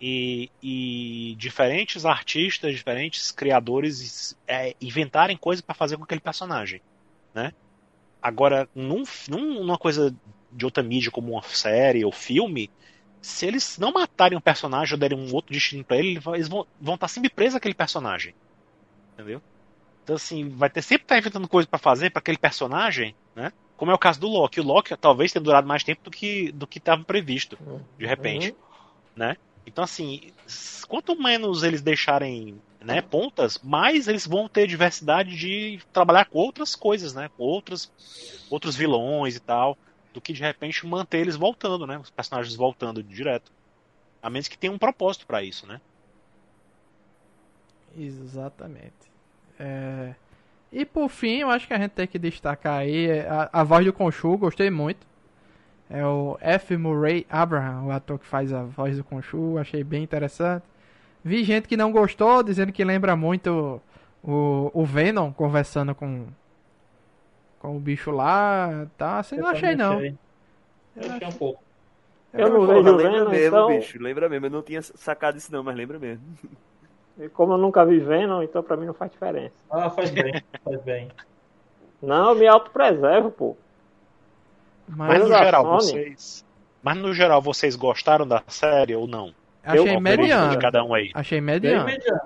e, 0.00 0.52
e 0.62 1.36
diferentes 1.38 2.04
artistas, 2.06 2.74
diferentes 2.74 3.30
criadores 3.32 4.36
é, 4.46 4.74
inventarem 4.80 5.36
coisas 5.36 5.62
para 5.64 5.74
fazer 5.74 5.96
com 5.96 6.04
aquele 6.04 6.20
personagem, 6.20 6.82
né? 7.34 7.52
Agora, 8.22 8.68
num, 8.74 9.02
num- 9.28 9.60
numa 9.64 9.78
coisa 9.78 10.16
de 10.50 10.64
outra 10.64 10.82
mídia 10.82 11.10
como 11.10 11.32
uma 11.32 11.42
série 11.42 12.04
ou 12.04 12.12
filme, 12.12 12.72
se 13.22 13.46
eles 13.46 13.78
não 13.78 13.92
matarem 13.92 14.38
um 14.38 14.40
personagem 14.40 14.94
ou 14.94 15.00
derem 15.00 15.18
um 15.18 15.32
outro 15.34 15.52
destino 15.54 15.84
para 15.84 15.98
ele, 15.98 16.20
eles 16.34 16.48
vão, 16.48 16.66
vão 16.80 16.94
estar 16.96 17.08
sempre 17.08 17.30
presos 17.30 17.56
àquele 17.56 17.74
personagem, 17.74 18.34
entendeu? 19.14 19.42
Então 20.04 20.16
assim, 20.16 20.48
vai 20.50 20.70
ter 20.70 20.82
sempre 20.82 21.04
estar 21.04 21.18
inventando 21.18 21.48
coisa 21.48 21.68
para 21.68 21.78
fazer 21.78 22.10
para 22.10 22.20
aquele 22.20 22.38
personagem, 22.38 23.16
né? 23.34 23.52
Como 23.76 23.90
é 23.90 23.94
o 23.94 23.98
caso 23.98 24.20
do 24.20 24.28
Loki. 24.28 24.60
O 24.60 24.64
Loki 24.64 24.96
talvez 24.98 25.32
tenha 25.32 25.42
durado 25.42 25.68
mais 25.68 25.84
tempo 25.84 26.02
do 26.04 26.10
que 26.10 26.52
do 26.52 26.66
que 26.68 26.78
estava 26.78 27.04
previsto, 27.04 27.60
de 27.98 28.06
repente, 28.06 28.54
né? 29.16 29.36
Então 29.68 29.84
assim, 29.84 30.32
quanto 30.88 31.16
menos 31.20 31.62
eles 31.62 31.82
deixarem, 31.82 32.62
né, 32.80 33.02
pontas, 33.02 33.58
mais 33.62 34.08
eles 34.08 34.26
vão 34.26 34.48
ter 34.48 34.66
diversidade 34.66 35.36
de 35.36 35.80
trabalhar 35.92 36.26
com 36.26 36.38
outras 36.38 36.74
coisas, 36.76 37.14
né? 37.14 37.28
Com 37.36 37.44
outros 37.44 37.92
outros 38.50 38.76
vilões 38.76 39.36
e 39.36 39.40
tal, 39.40 39.78
do 40.12 40.20
que 40.20 40.32
de 40.32 40.42
repente 40.42 40.86
manter 40.86 41.18
eles 41.20 41.36
voltando, 41.36 41.86
né? 41.86 41.98
Os 41.98 42.10
personagens 42.10 42.56
voltando 42.56 43.02
direto. 43.02 43.52
A 44.22 44.30
menos 44.30 44.48
que 44.48 44.58
tenha 44.58 44.72
um 44.72 44.78
propósito 44.78 45.26
para 45.26 45.42
isso, 45.44 45.66
né? 45.66 45.80
Exatamente. 47.96 49.10
É, 49.58 50.14
E 50.72 50.86
por 50.86 51.10
fim, 51.10 51.38
eu 51.40 51.50
acho 51.50 51.68
que 51.68 51.74
a 51.74 51.78
gente 51.80 51.92
tem 51.92 52.08
que 52.08 52.18
destacar 52.20 52.80
aí 52.80 53.10
a, 53.22 53.50
a 53.52 53.64
voz 53.64 53.86
do 53.86 53.94
Conchu, 53.94 54.38
gostei 54.38 54.70
muito. 54.70 55.07
É 55.90 56.04
o 56.04 56.36
F. 56.40 56.76
Murray 56.76 57.26
Abraham, 57.30 57.84
o 57.86 57.90
ator 57.90 58.18
que 58.18 58.26
faz 58.26 58.52
a 58.52 58.62
voz 58.62 58.96
do 58.96 59.04
Conchu, 59.04 59.56
achei 59.58 59.82
bem 59.82 60.02
interessante. 60.02 60.64
Vi 61.24 61.42
gente 61.44 61.66
que 61.68 61.76
não 61.76 61.90
gostou, 61.92 62.42
dizendo 62.42 62.72
que 62.72 62.84
lembra 62.84 63.16
muito 63.16 63.80
o, 64.22 64.70
o 64.74 64.84
Venom 64.84 65.32
conversando 65.32 65.94
com, 65.94 66.26
com 67.58 67.76
o 67.76 67.80
bicho 67.80 68.10
lá. 68.10 68.86
Tá, 68.96 69.18
assim, 69.18 69.36
Eu 69.36 69.42
não 69.42 69.48
achei 69.48 69.74
não. 69.74 69.96
achei. 69.96 70.14
Eu 70.96 71.12
achei 71.12 71.28
um 71.28 71.32
pouco. 71.32 71.62
Eu 72.32 72.50
não 72.50 72.66
Porra, 72.66 72.74
vejo 72.82 72.96
lembra 72.96 73.10
Venom, 73.10 73.30
mesmo, 73.30 73.56
então. 73.56 73.68
bicho. 73.68 74.02
Lembra 74.02 74.28
mesmo. 74.28 74.46
Eu 74.46 74.50
não 74.50 74.62
tinha 74.62 74.82
sacado 74.82 75.38
isso 75.38 75.50
não, 75.52 75.62
mas 75.62 75.74
lembra 75.76 75.98
mesmo. 75.98 76.22
E 77.18 77.28
Como 77.30 77.54
eu 77.54 77.58
nunca 77.58 77.84
vi 77.84 77.98
Venom, 77.98 78.42
então 78.42 78.62
pra 78.62 78.76
mim 78.76 78.86
não 78.86 78.94
faz 78.94 79.10
diferença. 79.10 79.54
Ah, 79.70 79.90
faz 79.90 80.10
bem, 80.10 80.42
faz 80.62 80.80
bem. 80.82 81.08
Não, 82.02 82.30
eu 82.30 82.34
me 82.36 82.46
autopreservo, 82.46 83.30
pô. 83.30 83.56
Mas 84.88 85.08
Mas 85.08 85.20
no 85.20 85.36
geral, 85.36 85.62
Sony? 85.64 85.92
vocês. 85.92 86.44
Mas 86.82 86.96
no 86.96 87.12
geral, 87.12 87.42
vocês 87.42 87.76
gostaram 87.76 88.26
da 88.26 88.42
série 88.48 88.94
ou 88.94 89.06
não? 89.06 89.34
achei 89.62 89.80
opinião 89.80 89.98
de 90.16 90.22
mediano. 90.22 90.58
cada 90.60 90.84
um 90.84 90.94
aí. 90.94 91.10
Achei 91.14 91.40
mediano. 91.40 91.84
mediano. 91.84 92.20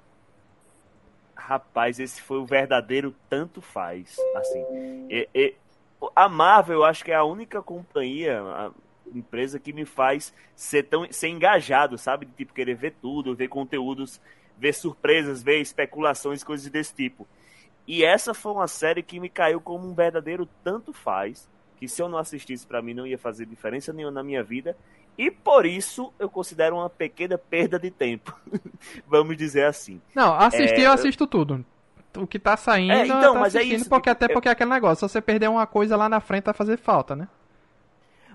Rapaz, 1.34 1.98
esse 1.98 2.22
foi 2.22 2.38
o 2.38 2.46
verdadeiro 2.46 3.14
tanto 3.28 3.60
faz. 3.60 4.16
Assim, 4.36 4.64
e- 5.10 5.28
e- 5.34 5.54
a 6.14 6.28
Marvel, 6.28 6.78
eu 6.78 6.84
acho 6.84 7.04
que 7.04 7.10
é 7.10 7.14
a 7.16 7.24
única 7.24 7.60
companhia, 7.62 8.40
a 8.42 8.70
empresa 9.14 9.58
que 9.58 9.72
me 9.72 9.84
faz 9.84 10.32
ser 10.54 10.84
tão 10.84 11.06
ser 11.10 11.28
engajado, 11.28 11.98
sabe? 11.98 12.26
De 12.26 12.32
tipo 12.32 12.54
querer 12.54 12.74
ver 12.76 12.94
tudo, 13.02 13.34
ver 13.34 13.48
conteúdos, 13.48 14.20
ver 14.56 14.72
surpresas, 14.72 15.42
ver 15.42 15.60
especulações, 15.60 16.44
coisas 16.44 16.70
desse 16.70 16.94
tipo. 16.94 17.26
E 17.86 18.04
essa 18.04 18.32
foi 18.32 18.52
uma 18.52 18.68
série 18.68 19.02
que 19.02 19.18
me 19.18 19.28
caiu 19.28 19.60
como 19.60 19.86
um 19.88 19.94
verdadeiro 19.94 20.48
tanto 20.62 20.92
faz, 20.92 21.48
que 21.82 21.88
se 21.88 22.00
eu 22.00 22.08
não 22.08 22.16
assistisse 22.16 22.64
para 22.64 22.80
mim 22.80 22.94
não 22.94 23.04
ia 23.04 23.18
fazer 23.18 23.44
diferença 23.44 23.92
nenhuma 23.92 24.12
na 24.12 24.22
minha 24.22 24.40
vida, 24.40 24.76
e 25.18 25.32
por 25.32 25.66
isso 25.66 26.12
eu 26.16 26.30
considero 26.30 26.76
uma 26.76 26.88
pequena 26.88 27.36
perda 27.36 27.76
de 27.76 27.90
tempo. 27.90 28.32
Vamos 29.04 29.36
dizer 29.36 29.64
assim. 29.64 30.00
Não, 30.14 30.32
assistir 30.32 30.82
É, 30.82 30.86
eu 30.86 30.92
assisto 30.92 31.26
tudo. 31.26 31.64
O 32.16 32.24
que 32.24 32.38
tá 32.38 32.56
saindo, 32.56 32.92
É, 32.92 33.04
então, 33.04 33.34
eu 33.34 33.40
mas 33.40 33.56
é 33.56 33.64
isso, 33.64 33.88
porque 33.88 34.10
tipo, 34.10 34.24
até 34.24 34.26
eu- 34.26 34.34
porque 34.36 34.48
é 34.48 34.52
aquele 34.52 34.70
negócio, 34.70 35.08
se 35.08 35.12
você 35.12 35.20
perder 35.20 35.50
uma 35.50 35.66
coisa 35.66 35.96
lá 35.96 36.08
na 36.08 36.20
frente 36.20 36.44
vai 36.44 36.54
fazer 36.54 36.76
falta, 36.78 37.16
né? 37.16 37.26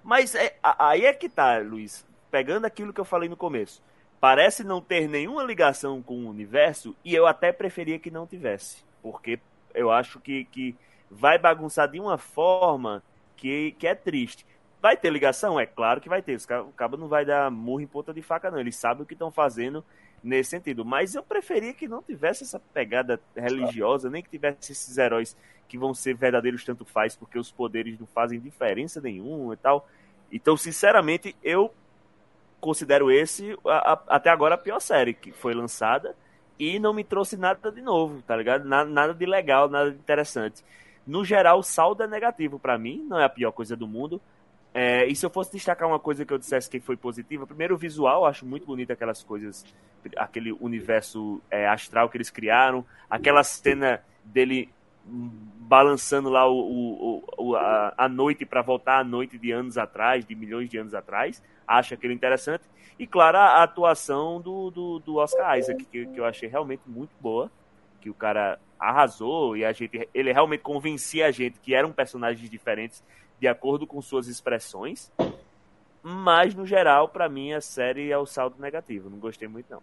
Mas 0.03 0.35
é- 0.35 0.57
aí 0.61 1.05
é 1.05 1.13
que 1.13 1.29
tá, 1.29 1.57
Luiz. 1.59 2.05
Pegando 2.29 2.65
aquilo 2.65 2.91
que 2.91 2.99
eu 2.99 3.05
falei 3.05 3.29
no 3.29 3.37
começo. 3.37 3.81
Parece 4.19 4.61
não 4.61 4.81
ter 4.81 5.07
nenhuma 5.07 5.41
ligação 5.41 6.01
com 6.01 6.15
o 6.25 6.29
universo 6.29 6.93
e 7.05 7.15
eu 7.15 7.25
até 7.25 7.53
preferia 7.53 7.97
que 7.97 8.11
não 8.11 8.27
tivesse. 8.27 8.83
Porque 9.01 9.39
eu 9.73 9.89
acho 9.89 10.19
que, 10.19 10.43
que 10.45 10.75
vai 11.09 11.37
bagunçar 11.37 11.87
de 11.89 11.97
uma 11.99 12.17
forma 12.17 13.01
que, 13.37 13.71
que 13.79 13.87
é 13.87 13.95
triste. 13.95 14.45
Vai 14.81 14.97
ter 14.97 15.09
ligação? 15.11 15.59
É 15.59 15.65
claro 15.65 16.01
que 16.01 16.09
vai 16.09 16.21
ter. 16.21 16.37
O 16.67 16.71
cabo 16.73 16.97
não 16.97 17.07
vai 17.07 17.25
dar 17.25 17.49
murro 17.49 17.81
em 17.81 17.87
ponta 17.87 18.13
de 18.13 18.21
faca, 18.21 18.51
não. 18.51 18.59
Eles 18.59 18.75
sabem 18.75 19.03
o 19.03 19.05
que 19.05 19.13
estão 19.13 19.31
fazendo 19.31 19.83
nesse 20.23 20.49
sentido. 20.51 20.83
Mas 20.83 21.15
eu 21.15 21.23
preferia 21.23 21.73
que 21.73 21.87
não 21.87 22.01
tivesse 22.01 22.43
essa 22.43 22.59
pegada 22.59 23.19
religiosa, 23.35 24.09
nem 24.09 24.21
que 24.21 24.29
tivesse 24.29 24.71
esses 24.71 24.97
heróis 24.97 25.35
que 25.67 25.77
vão 25.77 25.93
ser 25.93 26.13
verdadeiros 26.15 26.63
tanto 26.63 26.85
faz, 26.85 27.15
porque 27.15 27.37
os 27.39 27.51
poderes 27.51 27.99
não 27.99 28.07
fazem 28.07 28.39
diferença 28.39 29.01
nenhuma 29.01 29.53
e 29.53 29.57
tal. 29.57 29.87
Então, 30.31 30.55
sinceramente, 30.55 31.35
eu 31.43 31.73
considero 32.59 33.11
esse 33.11 33.57
a- 33.65 33.93
a- 33.93 34.03
até 34.15 34.29
agora 34.29 34.55
a 34.55 34.57
pior 34.57 34.79
série 34.79 35.13
que 35.13 35.31
foi 35.31 35.53
lançada 35.53 36.15
e 36.59 36.79
não 36.79 36.93
me 36.93 37.03
trouxe 37.03 37.37
nada 37.37 37.71
de 37.71 37.81
novo, 37.81 38.21
tá 38.23 38.35
ligado? 38.35 38.65
Nada, 38.65 38.89
nada 38.89 39.13
de 39.13 39.25
legal, 39.25 39.69
nada 39.69 39.91
de 39.91 39.97
interessante. 39.97 40.63
No 41.07 41.23
geral, 41.25 41.59
o 41.59 41.63
saldo 41.63 42.03
é 42.03 42.07
negativo 42.07 42.59
pra 42.59 42.77
mim, 42.77 43.05
não 43.07 43.17
é 43.19 43.23
a 43.23 43.29
pior 43.29 43.51
coisa 43.51 43.75
do 43.75 43.87
mundo. 43.87 44.21
É, 44.73 45.07
e 45.07 45.15
se 45.15 45.25
eu 45.25 45.29
fosse 45.29 45.51
destacar 45.53 45.87
uma 45.87 45.99
coisa 45.99 46.25
que 46.25 46.31
eu 46.33 46.37
dissesse 46.37 46.69
que 46.69 46.79
foi 46.79 46.95
positiva, 46.97 47.47
primeiro 47.47 47.73
o 47.75 47.77
visual, 47.77 48.21
eu 48.21 48.25
acho 48.25 48.45
muito 48.45 48.65
bonito 48.67 48.91
aquelas 48.91 49.23
coisas, 49.23 49.65
aquele 50.17 50.51
universo 50.51 51.41
é, 51.49 51.67
astral 51.67 52.09
que 52.09 52.17
eles 52.17 52.29
criaram, 52.29 52.85
aquela 53.09 53.43
cena 53.43 54.03
dele 54.23 54.69
balançando 55.05 56.29
lá 56.29 56.47
o, 56.47 56.57
o- 56.57 57.23
o- 57.37 57.55
a, 57.55 57.93
a 57.97 58.09
noite 58.09 58.45
para 58.45 58.61
voltar 58.61 58.99
à 58.99 59.03
noite 59.03 59.37
de 59.37 59.51
anos 59.51 59.77
atrás, 59.77 60.25
de 60.25 60.35
milhões 60.35 60.69
de 60.69 60.77
anos 60.77 60.93
atrás, 60.93 61.41
acho 61.67 61.93
aquilo 61.93 62.13
interessante. 62.13 62.63
E 62.99 63.07
claro, 63.07 63.37
a, 63.37 63.41
a 63.59 63.63
atuação 63.63 64.41
do, 64.41 64.69
do, 64.71 64.99
do 64.99 65.15
Oscar 65.15 65.57
Isaac, 65.57 65.85
que, 65.85 66.05
que 66.07 66.19
eu 66.19 66.25
achei 66.25 66.49
realmente 66.49 66.81
muito 66.85 67.11
boa, 67.19 67.49
que 68.01 68.09
o 68.09 68.13
cara 68.13 68.59
arrasou 68.79 69.57
e 69.57 69.65
a 69.65 69.71
gente, 69.71 70.07
ele 70.13 70.31
realmente 70.31 70.61
convencia 70.61 71.27
a 71.27 71.31
gente 71.31 71.59
que 71.59 71.73
eram 71.73 71.91
personagens 71.91 72.49
diferentes 72.49 73.03
de 73.39 73.47
acordo 73.47 73.85
com 73.85 74.01
suas 74.01 74.27
expressões. 74.27 75.11
Mas, 76.01 76.55
no 76.55 76.65
geral, 76.65 77.09
pra 77.09 77.27
mim, 77.27 77.53
a 77.53 77.61
série 77.61 78.11
é 78.11 78.17
o 78.17 78.25
saldo 78.25 78.55
negativo. 78.59 79.09
Não 79.09 79.17
gostei 79.17 79.47
muito, 79.47 79.69
não. 79.69 79.81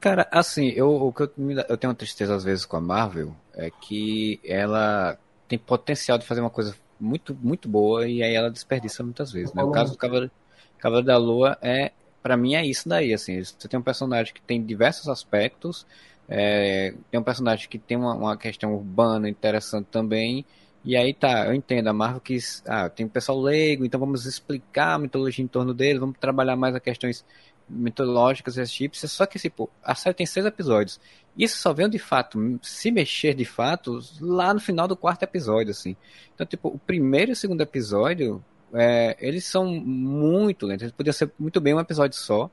Cara, 0.00 0.28
assim, 0.30 0.68
eu, 0.68 1.14
eu, 1.16 1.50
eu 1.68 1.76
tenho 1.78 1.90
uma 1.90 1.96
tristeza 1.96 2.34
às 2.34 2.44
vezes 2.44 2.66
com 2.66 2.76
a 2.76 2.80
Marvel 2.80 3.34
é 3.54 3.70
que 3.70 4.38
ela 4.44 5.18
tem 5.48 5.58
potencial 5.58 6.18
de 6.18 6.26
fazer 6.26 6.40
uma 6.42 6.50
coisa 6.50 6.76
muito, 7.00 7.34
muito 7.34 7.68
boa 7.68 8.06
e 8.06 8.22
aí 8.22 8.34
ela 8.34 8.50
desperdiça 8.50 9.02
muitas 9.02 9.32
vezes, 9.32 9.54
né? 9.54 9.62
O 9.62 9.70
caso 9.70 9.92
do 9.92 9.98
Cavaleiro, 9.98 10.30
Cavaleiro 10.78 11.06
da 11.06 11.16
Lua 11.16 11.56
é, 11.62 11.90
para 12.22 12.36
mim 12.36 12.54
é 12.54 12.64
isso 12.66 12.86
daí, 12.86 13.14
assim, 13.14 13.42
você 13.42 13.66
tem 13.66 13.80
um 13.80 13.82
personagem 13.82 14.34
que 14.34 14.42
tem 14.42 14.62
diversos 14.62 15.08
aspectos, 15.08 15.86
é, 16.28 16.94
tem 17.10 17.20
um 17.20 17.22
personagem 17.22 17.68
que 17.68 17.78
tem 17.78 17.96
uma, 17.96 18.14
uma 18.14 18.36
questão 18.36 18.74
urbana 18.74 19.28
interessante 19.28 19.86
também, 19.90 20.44
e 20.84 20.96
aí 20.96 21.14
tá, 21.14 21.46
eu 21.46 21.54
entendo, 21.54 21.88
a 21.88 21.92
Marvel 21.92 22.20
quis, 22.20 22.62
ah, 22.66 22.88
tem 22.90 23.06
um 23.06 23.08
pessoal 23.08 23.40
leigo, 23.40 23.84
então 23.84 23.98
vamos 23.98 24.26
explicar 24.26 24.94
a 24.94 24.98
mitologia 24.98 25.42
em 25.44 25.48
torno 25.48 25.72
dele, 25.72 25.98
vamos 25.98 26.18
trabalhar 26.18 26.56
mais 26.56 26.74
as 26.74 26.82
questões 26.82 27.24
mitológicas 27.68 28.56
e 28.56 28.60
esse 28.60 28.74
tipo, 28.74 28.96
só 28.96 29.24
que 29.26 29.38
tipo, 29.38 29.70
a 29.82 29.94
série 29.94 30.14
tem 30.14 30.26
seis 30.26 30.44
episódios. 30.44 31.00
Isso 31.36 31.56
só 31.56 31.72
veio 31.72 31.88
de 31.88 31.98
fato 31.98 32.60
se 32.62 32.90
mexer 32.90 33.34
de 33.34 33.44
fato 33.44 33.98
lá 34.20 34.54
no 34.54 34.60
final 34.60 34.86
do 34.86 34.96
quarto 34.96 35.22
episódio, 35.24 35.70
assim. 35.70 35.96
Então, 36.34 36.46
tipo, 36.46 36.68
o 36.68 36.78
primeiro 36.78 37.30
e 37.30 37.32
o 37.32 37.36
segundo 37.36 37.60
episódio, 37.60 38.44
é, 38.72 39.16
eles 39.18 39.44
são 39.44 39.66
muito 39.66 40.66
lentos. 40.66 40.82
Eles 40.82 40.94
podiam 40.94 41.12
ser 41.12 41.32
muito 41.38 41.60
bem 41.60 41.74
um 41.74 41.80
episódio 41.80 42.16
só. 42.16 42.48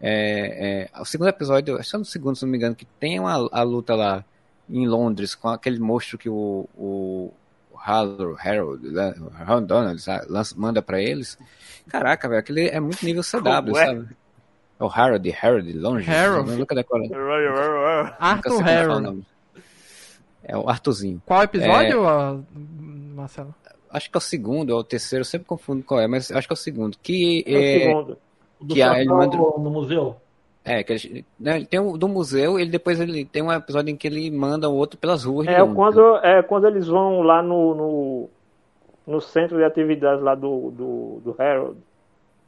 É, 0.00 0.88
é, 0.94 1.00
o 1.00 1.04
segundo 1.04 1.28
episódio, 1.28 1.78
acho 1.78 1.90
que 1.90 1.96
é 1.96 1.98
no 1.98 2.04
segundo, 2.04 2.36
se 2.36 2.42
não 2.44 2.50
me 2.50 2.56
engano, 2.56 2.74
que 2.74 2.86
tem 2.98 3.20
uma, 3.20 3.48
a 3.52 3.62
luta 3.62 3.94
lá 3.94 4.24
em 4.68 4.86
Londres 4.86 5.34
com 5.34 5.48
aquele 5.48 5.78
monstro 5.78 6.16
que 6.16 6.28
o, 6.28 6.66
o 6.76 7.32
Harold, 7.76 8.36
Harold, 8.40 8.88
né, 8.90 9.14
Harold 9.38 9.66
Donald 9.66 10.02
lança- 10.28 10.54
manda 10.56 10.80
pra 10.80 11.00
eles. 11.02 11.36
Caraca, 11.88 12.28
velho, 12.28 12.40
aquele 12.40 12.68
é 12.68 12.78
muito 12.80 13.04
nível 13.04 13.22
CW, 13.22 13.42
Como 13.42 13.78
é? 13.78 13.86
sabe? 13.86 14.08
É 14.78 14.84
o 14.84 14.88
Harold, 14.88 15.36
Harold, 15.42 15.72
longe. 15.74 16.10
Harold. 16.10 16.50
Nunca 16.52 16.74
decora. 16.74 17.04
Sei 17.06 17.16
Arthur 18.18 18.90
o 18.90 19.00
nome. 19.00 19.26
É 20.42 20.56
o 20.56 20.68
Arthurzinho. 20.68 21.22
Qual 21.26 21.42
episódio, 21.42 22.02
ó, 22.02 22.38
Marcelo? 23.14 23.54
Acho 23.90 24.10
que 24.10 24.16
é 24.16 24.18
o 24.18 24.20
segundo 24.22 24.70
ou 24.70 24.80
o 24.80 24.84
terceiro, 24.84 25.20
eu 25.20 25.26
sempre 25.26 25.46
confundo 25.46 25.82
qual 25.82 26.00
é, 26.00 26.06
mas 26.06 26.30
acho 26.30 26.46
que 26.48 26.52
é 26.52 26.54
o 26.54 26.56
segundo. 26.56 26.96
Que 27.02 27.44
É 27.46 27.52
o 27.52 27.58
é, 27.58 27.78
segundo. 27.80 28.18
Do 28.60 28.74
Que 28.74 28.82
a- 28.82 28.98
ele 29.00 29.08
manda- 29.08 29.36
no 29.36 29.70
museu. 29.70 30.16
é 30.64 30.82
que 30.84 30.92
ele, 30.92 31.24
né, 31.38 31.56
ele 31.56 31.66
tem 31.66 31.80
o 31.80 31.96
do 31.96 32.06
museu, 32.08 32.58
ele 32.58 32.70
depois 32.70 33.00
ele 33.00 33.24
tem 33.24 33.42
um 33.42 33.50
episódio 33.52 33.90
em 33.90 33.96
que 33.96 34.06
ele 34.06 34.30
manda 34.30 34.68
o 34.68 34.74
outro 34.74 34.98
pelas 34.98 35.24
ruas. 35.24 35.46
É 35.48 35.64
quando, 35.66 36.16
é 36.18 36.42
quando 36.42 36.66
eles 36.66 36.86
vão 36.86 37.22
lá 37.22 37.42
no, 37.42 37.74
no, 37.74 38.28
no 39.06 39.20
centro 39.20 39.56
de 39.56 39.64
atividades 39.64 40.22
lá 40.22 40.34
do, 40.34 40.70
do, 40.70 41.20
do 41.24 41.36
Harold. 41.42 41.78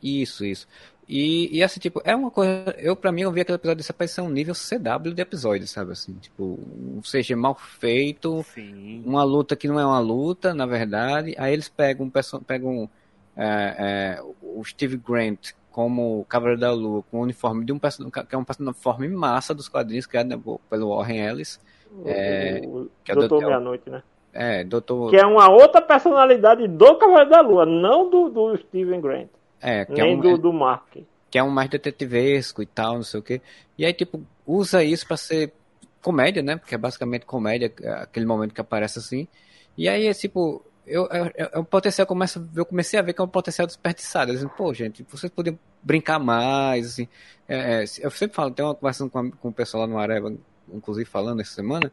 Isso, 0.03 0.45
isso. 0.45 0.67
E, 1.09 1.57
e 1.57 1.63
assim, 1.63 1.81
tipo, 1.81 2.01
é 2.05 2.15
uma 2.15 2.31
coisa. 2.31 2.75
Eu, 2.79 2.95
pra 2.95 3.11
mim, 3.13 3.23
eu 3.23 3.33
vi 3.33 3.41
aquele 3.41 3.57
episódio 3.57 3.79
desse 3.79 3.93
parece 3.93 4.15
ser 4.15 4.21
um 4.21 4.29
nível 4.31 4.55
CW 4.55 5.13
de 5.15 5.21
episódio, 5.23 5.67
sabe? 5.67 5.93
Assim, 5.93 6.15
tipo, 6.15 6.59
um 6.97 7.01
CG 7.03 7.35
mal 7.35 7.55
feito, 7.55 8.43
Sim. 8.55 9.03
uma 9.05 9.23
luta 9.25 9.57
que 9.57 9.67
não 9.69 9.79
é 9.81 9.85
uma 9.85 9.99
luta, 9.99 10.55
na 10.55 10.65
verdade. 10.67 11.35
Aí 11.39 11.53
eles 11.53 11.69
pegam, 11.69 12.11
pegam 12.47 12.89
é, 13.37 14.19
é, 14.19 14.23
o 14.43 14.63
Steve 14.65 14.97
Grant 14.97 15.53
como 15.73 16.25
Cavaleiro 16.29 16.61
da 16.61 16.71
Lua, 16.73 17.03
com 17.11 17.19
o 17.19 17.23
uniforme 17.23 17.65
de 17.65 17.73
um 17.73 17.79
personagem, 17.79 18.13
que 18.29 18.35
é 18.35 18.39
um 18.39 18.45
uniforme 18.61 19.09
massa 19.09 19.53
dos 19.55 19.69
quadrinhos 19.69 20.07
criado 20.07 20.29
né, 20.29 20.41
pelo 20.71 20.95
Warren 20.97 21.19
Ellis. 21.27 21.59
É, 22.07 22.61
o, 22.65 22.89
que 23.03 23.11
é 23.13 23.15
o 23.15 23.19
Doutor 23.19 23.41
do- 23.41 23.47
Meia-Noite, 23.47 23.91
né? 23.91 24.03
É, 24.33 24.65
doutor. 24.65 25.11
Que 25.11 25.17
é 25.17 25.27
uma 25.27 25.51
outra 25.51 25.83
personalidade 25.83 26.67
do 26.67 26.95
Cavaleiro 26.97 27.31
da 27.31 27.41
Lua, 27.43 27.67
não 27.67 28.09
do, 28.09 28.31
do 28.31 28.57
Steven 28.57 29.01
Grant, 29.01 29.29
É, 29.61 29.85
que 29.85 30.01
é 30.01 30.05
nem 30.05 30.17
um, 30.17 30.21
do, 30.21 30.39
do 30.39 30.53
Mark. 30.53 30.97
que 31.31 31.39
é 31.39 31.43
um 31.43 31.51
mais 31.51 31.69
detetivesco 31.69 32.63
e 32.63 32.67
tal, 32.67 32.95
não 32.95 33.03
sei 33.03 33.21
o 33.21 33.23
quê. 33.23 33.43
E 33.77 33.85
aí, 33.85 33.93
tipo, 33.93 34.23
usa 34.47 34.83
isso 34.83 35.07
pra 35.07 35.19
ser 35.19 35.53
comédia, 36.01 36.43
né? 36.43 36.57
Porque 36.57 36.75
é 36.75 36.79
basicamente 36.79 37.27
comédia, 37.27 37.71
aquele 38.01 38.25
momento 38.25 38.55
que 38.55 38.61
aparece 38.61 38.99
assim. 38.99 39.29
E 39.77 39.87
aí, 39.89 40.07
é 40.07 40.15
tipo, 40.15 40.63
eu, 40.87 41.09
eu, 41.09 41.31
eu, 41.35 41.61
o 41.61 41.65
potencial 41.65 42.07
começa, 42.07 42.47
eu 42.55 42.67
comecei 42.67 42.99
a 42.99 43.03
ver 43.03 43.13
que 43.13 43.21
é 43.21 43.25
um 43.25 43.29
potencial 43.29 43.67
desperdiçado. 43.67 44.33
Disse, 44.33 44.49
pô, 44.57 44.73
gente, 44.75 45.05
vocês 45.09 45.31
podiam 45.31 45.59
brincar 45.83 46.19
mais, 46.19 46.87
assim. 46.87 47.09
É, 47.49 47.83
é, 47.83 47.85
eu 48.01 48.11
sempre 48.11 48.35
falo, 48.35 48.51
tem 48.51 48.65
uma 48.65 48.75
conversa 48.75 49.09
com, 49.09 49.31
com 49.31 49.49
o 49.49 49.53
pessoal 49.53 49.83
lá 49.83 49.87
no 49.87 49.99
Areva, 49.99 50.35
inclusive 50.73 51.09
falando 51.09 51.41
essa 51.41 51.55
semana, 51.55 51.93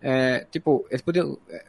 é, 0.00 0.46
tipo, 0.50 0.86
eles 0.90 1.02
podiam 1.02 1.38
é, 1.48 1.64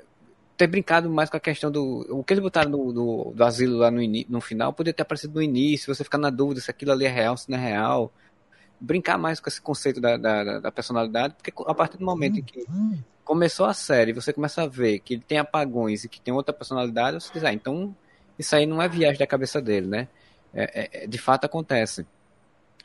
ter 0.58 0.68
brincado 0.68 1.10
mais 1.10 1.30
com 1.30 1.38
a 1.38 1.40
questão 1.40 1.72
do. 1.72 2.06
O 2.10 2.24
que 2.24 2.34
eles 2.34 2.44
botaram 2.44 2.70
do, 2.70 2.92
do, 2.92 3.34
do 3.36 3.44
asilo 3.44 3.78
lá 3.78 3.92
no, 3.92 4.02
no 4.28 4.42
final 4.42 4.74
podia 4.74 4.94
ter 4.94 5.04
aparecido 5.04 5.36
no 5.36 5.42
início, 5.42 5.94
você 5.94 6.04
ficar 6.04 6.18
na 6.18 6.30
dúvida 6.30 6.60
se 6.60 6.70
aquilo 6.70 6.92
ali 6.92 7.06
é 7.06 7.10
real, 7.10 7.38
se 7.38 7.50
não 7.50 7.58
é 7.58 7.62
real. 7.62 8.12
Brincar 8.80 9.18
mais 9.18 9.40
com 9.40 9.50
esse 9.50 9.62
conceito 9.62 10.00
da, 10.00 10.18
da, 10.18 10.44
da- 10.44 10.60
da 10.60 10.72
personalidade, 10.72 11.36
porque 11.36 11.52
a 11.66 11.74
partir 11.74 11.98
do 11.98 12.06
momento 12.06 12.40
em 12.40 12.44
que 12.44 12.66
começou 13.24 13.66
a 13.66 13.74
série, 13.74 14.14
você 14.14 14.34
começa 14.34 14.64
a 14.64 14.68
ver 14.68 15.00
que 15.00 15.16
ele 15.16 15.24
tem 15.24 15.38
apagões 15.40 16.04
e 16.04 16.10
que 16.10 16.22
tem 16.22 16.34
outra 16.34 16.54
personalidade, 16.54 17.22
você 17.22 17.32
diz, 17.34 17.44
ah, 17.44 17.54
então 17.54 17.96
isso 18.40 18.56
aí 18.56 18.66
não 18.66 18.82
é 18.82 18.88
viagem 18.90 19.20
da 19.20 19.28
cabeça 19.28 19.62
dele, 19.62 19.88
né? 19.88 20.08
É, 20.54 21.04
é- 21.04 21.08
de 21.08 21.18
fato 21.18 21.46
acontece. 21.46 22.06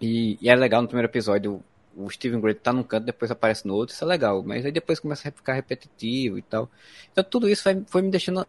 E, 0.01 0.39
e 0.41 0.49
é 0.51 0.55
legal 0.57 0.83
no 0.83 0.89
primeiro 0.89 1.11
episódio 1.11 1.63
o 1.95 2.09
Steven 2.11 2.41
Grant 2.41 2.57
tá 2.59 2.73
num 2.73 2.83
canto, 2.83 3.05
depois 3.05 3.31
aparece 3.31 3.67
no 3.67 3.75
outro, 3.75 3.95
isso 3.95 4.03
é 4.05 4.07
legal. 4.07 4.43
Mas 4.43 4.65
aí 4.65 4.73
depois 4.73 4.99
começa 4.99 5.29
a 5.29 5.33
ficar 5.33 5.53
repetitivo 5.55 6.39
e 6.39 6.43
tal. 6.43 6.71
Então 7.13 7.23
tudo 7.25 7.49
isso 7.49 7.63
foi, 7.63 7.83
foi 7.87 8.03
me 8.03 8.11
deixando 8.11 8.47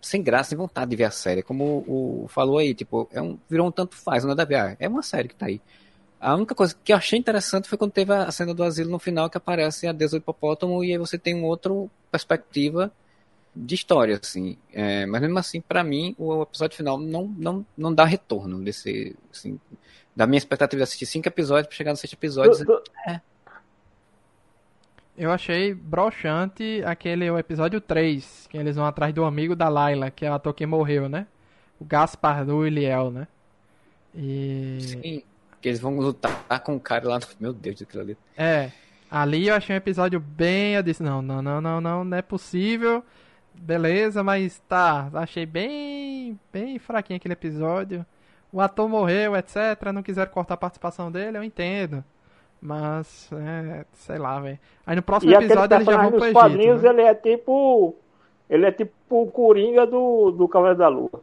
sem 0.00 0.22
graça, 0.22 0.50
sem 0.50 0.58
vontade 0.58 0.90
de 0.90 0.96
ver 0.96 1.04
a 1.04 1.10
série. 1.10 1.42
Como 1.42 1.84
o, 1.86 2.24
o 2.24 2.28
falou 2.28 2.58
aí, 2.58 2.74
tipo, 2.74 3.08
é 3.12 3.22
um, 3.22 3.38
virou 3.48 3.68
um 3.68 3.70
tanto 3.72 3.96
faz, 3.96 4.24
nada 4.24 4.42
a 4.42 4.46
ver. 4.46 4.56
Ah, 4.56 4.76
É 4.78 4.88
uma 4.88 5.02
série 5.02 5.28
que 5.28 5.34
tá 5.36 5.46
aí. 5.46 5.60
A 6.24 6.34
única 6.34 6.54
coisa 6.54 6.74
que 6.82 6.90
eu 6.92 6.96
achei 6.96 7.18
interessante 7.18 7.68
foi 7.68 7.76
quando 7.76 7.92
teve 7.92 8.12
a 8.12 8.30
cena 8.30 8.54
do 8.54 8.62
asilo 8.64 8.90
no 8.90 8.98
final, 8.98 9.28
que 9.28 9.36
aparece 9.36 9.86
a 9.86 9.92
deusa 9.92 10.16
do 10.18 10.22
hipopótamo, 10.22 10.82
e 10.82 10.92
aí 10.92 10.96
você 10.98 11.18
tem 11.18 11.34
uma 11.34 11.46
outra 11.48 11.70
perspectiva 12.10 12.90
de 13.54 13.74
história, 13.74 14.18
assim. 14.22 14.56
É, 14.72 15.04
mas 15.06 15.20
mesmo 15.20 15.38
assim, 15.38 15.60
pra 15.60 15.84
mim, 15.84 16.14
o 16.18 16.42
episódio 16.42 16.76
final 16.76 16.98
não, 16.98 17.26
não, 17.36 17.66
não 17.76 17.94
dá 17.94 18.04
retorno 18.04 18.58
desse, 18.64 19.14
assim, 19.30 19.60
da 20.16 20.26
minha 20.26 20.38
expectativa 20.38 20.78
de 20.78 20.84
assistir 20.84 21.06
cinco 21.06 21.28
episódios 21.28 21.66
pra 21.68 21.76
chegar 21.76 21.90
no 21.90 21.96
sexto 21.98 22.14
episódio. 22.14 22.52
Do- 22.64 22.64
do- 22.64 22.82
Eu 25.16 25.30
achei 25.30 25.72
broxante 25.74 26.82
aquele 26.84 27.30
o 27.30 27.38
episódio 27.38 27.80
3, 27.80 28.46
que 28.48 28.56
eles 28.56 28.74
vão 28.74 28.84
atrás 28.84 29.14
do 29.14 29.24
amigo 29.24 29.54
da 29.54 29.68
Layla, 29.68 30.10
que 30.10 30.24
é 30.26 30.30
o 30.30 30.34
ator 30.34 30.52
que 30.52 30.66
morreu, 30.66 31.08
né? 31.08 31.26
O 31.78 31.84
Gaspar 31.84 32.44
do 32.44 32.66
Iliel, 32.66 33.10
né? 33.12 33.28
E. 34.14 34.78
Sim, 34.80 35.22
que 35.64 35.68
eles 35.70 35.80
vão 35.80 35.96
lutar 35.98 36.60
com 36.62 36.76
o 36.76 36.80
cara 36.80 37.08
lá. 37.08 37.18
no- 37.18 37.26
Meu 37.40 37.54
Deus, 37.54 37.80
aquilo 37.80 38.02
ali. 38.02 38.18
É. 38.36 38.70
Ali 39.10 39.48
eu 39.48 39.54
achei 39.54 39.74
um 39.74 39.78
episódio 39.78 40.20
bem. 40.20 40.74
Eu 40.74 40.82
disse, 40.82 41.02
não, 41.02 41.22
não, 41.22 41.40
não, 41.40 41.58
não, 41.58 41.80
não, 41.80 42.04
não 42.04 42.16
é 42.18 42.20
possível. 42.20 43.02
Beleza, 43.54 44.22
mas 44.22 44.58
tá. 44.68 45.08
Achei 45.14 45.46
bem. 45.46 46.38
bem 46.52 46.78
fraquinho 46.78 47.16
aquele 47.16 47.32
episódio. 47.32 48.04
O 48.52 48.60
ator 48.60 48.86
morreu, 48.90 49.34
etc. 49.34 49.56
Não 49.94 50.02
quiseram 50.02 50.30
cortar 50.30 50.52
a 50.52 50.58
participação 50.58 51.10
dele, 51.10 51.38
eu 51.38 51.42
entendo. 51.42 52.04
Mas, 52.60 53.30
é, 53.32 53.86
sei 53.94 54.18
lá, 54.18 54.38
velho. 54.40 54.58
Aí 54.86 54.94
no 54.96 55.02
próximo 55.02 55.32
E 55.32 55.34
episódio 55.34 55.76
eles 55.78 55.86
já 55.86 55.96
vão 55.96 56.10
pro 56.12 56.24
Egito. 56.24 56.32
quadrinhos, 56.34 56.82
né? 56.82 56.90
ele 56.90 57.00
é 57.02 57.14
tipo. 57.14 57.96
Ele 58.50 58.66
é 58.66 58.70
tipo 58.72 58.92
o 59.08 59.30
Coringa 59.30 59.86
do, 59.86 60.30
do 60.30 60.46
Cavaleiro 60.46 60.78
da 60.78 60.88
Lua. 60.88 61.22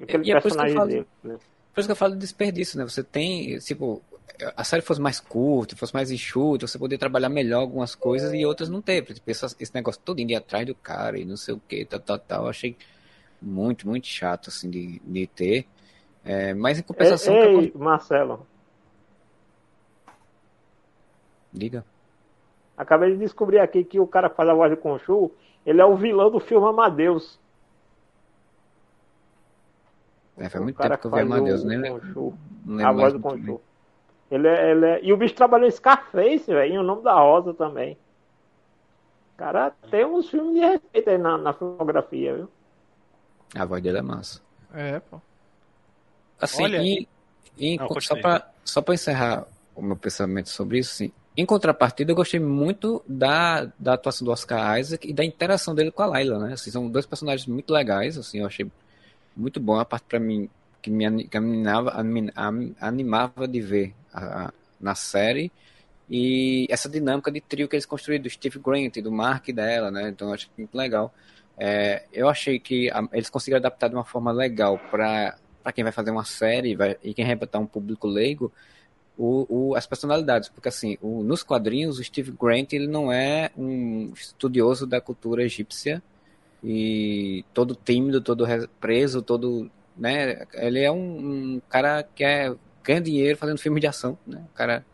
Aquele 0.00 0.26
E 0.26 0.32
é 0.32 0.40
personagem 0.40 0.74
falo. 0.74 0.88
dele. 0.88 1.06
né? 1.22 1.36
Por 1.72 1.80
isso 1.80 1.88
que 1.88 1.92
eu 1.92 1.96
falo 1.96 2.12
de 2.14 2.18
desperdício, 2.20 2.78
né? 2.78 2.84
Você 2.84 3.02
tem, 3.02 3.58
tipo, 3.58 4.02
a 4.56 4.64
série 4.64 4.82
fosse 4.82 5.00
mais 5.00 5.20
curta, 5.20 5.76
fosse 5.76 5.94
mais 5.94 6.10
enxuta, 6.10 6.66
você 6.66 6.78
poderia 6.78 6.98
trabalhar 6.98 7.28
melhor 7.28 7.60
algumas 7.60 7.94
coisas 7.94 8.32
e 8.32 8.44
outras 8.44 8.68
não 8.68 8.82
ter. 8.82 9.02
Tipo, 9.04 9.30
esse 9.30 9.74
negócio 9.74 10.00
todo 10.04 10.20
indo 10.20 10.34
atrás 10.36 10.66
do 10.66 10.74
cara 10.74 11.18
e 11.18 11.24
não 11.24 11.36
sei 11.36 11.54
o 11.54 11.60
que, 11.60 11.84
tal, 11.84 12.00
tal, 12.00 12.18
tal. 12.18 12.44
Eu 12.44 12.50
achei 12.50 12.76
muito, 13.40 13.88
muito 13.88 14.06
chato, 14.06 14.48
assim, 14.50 14.70
de, 14.70 15.00
de 15.04 15.26
ter. 15.28 15.66
É, 16.24 16.54
mas 16.54 16.78
em 16.78 16.82
compensação, 16.82 17.34
Ei, 17.34 17.42
eu- 17.54 17.64
ei, 17.64 17.72
Marcelo, 17.74 18.46
diga. 21.52 21.84
acabei 22.76 23.12
de 23.12 23.18
descobrir 23.18 23.58
aqui 23.58 23.84
que 23.84 24.00
o 24.00 24.06
cara 24.06 24.28
que 24.30 24.36
faz 24.36 24.48
a 24.48 24.54
voz 24.54 24.70
de 24.70 24.76
Conchu, 24.76 25.30
ele 25.64 25.80
é 25.80 25.84
o 25.84 25.96
vilão 25.96 26.30
do 26.30 26.40
filme 26.40 26.66
Amadeus. 26.66 27.38
É, 30.38 30.48
faz 30.48 30.60
O 30.60 30.64
muito 30.64 30.76
cara 30.76 30.96
tempo 30.96 31.00
que 31.02 31.06
eu 31.06 31.26
vi 31.26 31.32
Amadeus, 31.32 31.62
o 31.62 31.66
nem 31.66 31.78
lembro. 31.78 32.38
A 32.66 32.70
lembro 32.70 32.94
voz 32.94 32.96
mais 32.96 33.12
do. 33.12 33.20
Conchu. 33.20 33.60
Ele 34.30 34.48
é, 34.48 34.70
ele 34.70 34.86
é- 34.86 35.00
E 35.04 35.12
o 35.12 35.16
bicho 35.16 35.34
trabalhou 35.34 35.68
em 35.68 35.70
Scarface, 35.70 36.46
velho, 36.46 36.74
e 36.74 36.78
o 36.78 36.82
nome 36.82 37.02
da 37.02 37.14
Rosa 37.14 37.52
também. 37.52 37.98
Cara, 39.36 39.72
tem 39.90 40.04
uns 40.04 40.30
filmes 40.30 40.54
de 40.54 40.60
respeito 40.60 41.10
aí 41.10 41.18
na, 41.18 41.36
na 41.36 41.52
filmografia, 41.52 42.34
viu? 42.36 42.48
A 43.54 43.64
voz 43.64 43.82
dele 43.82 43.98
é 43.98 44.02
massa. 44.02 44.40
É, 44.72 45.00
pô. 45.00 45.20
Assim, 46.40 46.64
Olha, 46.64 46.78
e, 46.82 47.08
e 47.58 47.76
Não, 47.76 47.88
só 48.00 48.16
para 48.16 48.50
só 48.64 48.80
pra 48.80 48.94
encerrar 48.94 49.46
o 49.74 49.82
meu 49.82 49.96
pensamento 49.96 50.48
sobre 50.48 50.78
isso, 50.78 50.92
assim, 50.92 51.12
em 51.36 51.44
contrapartida, 51.46 52.12
eu 52.12 52.16
gostei 52.16 52.40
muito 52.40 53.02
da, 53.06 53.66
da 53.78 53.94
atuação 53.94 54.24
do 54.24 54.30
Oscar 54.30 54.78
Isaac 54.78 55.08
e 55.08 55.12
da 55.12 55.24
interação 55.24 55.74
dele 55.74 55.90
com 55.90 56.02
a 56.02 56.06
Layla, 56.06 56.38
né? 56.38 56.52
Assim, 56.54 56.70
são 56.70 56.88
dois 56.88 57.06
personagens 57.06 57.46
muito 57.46 57.72
legais, 57.72 58.16
assim, 58.18 58.40
eu 58.40 58.46
achei 58.46 58.70
muito 59.36 59.60
bom 59.60 59.78
a 59.78 59.84
parte 59.84 60.04
para 60.08 60.20
mim 60.20 60.48
que 60.80 60.90
me 60.90 61.06
animava, 61.06 61.92
animava 62.80 63.48
de 63.48 63.60
ver 63.60 63.94
a- 64.12 64.46
a- 64.48 64.52
na 64.80 64.94
série 64.94 65.50
e 66.10 66.66
essa 66.70 66.88
dinâmica 66.88 67.30
de 67.30 67.40
trio 67.40 67.68
que 67.68 67.76
eles 67.76 67.86
construíram 67.86 68.22
do 68.24 68.30
Steve 68.30 68.58
Grant 68.58 68.96
e 68.96 69.02
do 69.02 69.12
Mark 69.12 69.48
dela, 69.48 69.90
né? 69.90 70.08
Então 70.10 70.28
eu 70.28 70.34
achei 70.34 70.50
muito 70.58 70.74
legal. 70.76 71.14
É, 71.56 72.04
eu 72.12 72.28
achei 72.28 72.58
que 72.58 72.90
a- 72.90 73.08
eles 73.12 73.30
conseguiram 73.30 73.58
adaptar 73.58 73.88
de 73.88 73.94
uma 73.94 74.04
forma 74.04 74.32
legal 74.32 74.78
para 74.90 75.36
quem 75.74 75.84
vai 75.84 75.92
fazer 75.92 76.10
uma 76.10 76.24
série 76.24 76.74
vai- 76.74 76.96
e 77.02 77.14
quem 77.14 77.24
botar 77.36 77.58
um 77.58 77.66
público 77.66 78.06
leigo 78.08 78.52
o, 79.16 79.70
o- 79.70 79.74
as 79.76 79.86
personalidades, 79.86 80.48
porque 80.48 80.68
assim, 80.68 80.96
o- 81.00 81.22
nos 81.22 81.42
quadrinhos 81.42 81.98
o 81.98 82.04
Steve 82.04 82.32
Grant 82.32 82.72
ele 82.72 82.86
não 82.86 83.12
é 83.12 83.50
um 83.56 84.12
estudioso 84.14 84.86
da 84.86 85.00
cultura 85.00 85.44
egípcia 85.44 86.02
e 86.62 87.44
todo 87.52 87.74
tímido, 87.74 88.20
todo 88.20 88.44
re- 88.44 88.68
preso, 88.80 89.22
todo, 89.22 89.70
né? 89.96 90.46
Ele 90.54 90.80
é 90.80 90.90
um, 90.90 91.54
um 91.56 91.62
cara 91.68 92.02
que 92.02 92.24
é 92.24 92.54
ganha 92.84 93.00
dinheiro 93.00 93.38
fazendo 93.38 93.58
filme 93.58 93.80
de 93.80 93.86
ação, 93.86 94.18
né? 94.26 94.44
O 94.52 94.54
cara 94.56 94.84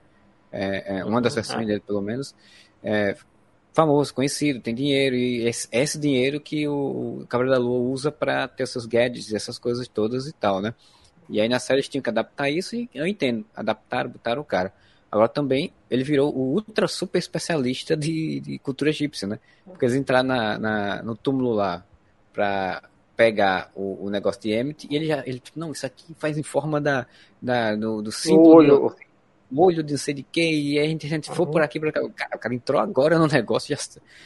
é, 0.52 0.98
é 0.98 1.04
uma 1.04 1.20
das 1.20 1.34
versões 1.34 1.66
dele 1.66 1.80
pelo 1.80 2.00
menos 2.00 2.34
é 2.82 3.16
famoso, 3.72 4.12
conhecido, 4.12 4.60
tem 4.60 4.74
dinheiro 4.74 5.14
e 5.14 5.46
esse, 5.46 5.68
esse 5.70 5.98
dinheiro 5.98 6.40
que 6.40 6.66
o, 6.66 7.20
o 7.22 7.26
Cavaleiro 7.28 7.58
da 7.58 7.64
Lua 7.64 7.78
usa 7.92 8.10
para 8.10 8.48
ter 8.48 8.66
seus 8.66 8.86
gadgets, 8.86 9.32
essas 9.32 9.58
coisas 9.58 9.86
todas 9.86 10.26
e 10.26 10.32
tal, 10.32 10.60
né? 10.60 10.74
E 11.28 11.40
aí 11.40 11.48
na 11.48 11.58
série 11.58 11.78
eles 11.78 11.88
tinham 11.88 12.02
que 12.02 12.10
adaptar 12.10 12.50
isso 12.50 12.74
e 12.74 12.88
eu 12.94 13.06
entendo, 13.06 13.44
adaptaram, 13.54 14.10
botaram 14.10 14.42
o 14.42 14.44
cara. 14.44 14.72
Agora 15.10 15.28
também 15.28 15.72
ele 15.90 16.04
virou 16.04 16.34
o 16.34 16.54
ultra 16.54 16.86
super 16.86 17.18
especialista 17.18 17.96
de, 17.96 18.40
de 18.40 18.58
cultura 18.58 18.90
egípcia, 18.90 19.26
né? 19.26 19.38
Porque 19.64 19.84
eles 19.86 19.94
entraram 19.96 20.28
na, 20.28 20.58
na- 20.58 21.02
no 21.02 21.16
túmulo 21.16 21.52
lá 21.52 21.84
pra 22.32 22.82
pegar 23.16 23.70
o, 23.74 24.06
o 24.06 24.10
negócio 24.10 24.40
de 24.40 24.52
Emmett 24.52 24.86
e 24.88 24.94
ele 24.94 25.06
já, 25.06 25.22
ele 25.26 25.40
tipo, 25.40 25.58
não, 25.58 25.72
isso 25.72 25.84
aqui 25.86 26.14
faz 26.18 26.38
em 26.38 26.42
forma 26.42 26.80
da, 26.80 27.06
da, 27.40 27.74
do, 27.74 28.00
do 28.02 28.12
símbolo, 28.12 28.56
olho. 28.56 28.94
do 29.50 29.60
olho 29.60 29.82
de 29.82 29.92
não 29.92 29.98
sei 29.98 30.14
de 30.14 30.22
que, 30.22 30.40
e 30.40 30.78
aí 30.78 30.86
a 30.86 30.88
gente, 30.88 31.06
a 31.06 31.08
gente 31.08 31.30
foi 31.30 31.46
por 31.46 31.62
aqui, 31.62 31.80
por 31.80 31.90
cá. 31.90 32.02
O 32.02 32.10
cara, 32.10 32.36
o 32.36 32.38
cara 32.38 32.54
entrou 32.54 32.80
agora 32.80 33.18
no 33.18 33.26
negócio, 33.26 33.74
já, 33.74 33.82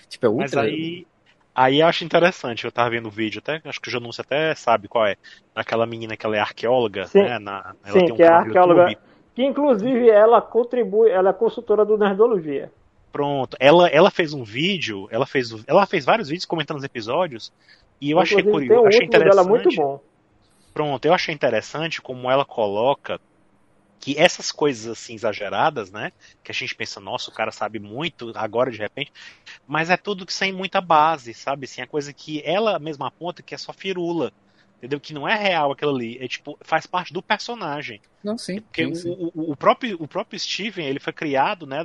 tipo, 0.08 0.26
é 0.26 0.28
ultra. 0.28 0.62
Mas 0.62 0.72
aí, 0.72 1.06
aí 1.54 1.80
eu 1.80 1.86
acho 1.86 2.04
interessante, 2.04 2.64
eu 2.64 2.72
tava 2.72 2.90
vendo 2.90 3.06
o 3.06 3.10
vídeo, 3.10 3.38
até, 3.38 3.60
acho 3.64 3.80
que 3.80 3.88
o 3.88 3.90
Janúncio 3.90 4.20
até 4.20 4.54
sabe 4.54 4.88
qual 4.88 5.06
é. 5.06 5.16
Aquela 5.54 5.86
menina 5.86 6.16
que 6.16 6.26
ela 6.26 6.36
é 6.36 6.40
arqueóloga, 6.40 7.06
Sim. 7.06 7.22
né? 7.22 7.38
Na, 7.38 7.74
ela 7.84 7.98
Sim, 7.98 8.04
tem 8.06 8.12
um 8.12 8.16
que 8.16 8.22
é 8.22 8.28
arqueóloga. 8.28 8.90
YouTube. 8.90 9.11
Que 9.34 9.42
inclusive 9.44 10.10
ela 10.10 10.40
contribui, 10.42 11.10
ela 11.10 11.30
é 11.30 11.32
consultora 11.32 11.84
do 11.84 11.96
Nerdologia. 11.96 12.70
Pronto. 13.10 13.56
Ela, 13.60 13.88
ela 13.88 14.10
fez 14.10 14.32
um 14.32 14.42
vídeo, 14.42 15.06
ela 15.10 15.26
fez, 15.26 15.54
ela 15.66 15.86
fez 15.86 16.04
vários 16.04 16.28
vídeos 16.28 16.46
comentando 16.46 16.78
os 16.78 16.84
episódios. 16.84 17.52
E 18.00 18.10
eu 18.10 18.18
achei 18.18 18.40
Inclusive, 18.40 18.68
tem 18.68 18.68
curioso, 18.68 18.84
um 18.84 18.88
achei 18.88 19.06
último 19.06 19.24
dela 19.24 19.42
interessante. 19.42 19.48
muito 19.48 19.76
bom. 19.76 20.00
Pronto, 20.74 21.04
eu 21.04 21.12
achei 21.12 21.34
interessante 21.34 22.00
como 22.00 22.30
ela 22.30 22.44
coloca 22.44 23.20
que 24.00 24.18
essas 24.18 24.50
coisas 24.50 24.90
assim 24.90 25.14
exageradas, 25.14 25.92
né? 25.92 26.10
Que 26.42 26.50
a 26.50 26.54
gente 26.54 26.74
pensa, 26.74 26.98
nossa, 26.98 27.30
o 27.30 27.32
cara 27.32 27.52
sabe 27.52 27.78
muito 27.78 28.32
agora 28.34 28.70
de 28.70 28.78
repente, 28.78 29.12
mas 29.66 29.90
é 29.90 29.96
tudo 29.96 30.26
que 30.26 30.32
sem 30.32 30.52
muita 30.52 30.80
base, 30.80 31.32
sabe? 31.32 31.66
Assim, 31.66 31.82
é 31.82 31.86
coisa 31.86 32.12
que 32.12 32.42
ela 32.44 32.80
mesma 32.80 33.06
aponta 33.06 33.42
que 33.42 33.54
é 33.54 33.58
só 33.58 33.72
firula. 33.72 34.32
Entendeu? 34.82 35.00
Que 35.00 35.14
não 35.14 35.28
é 35.28 35.36
real 35.36 35.70
aquilo 35.70 35.94
ali. 35.94 36.18
É 36.18 36.26
tipo, 36.26 36.58
faz 36.64 36.86
parte 36.86 37.12
do 37.12 37.22
personagem. 37.22 38.00
Não, 38.24 38.36
sim. 38.36 38.60
Porque 38.60 38.84
sim, 38.84 38.94
sim. 38.94 39.10
o, 39.10 39.30
o, 39.32 39.52
o 39.52 39.56
próprio, 39.56 39.96
o 40.02 40.08
próprio 40.08 40.40
Steven, 40.40 40.84
ele 40.84 40.98
foi 40.98 41.12
criado, 41.12 41.66
né? 41.66 41.84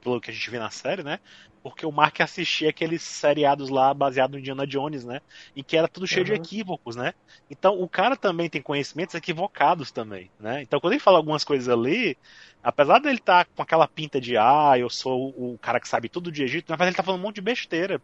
Pelo 0.00 0.20
que 0.20 0.30
a 0.30 0.34
gente 0.34 0.50
vê 0.50 0.58
na 0.58 0.68
série, 0.70 1.04
né? 1.04 1.20
Porque 1.62 1.86
o 1.86 1.92
Mark 1.92 2.20
assistia 2.20 2.70
aqueles 2.70 3.02
seriados 3.02 3.68
lá 3.70 3.94
baseado 3.94 4.32
no 4.32 4.40
Indiana 4.40 4.66
Jones, 4.66 5.04
né? 5.04 5.20
E 5.54 5.62
que 5.62 5.76
era 5.76 5.86
tudo 5.86 6.08
cheio 6.08 6.24
de 6.24 6.32
Uhum. 6.32 6.38
equívocos, 6.38 6.96
né? 6.96 7.14
Então 7.48 7.80
o 7.80 7.88
cara 7.88 8.16
também 8.16 8.50
tem 8.50 8.60
conhecimentos 8.60 9.14
equivocados 9.14 9.92
também, 9.92 10.28
né? 10.40 10.62
Então 10.62 10.80
quando 10.80 10.94
ele 10.94 11.00
fala 11.00 11.18
algumas 11.18 11.44
coisas 11.44 11.68
ali, 11.68 12.18
apesar 12.60 12.98
dele 12.98 13.18
estar 13.18 13.46
com 13.54 13.62
aquela 13.62 13.86
pinta 13.86 14.20
de 14.20 14.36
ah, 14.36 14.74
eu 14.76 14.90
sou 14.90 15.28
o 15.36 15.56
cara 15.60 15.78
que 15.80 15.88
sabe 15.88 16.08
tudo 16.08 16.32
de 16.32 16.42
Egito, 16.42 16.70
na 16.70 16.74
verdade 16.76 16.90
ele 16.90 16.96
tá 16.96 17.04
falando 17.04 17.20
um 17.20 17.22
monte 17.22 17.36
de 17.36 17.42
besteira. 17.42 18.02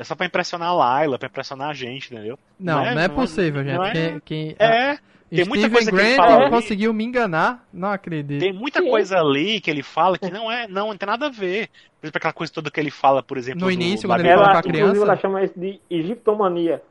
É 0.00 0.04
só 0.04 0.14
pra 0.14 0.26
impressionar 0.26 0.68
a 0.70 0.72
Laila, 0.74 1.18
pra 1.18 1.28
impressionar 1.28 1.68
a 1.70 1.74
gente, 1.74 2.12
entendeu? 2.12 2.38
Não, 2.58 2.76
Não 2.78 2.84
é- 2.84 2.88
é, 2.92 2.94
não 2.94 3.02
é- 3.02 3.08
possível, 3.08 3.62
gente. 3.62 3.74
não 3.76 3.84
é- 3.84 3.92
Quem, 3.92 4.20
quem- 4.24 4.56
É, 4.58 4.92
a- 4.92 4.98
tem 5.28 5.44
muita 5.44 5.66
Steven 5.66 5.70
coisa 5.70 5.90
que 5.90 5.96
ele 5.96 6.02
Grant 6.06 6.16
fala 6.16 6.40
ali. 6.42 6.50
conseguiu 6.50 6.92
me 6.94 7.04
enganar. 7.04 7.66
Não 7.72 7.90
acredito. 7.92 8.40
Tem 8.40 8.52
muita 8.52 8.80
Sim. 8.82 8.88
coisa 8.88 9.18
ali 9.18 9.60
que 9.60 9.70
ele 9.70 9.82
fala 9.82 10.16
que 10.18 10.30
não 10.30 10.50
é, 10.50 10.66
não, 10.66 10.88
não 10.88 10.96
tem 10.96 11.06
nada 11.06 11.26
a 11.26 11.30
ver. 11.30 11.68
Por 12.00 12.06
exemplo, 12.06 12.16
aquela 12.18 12.32
coisa 12.32 12.50
toda 12.52 12.70
que 12.70 12.80
ele 12.80 12.90
fala, 12.90 13.22
por 13.22 13.36
exemplo, 13.36 13.60
No 13.60 13.66
do 13.66 13.72
início, 13.72 14.08
quando 14.08 14.20
ele 14.20 14.30
fala 14.30 14.42
Ela, 14.42 14.52
pra 14.52 14.62
criança? 14.62 15.02
ela 15.02 15.16
chama 15.18 15.44
isso 15.44 15.58
de 15.60 15.78
egiptomania. 15.90 16.82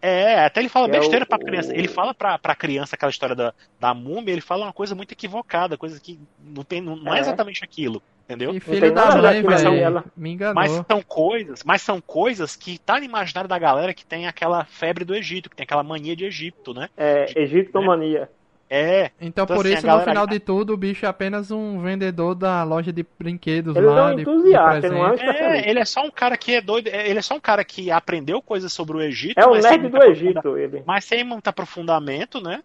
É, 0.00 0.44
até 0.44 0.60
ele 0.60 0.68
fala 0.68 0.88
Que 0.88 0.96
é 0.96 1.00
besteira 1.00 1.24
o- 1.24 1.28
pra 1.28 1.38
criança. 1.38 1.74
Ele 1.74 1.88
fala 1.88 2.14
pra, 2.14 2.38
pra 2.38 2.54
criança 2.54 2.94
aquela 2.94 3.10
história 3.10 3.34
da, 3.34 3.52
da 3.80 3.92
múmia, 3.94 4.32
ele 4.32 4.40
fala 4.40 4.64
uma 4.66 4.72
coisa 4.72 4.94
muito 4.94 5.12
equivocada, 5.12 5.76
coisa 5.76 5.98
que 6.00 6.18
não, 6.42 6.62
tem, 6.62 6.80
não, 6.80 6.96
não 6.96 7.14
é 7.14 7.18
É. 7.18 7.20
exatamente 7.20 7.62
aquilo, 7.64 8.02
entendeu? 8.26 8.52
E 8.54 8.60
filho 8.60 8.92
da 8.92 9.16
mãe, 9.16 9.42
velho. 9.42 9.74
ela- 9.74 10.04
Me 10.16 10.32
enganou. 10.32 10.54
Mas 10.54 10.72
são 10.88 11.00
coisas, 11.02 11.62
mas 11.64 11.80
são 11.82 12.00
coisas 12.00 12.56
que 12.56 12.78
tá 12.78 12.98
no 12.98 13.04
imaginário 13.04 13.48
da 13.48 13.58
galera 13.58 13.94
que 13.94 14.04
tem 14.04 14.26
aquela 14.26 14.64
febre 14.64 15.04
do 15.04 15.14
Egito, 15.14 15.48
que 15.48 15.56
tem 15.56 15.64
aquela 15.64 15.82
mania 15.82 16.14
de 16.16 16.24
Egito, 16.24 16.74
né? 16.74 16.88
É, 16.96 17.26
egiptomania. 17.40 18.28
É, 18.68 19.12
Então, 19.20 19.44
Então, 19.44 19.46
por 19.46 19.64
assim, 19.64 19.74
isso, 19.74 19.86
galera- 19.86 20.04
no 20.06 20.10
final 20.10 20.26
de 20.26 20.40
tudo, 20.40 20.72
o 20.74 20.76
bicho 20.76 21.06
é 21.06 21.08
apenas 21.08 21.52
um 21.52 21.80
vendedor 21.80 22.34
da 22.34 22.64
loja 22.64 22.92
de 22.92 23.06
brinquedos 23.16 23.76
Ele 23.76 23.86
lá. 23.86 23.94
não 23.94 24.08
é 24.08 24.14
um 24.16 24.18
entusiasta, 24.18 24.86
ele 24.88 24.94
não 24.96 25.06
é 25.06 25.16
é, 25.60 25.70
ele 25.70 25.78
é 25.78 25.84
só 25.84 26.02
um 26.04 26.10
cara 26.10 26.36
que 26.36 26.56
é 26.56 26.60
doido, 26.60 26.88
é, 26.88 27.08
ele 27.08 27.20
é 27.20 27.22
só 27.22 27.36
um 27.36 27.40
cara 27.40 27.64
que 27.64 27.92
aprendeu 27.92 28.42
coisas 28.42 28.72
sobre 28.72 28.96
o 28.96 29.00
Egito. 29.00 29.38
É 29.38 29.46
o 29.46 29.52
nerd 29.54 29.88
do 29.88 29.96
aprofunda- 29.98 30.08
Egito, 30.10 30.58
ele. 30.58 30.82
Mas 30.84 31.04
sem 31.04 31.22
muito 31.22 31.46
aprofundamento, 31.46 32.40
né? 32.40 32.60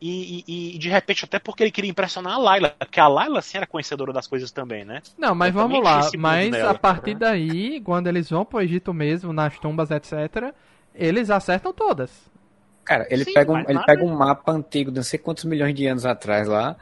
E, 0.00 0.44
e- 0.46 0.76
e, 0.76 0.78
de 0.78 0.88
repente 0.90 1.24
até 1.24 1.38
porque 1.38 1.62
ele 1.62 1.70
queria 1.70 1.90
impressionar 1.90 2.34
a 2.34 2.38
Layla, 2.38 2.70
porque 2.78 3.00
a 3.00 3.08
Layla 3.08 3.40
sim 3.40 3.56
era 3.56 3.66
conhecedora 3.66 4.12
das 4.12 4.26
coisas 4.26 4.50
também, 4.50 4.84
né? 4.84 5.00
Não, 5.16 5.34
mas 5.34 5.48
Eu 5.48 5.54
vamos 5.54 5.82
lá. 5.82 6.10
Mas 6.18 6.50
nela. 6.50 6.70
a 6.72 6.74
partir 6.74 7.14
daí, 7.14 7.80
quando 7.80 8.06
eles 8.06 8.28
vão 8.28 8.44
pro 8.44 8.60
Egito 8.60 8.92
mesmo, 8.92 9.32
nas 9.32 9.58
tumbas, 9.58 9.90
etc., 9.90 10.52
eles 10.94 11.30
acertam 11.30 11.72
todas. 11.72 12.10
Cara, 12.84 13.06
ele, 13.10 13.24
Sim, 13.24 13.34
pega, 13.34 13.52
um, 13.52 13.58
ele 13.60 13.72
nada- 13.74 13.86
pega 13.86 14.04
um 14.04 14.14
mapa 14.16 14.52
antigo 14.52 14.90
de 14.90 14.96
não 14.96 15.02
sei 15.04 15.18
quantos 15.18 15.44
milhões 15.44 15.74
de 15.74 15.86
anos 15.86 16.06
atrás 16.06 16.46
lá. 16.46 16.76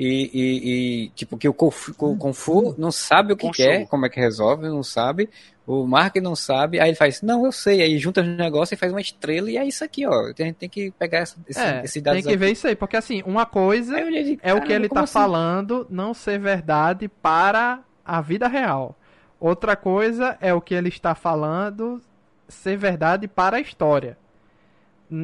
E, 0.00 0.30
e- 0.32 1.04
e, 1.04 1.08
tipo, 1.10 1.36
que 1.36 1.48
o 1.48 1.52
Kung 1.52 1.72
Fu, 1.72 1.92
o 1.98 2.16
Kung 2.16 2.32
Fu 2.32 2.74
não 2.78 2.92
sabe 2.92 3.32
o 3.32 3.36
que 3.36 3.50
quer, 3.50 3.80
Fu. 3.82 3.88
como 3.88 4.06
é 4.06 4.08
que 4.08 4.20
resolve, 4.20 4.68
não 4.68 4.82
sabe. 4.84 5.28
O 5.66 5.86
Mark 5.86 6.14
não 6.16 6.36
sabe, 6.36 6.78
aí 6.80 6.90
ele 6.90 6.96
faz, 6.96 7.20
não, 7.20 7.44
eu 7.44 7.50
sei, 7.52 7.82
aí 7.82 7.98
junta 7.98 8.20
os 8.22 8.26
negócios 8.28 8.72
e 8.72 8.76
faz 8.76 8.92
uma 8.92 9.00
estrela, 9.00 9.50
e 9.50 9.58
é 9.58 9.66
isso 9.66 9.82
aqui, 9.84 10.06
ó. 10.06 10.26
A 10.26 10.28
gente 10.28 10.54
tem 10.54 10.68
que 10.68 10.92
pegar 10.92 11.18
essa, 11.18 11.36
esse, 11.48 11.60
é, 11.60 11.82
esse 11.84 12.00
dados 12.00 12.22
tem 12.22 12.30
que 12.32 12.38
ver 12.38 12.46
aqui. 12.46 12.52
isso 12.54 12.68
aí, 12.68 12.76
porque 12.76 12.96
assim, 12.96 13.22
uma 13.26 13.44
coisa 13.44 14.00
disse, 14.10 14.38
é 14.40 14.54
o 14.54 14.60
que 14.62 14.68
"Caramba, 14.68 14.72
ele 14.74 14.88
tá 14.88 15.00
assim?" 15.02 15.12
falando 15.12 15.86
não 15.90 16.14
ser 16.14 16.38
verdade 16.38 17.08
para 17.08 17.80
a 18.04 18.20
vida 18.20 18.46
real. 18.46 18.96
Outra 19.40 19.74
coisa 19.76 20.38
é 20.40 20.54
o 20.54 20.60
que 20.60 20.74
ele 20.74 20.88
está 20.88 21.14
falando 21.14 22.00
ser 22.48 22.76
verdade 22.76 23.26
para 23.28 23.56
a 23.58 23.60
história. 23.60 24.16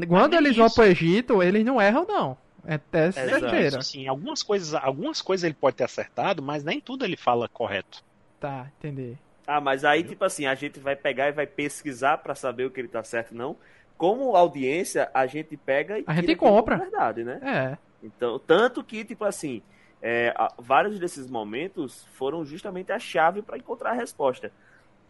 Quando 0.08 0.34
eles 0.34 0.56
vão 0.56 0.66
isso. 0.66 0.74
pro 0.74 0.84
Egito, 0.84 1.42
eles 1.42 1.64
não 1.64 1.80
erram, 1.80 2.04
não. 2.06 2.36
É 2.66 2.74
até 2.74 3.06
Exato. 3.08 3.28
certeira. 3.40 3.78
Assim, 3.78 4.06
algumas 4.08 4.42
coisas, 4.42 4.74
algumas 4.74 5.20
coisas 5.20 5.44
ele 5.44 5.54
pode 5.54 5.76
ter 5.76 5.84
acertado, 5.84 6.42
mas 6.42 6.64
nem 6.64 6.80
tudo 6.80 7.04
ele 7.04 7.16
fala 7.16 7.48
correto. 7.48 8.02
Tá, 8.40 8.70
entendi. 8.78 9.16
Ah, 9.46 9.60
mas 9.60 9.84
aí, 9.84 10.02
tipo 10.02 10.24
assim, 10.24 10.46
a 10.46 10.54
gente 10.54 10.80
vai 10.80 10.96
pegar 10.96 11.28
e 11.28 11.32
vai 11.32 11.46
pesquisar 11.46 12.18
pra 12.18 12.34
saber 12.34 12.64
o 12.64 12.70
que 12.70 12.80
ele 12.80 12.88
tá 12.88 13.02
certo 13.04 13.34
não. 13.34 13.56
Como 13.96 14.34
audiência, 14.34 15.10
a 15.12 15.26
gente 15.26 15.56
pega 15.56 15.98
e 15.98 16.04
A 16.06 16.14
gente 16.14 16.34
compra. 16.34 16.76
verdade, 16.78 17.22
né? 17.24 17.38
É. 17.42 17.78
Então, 18.02 18.38
tanto 18.38 18.82
que, 18.82 19.04
tipo 19.04 19.24
assim, 19.24 19.62
é, 20.02 20.34
vários 20.58 20.98
desses 20.98 21.28
momentos 21.30 22.06
foram 22.14 22.44
justamente 22.44 22.90
a 22.92 22.98
chave 22.98 23.42
para 23.42 23.56
encontrar 23.58 23.90
a 23.90 23.94
resposta. 23.94 24.50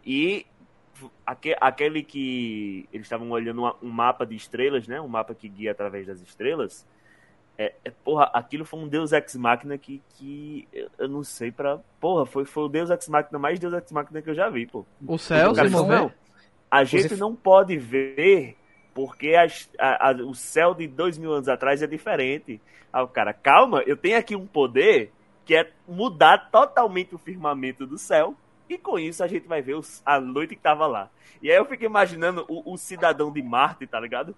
E 0.05 0.45
aque- 1.25 1.57
aquele 1.59 2.03
que 2.03 2.87
eles 2.93 3.05
estavam 3.05 3.29
olhando 3.31 3.63
um 3.81 3.89
mapa 3.89 4.25
de 4.25 4.35
estrelas, 4.35 4.87
né? 4.87 4.99
Um 5.01 5.07
mapa 5.07 5.33
que 5.33 5.47
guia 5.49 5.71
através 5.71 6.05
das 6.07 6.21
estrelas. 6.21 6.85
É, 7.57 7.73
é, 7.85 7.89
porra, 7.89 8.29
aquilo 8.33 8.65
foi 8.65 8.79
um 8.81 8.87
Deus 8.87 9.13
Ex 9.13 9.35
Machina 9.35 9.77
que, 9.77 10.01
que 10.17 10.67
eu, 10.99 11.07
não 11.07 11.23
sei 11.23 11.51
pra. 11.51 11.79
Porra, 12.01 12.25
foi, 12.25 12.43
foi 12.45 12.63
o 12.63 12.67
Deus 12.67 12.89
Ex 12.89 13.07
Machina 13.07 13.39
mais 13.39 13.57
Deus 13.59 13.73
Ex 13.73 13.91
Machina 13.91 14.21
que 14.21 14.29
eu 14.29 14.35
já 14.35 14.49
vi, 14.49 14.65
pô. 14.65 14.85
O 15.07 15.17
céu 15.17 15.51
O 15.51 15.55
cara 15.55 15.69
mover. 15.69 15.97
não, 15.99 16.11
a 16.69 16.83
gente 16.83 17.09
Você- 17.09 17.15
não 17.15 17.33
pode 17.35 17.77
ver 17.77 18.57
porque 18.93 19.35
as- 19.35 19.69
a- 19.79 20.09
a- 20.09 20.13
o 20.15 20.33
céu 20.35 20.73
de 20.73 20.85
dois 20.87 21.17
mil 21.17 21.31
anos 21.31 21.47
atrás 21.47 21.81
é 21.81 21.87
diferente. 21.87 22.61
Aí 22.91 23.01
o 23.03 23.07
cara, 23.07 23.33
calma, 23.33 23.81
eu 23.85 23.95
tenho 23.95 24.17
aqui 24.17 24.35
um 24.35 24.45
poder 24.45 25.11
que 25.45 25.55
é 25.55 25.71
mudar 25.87 26.49
totalmente 26.51 27.13
o 27.15 27.17
firmamento 27.17 27.85
do 27.87 27.97
céu. 27.97 28.35
E 28.67 28.77
com 28.77 28.97
isso 28.97 29.23
a 29.23 29.27
gente 29.27 29.47
vai 29.47 29.61
ver 29.61 29.75
os- 29.75 30.01
a 30.05 30.19
noite 30.19 30.55
que 30.55 30.61
tava 30.61 30.87
lá. 30.87 31.09
E 31.41 31.51
aí 31.51 31.57
eu 31.57 31.65
fico 31.65 31.83
imaginando 31.85 32.43
o, 32.49 32.73
o 32.73 32.77
cidadão 32.77 33.31
de 33.31 33.41
Marte, 33.41 33.85
tá 33.85 33.99
ligado? 33.99 34.35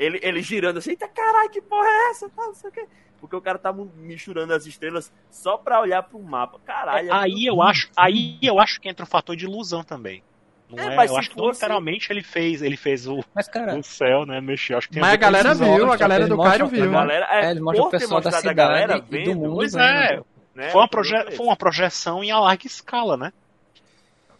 Ele, 0.00 0.18
ele 0.22 0.40
girando 0.40 0.78
assim, 0.78 0.90
eita 0.90 1.06
caralho, 1.06 1.50
que 1.50 1.60
porra 1.60 1.86
é 1.86 2.10
essa? 2.10 2.30
Não 2.34 2.54
sei 2.54 2.70
o 2.70 2.72
quê. 2.72 2.86
Porque 3.20 3.36
o 3.36 3.40
cara 3.40 3.58
tá 3.58 3.70
misturando 3.70 4.54
as 4.54 4.64
estrelas 4.64 5.12
só 5.30 5.58
pra 5.58 5.78
olhar 5.78 6.02
pro 6.02 6.18
mapa. 6.18 6.58
Caralho. 6.64 7.12
aí 7.12 7.44
eu 7.44 7.60
acho, 7.60 7.90
aí 7.94 8.38
eu 8.40 8.58
acho 8.58 8.80
que 8.80 8.88
entra 8.88 9.04
o 9.04 9.06
fator 9.08 9.36
de 9.36 9.44
ilusão 9.44 9.84
também. 9.84 10.22
Não 10.70 10.82
É, 10.82 10.92
é, 10.94 10.96
mas 10.96 11.10
eu 11.10 11.18
acho 11.18 11.28
que 11.28 11.34
fosse- 11.36 11.60
literalmente 11.60 12.10
ele 12.10 12.22
fez, 12.22 12.62
ele 12.62 12.78
fez 12.78 13.06
o, 13.06 13.22
Mas, 13.34 13.46
cara, 13.48 13.76
o 13.76 13.82
céu, 13.82 14.24
né, 14.24 14.40
mexer. 14.40 14.74
Acho 14.74 14.86
que 14.88 14.94
tem 14.94 15.02
Mas 15.02 15.12
a 15.12 15.16
galera 15.16 15.52
viu, 15.52 15.92
a 15.92 15.96
galera 15.96 16.26
do 16.26 16.38
Cairo 16.38 16.64
A 16.64 16.68
viu. 16.68 16.82
pra 16.88 17.00
galera, 17.00 17.26
é, 17.30 17.44
É, 17.46 17.50
eles 17.50 17.60
mostram 17.62 17.84
por 17.84 17.88
o 17.88 17.90
pessoal 18.00 18.20
da 18.22 18.28
a 18.30 18.52
galera 18.54 18.94
cidade 18.94 19.16
e 19.16 19.24
do 19.24 19.30
vendo, 19.30 19.40
mundo. 19.40 19.54
Pois 19.56 19.72
vendo. 19.74 19.82
é, 19.82 20.22
né, 20.54 20.70
foi 20.70 20.80
uma, 20.80 20.86
que 20.88 20.90
proje 20.92 21.14
é 21.14 21.30
foi 21.32 21.44
uma 21.46 21.56
projeção 21.56 22.24
em 22.24 22.30
a 22.30 22.38
larga 22.38 22.66
escala, 22.66 23.16
né? 23.18 23.32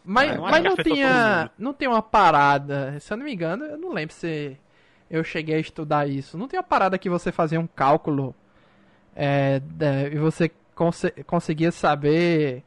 Mas, 0.02 0.30
acho 0.30 0.40
mas 0.40 0.64
não 0.64 0.76
tinha, 0.76 1.50
não 1.58 1.74
tem 1.74 1.86
uma 1.86 2.00
parada, 2.00 2.98
se 3.00 3.12
eu 3.12 3.16
não 3.18 3.24
me 3.24 3.34
engano, 3.34 3.64
eu 3.66 3.76
não 3.76 3.92
lembro 3.92 4.14
se 4.14 4.56
eu 5.10 5.24
cheguei 5.24 5.56
a 5.56 5.60
estudar 5.60 6.08
isso. 6.08 6.38
Não 6.38 6.46
tem 6.48 6.58
uma 6.58 6.62
parada 6.64 6.96
que 6.98 7.10
você 7.10 7.32
fazia 7.32 7.58
um 7.60 7.66
cálculo 7.66 8.34
é, 9.16 9.60
e 10.12 10.16
você 10.18 10.50
conse- 10.74 11.10
conseguia 11.26 11.72
saber 11.72 12.62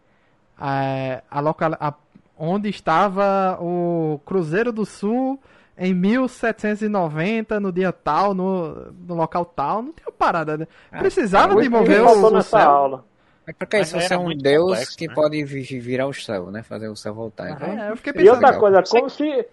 é, 0.62 1.22
a 1.32 1.40
local, 1.40 1.72
a- 1.80 1.94
onde 2.38 2.70
estava 2.70 3.58
o 3.62 4.20
Cruzeiro 4.26 4.72
do 4.72 4.86
Sul 4.86 5.40
em 5.78 5.94
1790, 5.94 7.60
no 7.60 7.72
dia 7.72 7.92
tal, 7.92 8.34
no, 8.34 8.92
no 8.92 9.16
local 9.16 9.46
tal. 9.46 9.82
Não 9.82 9.92
tem 9.92 10.06
uma 10.06 10.12
parada. 10.12 10.58
né? 10.58 10.68
Ah, 10.92 11.00
Precisava 11.00 11.54
Muito 11.54 11.64
de 11.64 11.70
mover 11.70 12.02
o, 12.02 12.28
o 12.28 12.30
nessa 12.32 12.60
céu. 12.60 12.70
aula. 12.70 13.06
Mas 13.46 13.56
pra 13.58 13.68
que 13.68 13.78
Mas 13.80 13.94
isso? 13.94 14.14
É 14.14 14.18
um 14.18 14.36
deus 14.38 14.70
complexo, 14.70 14.98
que 14.98 15.08
né? 15.08 15.14
pode 15.16 15.44
vi- 15.44 15.80
virar 15.80 16.08
o 16.08 16.14
céu, 16.14 16.50
né? 16.52 16.64
Fazer 16.64 16.88
o 16.88 16.96
céu 16.96 17.14
voltar. 17.14 17.52
Então, 17.52 17.68
É, 17.68 17.90
eu 17.92 17.98
fiquei 17.98 18.12
E 18.12 18.16
pensando. 18.16 18.34
outra 18.36 18.58
coisa, 18.60 18.84
como 18.84 19.10
se, 19.10 19.46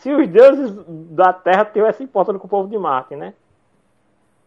se 0.00 0.12
os 0.12 0.28
deuses 0.28 0.72
da 1.10 1.32
Terra 1.32 1.64
tivessem 1.66 2.04
importando 2.04 2.38
com 2.38 2.46
o 2.46 2.50
povo 2.50 2.68
de 2.68 2.78
Marte, 2.78 3.14
né? 3.16 3.34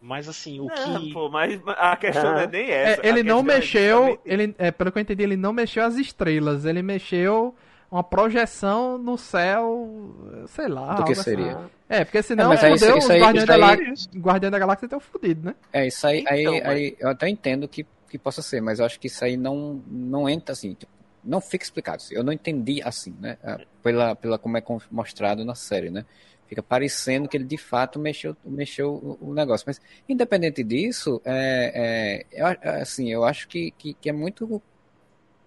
Mas 0.02 0.28
assim, 0.28 0.58
o 0.60 0.64
Não, 0.64 1.00
que. 1.00 1.12
pô, 1.12 1.28
mas 1.28 1.60
a 1.66 1.94
questão 1.96 2.32
não 2.32 2.38
é 2.40 2.46
nem 2.46 2.70
É, 2.70 2.92
essa. 2.92 3.06
ele 3.06 3.20
A 3.20 3.24
não 3.24 3.40
é 3.40 3.42
mexeu, 3.42 3.96
justamente- 3.98 4.20
ele, 4.24 4.54
é, 4.58 4.70
pelo 4.70 4.90
que 4.90 4.98
eu 4.98 5.02
entendi, 5.02 5.22
ele 5.22 5.36
não 5.36 5.52
mexeu 5.52 5.84
as 5.84 5.96
estrelas, 5.96 6.64
ele 6.64 6.80
mexeu 6.82 7.54
uma 7.90 8.02
projeção 8.02 8.96
no 8.96 9.18
céu, 9.18 9.90
sei 10.46 10.68
lá. 10.68 10.94
Do 10.94 11.04
que 11.04 11.12
assim. 11.12 11.22
seria? 11.22 11.58
É, 11.86 12.02
porque 12.04 12.22
senão 12.22 12.48
mas 12.48 12.64
aí 12.64 12.78
fudeu, 12.78 12.96
isso- 12.96 13.12
aí- 13.12 13.18
isso 13.20 13.46
da, 13.46 13.54
aí- 13.54 13.60
Galá- 13.60 13.76
Guardiões 14.16 14.52
da 14.52 14.58
Galáxia 14.58 14.86
estão 14.86 15.00
fodidos, 15.00 15.44
né? 15.44 15.54
É, 15.72 15.86
isso 15.86 16.06
aí, 16.06 16.24
aí, 16.28 16.42
Então, 16.42 16.54
mas- 16.54 16.66
aí 16.66 16.96
eu 16.98 17.08
até 17.10 17.28
entendo 17.28 17.68
que, 17.68 17.84
que 18.08 18.16
possa 18.16 18.40
ser, 18.40 18.62
mas 18.62 18.78
eu 18.78 18.86
acho 18.86 18.98
que 18.98 19.06
isso 19.08 19.22
aí 19.22 19.36
não, 19.36 19.82
não 19.86 20.26
entra 20.28 20.52
assim, 20.52 20.72
tipo, 20.72 20.90
não 21.24 21.40
fica 21.40 21.64
explicado. 21.64 22.02
Eu 22.10 22.22
não 22.24 22.32
entendi 22.32 22.82
assim, 22.82 23.14
né? 23.20 23.36
ah, 23.44 23.58
Pela, 23.82 24.14
pela 24.16 24.38
como 24.38 24.56
é 24.56 24.62
mostrado 24.90 25.44
na 25.44 25.54
série, 25.54 25.90
né? 25.90 26.04
Fica 26.48 26.62
parecendo 26.62 27.28
que 27.28 27.36
ele 27.36 27.44
de 27.44 27.56
fato 27.56 27.98
mexeu, 27.98 28.36
mexeu 28.44 29.18
o, 29.20 29.32
negócio. 29.32 29.64
Mas, 29.66 29.80
independente 30.08 30.64
disso, 30.64 31.20
é, 31.24 32.24
é, 32.32 32.40
eu, 32.42 32.46
a- 32.46 32.58
assim, 32.82 33.08
eu 33.12 33.24
acho 33.24 33.46
que, 33.46 33.70
que, 33.72 33.94
que 33.94 34.08
é 34.08 34.12
muito, 34.12 34.60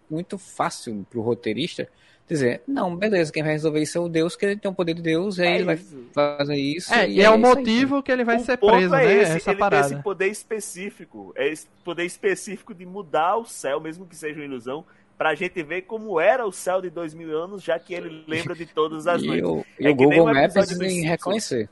muito 0.09 0.37
fácil 0.37 1.05
pro 1.09 1.21
roteirista 1.21 1.89
dizer, 2.27 2.61
não, 2.65 2.95
beleza, 2.95 3.31
quem 3.33 3.43
vai 3.43 3.51
resolver 3.51 3.81
isso 3.81 3.97
é 3.97 4.01
o 4.01 4.07
Deus, 4.07 4.35
que 4.35 4.45
ele 4.45 4.55
tem 4.55 4.71
o 4.71 4.73
poder 4.73 4.93
de 4.93 5.01
Deus, 5.01 5.37
e 5.37 5.41
aí 5.43 5.47
É 5.49 5.55
ele 5.55 5.65
vai 5.65 5.75
isso. 5.75 6.09
fazer 6.13 6.55
isso. 6.55 6.93
É, 6.93 7.09
e 7.09 7.21
é, 7.21 7.29
o 7.29 7.35
isso 7.37 7.45
aí. 7.51 7.55
motivo 7.55 8.01
que 8.01 8.11
ele 8.11 8.23
vai 8.23 8.37
o 8.37 8.39
ser 8.39 8.57
ponto 8.57 8.71
preso, 8.77 8.95
é 8.95 9.05
né? 9.05 9.21
esse, 9.23 9.31
Essa 9.37 9.51
ele 9.51 9.59
parada. 9.59 9.87
tem 9.87 9.95
esse 9.95 10.03
poder 10.03 10.27
específico. 10.27 11.33
É 11.35 11.47
esse 11.49 11.67
poder 11.83 12.05
específico 12.05 12.73
de 12.73 12.85
mudar 12.85 13.35
o 13.37 13.45
céu, 13.45 13.79
mesmo 13.81 14.05
que 14.05 14.15
seja 14.15 14.39
uma 14.39 14.45
ilusão, 14.45 14.85
pra 15.23 15.35
gente 15.35 15.63
ver 15.63 15.83
como 15.83 16.19
era 16.19 16.45
o 16.45 16.51
céu 16.51 16.81
de 16.81 16.89
dois 16.89 17.13
mil 17.13 17.37
anos, 17.41 17.63
já 17.63 17.79
que 17.79 17.93
ele 17.93 18.25
lembra 18.27 18.53
de 18.53 18.65
todas 18.65 19.07
as 19.07 19.21
E 19.23 19.27
noites. 19.27 19.49
o, 19.49 19.65
e 19.79 19.85
É 19.87 19.89
o 19.91 19.95
nem 19.95 19.95
Google 19.95 20.25
Maps 20.25 20.55
episódio 20.57 20.77
dos 20.79 20.81
em 20.87 20.89
Simpsons. 20.89 21.09
reconhecer. 21.09 21.69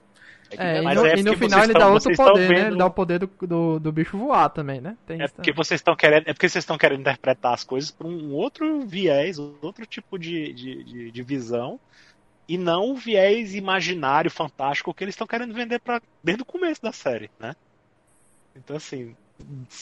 É, 0.58 0.78
e 0.80 0.82
Mas 0.82 0.96
no, 0.98 1.06
é 1.06 1.16
e 1.18 1.24
no 1.24 1.36
final 1.38 1.64
ele 1.64 1.74
dá 1.74 1.80
estão- 1.80 1.94
outro 1.94 2.04
vocês 2.04 2.20
estão 2.20 2.32
poder, 2.34 2.48
né? 2.50 2.56
Ele 2.56 2.64
vendo- 2.66 2.78
dá 2.78 2.86
o 2.86 2.92
poder 2.92 3.20
do, 3.20 3.30
do, 3.42 3.80
do 3.80 3.92
bicho 3.92 4.18
voar 4.18 4.50
também, 4.50 4.80
né? 4.80 4.96
Tem 5.06 5.22
É 5.22 5.28
porque 5.28 5.52
também. 5.52 5.54
vocês 5.54 5.80
estão 5.82 5.96
querendo, 5.98 6.28
é 6.30 6.34
porque 6.34 6.48
vocês 6.48 6.62
estão 6.62 6.78
querendo 6.78 7.02
interpretar 7.02 7.54
as 7.54 7.64
coisas 7.66 7.92
por 7.92 8.08
um 8.08 8.32
outro 8.32 8.80
viés, 8.86 9.38
outro 9.38 9.86
tipo 9.86 10.18
de, 10.18 10.54
de, 10.54 10.84
de, 10.86 11.12
de 11.12 11.24
visão, 11.24 11.78
e 12.48 12.58
não 12.58 12.92
o 12.92 12.96
viés 12.96 13.54
imaginário, 13.54 14.32
fantástico 14.32 14.94
que 14.94 15.04
eles 15.04 15.14
estão 15.14 15.28
querendo 15.28 15.54
vender 15.54 15.80
pra, 15.80 16.02
desde 16.24 16.44
o 16.44 16.46
começo 16.46 16.82
da 16.82 16.94
série, 16.94 17.30
né? 17.38 17.54
Então 18.56 18.78
assim, 18.78 19.14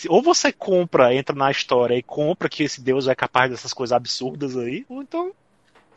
ou 0.08 0.22
você 0.22 0.52
compra, 0.52 1.14
entra 1.14 1.36
na 1.36 1.52
história 1.52 1.96
e 1.96 2.04
compra 2.04 2.50
que 2.50 2.64
esse 2.64 2.82
Deus 2.82 3.08
é 3.08 3.16
capaz 3.16 3.52
dessas 3.52 3.74
coisas 3.74 3.94
absurdas 3.94 4.58
aí, 4.58 4.86
ou 4.90 5.02
então 5.02 5.32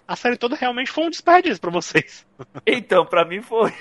a 0.07 0.17
série 0.17 0.37
toda 0.37 0.57
realmente 0.57 0.91
foi 0.91 1.05
um 1.05 1.11
desperdício 1.11 1.61
pra 1.61 1.71
vocês. 1.71 2.27
Então, 2.67 3.07
pra 3.07 3.25
mim 3.25 3.41
foi. 3.41 3.73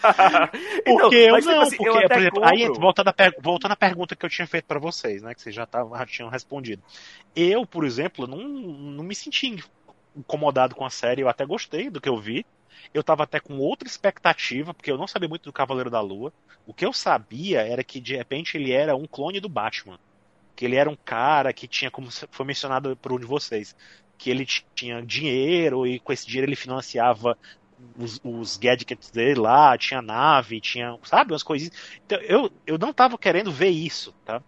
Porque 0.84 1.16
eu 1.16 1.32
mas, 1.32 1.44
tipo 1.44 1.54
não, 1.54 1.62
assim, 1.62 1.76
porque, 1.76 1.88
eu 1.90 2.08
por 2.08 2.18
exemplo, 2.18 2.44
aí 2.44 2.66
voltando 2.68 3.08
à, 3.08 3.12
per- 3.12 3.36
voltando 3.38 3.72
à 3.72 3.76
pergunta 3.76 4.16
que 4.16 4.24
eu 4.24 4.30
tinha 4.30 4.46
feito 4.46 4.64
pra 4.64 4.78
vocês, 4.78 5.22
né, 5.22 5.34
que 5.34 5.42
vocês 5.42 5.54
já, 5.54 5.66
tavam, 5.66 5.96
já 5.98 6.06
tinham 6.06 6.30
respondido. 6.30 6.82
Eu, 7.36 7.66
por 7.66 7.84
exemplo, 7.84 8.26
não, 8.26 8.38
não 8.38 9.04
me 9.04 9.14
senti 9.14 9.62
incomodado 10.16 10.74
com 10.74 10.86
a 10.86 10.90
série, 10.90 11.20
eu 11.20 11.28
até 11.28 11.44
gostei 11.44 11.90
do 11.90 12.00
que 12.00 12.08
eu 12.08 12.16
vi. 12.18 12.46
Eu 12.92 13.02
tava 13.02 13.24
até 13.24 13.40
com 13.40 13.58
outra 13.58 13.88
expectativa, 13.88 14.74
porque 14.74 14.90
eu 14.90 14.98
não 14.98 15.06
sabia 15.06 15.28
muito 15.28 15.44
do 15.44 15.52
Cavaleiro 15.52 15.90
da 15.90 16.00
Lua. 16.00 16.32
O 16.66 16.74
que 16.74 16.84
eu 16.84 16.92
sabia 16.92 17.60
era 17.62 17.84
que, 17.84 18.00
de 18.00 18.16
repente, 18.16 18.56
ele 18.56 18.72
era 18.72 18.96
um 18.96 19.06
clone 19.06 19.40
do 19.40 19.48
Batman. 19.48 19.98
Que 20.56 20.64
ele 20.64 20.76
era 20.76 20.90
um 20.90 20.96
cara 20.96 21.52
que 21.52 21.66
tinha, 21.66 21.90
como 21.90 22.08
foi 22.10 22.46
mencionado 22.46 22.96
por 22.96 23.12
um 23.12 23.18
de 23.18 23.26
vocês, 23.26 23.74
que 24.18 24.30
ele 24.30 24.46
tinha 24.74 25.02
dinheiro 25.02 25.86
e 25.86 25.98
com 25.98 26.12
esse 26.12 26.26
dinheiro 26.26 26.48
ele 26.48 26.56
financiava 26.56 27.36
os, 27.96 28.20
os 28.22 28.56
gadgets 28.56 29.10
dele 29.10 29.40
lá, 29.40 29.76
tinha 29.78 30.02
nave, 30.02 30.60
tinha, 30.60 30.96
sabe, 31.04 31.32
umas 31.32 31.42
coisinhas. 31.42 31.74
Então, 32.04 32.18
eu, 32.20 32.50
eu 32.66 32.78
não 32.78 32.92
tava 32.92 33.16
querendo 33.18 33.50
ver 33.50 33.70
isso, 33.70 34.14
tá? 34.24 34.42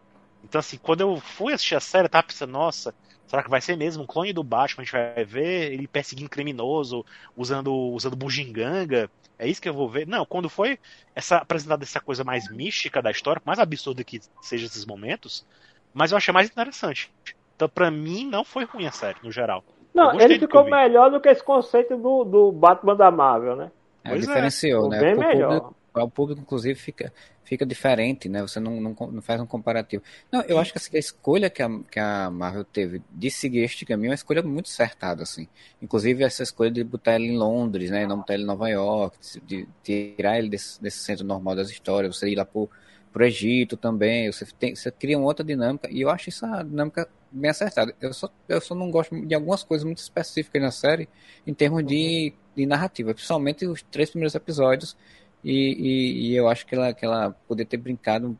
Então, 0.44 0.58
assim, 0.58 0.76
quando 0.76 1.00
eu 1.00 1.20
fui 1.20 1.52
assistir 1.52 1.76
a 1.76 1.80
série, 1.80 2.06
eu 2.06 2.10
tava 2.10 2.26
pensando, 2.26 2.50
nossa, 2.50 2.94
Será 3.32 3.42
que 3.42 3.48
vai 3.48 3.62
ser 3.62 3.78
mesmo 3.78 4.02
um 4.02 4.06
clone 4.06 4.30
do 4.30 4.44
Batman? 4.44 4.82
A 4.82 4.84
gente 4.84 4.92
vai 4.92 5.24
ver 5.24 5.72
ele 5.72 5.88
perseguindo 5.88 6.28
criminoso, 6.28 7.02
usando, 7.34 7.72
usando 7.72 8.14
bugiganga. 8.14 9.08
É 9.38 9.48
isso 9.48 9.58
que 9.58 9.66
eu 9.66 9.72
vou 9.72 9.88
ver? 9.88 10.06
Não, 10.06 10.26
quando 10.26 10.50
foi 10.50 10.78
essa 11.14 11.38
apresentada 11.38 11.82
essa 11.82 11.98
coisa 11.98 12.22
mais 12.22 12.50
mística 12.50 13.00
da 13.00 13.10
história, 13.10 13.40
mais 13.42 13.58
absurda 13.58 14.04
que 14.04 14.20
seja 14.42 14.66
esses 14.66 14.84
momentos, 14.84 15.46
mas 15.94 16.10
eu 16.10 16.18
achei 16.18 16.30
mais 16.30 16.50
interessante. 16.50 17.10
Então, 17.56 17.70
pra 17.70 17.90
mim, 17.90 18.28
não 18.28 18.44
foi 18.44 18.66
ruim 18.66 18.84
a 18.86 18.92
série, 18.92 19.16
no 19.22 19.32
geral. 19.32 19.64
Não, 19.94 20.20
ele 20.20 20.38
ficou 20.38 20.64
melhor 20.64 21.10
do 21.10 21.18
que 21.18 21.30
esse 21.30 21.42
conceito 21.42 21.96
do, 21.96 22.24
do 22.24 22.52
Batman 22.52 22.94
da 22.94 23.10
Marvel, 23.10 23.56
né? 23.56 23.72
É, 24.04 24.10
Pois 24.10 24.24
é, 24.24 24.26
diferenciou, 24.26 24.82
ficou 24.82 24.90
né? 24.90 25.00
bem 25.00 25.14
Pro 25.16 25.26
melhor. 25.26 25.48
público, 25.48 25.76
o 26.00 26.08
público, 26.08 26.40
inclusive, 26.40 26.78
fica, 26.78 27.12
fica 27.44 27.66
diferente, 27.66 28.28
né? 28.28 28.40
Você 28.42 28.58
não, 28.60 28.80
não, 28.80 28.96
não 29.10 29.20
faz 29.22 29.40
um 29.40 29.46
comparativo. 29.46 30.02
Não, 30.30 30.42
eu 30.42 30.58
acho 30.58 30.72
que 30.72 30.78
assim, 30.78 30.96
a 30.96 30.98
escolha 30.98 31.50
que 31.50 31.62
a, 31.62 31.68
que 31.90 31.98
a 31.98 32.30
Marvel 32.30 32.64
teve 32.64 33.02
de 33.10 33.30
seguir 33.30 33.60
este 33.60 33.84
caminho 33.84 34.08
é 34.08 34.10
uma 34.10 34.14
escolha 34.14 34.42
muito 34.42 34.66
acertada, 34.66 35.22
assim. 35.22 35.48
Inclusive, 35.80 36.24
essa 36.24 36.42
escolha 36.42 36.70
de 36.70 36.82
botar 36.84 37.16
ele 37.16 37.26
em 37.26 37.36
Londres, 37.36 37.90
né? 37.90 38.06
Não 38.06 38.18
botar 38.18 38.34
ele 38.34 38.44
em 38.44 38.46
Nova 38.46 38.68
York, 38.68 39.18
de, 39.44 39.68
de 39.82 40.14
tirar 40.16 40.38
ele 40.38 40.48
desse, 40.48 40.80
desse 40.80 40.98
centro 40.98 41.24
normal 41.24 41.56
das 41.56 41.70
histórias, 41.70 42.16
você 42.16 42.28
ir 42.28 42.36
lá 42.36 42.44
pro, 42.44 42.70
pro 43.12 43.24
Egito 43.24 43.76
também, 43.76 44.32
você, 44.32 44.46
tem, 44.58 44.74
você 44.74 44.90
cria 44.90 45.18
uma 45.18 45.26
outra 45.26 45.44
dinâmica, 45.44 45.88
e 45.90 46.00
eu 46.00 46.08
acho 46.08 46.30
essa 46.30 46.62
dinâmica 46.62 47.08
bem 47.30 47.50
acertada. 47.50 47.94
Eu 48.00 48.12
só, 48.12 48.30
eu 48.48 48.60
só 48.60 48.74
não 48.74 48.90
gosto 48.90 49.14
de 49.26 49.34
algumas 49.34 49.62
coisas 49.62 49.84
muito 49.84 49.98
específicas 49.98 50.60
na 50.62 50.70
série, 50.70 51.08
em 51.46 51.52
termos 51.52 51.84
de, 51.84 52.32
de 52.56 52.66
narrativa, 52.66 53.12
principalmente 53.12 53.66
os 53.66 53.82
três 53.82 54.10
primeiros 54.10 54.34
episódios, 54.34 54.96
e, 55.44 55.52
e, 55.52 56.28
e 56.28 56.36
eu 56.36 56.48
acho 56.48 56.66
que 56.66 56.74
ela, 56.74 56.92
que 56.92 57.04
ela 57.04 57.30
poderia 57.48 57.68
ter 57.68 57.76
brincado 57.76 58.28
um 58.28 58.36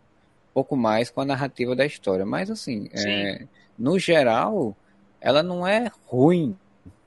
pouco 0.55 0.77
mais 0.77 1.11
com 1.11 1.21
a 1.21 1.25
narrativa 1.25 1.75
da 1.75 1.85
história. 1.85 2.25
Mas, 2.25 2.51
assim, 2.51 2.89
é, 2.93 3.47
no 3.79 3.99
geral, 3.99 4.77
ela 5.21 5.43
não 5.43 5.67
é 5.67 5.91
ruim, 6.07 6.57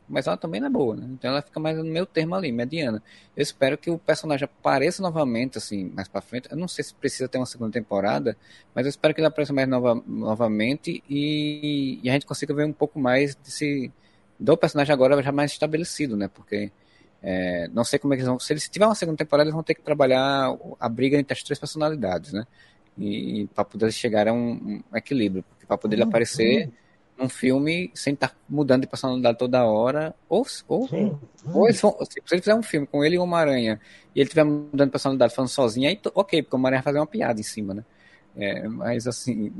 mas 0.07 0.27
ela 0.27 0.37
também 0.37 0.59
não 0.59 0.67
é 0.67 0.71
boa, 0.71 0.95
né? 0.95 1.07
Então 1.11 1.31
ela 1.31 1.41
fica 1.41 1.59
mais 1.59 1.77
no 1.77 1.83
meio 1.83 2.05
termo 2.05 2.35
ali, 2.35 2.51
mediana. 2.51 3.01
Eu 3.35 3.41
espero 3.41 3.77
que 3.77 3.89
o 3.89 3.97
personagem 3.97 4.45
apareça 4.45 5.01
novamente, 5.01 5.57
assim, 5.57 5.85
mais 5.93 6.07
pra 6.07 6.21
frente. 6.21 6.47
Eu 6.51 6.57
não 6.57 6.67
sei 6.67 6.83
se 6.83 6.93
precisa 6.93 7.27
ter 7.27 7.37
uma 7.37 7.45
segunda 7.45 7.71
temporada, 7.71 8.37
mas 8.73 8.85
eu 8.85 8.89
espero 8.89 9.13
que 9.13 9.21
ele 9.21 9.27
apareça 9.27 9.53
mais 9.53 9.67
nova, 9.67 10.01
novamente 10.05 11.03
e, 11.09 11.99
e 12.03 12.09
a 12.09 12.13
gente 12.13 12.25
consiga 12.25 12.53
ver 12.53 12.65
um 12.65 12.73
pouco 12.73 12.99
mais 12.99 13.35
desse 13.35 13.91
do 14.39 14.57
personagem 14.57 14.93
agora 14.93 15.21
já 15.23 15.31
mais 15.31 15.51
estabelecido, 15.51 16.17
né? 16.17 16.27
Porque 16.27 16.71
é, 17.27 17.67
não 17.73 17.83
sei 17.83 17.97
como 17.97 18.13
é 18.13 18.17
que 18.17 18.21
eles 18.21 18.27
vão. 18.27 18.39
Se 18.39 18.53
eles 18.53 18.69
tiver 18.69 18.85
uma 18.85 18.93
segunda 18.93 19.17
temporada, 19.17 19.47
eles 19.47 19.55
vão 19.55 19.63
ter 19.63 19.73
que 19.73 19.81
trabalhar 19.81 20.55
a 20.79 20.87
briga 20.87 21.17
entre 21.17 21.33
as 21.33 21.41
três 21.41 21.57
personalidades, 21.57 22.31
né? 22.31 22.45
E, 22.95 23.41
e 23.41 23.47
para 23.47 23.65
poder 23.65 23.91
chegar 23.91 24.27
a 24.27 24.33
um, 24.33 24.83
um 24.91 24.95
equilíbrio, 24.95 25.43
porque 25.49 25.65
para 25.65 25.75
poder 25.75 25.95
ele 25.95 26.03
aparecer 26.03 26.69
num 27.17 27.27
filme 27.27 27.89
sem 27.95 28.13
estar 28.13 28.35
mudando 28.47 28.81
de 28.81 28.87
personalidade 28.87 29.39
toda 29.39 29.65
hora, 29.65 30.13
ou, 30.29 30.45
ou, 30.67 30.87
ou 31.51 31.67
eles 31.67 31.81
vão, 31.81 31.97
se 32.03 32.19
ele 32.31 32.41
fizer 32.41 32.53
um 32.53 32.61
filme 32.61 32.85
com 32.85 33.03
ele 33.03 33.15
e 33.15 33.17
o 33.17 33.23
Homem-Aranha 33.23 33.79
e 34.13 34.19
ele 34.19 34.27
estiver 34.27 34.43
mudando 34.43 34.89
de 34.89 34.91
personalidade 34.91 35.33
falando 35.33 35.49
sozinho, 35.49 35.89
aí 35.89 35.99
ok, 36.13 36.43
porque 36.43 36.55
o 36.55 36.59
Homem-Aranha 36.59 36.83
vai 36.83 36.93
fazer 36.93 36.99
uma 36.99 37.07
piada 37.07 37.39
em 37.39 37.43
cima, 37.43 37.73
né? 37.73 37.83
É, 38.37 38.67
mas 38.67 39.07
assim, 39.07 39.51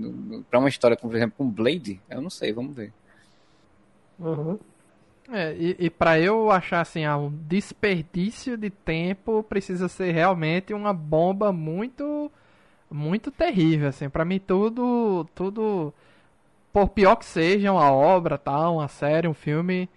pra 0.52 0.60
uma 0.60 0.70
história, 0.70 0.96
como, 0.96 1.12
por 1.12 1.18
exemplo, 1.18 1.36
com 1.36 1.50
Blade, 1.50 2.00
eu 2.10 2.22
não 2.22 2.30
sei, 2.30 2.54
vamos 2.54 2.76
ver. 2.76 2.94
Uhum. 4.20 4.60
É, 5.32 5.54
e, 5.56 5.76
e 5.80 5.90
para 5.90 6.20
eu 6.20 6.52
achar 6.52 6.82
assim, 6.82 7.04
ah, 7.04 7.18
um 7.18 7.32
desperdício 7.32 8.56
de 8.56 8.70
tempo 8.70 9.42
precisa 9.44 9.88
ser 9.88 10.12
realmente 10.12 10.74
uma 10.74 10.94
bomba 10.94 11.52
muito 11.52 12.32
muito 12.92 13.32
terrível, 13.32 13.90
assim. 13.90 14.10
Para 14.10 14.26
mim 14.26 14.40
tudo 14.40 15.26
tudo 15.36 15.94
por 16.74 16.90
pior 16.90 17.16
que 17.18 17.26
seja 17.26 17.72
uma 17.74 17.92
obra, 17.92 18.38
tal, 18.38 18.76
uma 18.78 18.88
série, 18.88 19.28
um 19.28 19.34
filme 19.34 19.90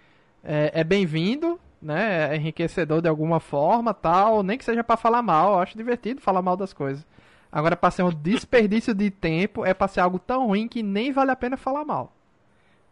é, 0.44 0.72
é 0.74 0.84
bem-vindo, 0.84 1.60
né? 1.82 2.32
É 2.34 2.36
enriquecedor 2.36 3.02
de 3.02 3.08
alguma 3.08 3.40
forma, 3.40 3.94
tal, 3.94 4.42
nem 4.42 4.58
que 4.58 4.64
seja 4.64 4.84
para 4.84 4.96
falar 4.96 5.22
mal, 5.22 5.54
eu 5.54 5.60
acho 5.60 5.76
divertido 5.76 6.20
falar 6.20 6.42
mal 6.42 6.56
das 6.56 6.72
coisas. 6.72 7.06
Agora 7.52 7.76
para 7.76 7.90
ser 7.90 8.02
um 8.04 8.10
desperdício 8.12 8.94
de 8.94 9.10
tempo 9.10 9.64
é 9.64 9.74
para 9.74 9.88
ser 9.88 10.00
algo 10.00 10.18
tão 10.18 10.46
ruim 10.48 10.68
que 10.68 10.82
nem 10.82 11.12
vale 11.12 11.30
a 11.32 11.36
pena 11.36 11.56
falar 11.56 11.84
mal. 11.84 12.12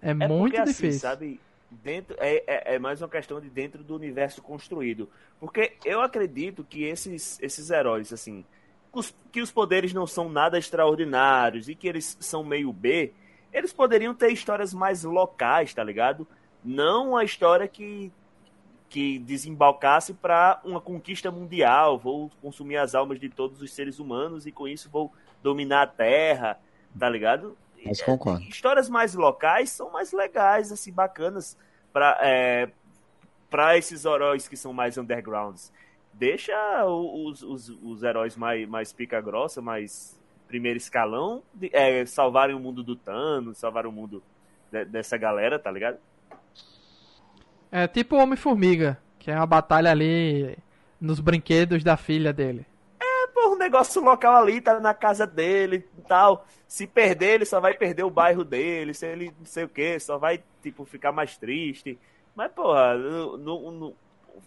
É, 0.03 0.15
É 0.19 0.29
muito 0.29 0.57
porque, 0.57 0.57
assim, 0.59 0.91
difícil. 0.91 1.01
sabe, 1.01 1.41
dentro, 1.71 2.17
é, 2.19 2.43
é, 2.47 2.75
é 2.75 2.79
mais 2.79 3.01
uma 3.03 3.09
questão 3.09 3.41
de 3.41 3.49
dentro 3.51 3.83
do 3.83 3.95
universo 3.95 4.43
construído. 4.43 5.09
Porque 5.41 5.75
eu 5.85 6.01
acredito 6.01 6.65
que 6.65 6.85
esses, 6.85 7.39
esses 7.41 7.71
heróis, 7.71 8.13
assim, 8.13 8.45
os- 8.93 9.15
que 9.33 9.41
os 9.41 9.51
poderes 9.51 9.93
não 9.93 10.07
são 10.07 10.29
nada 10.29 10.59
extraordinários 10.59 11.69
e 11.69 11.75
que 11.75 11.89
eles 11.89 12.17
são 12.21 12.43
meio 12.45 12.73
B, 12.73 13.13
eles 13.53 13.73
poderiam 13.73 14.15
ter 14.15 14.31
histórias 14.33 14.73
mais 14.75 15.03
locais, 15.05 15.73
tá 15.75 15.83
ligado? 15.83 16.27
Não 16.65 17.17
a 17.17 17.25
história 17.25 17.69
que, 17.69 18.13
que 18.89 19.19
desembalcasse 19.19 20.15
para 20.15 20.61
uma 20.65 20.81
conquista 20.81 21.31
mundial. 21.31 21.99
Vou 21.99 22.31
consumir 22.43 22.77
as 22.77 22.95
almas 22.95 23.19
de 23.21 23.29
todos 23.29 23.61
os 23.63 23.73
seres 23.73 23.99
humanos 23.99 24.47
e 24.47 24.53
com 24.53 24.67
isso 24.67 24.91
vou 24.91 25.13
dominar 25.43 25.83
a 25.83 25.87
Terra, 25.87 26.59
tá 26.99 27.09
ligado? 27.09 27.57
Mas 27.89 28.03
concordo. 28.03 28.43
histórias 28.45 28.89
mais 28.89 29.15
locais 29.15 29.71
são 29.71 29.91
mais 29.91 30.13
legais, 30.13 30.71
assim, 30.73 30.93
bacanas 30.93 31.57
para 31.93 32.19
é, 32.21 32.69
para 33.51 33.77
esses 33.79 34.05
heróis 34.05 34.49
que 34.49 34.57
são 34.57 34.73
mais 34.73 34.99
undergrounds. 34.99 35.73
Deixa 36.13 36.55
os, 36.87 37.43
os, 37.43 37.69
os 37.83 38.03
heróis 38.03 38.37
mais, 38.37 38.67
mais 38.69 38.93
pica 38.93 39.21
grossa, 39.21 39.61
mais 39.61 40.19
primeiro 40.49 40.77
escalão, 40.79 41.43
de- 41.55 41.71
é, 41.73 42.05
salvarem 42.07 42.55
o 42.57 42.61
mundo 42.61 42.83
do 42.83 42.97
Thanos, 42.97 43.59
salvarem 43.59 43.91
o 43.91 43.93
mundo 43.95 44.23
de- 44.73 44.85
dessa 44.87 45.17
galera, 45.17 45.59
tá 45.59 45.71
ligado? 45.71 45.99
É 47.71 47.87
tipo 47.87 48.17
Homem-Formiga, 48.17 48.99
que 49.19 49.31
é 49.31 49.37
uma 49.37 49.47
batalha 49.47 49.91
ali 49.91 50.57
nos 51.01 51.21
brinquedos 51.21 51.83
da 51.85 51.97
filha 51.97 52.33
dele. 52.33 52.65
Negócio 53.67 54.01
local 54.03 54.37
ali, 54.37 54.61
tá 54.61 54.79
na 54.79 54.95
casa 54.95 55.27
dele 55.27 55.85
e 55.99 56.03
tal. 56.03 56.47
Se 56.69 56.87
perder, 56.87 57.35
ele 57.35 57.45
só 57.45 57.61
vai 57.61 57.75
perder 57.75 58.05
o 58.05 58.11
bairro 58.11 58.45
dele. 58.45 58.95
Se 58.95 59.07
ele 59.07 59.33
não 59.39 59.45
sei 59.45 59.65
o 59.65 59.69
que, 59.69 59.99
só 59.99 60.17
vai, 60.19 60.41
tipo, 60.63 60.85
ficar 60.85 61.11
mais 61.13 61.37
triste. 61.37 61.99
Mas, 62.35 62.51
porra, 62.53 62.95
no, 62.95 63.37
no- 63.37 63.71
no- 63.73 63.95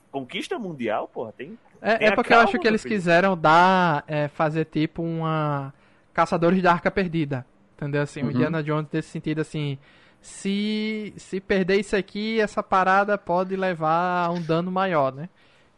conquista 0.10 0.58
mundial, 0.58 1.08
porra, 1.08 1.34
tem. 1.34 1.58
É, 1.82 2.08
é 2.08 2.12
porque 2.12 2.34
eu 2.34 2.40
acho 2.40 2.58
que 2.60 2.68
eles 2.68 2.82
filho. 2.82 2.96
quiseram 2.96 3.38
dar, 3.38 4.04
é, 4.08 4.28
fazer 4.30 4.66
tipo 4.66 5.02
uma 5.02 5.74
Caçadores 6.14 6.62
da 6.62 6.72
Arca 6.72 6.90
Perdida, 6.92 7.46
entendeu? 7.76 8.02
Assim, 8.02 8.22
o 8.22 8.26
Uhum. 8.26 8.32
Indiana 8.32 8.64
Jones 8.64 8.88
nesse 8.92 9.10
sentido, 9.10 9.42
assim, 9.42 9.78
se, 10.22 11.14
se 11.18 11.40
perder 11.40 11.78
isso 11.80 11.96
aqui, 11.96 12.40
essa 12.40 12.62
parada 12.64 13.18
pode 13.18 13.56
levar 13.56 14.26
a 14.28 14.32
um 14.32 14.42
dano 14.42 14.72
maior, 14.72 15.14
né? 15.14 15.30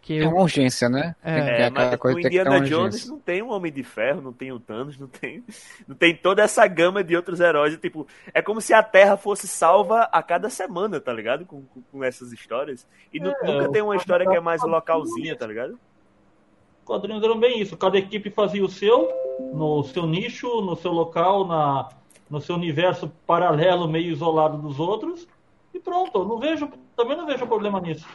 Que 0.02 0.18
É 0.20 0.26
o- 0.26 0.32
uma 0.32 0.42
urgência, 0.42 0.90
né? 0.90 1.16
É. 1.24 1.64
É, 1.64 1.70
mas 1.70 1.96
coisa 1.98 2.18
o 2.18 2.20
Indiana 2.22 2.60
Jones 2.62 2.72
urgência. 2.96 3.12
não 3.12 3.20
tem 3.20 3.42
um 3.44 3.52
Homem 3.52 3.72
de 3.72 3.84
Ferro, 3.84 4.20
não 4.22 4.34
tem 4.34 4.52
o 4.52 4.60
Thanos, 4.60 4.98
não 4.98 5.08
tem, 5.08 5.44
não 5.88 5.96
tem 5.96 6.16
toda 6.16 6.42
essa 6.42 6.66
gama 6.66 7.04
de 7.04 7.16
outros 7.16 7.40
heróis. 7.40 7.78
Tipo, 7.78 8.08
é 8.34 8.42
como 8.42 8.60
se 8.60 8.74
a 8.74 8.82
Terra 8.82 9.16
fosse 9.16 9.48
salva 9.48 10.10
a 10.12 10.24
cada 10.24 10.50
semana, 10.50 11.00
tá 11.00 11.14
ligado? 11.14 11.46
Com, 11.46 11.62
com, 11.64 11.82
com 11.92 12.04
essas 12.04 12.32
histórias. 12.34 12.88
E 13.14 13.20
É, 13.20 13.22
nunca 13.22 13.70
tem 13.70 13.82
uma 13.84 13.96
história 13.96 14.28
que 14.28 14.36
é 14.36 14.40
mais 14.40 14.64
o- 14.64 14.68
localzinha, 14.68 15.36
tá 15.36 15.46
ligado? 15.46 15.74
Os 15.74 16.86
quadrinhos 16.86 17.24
eram 17.24 17.40
bem 17.40 17.62
isso. 17.62 17.78
Cada 17.78 17.98
equipe 17.98 18.32
fazia 18.32 18.66
o 18.66 18.70
seu, 18.70 19.08
no 19.54 19.84
seu 19.84 20.08
nicho, 20.08 20.62
no 20.62 20.76
seu 20.76 20.92
local, 20.92 21.46
na, 21.48 21.90
no 22.28 22.42
seu 22.42 22.56
universo 22.56 23.08
paralelo, 23.28 23.88
meio 23.88 24.12
isolado 24.12 24.58
dos 24.58 24.80
outros. 24.80 25.28
E 25.76 25.80
pronto, 25.80 26.18
eu 26.20 26.26
não 26.26 26.40
vejo, 26.40 26.68
também 26.98 27.16
não 27.16 27.28
vejo 27.28 27.46
problema 27.46 27.80
nisso. 27.80 28.08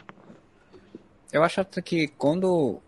Eu 1.31 1.43
acho 1.43 1.63
que 1.83 2.07
quando 2.07 2.81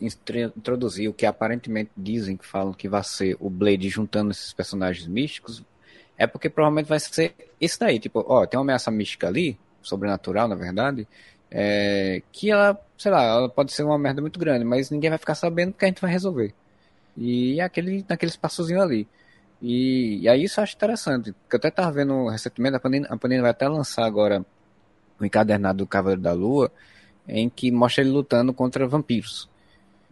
introduzir 0.00 1.08
o 1.08 1.14
que 1.14 1.24
aparentemente 1.24 1.90
dizem 1.96 2.36
que 2.36 2.46
falam 2.46 2.72
que 2.72 2.88
vai 2.88 3.02
ser 3.02 3.36
o 3.40 3.48
Blade 3.48 3.88
juntando 3.88 4.30
esses 4.30 4.52
personagens 4.52 5.06
místicos, 5.06 5.62
é 6.18 6.26
porque 6.26 6.48
provavelmente 6.50 6.88
vai 6.88 7.00
ser 7.00 7.34
isso 7.60 7.78
daí. 7.80 7.98
Tipo, 7.98 8.24
ó, 8.26 8.46
tem 8.46 8.58
uma 8.58 8.64
ameaça 8.64 8.90
mística 8.90 9.26
ali, 9.26 9.58
sobrenatural, 9.82 10.48
na 10.48 10.54
verdade, 10.54 11.06
é, 11.50 12.22
que 12.32 12.50
ela, 12.50 12.78
sei 12.98 13.10
lá, 13.10 13.22
ela 13.22 13.48
pode 13.48 13.72
ser 13.72 13.84
uma 13.84 13.98
merda 13.98 14.20
muito 14.20 14.38
grande, 14.38 14.64
mas 14.64 14.90
ninguém 14.90 15.10
vai 15.10 15.18
ficar 15.18 15.34
sabendo 15.34 15.72
porque 15.72 15.84
a 15.84 15.88
gente 15.88 16.00
vai 16.00 16.10
resolver. 16.10 16.54
E 17.16 17.60
é 17.60 17.64
aquele, 17.64 18.04
naquele 18.08 18.30
espaçozinho 18.30 18.82
ali. 18.82 19.08
E, 19.62 20.20
e 20.20 20.28
aí 20.28 20.44
isso 20.44 20.60
eu 20.60 20.64
acho 20.64 20.76
interessante, 20.76 21.32
porque 21.32 21.56
eu 21.56 21.58
até 21.58 21.70
tava 21.70 21.90
vendo 21.90 22.28
recentemente, 22.28 22.76
a 22.76 22.80
Panini, 22.80 23.06
a 23.08 23.16
Panini 23.16 23.40
vai 23.40 23.50
até 23.50 23.66
lançar 23.68 24.04
agora 24.04 24.44
o 25.18 25.24
encadernado 25.24 25.78
do 25.78 25.86
Cavaleiro 25.86 26.20
da 26.20 26.32
Lua, 26.32 26.70
em 27.28 27.48
que 27.48 27.70
mostra 27.70 28.02
ele 28.02 28.10
lutando 28.10 28.52
contra 28.52 28.86
vampiros. 28.86 29.48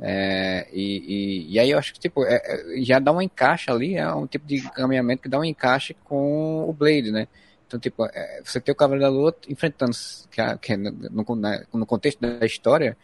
É, 0.01 0.67
e, 0.73 1.45
e, 1.49 1.53
e 1.55 1.59
aí 1.59 1.71
eu 1.71 1.79
acho 1.79 1.93
que 1.95 2.01
tipo, 2.01 2.25
é- 2.25 2.43
é- 2.45 2.83
já 2.83 2.99
dá 2.99 3.13
um 3.13 3.23
encaixe 3.23 3.71
ali, 3.71 3.95
é 3.97 4.13
um 4.13 4.27
tipo 4.27 4.47
de 4.47 4.61
caminhamento 4.73 5.23
que 5.23 5.29
dá 5.29 5.39
um 5.39 5.45
encaixe 5.45 5.95
com 6.05 6.69
o 6.69 6.73
Blade, 6.73 7.13
né? 7.13 7.29
Então, 7.67 7.79
tipo, 7.79 8.05
é, 8.07 8.43
você 8.45 8.61
tem 8.61 8.73
o 8.73 8.77
Cavaleiro 8.77 9.11
da 9.11 9.17
Lua 9.17 9.35
enfrentando, 9.49 9.93
que, 10.31 10.41
é- 10.41 10.59
que 10.59 10.73
é 10.73 10.77
no, 10.77 10.91
no- 10.93 11.37
na- 11.37 11.63
no 11.73 11.87
contexto 11.87 12.21
da 12.21 12.45
história, 12.45 12.97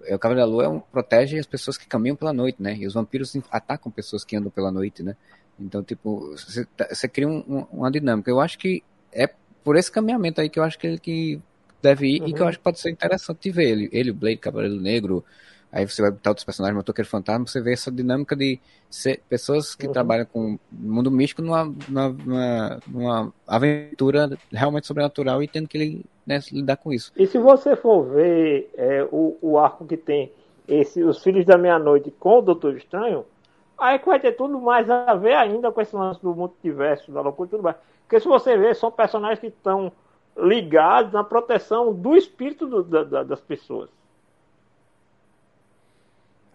o 0.00 0.18
Cavaleiro 0.18 0.48
da 0.48 0.52
Lua 0.54 0.64
é 0.64 0.68
um, 0.68 0.80
protege 0.80 1.38
as 1.38 1.46
pessoas 1.46 1.78
que 1.78 1.86
caminham 1.86 2.14
pela 2.16 2.32
noite, 2.32 2.62
né? 2.62 2.76
E 2.76 2.86
os 2.86 2.94
vampiros 2.94 3.34
atacam 3.50 3.90
pessoas 3.90 4.22
que 4.24 4.36
andam 4.36 4.50
pela 4.50 4.70
noite, 4.70 5.02
né? 5.02 5.16
Então, 5.58 5.82
tipo, 5.82 6.30
você, 6.32 6.64
tá- 6.76 6.88
você 6.92 7.08
cria 7.08 7.28
um- 7.28 7.42
um- 7.48 7.66
uma 7.72 7.90
dinâmica. 7.90 8.30
Eu 8.30 8.40
acho 8.40 8.58
que 8.58 8.82
é 9.12 9.28
por 9.62 9.76
esse 9.76 9.90
caminhamento 9.90 10.40
aí 10.40 10.48
que 10.50 10.58
eu 10.58 10.62
acho 10.64 10.78
que 10.78 10.86
ele 10.86 10.98
que 10.98 11.40
deve 11.84 12.06
ir 12.08 12.16
e 12.26 12.32
que 12.32 12.40
eu 12.40 12.42
Uhum. 12.42 12.48
acho 12.48 12.58
que 12.58 12.64
pode 12.64 12.80
ser 12.80 12.90
interessante 12.90 13.42
de 13.42 13.50
ver. 13.50 13.70
Ele, 13.70 13.88
ele 13.92 14.10
o 14.10 14.14
Blade, 14.14 14.38
Cavaleiro 14.38 14.80
Negro, 14.80 15.24
aí 15.70 15.86
você 15.86 16.00
vai 16.00 16.10
botar 16.10 16.30
outros 16.30 16.44
personagens, 16.44 16.76
Motoqueiro 16.76 17.08
Fantasma, 17.08 17.46
você 17.46 17.60
vê 17.60 17.72
essa 17.72 17.90
dinâmica 17.90 18.34
de 18.34 18.58
ser 18.88 19.22
pessoas 19.28 19.74
que 19.74 19.86
Uhum. 19.86 19.92
trabalham 19.92 20.26
com 20.26 20.58
mundo 20.72 21.10
místico 21.10 21.42
numa, 21.42 21.64
numa, 21.88 22.82
numa, 22.86 23.32
aventura 23.46 24.30
realmente 24.50 24.86
sobrenatural 24.86 25.42
e 25.42 25.48
tendo 25.48 25.68
que 25.68 25.76
ele, 25.76 26.04
né, 26.26 26.40
lidar 26.50 26.76
com 26.76 26.92
isso. 26.92 27.12
E 27.16 27.26
se 27.26 27.38
você 27.38 27.76
for 27.76 28.04
ver 28.04 28.70
é, 28.76 29.06
o, 29.10 29.36
o 29.42 29.58
arco 29.58 29.84
que 29.84 29.96
tem 29.96 30.32
esse, 30.66 31.02
os 31.02 31.22
Filhos 31.22 31.44
da 31.44 31.58
Meia-Noite 31.58 32.10
com 32.18 32.38
o 32.38 32.42
Doutor 32.42 32.76
Estranho, 32.76 33.26
aí 33.76 33.98
vai 33.98 34.20
ter 34.20 34.32
tudo 34.32 34.58
mais 34.60 34.88
a 34.88 35.14
ver 35.14 35.34
ainda 35.34 35.70
com 35.70 35.80
esse 35.80 35.94
lance 35.94 36.22
do 36.22 36.34
multiverso, 36.34 37.12
da 37.12 37.20
loucura 37.20 37.48
e 37.48 37.50
tudo 37.50 37.62
mais. 37.62 37.76
Porque 38.02 38.20
se 38.20 38.28
você 38.28 38.56
ver, 38.56 38.74
são 38.76 38.90
personagens 38.90 39.40
que 39.40 39.48
estão 39.48 39.92
ligados 40.36 41.12
na 41.12 41.22
proteção 41.24 41.92
do 41.92 42.16
espírito 42.16 42.66
do- 42.66 42.82
da- 42.82 43.04
da- 43.04 43.22
das 43.22 43.40
pessoas. 43.40 43.88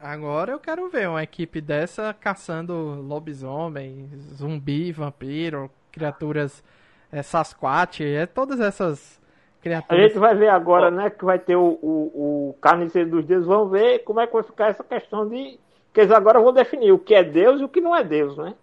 Agora 0.02 0.52
eu 0.54 0.60
quero 0.60 0.88
ver 0.90 1.10
uma 1.10 1.22
equipe 1.24 1.60
dessa 1.60 2.14
caçando 2.14 2.74
lobisomem, 3.02 4.10
zumbi, 4.34 4.92
vampiro, 4.94 5.70
criaturas 5.92 6.64
é, 7.12 7.22
Sasquatch, 7.22 8.02
é 8.02 8.26
todas 8.26 8.60
essas 8.62 9.20
A 9.60 9.62
criaturas. 9.62 10.02
gente 10.04 10.18
vai 10.20 10.36
ver 10.36 10.50
agora, 10.50 10.90
né, 10.90 11.10
que 11.10 11.26
vai 11.26 11.38
ter 11.38 11.58
o, 11.58 11.78
o, 11.82 12.50
o 12.52 12.56
Carniceiro 12.62 13.10
dos 13.10 13.26
Deuses, 13.26 13.46
vamos 13.48 13.72
ver 13.72 14.00
como 14.00 14.22
é 14.22 14.28
que 14.28 14.34
vai 14.34 14.44
ficar 14.44 14.68
essa 14.68 14.84
questão 14.84 15.28
de... 15.28 15.60
Que 15.92 16.02
eles 16.02 16.12
agora 16.12 16.40
vão 16.40 16.54
definir 16.54 16.92
o 16.92 17.00
que 17.00 17.16
é 17.16 17.24
Deus 17.24 17.60
e 17.60 17.64
o 17.64 17.70
que 17.70 17.82
não 17.82 17.96
é 17.96 18.04
Deus, 18.04 18.38
né? 18.38 18.54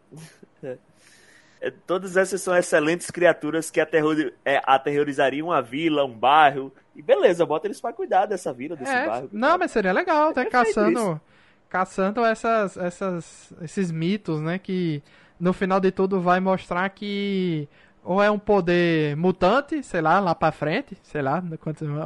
É, 1.60 1.70
Todas 1.86 2.16
essas 2.16 2.40
são 2.40 2.54
excelentes 2.56 3.10
criaturas 3.10 3.70
que 3.70 3.80
aterrori- 3.80 4.32
é, 4.44 4.60
aterrorizariam 4.64 5.50
a 5.52 5.60
vila, 5.60 6.04
um 6.04 6.12
bairro. 6.16 6.72
E 6.94 7.02
beleza, 7.02 7.44
bota 7.46 7.66
eles 7.66 7.80
pra 7.80 7.92
cuidar 7.92 8.26
dessa 8.26 8.52
vila, 8.52 8.76
desse 8.76 8.90
É, 8.92 9.06
bairro. 9.06 9.28
não, 9.32 9.58
mas 9.58 9.70
seria 9.70 9.92
legal, 9.92 10.28
né? 10.28 10.34
perfeito 10.34 10.50
Caçando, 10.52 10.98
isso. 10.98 11.20
caçando 11.68 12.24
essas, 12.24 12.76
essas, 12.76 13.52
esses 13.62 13.90
mitos, 13.90 14.40
né? 14.40 14.58
Que 14.58 15.02
no 15.38 15.52
final 15.52 15.78
de 15.80 15.90
tudo 15.90 16.20
vai 16.20 16.40
mostrar 16.40 16.88
que 16.90 17.68
ou 18.02 18.22
é 18.22 18.30
um 18.30 18.38
poder 18.38 19.16
mutante, 19.16 19.82
sei 19.82 20.00
lá, 20.00 20.20
lá 20.20 20.34
pra 20.34 20.52
frente, 20.52 20.96
sei 21.02 21.20
lá, 21.22 21.42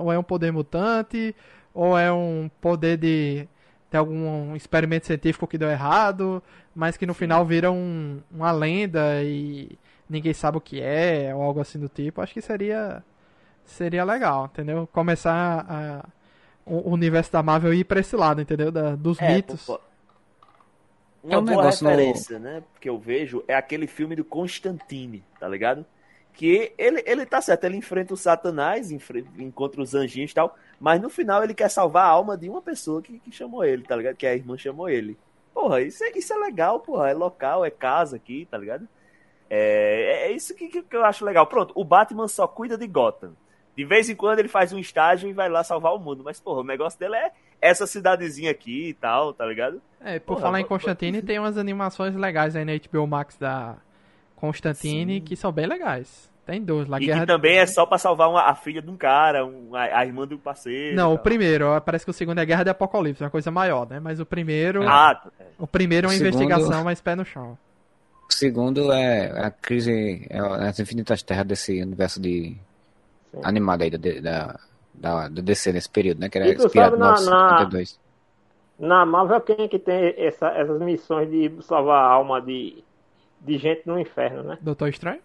ou 0.00 0.10
é 0.10 0.18
um 0.18 0.22
poder 0.22 0.50
mutante, 0.50 1.36
ou 1.74 1.96
é 1.98 2.10
um 2.10 2.50
poder 2.60 2.96
de, 2.96 3.46
de 3.90 3.96
algum 3.96 4.54
experimento 4.56 5.06
científico 5.06 5.46
que 5.46 5.58
deu 5.58 5.70
errado, 5.70 6.42
mas 6.74 6.96
que 6.96 7.06
no 7.06 7.14
final 7.14 7.44
vira 7.44 7.70
um, 7.72 8.20
uma 8.30 8.52
lenda 8.52 9.22
e 9.24 9.78
ninguém 10.08 10.32
sabe 10.34 10.58
o 10.58 10.60
que 10.60 10.80
é, 10.80 11.34
ou 11.34 11.42
algo 11.42 11.60
assim 11.60 11.78
do 11.78 11.88
tipo. 11.88 12.20
Acho 12.20 12.34
que 12.34 12.42
seria 12.42 13.04
seria 13.64 14.04
legal, 14.04 14.46
entendeu? 14.46 14.88
Começar 14.92 15.66
a, 15.68 16.08
o 16.66 16.90
universo 16.92 17.32
da 17.32 17.42
Marvel 17.42 17.74
ir 17.74 17.84
pra 17.84 18.00
esse 18.00 18.16
lado, 18.16 18.40
entendeu? 18.42 18.72
Da, 18.72 18.96
dos 18.96 19.20
É, 19.20 19.22
mitos. 19.22 19.62
pô, 19.66 19.80
É 21.28 21.36
Uma 21.36 21.38
um 21.38 21.44
boa 21.44 21.62
negócio 21.62 21.86
no- 21.86 22.24
referência, 22.24 22.38
né? 22.38 22.62
Que 22.80 22.88
eu 22.88 22.98
vejo 22.98 23.44
é 23.46 23.54
aquele 23.54 23.86
filme 23.86 24.16
do 24.16 24.24
Constantine, 24.24 25.22
tá 25.38 25.46
ligado? 25.48 25.84
Que 26.32 26.72
ele, 26.78 27.02
ele 27.06 27.26
tá 27.26 27.40
certo, 27.42 27.64
ele 27.64 27.76
enfrenta 27.76 28.14
o 28.14 28.16
Satanás, 28.16 28.90
enfre- 28.90 29.26
encontra 29.38 29.82
os 29.82 29.94
anjinhos 29.94 30.30
e 30.30 30.34
tal, 30.34 30.56
mas 30.80 31.00
no 31.00 31.10
final 31.10 31.44
ele 31.44 31.52
quer 31.52 31.68
salvar 31.68 32.06
a 32.06 32.08
alma 32.08 32.38
de 32.38 32.48
uma 32.48 32.62
pessoa 32.62 33.02
que, 33.02 33.18
que 33.20 33.30
chamou 33.30 33.62
ele, 33.62 33.82
tá 33.82 33.94
ligado? 33.94 34.16
Que 34.16 34.26
a 34.26 34.34
irmã 34.34 34.56
chamou 34.56 34.88
ele. 34.88 35.16
Porra, 35.52 35.82
isso 35.82 36.02
é, 36.02 36.10
isso 36.16 36.32
é 36.32 36.36
legal, 36.38 36.80
porra. 36.80 37.10
É 37.10 37.14
local, 37.14 37.64
é 37.64 37.70
casa 37.70 38.16
aqui, 38.16 38.48
tá 38.50 38.56
ligado? 38.56 38.88
É, 39.50 40.28
é 40.28 40.32
isso 40.32 40.54
que, 40.54 40.68
que 40.68 40.96
eu 40.96 41.04
acho 41.04 41.24
legal. 41.24 41.46
Pronto, 41.46 41.72
o 41.76 41.84
Batman 41.84 42.26
só 42.28 42.48
cuida 42.48 42.78
de 42.78 42.86
Gotham. 42.86 43.32
De 43.76 43.84
vez 43.84 44.08
em 44.08 44.16
quando 44.16 44.38
ele 44.38 44.48
faz 44.48 44.72
um 44.72 44.78
estágio 44.78 45.28
e 45.28 45.34
vai 45.34 45.50
lá 45.50 45.62
salvar 45.62 45.94
o 45.94 45.98
mundo. 45.98 46.22
Mas, 46.24 46.40
porra, 46.40 46.60
o 46.60 46.64
negócio 46.64 46.98
dele 46.98 47.16
é 47.16 47.32
essa 47.60 47.86
cidadezinha 47.86 48.50
aqui 48.50 48.88
e 48.88 48.94
tal, 48.94 49.34
tá 49.34 49.44
ligado? 49.44 49.82
É, 50.00 50.18
por 50.18 50.34
Porra, 50.34 50.40
falar 50.40 50.60
em 50.60 50.64
Constantine, 50.64 51.20
tem 51.20 51.38
umas 51.38 51.58
animações 51.58 52.14
legais 52.14 52.56
aí 52.56 52.64
na 52.64 52.72
HBO 52.72 53.06
Max 53.06 53.36
da 53.36 53.76
Constantine 54.34 55.16
Sim. 55.16 55.20
que 55.20 55.36
são 55.36 55.52
bem 55.52 55.66
legais. 55.66 56.30
Tem 56.50 56.60
duas 56.64 56.88
lá. 56.88 56.98
E 57.00 57.06
Guerra 57.06 57.20
que 57.20 57.26
também 57.26 57.58
é 57.58 57.66
só 57.66 57.86
pra 57.86 57.96
salvar 57.96 58.28
uma- 58.28 58.42
a 58.42 58.56
filha 58.56 58.82
de 58.82 58.90
um 58.90 58.96
cara, 58.96 59.46
um- 59.46 59.72
a, 59.72 59.82
a 60.00 60.04
irmã 60.04 60.26
do 60.26 60.36
parceiro. 60.36 60.96
Não, 60.96 61.14
o 61.14 61.18
primeiro, 61.18 61.64
ó, 61.68 61.78
parece 61.78 62.04
que 62.04 62.10
o 62.10 62.14
segundo 62.14 62.40
é 62.40 62.44
Guerra 62.44 62.64
de 62.64 62.70
Apocalipse, 62.70 63.22
uma 63.22 63.30
coisa 63.30 63.52
maior, 63.52 63.88
né? 63.88 64.00
Mas 64.00 64.18
o 64.18 64.26
primeiro, 64.26 64.82
Ah, 64.88 65.14
tá. 65.14 65.30
o 65.56 65.66
primeiro 65.66 66.06
é 66.06 66.10
uma 66.10 66.16
segundo- 66.16 66.42
investigação, 66.42 66.82
mas 66.82 67.00
pé 67.00 67.14
no 67.14 67.24
chão. 67.24 67.56
O 68.28 68.32
segundo 68.32 68.90
é 68.92 69.46
a 69.46 69.50
crise, 69.52 70.26
é 70.28 70.38
as 70.40 70.80
infinitas 70.80 71.22
terras 71.22 71.46
desse 71.46 71.80
universo 71.80 72.20
de 72.20 72.56
Sim. 73.32 73.40
animado 73.44 73.82
aí 73.82 73.90
da, 73.90 73.98
da, 73.98 74.60
da, 74.92 75.28
da 75.28 75.40
DC 75.42 75.72
nesse 75.72 75.88
período, 75.88 76.18
né? 76.20 76.28
Que 76.28 76.38
era 76.38 76.48
E 76.48 76.54
inspirado 76.54 76.96
sabe 76.98 77.24
no 77.24 77.30
na- 77.30 77.30
na- 77.50 77.58
52. 77.58 78.00
Na 78.76 79.06
Marvel, 79.06 79.40
quem 79.42 79.66
é 79.66 79.68
que 79.68 79.78
tem 79.78 80.14
essa- 80.16 80.48
essas 80.48 80.80
missões 80.80 81.30
de 81.30 81.52
salvar 81.62 82.02
a 82.02 82.08
alma 82.08 82.40
de, 82.40 82.82
de 83.40 83.56
gente 83.56 83.82
no 83.86 84.00
inferno, 84.00 84.42
né? 84.42 84.58
Doutor 84.60 84.88
Estranho? 84.88 85.20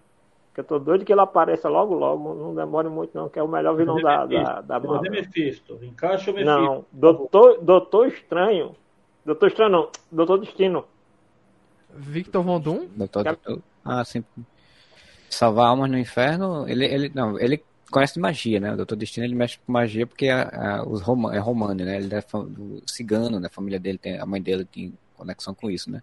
Que 0.55 0.61
eu 0.61 0.63
tô 0.63 0.79
doido 0.79 1.03
que 1.03 1.11
ele 1.11 1.19
apareça 1.21 1.67
logo, 1.69 1.93
logo. 1.93 2.33
Não 2.33 2.55
demore 2.55 2.87
muito, 2.87 3.11
não, 3.15 3.27
que 3.29 3.37
é 3.37 3.43
o 3.43 3.47
melhor 3.47 3.75
vilão 3.75 4.01
da, 4.01 4.25
da, 4.25 4.61
da 4.61 4.75
Cadê 4.79 4.87
Marvel. 4.87 5.11
Mephisto? 5.11 5.77
Encaixa 5.83 6.31
o 6.31 6.33
Mephisto. 6.33 6.45
Não, 6.59 6.85
Doutor, 6.93 7.59
Doutor 7.61 8.07
Estranho. 8.07 8.73
Doutor 9.25 9.47
Estranho 9.47 9.71
não, 9.71 9.89
Doutor 10.09 10.39
Destino. 10.39 10.85
Victor 11.93 12.41
Von 12.41 12.59
Doom? 12.61 12.87
Doutor, 12.95 13.37
ah, 13.83 14.03
sim. 14.05 14.23
Salvar 15.29 15.67
almas 15.67 15.89
no 15.91 15.97
inferno, 15.97 16.65
ele, 16.69 16.85
ele, 16.85 17.11
não, 17.13 17.37
ele 17.39 17.61
conhece 17.91 18.13
de 18.13 18.19
magia, 18.21 18.59
né? 18.59 18.73
O 18.73 18.77
Doutor 18.77 18.95
Destino 18.95 19.25
ele 19.25 19.35
mexe 19.35 19.59
com 19.65 19.71
magia 19.73 20.07
porque 20.07 20.29
a, 20.29 20.77
a- 20.79 20.83
os 20.87 21.01
Roma, 21.01 21.35
é 21.35 21.39
romano, 21.39 21.83
né? 21.83 21.97
Ele 21.97 22.13
é 22.15 22.21
do 22.21 22.81
cigano, 22.85 23.39
né? 23.41 23.47
A 23.47 23.53
família 23.53 23.79
dele 23.79 23.97
tem, 23.97 24.17
a 24.19 24.25
mãe 24.25 24.41
dele 24.41 24.63
tem 24.63 24.93
conexão 25.17 25.53
com 25.53 25.69
isso, 25.69 25.91
né? 25.91 26.01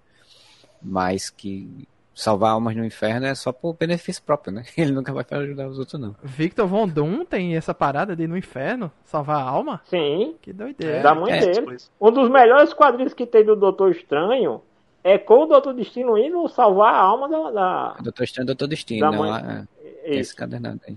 Mas 0.82 1.30
que 1.30 1.86
salvar 2.14 2.52
almas 2.52 2.76
no 2.76 2.84
inferno 2.84 3.26
é 3.26 3.34
só 3.34 3.52
por 3.52 3.74
benefício 3.74 4.22
próprio, 4.22 4.52
né? 4.52 4.64
Ele 4.76 4.92
nunca 4.92 5.12
vai 5.12 5.24
ajudar 5.30 5.68
os 5.68 5.78
outros, 5.78 6.00
não. 6.00 6.14
Victor 6.22 6.66
Von 6.66 6.88
Doom 6.88 7.24
tem 7.24 7.56
essa 7.56 7.72
parada 7.74 8.14
de 8.14 8.24
ir 8.24 8.28
no 8.28 8.36
inferno 8.36 8.90
salvar 9.04 9.36
a 9.36 9.48
alma? 9.48 9.80
Sim, 9.84 10.34
Que 10.42 10.52
doideira. 10.52 11.02
da 11.02 11.14
mãe 11.14 11.32
é, 11.32 11.40
dele. 11.40 11.52
Tipo. 11.76 11.90
Um 12.00 12.10
dos 12.10 12.28
melhores 12.30 12.72
quadrinhos 12.72 13.14
que 13.14 13.26
tem 13.26 13.44
do 13.44 13.56
Doutor 13.56 13.90
Estranho 13.90 14.62
é 15.04 15.18
com 15.18 15.42
o 15.42 15.46
Doutor 15.46 15.74
Destino 15.74 16.16
indo 16.18 16.46
salvar 16.48 16.94
a 16.94 16.98
alma 16.98 17.28
da. 17.28 17.50
da... 17.50 17.96
Doutor 18.00 18.24
Estranho, 18.24 18.46
Doutor 18.46 18.68
Destino, 18.68 19.00
Da 19.00 19.10
né? 19.10 19.18
mãe. 19.18 19.30
Ah, 19.32 19.64
é, 20.04 20.16
esse 20.16 20.34
cadernado 20.34 20.80
aí. 20.86 20.96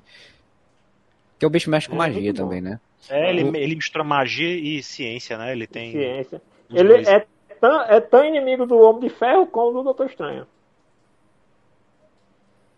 Porque 1.33 1.45
o 1.45 1.49
bicho 1.49 1.69
mexe 1.69 1.89
com 1.89 1.95
É, 1.95 1.97
magia 1.97 2.33
também, 2.33 2.61
né? 2.61 2.79
É, 3.09 3.29
ele, 3.29 3.41
ele 3.57 3.75
mistura 3.75 4.03
magia 4.03 4.55
e 4.55 4.81
ciência, 4.81 5.37
né? 5.37 5.51
Ele 5.51 5.67
tem. 5.67 5.91
Ciência. 5.91 6.41
Ele 6.71 6.89
dois. 6.89 7.07
é 7.07 7.25
tão, 7.59 7.81
é 7.83 7.99
tão 7.99 8.25
inimigo 8.25 8.65
do 8.65 8.77
Homem 8.77 9.01
de 9.01 9.09
Ferro 9.09 9.45
como 9.47 9.77
do 9.77 9.83
Doutor 9.83 10.07
Estranho. 10.07 10.47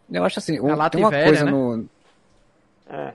Eu 0.10 0.24
acho 0.24 0.40
assim, 0.40 0.60
um- 0.60 0.90
tem 0.90 1.02
uma 1.02 1.10
velha, 1.10 1.26
coisa 1.26 1.46
né? 1.46 1.52
no, 1.52 1.90
É. 2.90 3.14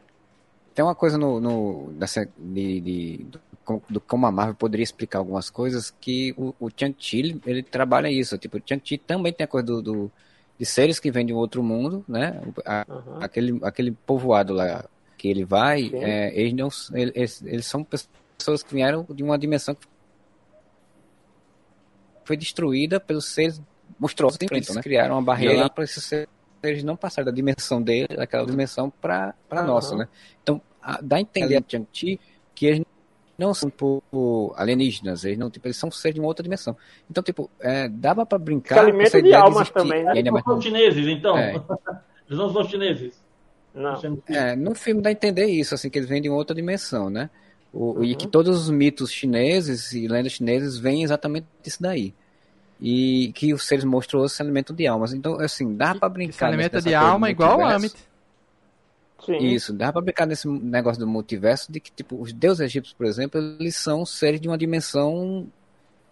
Tem 0.74 0.84
uma 0.84 0.94
coisa 0.94 1.18
no, 1.18 1.38
no 1.38 1.92
dessa, 1.94 2.26
de, 2.38 2.80
de, 2.80 3.16
do, 3.24 3.82
do 3.90 4.00
como 4.00 4.26
a 4.26 4.32
Marvel 4.32 4.54
poderia 4.54 4.84
explicar 4.84 5.18
algumas 5.18 5.50
coisas 5.50 5.90
que 5.90 6.34
o, 6.36 6.54
o 6.58 6.70
Shang-Chi, 6.74 7.40
ele, 7.44 7.62
trabalha 7.62 8.10
isso. 8.10 8.38
Tipo, 8.38 8.56
o 8.56 8.62
Shang-Chi 8.66 8.96
também 8.98 9.32
tem 9.32 9.44
a 9.44 9.48
coisa 9.48 9.66
do, 9.66 9.82
do- 9.82 10.12
de 10.58 10.64
seres 10.64 10.98
que 10.98 11.10
vêm 11.10 11.26
de 11.26 11.32
um 11.32 11.36
outro 11.36 11.62
mundo, 11.62 12.04
né? 12.08 12.40
A- 12.64 12.86
Aham. 12.88 13.18
aquele, 13.20 13.60
aquele 13.62 13.92
povoado 13.92 14.54
lá 14.54 14.88
que 15.18 15.28
ele 15.28 15.44
vai, 15.44 15.90
é, 15.94 16.32
eles, 16.40 16.54
não, 16.54 16.68
eles, 16.98 17.42
eles 17.42 17.66
são 17.66 17.84
pessoas 17.84 18.62
que 18.62 18.74
vieram 18.74 19.06
de 19.10 19.22
uma 19.22 19.38
dimensão 19.38 19.74
que 19.74 19.86
foi 22.24 22.36
destruída 22.36 22.98
pelos 22.98 23.26
seres 23.26 23.60
monstruosos 23.98 24.38
que 24.38 24.46
enfrentam, 24.46 24.74
né? 24.74 24.82
Criaram 24.82 25.16
uma 25.16 25.22
barreira 25.22 25.54
lá 25.54 25.68
para 25.70 25.84
esses 25.84 26.02
seres 26.04 26.26
não 26.84 26.96
passarem 26.96 27.24
da 27.26 27.34
dimensão 27.34 27.82
dele, 27.82 28.08
daquela 28.16 28.46
dimensão 28.46 28.90
para 28.90 29.34
a 29.50 29.56
Aham. 29.58 29.66
nossa, 29.66 29.96
né? 29.96 30.08
Então, 30.42 30.60
a- 30.80 31.00
dá 31.02 31.16
a 31.16 31.20
entender 31.20 31.56
a 31.56 31.62
Shang-Chi 31.66 32.20
que 32.54 32.66
eles 32.66 32.82
não 33.36 33.52
são 33.52 33.68
tipo 33.70 34.52
alienígenas, 34.56 35.24
eles 35.24 35.38
não, 35.38 35.50
tipo, 35.50 35.66
eles 35.66 35.76
são 35.76 35.90
seres 35.90 36.14
de 36.14 36.20
uma 36.20 36.28
outra 36.28 36.42
dimensão. 36.42 36.76
Então, 37.10 37.22
tipo, 37.22 37.50
é, 37.60 37.88
dava 37.88 38.24
para 38.24 38.38
brincar 38.38 38.76
Se 38.76 38.80
alimenta 38.80 39.04
essa 39.08 39.22
de 39.22 39.28
ideia 39.28 39.42
almas 39.42 39.62
existir- 39.62 39.72
também, 39.74 40.04
né? 40.04 40.12
e 40.14 40.18
ainda 40.18 40.30
Eles 40.30 40.44
não 40.46 40.52
são 40.52 40.60
chineses, 40.60 41.06
então. 41.08 41.36
É. 41.38 41.54
Eles 41.54 42.38
não 42.38 42.52
são 42.52 42.64
chineses. 42.64 43.22
Não. 43.74 44.20
É, 44.28 44.54
no 44.54 44.74
filme 44.74 45.00
dá 45.02 45.08
a 45.08 45.12
entender 45.12 45.46
isso, 45.46 45.74
assim, 45.74 45.88
que 45.90 45.98
eles 45.98 46.08
vêm 46.08 46.20
de 46.22 46.28
uma 46.28 46.36
outra 46.36 46.54
dimensão, 46.54 47.08
né? 47.10 47.30
O, 47.72 48.04
E 48.04 48.10
Uhum. 48.12 48.18
que 48.18 48.26
todos 48.28 48.64
os 48.64 48.70
mitos 48.70 49.10
chineses 49.10 49.92
e 49.92 50.06
lendas 50.06 50.32
chinesas 50.32 50.78
vêm 50.78 51.02
exatamente 51.02 51.46
disso 51.62 51.82
daí. 51.82 52.14
E 52.84 53.30
que 53.36 53.54
os 53.54 53.64
seres 53.64 53.84
monstruosos 53.84 54.32
se 54.32 54.42
alimentam 54.42 54.74
de 54.74 54.86
almas. 54.88 55.12
Então, 55.14 55.38
assim, 55.40 55.76
dá 55.76 55.94
pra 55.94 56.08
Que 56.08 56.14
brincar. 56.14 56.32
se 56.34 56.44
alimenta 56.44 56.82
de 56.82 56.92
alma 56.94 57.30
igual 57.30 57.60
o. 57.60 57.64
Amit. 57.64 57.94
Sim. 59.24 59.36
Isso, 59.38 59.72
dá 59.72 59.92
pra 59.92 60.00
brincar 60.02 60.26
nesse 60.26 60.48
negócio 60.48 60.98
do 60.98 61.06
multiverso 61.06 61.70
de 61.70 61.78
que, 61.78 61.92
tipo, 61.92 62.20
os 62.20 62.32
deuses 62.32 62.58
egípcios, 62.60 62.92
por 62.92 63.06
exemplo, 63.06 63.40
eles 63.40 63.76
são 63.76 64.04
seres 64.04 64.40
de 64.40 64.48
uma 64.48 64.58
dimensão 64.58 65.46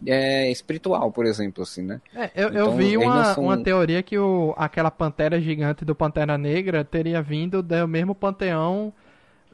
é, 0.06 0.48
espiritual, 0.48 1.10
por 1.10 1.26
exemplo, 1.26 1.64
assim, 1.64 1.82
né? 1.82 2.01
É, 2.14 2.30
eu, 2.36 2.51
eu 2.51 2.66
Então, 2.66 2.76
vi 2.76 2.84
eles 2.94 3.01
não 3.01 3.06
uma, 3.06 3.24
são- 3.34 3.42
uma 3.44 3.59
teoria 3.60 4.01
que 4.01 4.16
o, 4.16 4.55
aquela 4.56 4.92
pantera 4.92 5.40
gigante 5.40 5.84
do 5.84 5.92
Pantera 5.92 6.38
Negra 6.38 6.84
teria 6.84 7.20
vindo 7.20 7.60
do 7.64 7.88
mesmo 7.88 8.14
panteão 8.14 8.92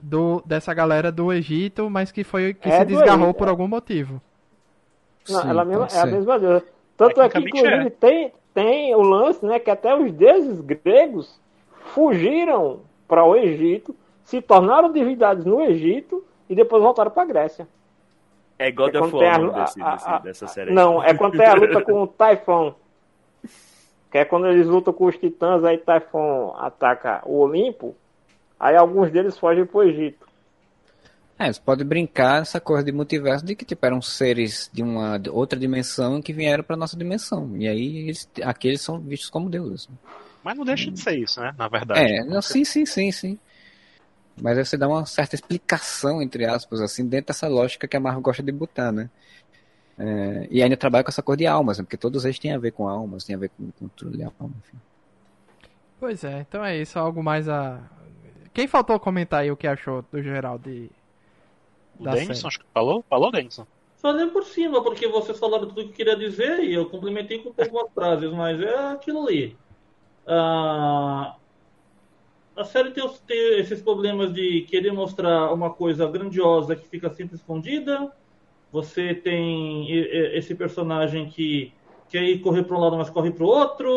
do, 0.03 0.43
dessa 0.45 0.75
galera 0.75 1.11
do 1.11 1.33
Egito, 1.33 1.89
mas 1.89 2.13
que 2.13 2.23
foi 2.25 2.53
que 2.53 2.69
É 2.69 2.81
se 2.81 2.85
desgarrou 2.85 3.29
Egito, 3.29 3.39
por 3.39 3.47
é. 3.47 3.51
algum 3.51 3.67
motivo. 3.67 4.21
Não, 5.31 5.41
Sim, 5.41 5.49
ela 5.49 5.65
mesma, 5.65 5.87
é 5.91 5.99
a 5.99 6.07
mesma 6.07 6.39
deusa. 6.39 6.65
Tanto 6.97 7.21
é 7.21 7.29
que, 7.29 7.35
Tecnicamente 7.35 7.67
inclusive, 7.67 7.91
tem, 7.91 8.33
tem 8.55 8.95
o 8.95 9.03
lance, 9.03 9.45
né, 9.45 9.59
que 9.59 9.71
até 9.71 9.95
os 9.95 10.11
deuses 10.13 10.61
gregos 10.61 11.39
fugiram 11.93 12.81
para 13.07 13.25
o 13.25 13.37
Egito, 13.37 13.95
se 14.25 14.41
tornaram 14.41 14.91
divindades 14.93 15.45
no 15.45 15.61
Egito 15.63 16.25
e 16.49 16.55
depois 16.55 16.83
voltaram 16.83 17.11
para 17.11 17.23
a 17.23 17.27
Grécia. 17.27 17.69
É 18.59 18.71
God 18.73 18.95
É 18.95 19.01
of 19.01 19.15
War 19.15 19.41
o 19.45 19.53
desse, 19.53 19.79
desse- 19.83 20.23
dessa 20.23 20.47
série. 20.47 20.73
Não, 20.73 21.03
é 21.03 21.13
quando 21.15 21.37
tem 21.37 21.47
a 21.47 21.55
luta 21.55 21.83
com 21.83 22.03
o 22.03 22.07
Typhon. 22.09 22.75
Que 24.11 24.19
é 24.19 24.25
quando 24.25 24.47
eles 24.47 24.67
lutam 24.67 24.95
com 24.95 25.05
os 25.07 25.17
titãs, 25.19 25.63
aí 25.65 25.77
Typhon 25.79 26.55
ataca 26.59 27.23
o 27.27 27.41
Olimpo, 27.41 27.95
aí 28.59 28.75
alguns 28.77 29.11
deles 29.11 29.39
fogem 29.39 29.67
pro 29.67 29.83
Egito. 29.83 30.26
É, 31.39 31.53
você 31.53 31.61
pode 31.61 31.85
brincar 31.85 32.43
essa 32.43 32.59
coisa 32.59 32.83
de 32.83 32.93
multiverso 32.93 33.45
de 33.45 33.55
que 33.55 33.65
tipo, 33.65 33.85
eram 33.85 34.01
seres 34.01 34.71
de 34.73 34.83
uma 34.83 35.19
de 35.19 35.29
outra 35.29 35.59
dimensão 35.59 36.23
que 36.23 36.33
vieram 36.33 36.65
pra 36.65 36.77
nossa 36.77 36.97
dimensão. 36.97 37.55
E 37.57 37.69
aí 37.69 37.97
eles, 38.09 38.29
aqueles 38.43 38.81
são 38.81 38.99
vistos 38.99 39.29
como 39.29 39.51
deuses. 39.51 39.89
Mas 40.43 40.57
não 40.57 40.65
deixa 40.65 40.91
de 40.91 40.99
ser 41.01 41.19
isso, 41.19 41.41
né? 41.41 41.55
Na 41.59 41.69
verdade. 41.69 42.01
É, 42.01 42.25
não, 42.25 42.41
sim, 42.41 42.65
sim, 42.65 42.87
sim, 42.87 43.11
sim. 43.11 43.39
Mas 44.41 44.57
aí 44.59 44.65
você 44.65 44.77
dá 44.77 44.87
uma 44.87 45.05
certa 45.07 45.35
explicação, 45.35 46.23
entre 46.23 46.45
aspas, 46.45 46.81
assim, 46.81 47.07
dentro 47.07 47.29
dessa 47.29 47.49
lógica 47.49 47.89
que 47.89 47.97
a 47.97 48.01
Marvel 48.01 48.23
gosta 48.23 48.43
de 48.43 48.53
botar, 48.53 48.93
né? 48.93 49.11
É, 49.99 50.47
e 50.51 50.63
ainda 50.63 50.77
trabalha 50.77 51.03
com 51.03 51.11
essa 51.11 51.23
cor 51.23 51.37
de 51.37 51.47
almas, 51.47 51.79
né? 51.79 51.85
Porque 51.85 51.97
todos 51.97 52.25
eles 52.25 52.39
têm 52.39 52.53
a 52.53 52.59
ver 52.59 52.73
com 52.73 52.87
almas, 52.87 53.25
têm 53.25 53.35
a 53.35 53.39
ver 53.39 53.51
com 53.51 53.71
controle 53.73 54.19
de 54.19 54.25
alma, 54.25 54.55
enfim. 54.59 54.79
Pois 55.99 56.23
é, 56.23 56.41
então 56.41 56.65
é 56.65 56.77
isso, 56.77 56.99
algo 56.99 57.23
mais 57.23 57.49
a. 57.49 57.81
Quem 58.53 58.67
faltou 58.67 59.01
comentar 59.01 59.41
aí 59.41 59.51
o 59.51 59.57
que 59.57 59.67
achou 59.67 60.05
do 60.13 60.23
geral 60.23 60.59
de. 60.59 60.91
O 61.99 62.05
da 62.05 62.13
Denison, 62.13 62.35
série? 62.35 62.47
acho 62.49 62.59
que 62.61 62.67
falou? 62.73 63.05
Falou, 63.09 63.31
Denison? 63.31 63.67
Falei 63.97 64.27
por 64.29 64.45
cima, 64.45 64.83
porque 64.83 65.09
vocês 65.09 65.39
falaram 65.39 65.67
tudo 65.69 65.83
que 65.85 65.91
eu 65.91 65.95
queria 65.95 66.17
dizer 66.17 66.61
e 66.63 66.73
eu 66.75 66.89
complementei 66.89 67.39
com 67.43 67.55
algumas 67.59 67.93
frases, 67.93 68.31
mas 68.33 68.61
é 68.61 68.75
aquilo 68.93 69.27
ali. 69.27 69.57
Ah, 70.27 71.37
a 72.57 72.65
série 72.65 72.91
tem, 72.91 73.07
tem 73.27 73.59
esses 73.61 73.83
problemas 73.83 74.33
de 74.33 74.63
querer 74.63 74.93
mostrar 74.93 75.53
uma 75.53 75.71
coisa 75.73 76.07
grandiosa 76.09 76.77
que 76.77 76.87
fica 76.89 77.11
sempre 77.11 77.37
escondida. 77.37 78.13
Você 78.73 79.15
tem 79.15 79.91
esse 80.37 80.55
personagem 80.55 81.29
que 81.29 81.73
quer 82.09 82.23
ir 82.23 82.41
correr 82.41 82.65
para 82.65 82.77
um 82.77 82.81
lado, 82.81 82.97
mas 82.97 83.11
corre 83.11 83.31
para 83.31 83.45
o 83.45 83.49
outro. 83.49 83.91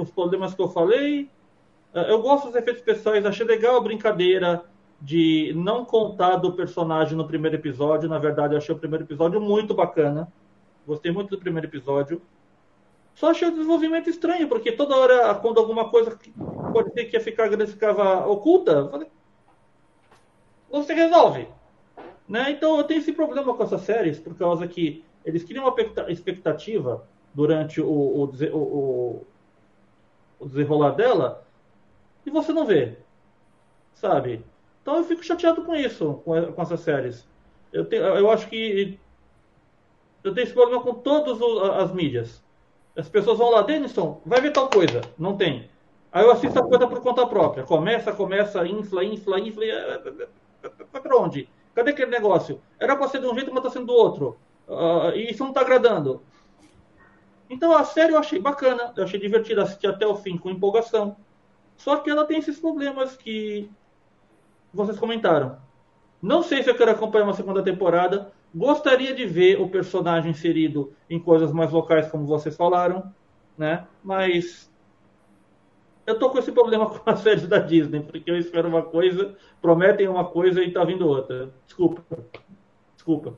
os 0.00 0.10
problemas 0.10 0.54
que 0.54 0.62
eu 0.62 0.68
falei. 0.68 1.30
Ah, 1.92 2.02
Eu 2.02 2.20
gosto 2.22 2.46
dos 2.46 2.54
efeitos 2.56 2.80
especiais, 2.80 3.24
achei 3.26 3.46
legal 3.46 3.76
a 3.76 3.80
brincadeira 3.80 4.64
de 5.04 5.52
não 5.54 5.84
contar 5.84 6.36
do 6.36 6.52
personagem 6.54 7.14
no 7.14 7.26
primeiro 7.26 7.56
episódio. 7.56 8.08
Na 8.08 8.18
verdade, 8.18 8.54
eu 8.54 8.58
achei 8.58 8.74
o 8.74 8.78
primeiro 8.78 9.04
episódio 9.04 9.38
muito 9.38 9.74
bacana. 9.74 10.32
Gostei 10.86 11.12
muito 11.12 11.28
do 11.30 11.38
primeiro 11.38 11.66
episódio. 11.68 12.22
Só 13.14 13.30
achei 13.30 13.46
o 13.46 13.52
desenvolvimento 13.52 14.08
estranho, 14.08 14.48
porque 14.48 14.72
toda 14.72 14.96
hora, 14.96 15.34
quando 15.34 15.58
alguma 15.60 15.90
coisa 15.90 16.18
pode 16.72 16.90
ser 16.94 17.04
que 17.04 17.16
ia 17.16 17.20
ficar 17.20 17.48
grande 17.48 17.70
ficava 17.70 18.26
oculta, 18.26 18.88
falei, 18.88 19.08
você 20.70 20.94
resolve. 20.94 21.48
Né? 22.26 22.50
Então 22.52 22.78
eu 22.78 22.84
tenho 22.84 22.98
esse 23.00 23.12
problema 23.12 23.54
com 23.54 23.62
essas 23.62 23.82
séries, 23.82 24.18
por 24.18 24.34
causa 24.34 24.66
que 24.66 25.04
eles 25.22 25.44
criam 25.44 25.64
uma 25.64 25.68
expecta- 25.70 26.10
expectativa 26.10 27.06
durante 27.34 27.78
o, 27.80 27.86
o, 27.86 28.24
o- 28.54 29.26
o 30.40 30.46
desenrolar 30.46 30.92
dela 30.92 31.44
e 32.24 32.30
você 32.30 32.52
não 32.54 32.64
vê. 32.64 32.96
Sabe? 33.92 34.42
Então 34.84 34.98
eu 34.98 35.04
fico 35.04 35.24
chateado 35.24 35.64
com 35.64 35.74
isso, 35.74 36.20
com, 36.26 36.52
com 36.52 36.62
essas 36.62 36.80
séries. 36.80 37.26
Eu, 37.72 37.86
tenho, 37.86 38.02
eu 38.02 38.30
acho 38.30 38.46
que 38.48 39.00
eu 40.22 40.34
tenho 40.34 40.44
esse 40.44 40.52
problema 40.52 40.82
com 40.82 40.92
todas 40.92 41.40
as 41.80 41.90
mídias. 41.90 42.44
As 42.94 43.08
pessoas 43.08 43.38
vão 43.38 43.48
lá, 43.50 43.62
Denison, 43.62 44.20
vai 44.26 44.42
ver 44.42 44.52
tal 44.52 44.68
coisa. 44.68 45.00
Não 45.18 45.38
tem. 45.38 45.70
Aí 46.12 46.22
eu 46.22 46.30
assisto 46.30 46.58
a 46.58 46.68
coisa 46.68 46.86
por 46.86 47.00
conta 47.00 47.26
própria. 47.26 47.64
Começa, 47.64 48.12
começa, 48.12 48.66
infla, 48.66 49.02
infla, 49.02 49.40
infla. 49.40 49.64
eh, 49.64 50.02
eh, 50.04 50.28
eh, 50.64 50.70
Vai 50.92 51.00
pra 51.00 51.16
onde? 51.16 51.48
Cadê 51.74 51.92
aquele 51.92 52.10
negócio? 52.10 52.60
Era 52.78 52.94
pra 52.94 53.08
ser 53.08 53.22
de 53.22 53.26
um 53.26 53.34
jeito, 53.34 53.52
mas 53.54 53.62
tá 53.62 53.70
sendo 53.70 53.86
do 53.86 53.94
outro. 53.94 54.36
Ah, 54.68 55.12
e 55.14 55.30
isso 55.30 55.42
não 55.42 55.52
tá 55.54 55.62
agradando. 55.62 56.22
Então 57.48 57.74
a 57.74 57.84
série 57.84 58.12
eu 58.12 58.18
achei 58.18 58.38
bacana, 58.38 58.92
eu 58.94 59.04
achei 59.04 59.18
divertida 59.18 59.62
assistir 59.62 59.86
até 59.86 60.06
o 60.06 60.14
fim 60.14 60.36
com 60.36 60.50
empolgação. 60.50 61.16
Só 61.74 61.96
que 61.96 62.10
ela 62.10 62.26
tem 62.26 62.38
esses 62.38 62.60
problemas 62.60 63.16
que 63.16 63.70
vocês 64.74 64.98
comentaram. 64.98 65.56
Não 66.20 66.42
sei 66.42 66.62
se 66.62 66.70
eu 66.70 66.74
quero 66.74 66.90
acompanhar 66.90 67.24
uma 67.24 67.34
segunda 67.34 67.62
temporada. 67.62 68.32
Gostaria 68.54 69.14
de 69.14 69.26
ver 69.26 69.60
o 69.60 69.68
personagem 69.68 70.30
inserido 70.30 70.92
em 71.10 71.18
coisas 71.18 71.52
mais 71.52 71.70
locais, 71.70 72.08
como 72.08 72.26
vocês 72.26 72.56
falaram, 72.56 73.12
né? 73.58 73.86
Mas 74.02 74.70
eu 76.06 76.18
tô 76.18 76.30
com 76.30 76.38
esse 76.38 76.52
problema 76.52 76.86
com 76.90 77.10
as 77.10 77.20
séries 77.20 77.46
da 77.46 77.58
Disney, 77.58 78.00
porque 78.00 78.30
eu 78.30 78.38
espero 78.38 78.68
uma 78.68 78.82
coisa, 78.82 79.36
prometem 79.60 80.08
uma 80.08 80.24
coisa 80.24 80.62
e 80.62 80.72
tá 80.72 80.84
vindo 80.84 81.06
outra. 81.06 81.50
Desculpa. 81.66 82.02
Desculpa. 82.94 83.34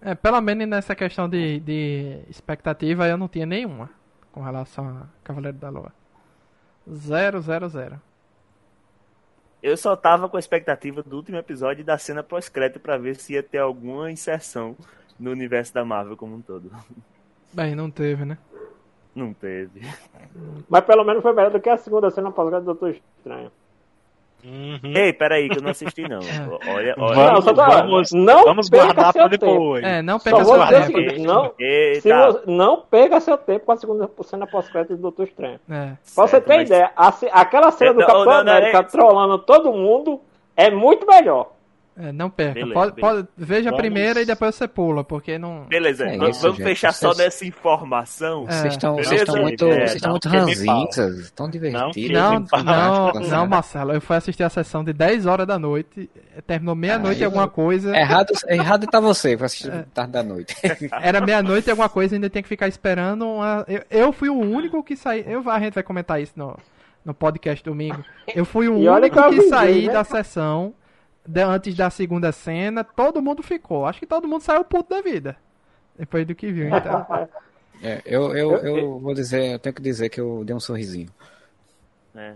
É, 0.00 0.14
pelo 0.14 0.40
menos 0.40 0.68
nessa 0.68 0.94
questão 0.94 1.28
de, 1.28 1.58
de 1.60 2.20
expectativa 2.28 3.08
eu 3.08 3.16
não 3.16 3.28
tinha 3.28 3.46
nenhuma 3.46 3.90
com 4.30 4.42
relação 4.42 4.88
a 4.88 5.06
Cavaleiro 5.24 5.56
da 5.56 5.70
Lua. 5.70 5.92
Zero, 6.88 7.40
zero, 7.40 7.68
zero. 7.68 8.00
Eu 9.66 9.76
só 9.76 9.96
tava 9.96 10.28
com 10.28 10.36
a 10.36 10.38
expectativa 10.38 11.02
do 11.02 11.16
último 11.16 11.38
episódio 11.38 11.80
e 11.80 11.84
da 11.84 11.98
cena 11.98 12.22
pós-crédito 12.22 12.78
pra 12.78 12.96
ver 12.96 13.16
se 13.16 13.32
ia 13.32 13.42
ter 13.42 13.58
alguma 13.58 14.12
inserção 14.12 14.76
no 15.18 15.32
universo 15.32 15.74
da 15.74 15.84
Marvel 15.84 16.16
como 16.16 16.36
um 16.36 16.40
todo. 16.40 16.70
Bem, 17.52 17.74
não 17.74 17.90
teve, 17.90 18.24
né? 18.24 18.38
Não 19.12 19.34
teve. 19.34 19.80
Mas 20.68 20.84
pelo 20.84 21.02
menos 21.02 21.20
foi 21.20 21.32
melhor 21.32 21.50
do 21.50 21.58
que 21.58 21.68
a 21.68 21.76
segunda 21.76 22.12
cena 22.12 22.30
pós-crédito 22.30 22.64
do 22.64 22.74
Doutor 22.74 22.90
Estranho. 22.90 23.50
Uhum. 24.48 24.78
Ei, 24.94 25.12
peraí, 25.12 25.48
que 25.48 25.58
eu 25.58 25.62
não 25.62 25.70
assisti 25.70 26.08
não. 26.08 26.20
Olha, 26.72 26.94
olha. 26.96 27.14
Vamos- 27.14 27.16
não, 27.16 27.42
só 27.42 27.52
tá, 27.54 27.66
vamos- 27.82 28.12
não 28.12 28.44
Vamos 28.44 28.68
guardar 28.68 29.12
seu 29.12 29.22
pra 29.22 29.30
tempo. 29.30 29.46
depois. 29.52 29.84
É, 29.84 30.02
não 30.02 30.18
Só 30.20 30.24
pega 30.30 30.44
seu 30.44 30.66
tempo. 30.68 30.86
seguinte, 30.86 31.18
não, 31.26 31.52
você- 31.52 32.42
não 32.46 32.80
perca 32.80 33.20
seu 33.20 33.36
tempo 33.36 33.66
com 33.66 33.72
a 33.72 33.76
segunda 33.76 34.08
cena 34.22 34.46
pós-crédito 34.46 34.94
do 34.96 35.02
Doutor 35.02 35.24
Estranho. 35.26 35.58
É. 35.68 35.92
Pra 36.14 36.26
você 36.26 36.28
Certo, 36.28 36.44
ter 36.46 36.56
mas- 36.58 36.68
ideia, 36.70 36.90
a 36.96 37.08
aquela 37.32 37.70
cena 37.72 37.92
do 37.94 37.98
Não, 38.00 38.06
Capitão 38.06 38.24
não, 38.24 38.44
não, 38.44 38.52
América 38.52 38.78
é- 38.78 38.82
trollando 38.84 39.38
todo 39.38 39.72
mundo 39.72 40.20
é 40.56 40.70
muito 40.70 41.04
melhor. 41.06 41.50
É, 41.98 42.12
não 42.12 42.28
perca. 42.28 42.54
Beleza, 42.54 42.74
pode, 42.74 42.92
beleza. 42.94 43.14
pode- 43.16 43.28
veja 43.38 43.68
a 43.68 43.72
Vamos- 43.72 43.80
primeiro 43.80 44.20
e 44.20 44.26
depois 44.26 44.54
você 44.54 44.68
pula, 44.68 45.02
porque 45.02 45.38
não. 45.38 45.64
Beleza, 45.64 46.04
É 46.04 46.16
vamos, 46.18 46.36
isso, 46.36 46.42
vamos 46.42 46.58
gente. 46.58 46.66
fechar 46.66 46.92
só 46.92 47.08
Vocês- 47.08 47.24
nessa 47.24 47.46
informação. 47.46 48.44
É. 48.48 48.52
Vocês 48.52 48.72
estão 48.74 48.94
muito, 49.40 49.64
É, 49.66 49.74
vocês 49.86 49.94
estão 49.94 50.08
não, 50.08 50.12
muito 50.12 50.28
ranzinhas, 50.28 51.30
tão 51.30 51.48
divertidos. 51.48 52.10
Não, 52.10 52.40
não, 52.40 52.46
fala. 52.46 53.12
não, 53.20 53.46
Marcelo. 53.46 53.92
Eu 53.92 54.00
fui 54.02 54.14
assistir 54.16 54.42
a 54.42 54.50
sessão 54.50 54.84
de 54.84 54.92
10 54.92 55.24
horas 55.24 55.46
da 55.46 55.58
noite. 55.58 56.10
Terminou 56.46 56.74
meia-noite 56.74 57.22
e 57.22 57.24
alguma 57.24 57.48
coisa. 57.48 57.96
Errado, 57.96 58.32
errado 58.46 58.86
tá 58.86 59.00
você, 59.00 59.34
pra 59.36 59.46
assistir 59.46 59.70
É. 59.72 59.84
tarde 59.94 60.12
da 60.12 60.22
noite. 60.22 60.54
Era 61.00 61.20
meia-noite 61.20 61.68
e 61.68 61.70
alguma 61.70 61.88
coisa, 61.88 62.14
ainda 62.14 62.28
tinha 62.28 62.42
que 62.42 62.48
ficar 62.48 62.68
esperando. 62.68 63.26
Uma... 63.26 63.64
Eu, 63.66 63.82
eu 63.90 64.12
fui 64.12 64.28
o 64.28 64.38
único 64.38 64.82
que 64.84 64.96
saí. 64.96 65.24
Eu, 65.26 65.48
a 65.50 65.58
gente 65.60 65.72
vai 65.72 65.82
comentar 65.82 66.20
isso 66.20 66.34
no, 66.36 66.58
no 67.04 67.14
podcast 67.14 67.64
domingo. 67.64 68.04
Eu 68.34 68.44
fui 68.44 68.68
o 68.68 68.76
E 68.82 68.86
único 68.88 69.22
que 69.30 69.36
que 69.36 69.42
saí 69.48 69.86
né? 69.86 69.94
da 69.94 70.04
sessão 70.04 70.74
antes 71.34 71.74
da 71.74 71.90
segunda 71.90 72.32
cena. 72.32 72.84
Todo 72.84 73.22
mundo 73.22 73.42
ficou. 73.42 73.86
Acho 73.86 74.00
que 74.00 74.06
todo 74.06 74.28
mundo 74.28 74.42
saiu 74.42 74.64
puto 74.64 74.90
da 74.94 75.00
vida. 75.02 75.36
Depois 75.98 76.26
do 76.26 76.34
que 76.34 76.52
viu, 76.52 76.68
então. 76.68 77.06
É, 77.82 78.02
eu, 78.06 78.34
eu, 78.36 78.56
eu 78.58 78.98
vou 78.98 79.14
dizer, 79.14 79.52
eu 79.54 79.58
tenho 79.58 79.74
que 79.74 79.82
dizer 79.82 80.08
que 80.08 80.20
eu 80.20 80.42
dei 80.44 80.54
um 80.54 80.60
sorrisinho. 80.60 81.08
É. 82.14 82.34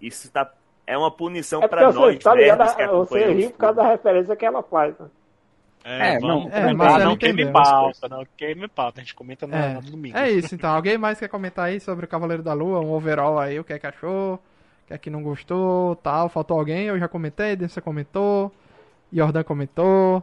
Isso 0.00 0.30
tá, 0.30 0.52
é 0.86 0.98
uma 0.98 1.10
punição 1.10 1.62
É 1.62 1.68
pra 1.68 1.82
nós, 1.92 1.94
você, 1.94 2.18
tá 2.18 2.34
ligado, 2.34 2.76
que 2.76 2.86
você 2.88 3.32
ri 3.32 3.48
por 3.50 3.58
causa 3.58 3.76
da 3.76 3.88
referência 3.88 4.34
que 4.36 4.44
ela 4.44 4.62
faz. 4.62 4.98
né? 4.98 5.06
É, 5.84 6.14
É, 6.14 6.18
vamos 6.20 6.44
não, 6.44 6.56
é, 6.56 6.72
Marcelo 6.74 7.04
não 7.04 7.16
queime 7.16 7.46
pauta, 7.50 8.08
não 8.08 8.26
queime 8.36 8.68
pauta. 8.68 9.00
A 9.00 9.04
gente 9.04 9.14
comenta 9.14 9.46
no, 9.46 9.54
É, 9.54 9.74
no 9.74 9.82
domingo. 9.82 10.16
é 10.16 10.30
isso, 10.30 10.54
então. 10.54 10.70
Alguém 10.70 10.96
mais 10.98 11.18
quer 11.18 11.28
comentar 11.28 11.66
aí 11.66 11.80
sobre 11.80 12.04
o 12.04 12.08
Cavaleiro 12.08 12.42
da 12.42 12.52
Lua? 12.52 12.80
Um 12.80 12.92
overall 12.92 13.38
aí, 13.38 13.58
o 13.58 13.64
que 13.64 13.72
é 13.72 13.78
que 13.78 13.86
achou? 13.86 14.40
O 14.92 14.94
que 14.94 14.96
é 14.96 14.98
que 14.98 15.10
não 15.10 15.22
gostou, 15.22 15.96
tal? 15.96 16.28
Faltou 16.28 16.58
alguém? 16.58 16.84
Eu 16.84 16.98
já 16.98 17.08
comentei, 17.08 17.56
você 17.56 17.80
comentou. 17.80 18.52
Jordan 19.10 19.42
comentou. 19.42 20.22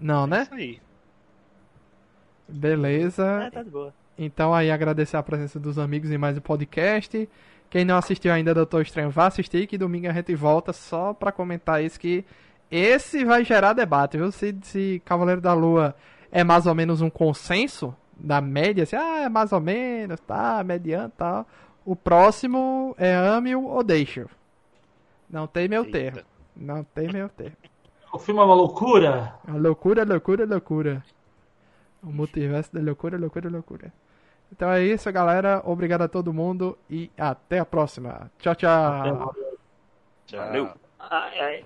Não, 0.00 0.24
É 0.24 0.26
né? 0.26 0.42
isso 0.42 0.54
aí. 0.54 0.80
Beleza. 2.48 3.24
É, 3.44 3.50
tá 3.50 3.62
de 3.62 3.70
boa. 3.70 3.94
Então 4.18 4.52
aí 4.52 4.70
agradecer 4.70 5.16
a 5.16 5.22
presença 5.22 5.60
dos 5.60 5.78
amigos 5.78 6.10
em 6.10 6.18
mais 6.18 6.36
um 6.36 6.40
podcast. 6.40 7.28
Quem 7.70 7.84
não 7.84 7.96
assistiu 7.96 8.32
ainda 8.32 8.52
Doutor 8.52 8.82
Estranho, 8.82 9.10
vá 9.10 9.26
assistir 9.26 9.66
que 9.68 9.78
domingo 9.78 10.08
a 10.08 10.12
gente 10.12 10.34
volta 10.34 10.72
só 10.72 11.14
pra 11.14 11.30
comentar 11.30 11.82
isso 11.82 12.00
que 12.00 12.24
esse 12.68 13.24
vai 13.24 13.44
gerar 13.44 13.74
debate, 13.74 14.16
viu? 14.16 14.32
Se, 14.32 14.56
se 14.62 15.00
Cavaleiro 15.04 15.40
da 15.40 15.54
Lua 15.54 15.94
é 16.32 16.42
mais 16.42 16.66
ou 16.66 16.74
menos 16.74 17.00
um 17.00 17.08
consenso 17.08 17.94
da 18.16 18.40
média, 18.40 18.82
assim, 18.82 18.96
ah, 18.96 19.22
é 19.22 19.28
mais 19.28 19.52
ou 19.52 19.60
menos, 19.60 20.18
tá, 20.20 20.62
mediano 20.64 21.12
tal. 21.16 21.46
O 21.84 21.96
próximo 21.96 22.94
é 22.98 23.14
ame-o 23.14 23.64
ou 23.66 23.82
deixe-o. 23.82 24.28
Não 25.28 25.46
tem 25.46 25.68
meu 25.68 25.84
Eita. 25.84 25.98
termo. 25.98 26.20
Não 26.54 26.84
tem 26.84 27.08
meu 27.12 27.28
termo. 27.28 27.56
O 28.12 28.18
filme 28.18 28.40
é 28.40 28.44
uma 28.44 28.54
loucura. 28.54 29.34
A 29.48 29.52
loucura, 29.52 30.04
loucura, 30.04 30.44
loucura. 30.44 31.02
O 32.02 32.12
multiverso 32.12 32.72
da 32.72 32.80
loucura, 32.80 33.16
loucura, 33.16 33.48
loucura. 33.48 33.92
Então 34.52 34.70
é 34.70 34.82
isso, 34.82 35.10
galera. 35.10 35.62
Obrigado 35.64 36.02
a 36.02 36.08
todo 36.08 36.32
mundo 36.32 36.78
e 36.90 37.10
até 37.16 37.58
a 37.58 37.64
próxima. 37.64 38.30
Tchau, 38.38 38.54
tchau. 38.54 38.70
Mais. 38.70 39.36
Tchau. 40.26 40.40
Valeu. 40.40 40.70
Ai, 40.98 41.40
ai. 41.40 41.64